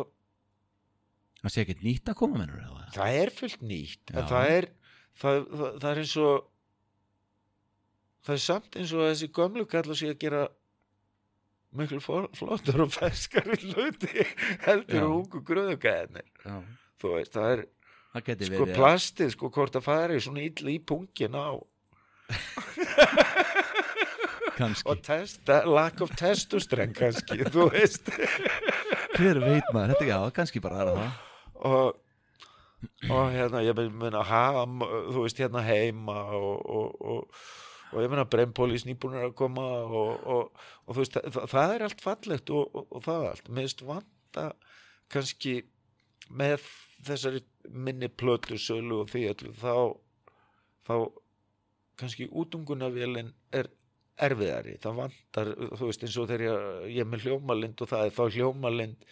Það 1.42 1.54
sé 1.54 1.64
ekkert 1.64 1.84
nýtt 1.86 2.10
að 2.12 2.18
koma 2.22 2.40
mennur 2.42 2.88
það 2.94 3.18
er 3.18 3.34
fullt 3.34 3.62
nýtt 3.66 4.14
það 4.14 4.48
er 4.56 4.68
það, 5.18 5.38
það, 5.50 5.68
það 5.82 5.90
er 5.92 6.02
eins 6.02 6.16
og 6.22 6.48
það 8.22 8.34
er 8.36 8.42
samt 8.46 8.78
eins 8.78 8.92
og 8.94 9.06
þessi 9.08 9.30
gömlu 9.38 9.66
kallar 9.70 9.98
sig 9.98 10.12
að 10.12 10.20
gera 10.22 10.42
miklu 11.72 11.98
flottar 12.04 12.84
og 12.84 12.92
ferskari 12.92 13.58
hluti 13.64 14.26
heldur 14.66 15.06
og 15.08 15.14
ungu 15.22 15.42
gröðugæðinir 15.48 16.28
þú 17.02 17.16
veist, 17.16 17.34
það 17.34 17.54
er 17.56 17.64
það 18.12 18.44
sko 18.46 18.62
verið 18.62 18.74
plastið, 18.76 19.30
sko 19.34 19.50
hvort 19.52 19.78
að 19.78 19.86
fara 19.86 20.16
í 20.16 20.22
svona 20.22 20.44
illa 20.44 20.72
í 20.72 20.78
pungin 20.84 21.36
á. 21.36 21.56
Og 24.86 25.00
testa, 25.02 25.62
lack 25.66 26.02
of 26.04 26.12
testosterone 26.20 26.94
kannski, 26.94 27.40
þú 27.50 27.70
veist. 27.72 28.12
Hver 29.16 29.40
veit 29.42 29.70
maður, 29.72 29.94
þetta 29.94 30.08
já, 30.10 30.18
kannski 30.36 30.62
bara 30.62 30.84
er 30.84 30.92
það 30.92 31.31
og 31.68 31.98
og 33.10 33.28
hérna 33.30 33.60
ég 33.62 33.78
meina 33.94 34.22
ham, 34.26 34.80
þú 34.82 35.22
veist 35.22 35.38
hérna 35.38 35.62
heima 35.62 36.16
og, 36.34 36.62
og, 36.66 37.02
og, 37.12 37.42
og 37.92 38.02
ég 38.02 38.10
meina 38.10 38.26
brempólís 38.26 38.86
nýbúinir 38.88 39.28
að 39.28 39.36
koma 39.38 39.66
og, 39.86 40.48
þú 40.88 40.98
veist 40.98 41.18
það, 41.18 41.46
það 41.52 41.74
er 41.74 41.84
allt 41.86 42.02
fallegt 42.02 42.50
og 42.50 43.02
það 43.04 43.28
allt. 43.30 43.50
Meðist 43.54 43.84
vanda 43.86 44.48
kannski 45.12 45.60
með 46.32 46.66
þessari 47.06 47.42
minni 47.70 48.08
plötu 48.08 48.58
sölu 48.58 49.02
og 49.02 49.12
því 49.12 49.26
öllu 49.32 49.52
þá 49.58 49.74
þá 50.86 50.94
kannski 52.00 52.28
útungunavélinn 52.30 53.30
er 53.54 53.70
erfiðari, 54.22 54.76
það 54.82 54.98
vantar 54.98 55.52
þú 55.78 55.88
veist 55.88 56.02
eins 56.06 56.16
og 56.20 56.28
þegar 56.30 56.44
ég, 56.46 56.66
ég 56.96 57.04
er 57.04 57.10
með 57.10 57.26
hljómalind 57.26 57.82
og 57.82 57.90
það 57.90 58.06
er 58.06 58.16
þá 58.16 58.24
hljómalind 58.36 59.06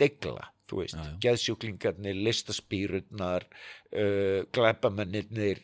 degla, 0.00 0.48
þú 0.72 0.80
veist, 0.80 0.96
já, 0.96 1.04
já. 1.04 1.18
geðsjúklingarnir 1.26 2.22
listaspýrurnar 2.28 3.46
uh, 3.46 4.40
glæpamennir 4.54 5.60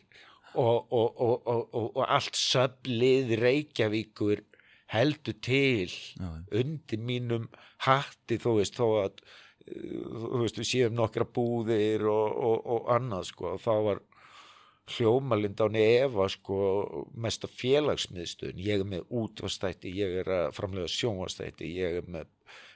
og, 0.55 0.93
og, 0.93 1.19
og, 1.19 1.75
og 1.81 1.99
allt 2.05 2.37
söblið 2.37 3.35
Reykjavíkur 3.41 4.45
heldur 4.93 5.37
til 5.45 5.89
já, 5.89 6.29
undir 6.61 7.03
mínum 7.05 7.49
hatti 7.85 8.39
þú 8.41 8.59
veist, 8.59 8.77
þó 8.77 9.05
að 9.05 9.23
uh, 9.23 10.29
þú 10.29 10.43
veist, 10.45 10.61
við 10.61 10.71
séum 10.73 10.97
nokkra 10.97 11.25
búðir 11.25 12.05
og 12.09 12.93
annað 12.93 13.31
sko, 13.33 13.57
þá 13.61 13.73
var 13.89 14.05
hljómalind 14.89 15.61
án 15.61 15.77
efa 15.77 16.27
sko 16.33 16.59
mest 17.21 17.45
af 17.45 17.53
félagsmiðstöðun 17.59 18.61
ég 18.63 18.83
er 18.83 18.89
með 18.89 19.05
útvastætti, 19.21 19.91
ég 19.99 20.19
er 20.23 20.31
að 20.33 20.53
framlega 20.57 20.89
sjónvastætti, 20.93 21.69
ég 21.77 21.99
er 22.01 22.09
með, 22.09 22.29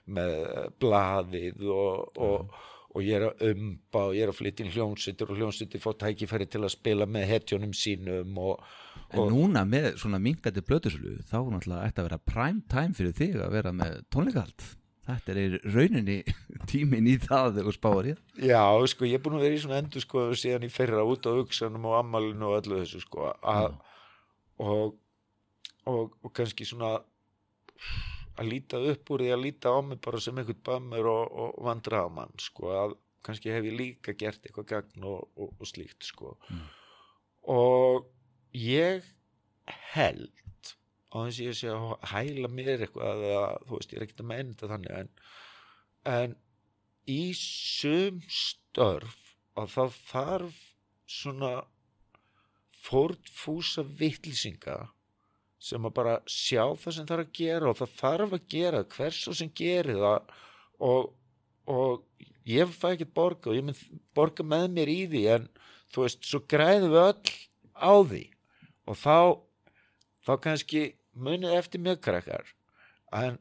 með 0.05 0.37
blaðið 0.83 1.65
og, 1.71 2.19
og, 2.19 2.55
og 2.93 3.05
ég 3.05 3.19
er 3.19 3.27
að 3.29 3.43
umba 3.53 4.07
og 4.09 4.15
ég 4.17 4.25
er 4.25 4.33
að 4.33 4.39
flytja 4.39 4.65
inn 4.65 4.73
hljómsýttur 4.75 5.31
og 5.31 5.39
hljómsýttur 5.39 5.83
fótt 5.83 6.01
tækifæri 6.03 6.49
til 6.51 6.63
að 6.63 6.73
spila 6.75 7.07
með 7.09 7.29
hetjónum 7.31 7.75
sínum 7.77 8.39
og, 8.41 8.63
En 9.13 9.29
núna 9.29 9.61
með 9.69 9.91
svona 10.01 10.17
mingandi 10.21 10.63
blöðuslu 10.65 11.19
þá 11.29 11.35
náttúrulega 11.53 11.89
ætti 11.89 12.01
að 12.01 12.07
vera 12.07 12.21
prime 12.31 12.63
time 12.71 12.97
fyrir 12.97 13.13
þig 13.17 13.35
að 13.45 13.51
vera 13.53 13.73
með 13.75 13.99
tónleikahald. 14.13 14.65
Þetta 15.03 15.35
er 15.35 15.57
rauninni 15.67 16.15
tímin 16.71 17.09
í 17.11 17.17
það 17.21 17.57
þegar 17.57 17.67
þú 17.67 17.73
spáður 17.75 18.09
ég. 18.13 18.21
Já, 18.47 18.63
sko, 18.89 19.07
ég 19.09 19.19
er 19.19 19.23
búin 19.25 19.37
að 19.37 19.45
vera 19.45 19.57
í 19.57 19.61
svona 19.61 19.81
endur 19.83 20.05
sko 20.05 20.25
síðan 20.39 20.65
í 20.65 20.71
ferra 20.73 21.03
út 21.05 21.27
á 21.27 21.31
auksanum 21.35 21.89
og 21.91 21.97
ammalinu 21.99 22.49
og 22.49 22.57
öllu 22.61 22.79
þessu 22.81 23.03
sko 23.03 23.29
að, 23.35 23.77
og, 24.63 24.95
og, 25.91 26.17
og 26.23 26.33
kannski 26.33 26.65
svona 26.65 26.95
að 28.39 28.49
líta 28.49 28.79
upp 28.91 29.11
úr 29.13 29.23
því 29.23 29.31
að 29.35 29.43
líta 29.43 29.73
á 29.73 29.79
mig 29.85 29.99
bara 30.03 30.21
sem 30.23 30.37
einhvern 30.39 30.63
bömmur 30.65 31.09
og, 31.11 31.25
og 31.43 31.57
vandraðamann 31.67 32.33
sko 32.41 32.71
að 32.73 32.95
kannski 33.23 33.53
hef 33.53 33.67
ég 33.67 33.77
líka 33.79 34.15
gert 34.19 34.43
eitthvað 34.43 34.69
gagn 34.71 35.05
og 35.07 35.67
slíkt 35.69 36.07
sko 36.07 36.33
mm. 36.49 36.63
og 37.53 38.09
ég 38.57 39.05
held 39.93 40.31
á 41.13 41.15
þess 41.23 41.39
að 41.39 41.45
ég 41.45 41.59
sé 41.59 41.71
að 41.71 41.93
hæla 42.11 42.49
mér 42.49 42.83
eitthvað 42.83 43.25
eða 43.29 43.43
þú 43.67 43.77
veist 43.77 43.93
ég 43.93 43.99
er 43.99 44.07
ekkert 44.07 44.23
að 44.23 44.31
menna 44.31 44.55
þetta 44.55 44.71
þannig 44.73 44.95
en, 44.99 45.11
en 46.13 46.35
í 47.13 47.21
sum 47.37 48.19
störf 48.27 49.19
að 49.59 49.69
það 49.75 49.99
þarf 50.09 50.61
svona 51.13 51.53
fórtfúsa 52.83 53.85
vittlýsinga 53.99 54.77
sem 55.63 55.87
að 55.87 55.95
bara 55.95 56.15
sjá 56.27 56.63
það 56.79 56.95
sem 56.97 57.11
er 57.15 57.23
að 57.23 57.35
gera 57.39 57.69
og 57.71 57.77
það 57.79 57.93
þarf 58.01 58.35
að 58.35 58.47
gera 58.51 58.83
hvers 58.95 59.21
og 59.31 59.37
sem 59.39 59.51
gerir 59.55 60.01
það. 60.01 60.33
Og, 60.83 61.13
og 61.71 62.27
ég 62.49 62.73
fæ 62.75 62.89
ekki 62.93 63.07
borga 63.07 63.51
og 63.51 63.57
ég 63.57 63.65
mynd 63.69 64.01
borga 64.17 64.43
með 64.43 64.67
mér 64.75 64.91
í 64.91 64.99
því 65.13 65.23
en 65.37 65.47
þú 65.93 66.03
veist, 66.03 66.27
svo 66.27 66.41
græðum 66.51 66.91
við 66.91 67.05
öll 67.05 67.33
á 67.79 67.93
því. 68.11 68.23
Og 68.91 68.99
þá 68.99 69.17
þá 70.27 70.35
kannski 70.43 70.83
munið 71.13 71.57
eftir 71.57 71.83
mjög 71.83 72.01
krakkar. 72.03 72.51
En, 73.13 73.37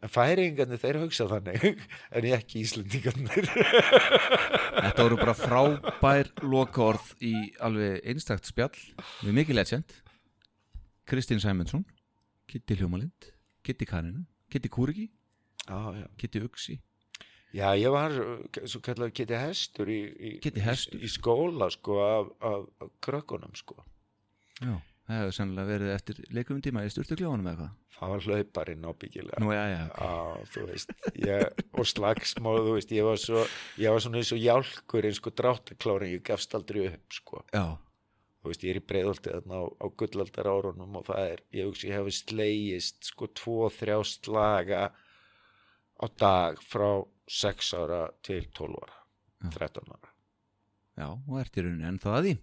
en 0.00 0.12
færingarnir 0.12 0.80
þeir 0.80 1.00
hugsa 1.02 1.26
þannig 1.28 1.82
en 2.14 2.28
ég 2.30 2.38
ekki 2.38 2.62
íslendingarnir. 2.64 3.50
Þetta 3.50 4.96
voru 5.02 5.20
bara 5.20 5.36
frábær 5.36 6.32
lokaorð 6.40 7.12
í 7.24 7.34
alveg 7.64 8.00
einstakt 8.14 8.48
spjall 8.48 8.72
við 9.24 9.36
mikið 9.42 9.60
legend 9.60 10.00
Kristín 11.08 11.40
Sæmundsson 11.42 11.84
Kitty 12.48 12.76
Hljómalind, 12.78 13.30
Kitty 13.64 13.86
Karina 13.88 14.24
Kitty 14.50 14.68
Kúriki 14.68 15.10
Kitty 16.18 16.44
Uxi 16.44 16.80
Já, 17.54 17.70
ég 17.78 17.92
var 17.94 18.10
svo 18.66 18.80
kallar 18.82 19.12
Kitty 19.14 19.36
Hestur 19.38 19.86
í, 19.86 20.00
í, 20.10 20.32
Hestur. 20.64 20.98
í, 20.98 21.10
skóla 21.10 21.70
sko 21.70 22.00
af, 22.02 22.32
af, 22.42 22.66
af 22.82 22.90
krökkunum 23.04 23.54
sko 23.54 23.78
Já 24.60 24.80
Það 25.04 25.18
hefur 25.20 25.34
sannlega 25.36 25.68
verið 25.68 25.90
eftir 25.92 26.20
leikum 26.32 26.60
tíma 26.64 26.82
í 26.86 26.90
styrtugljóðunum 26.92 27.48
eða 27.50 27.58
hvað? 27.58 27.72
Það 27.94 28.12
var 28.12 28.22
hlauparinn 28.24 28.86
ábyggilega. 28.88 29.40
Nú, 29.44 29.50
já, 29.52 29.64
já. 29.68 29.82
Á, 30.00 30.12
þú 30.54 30.62
veist, 30.70 30.94
ég, 31.20 31.58
og 31.76 31.88
slagsmáðu, 31.90 32.62
þú 32.64 32.76
veist, 32.78 32.94
ég 32.96 33.04
var, 33.04 33.20
svo, 33.20 33.42
ég 33.82 33.92
var 33.92 34.00
svona 34.00 34.22
eins 34.22 34.32
og 34.32 34.40
hjálkur 34.40 35.08
eins 35.10 35.20
og 35.20 35.36
dráttakláring, 35.36 36.14
ég 36.16 36.24
gafst 36.24 36.56
aldrei 36.56 36.86
upp, 36.88 37.04
sko. 37.18 37.42
Já. 37.52 37.66
Þú 38.44 38.50
veist, 38.52 38.64
ég 38.66 38.74
er 38.74 38.76
í 38.76 38.84
breyðoltið 38.84 39.32
þarna 39.38 39.56
á, 39.56 39.64
á 39.80 39.86
gullaldar 39.96 40.48
árunum 40.52 40.98
og 41.00 41.06
það 41.06 41.28
er, 41.30 41.38
ég 41.56 41.68
hugsi, 41.70 41.86
ég 41.88 41.96
hef 41.96 42.10
slegist, 42.12 42.98
sko, 43.08 43.30
tvo, 43.32 43.70
þrjá 43.72 43.96
slaga 44.04 44.82
á 45.96 46.06
dag 46.20 46.60
frá 46.60 46.90
6 47.24 47.72
ára 47.80 48.02
til 48.20 48.42
12 48.52 48.84
ára, 48.84 49.00
já. 49.46 49.48
13 49.56 49.96
ára. 49.96 50.12
Já, 51.00 51.08
og 51.08 51.40
ert 51.40 51.56
í 51.56 51.64
rauninni 51.64 51.88
ennþá 51.88 52.12
að 52.18 52.28
því. 52.28 52.36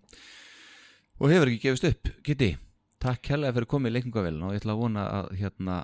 Og 1.21 1.35
hefur 1.35 1.53
ekki 1.53 1.63
gefist 1.67 1.89
upp, 1.91 2.13
Kitty 2.25 2.51
takk 3.01 3.33
helga 3.33 3.53
fyrir 3.55 3.69
komið 3.69 3.91
í 3.91 3.95
leikningavelin 3.97 4.45
og 4.45 4.53
ég 4.55 4.61
ætla 4.61 4.75
að 4.75 4.81
vona 4.83 5.03
að 5.19 5.31
hérna 5.39 5.77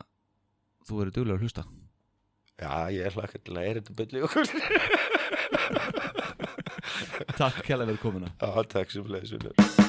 þú 0.87 0.93
verður 1.01 1.15
duglega 1.17 1.37
að 1.37 1.45
hlusta. 1.45 1.63
Já, 2.57 2.73
ég 2.93 3.05
er 3.05 3.13
hlakka 3.17 3.37
til 3.45 3.53
að 3.57 3.67
er 3.69 3.81
þetta 3.81 3.97
byrli 4.01 4.25
okkur. 4.25 4.45
Takk 7.37 7.65
helga 7.67 7.85
fyrir 7.89 7.99
komina 8.01 8.31
Já, 8.39 8.49
takk 8.71 8.89
sem 8.93 9.11
leiðis 9.11 9.86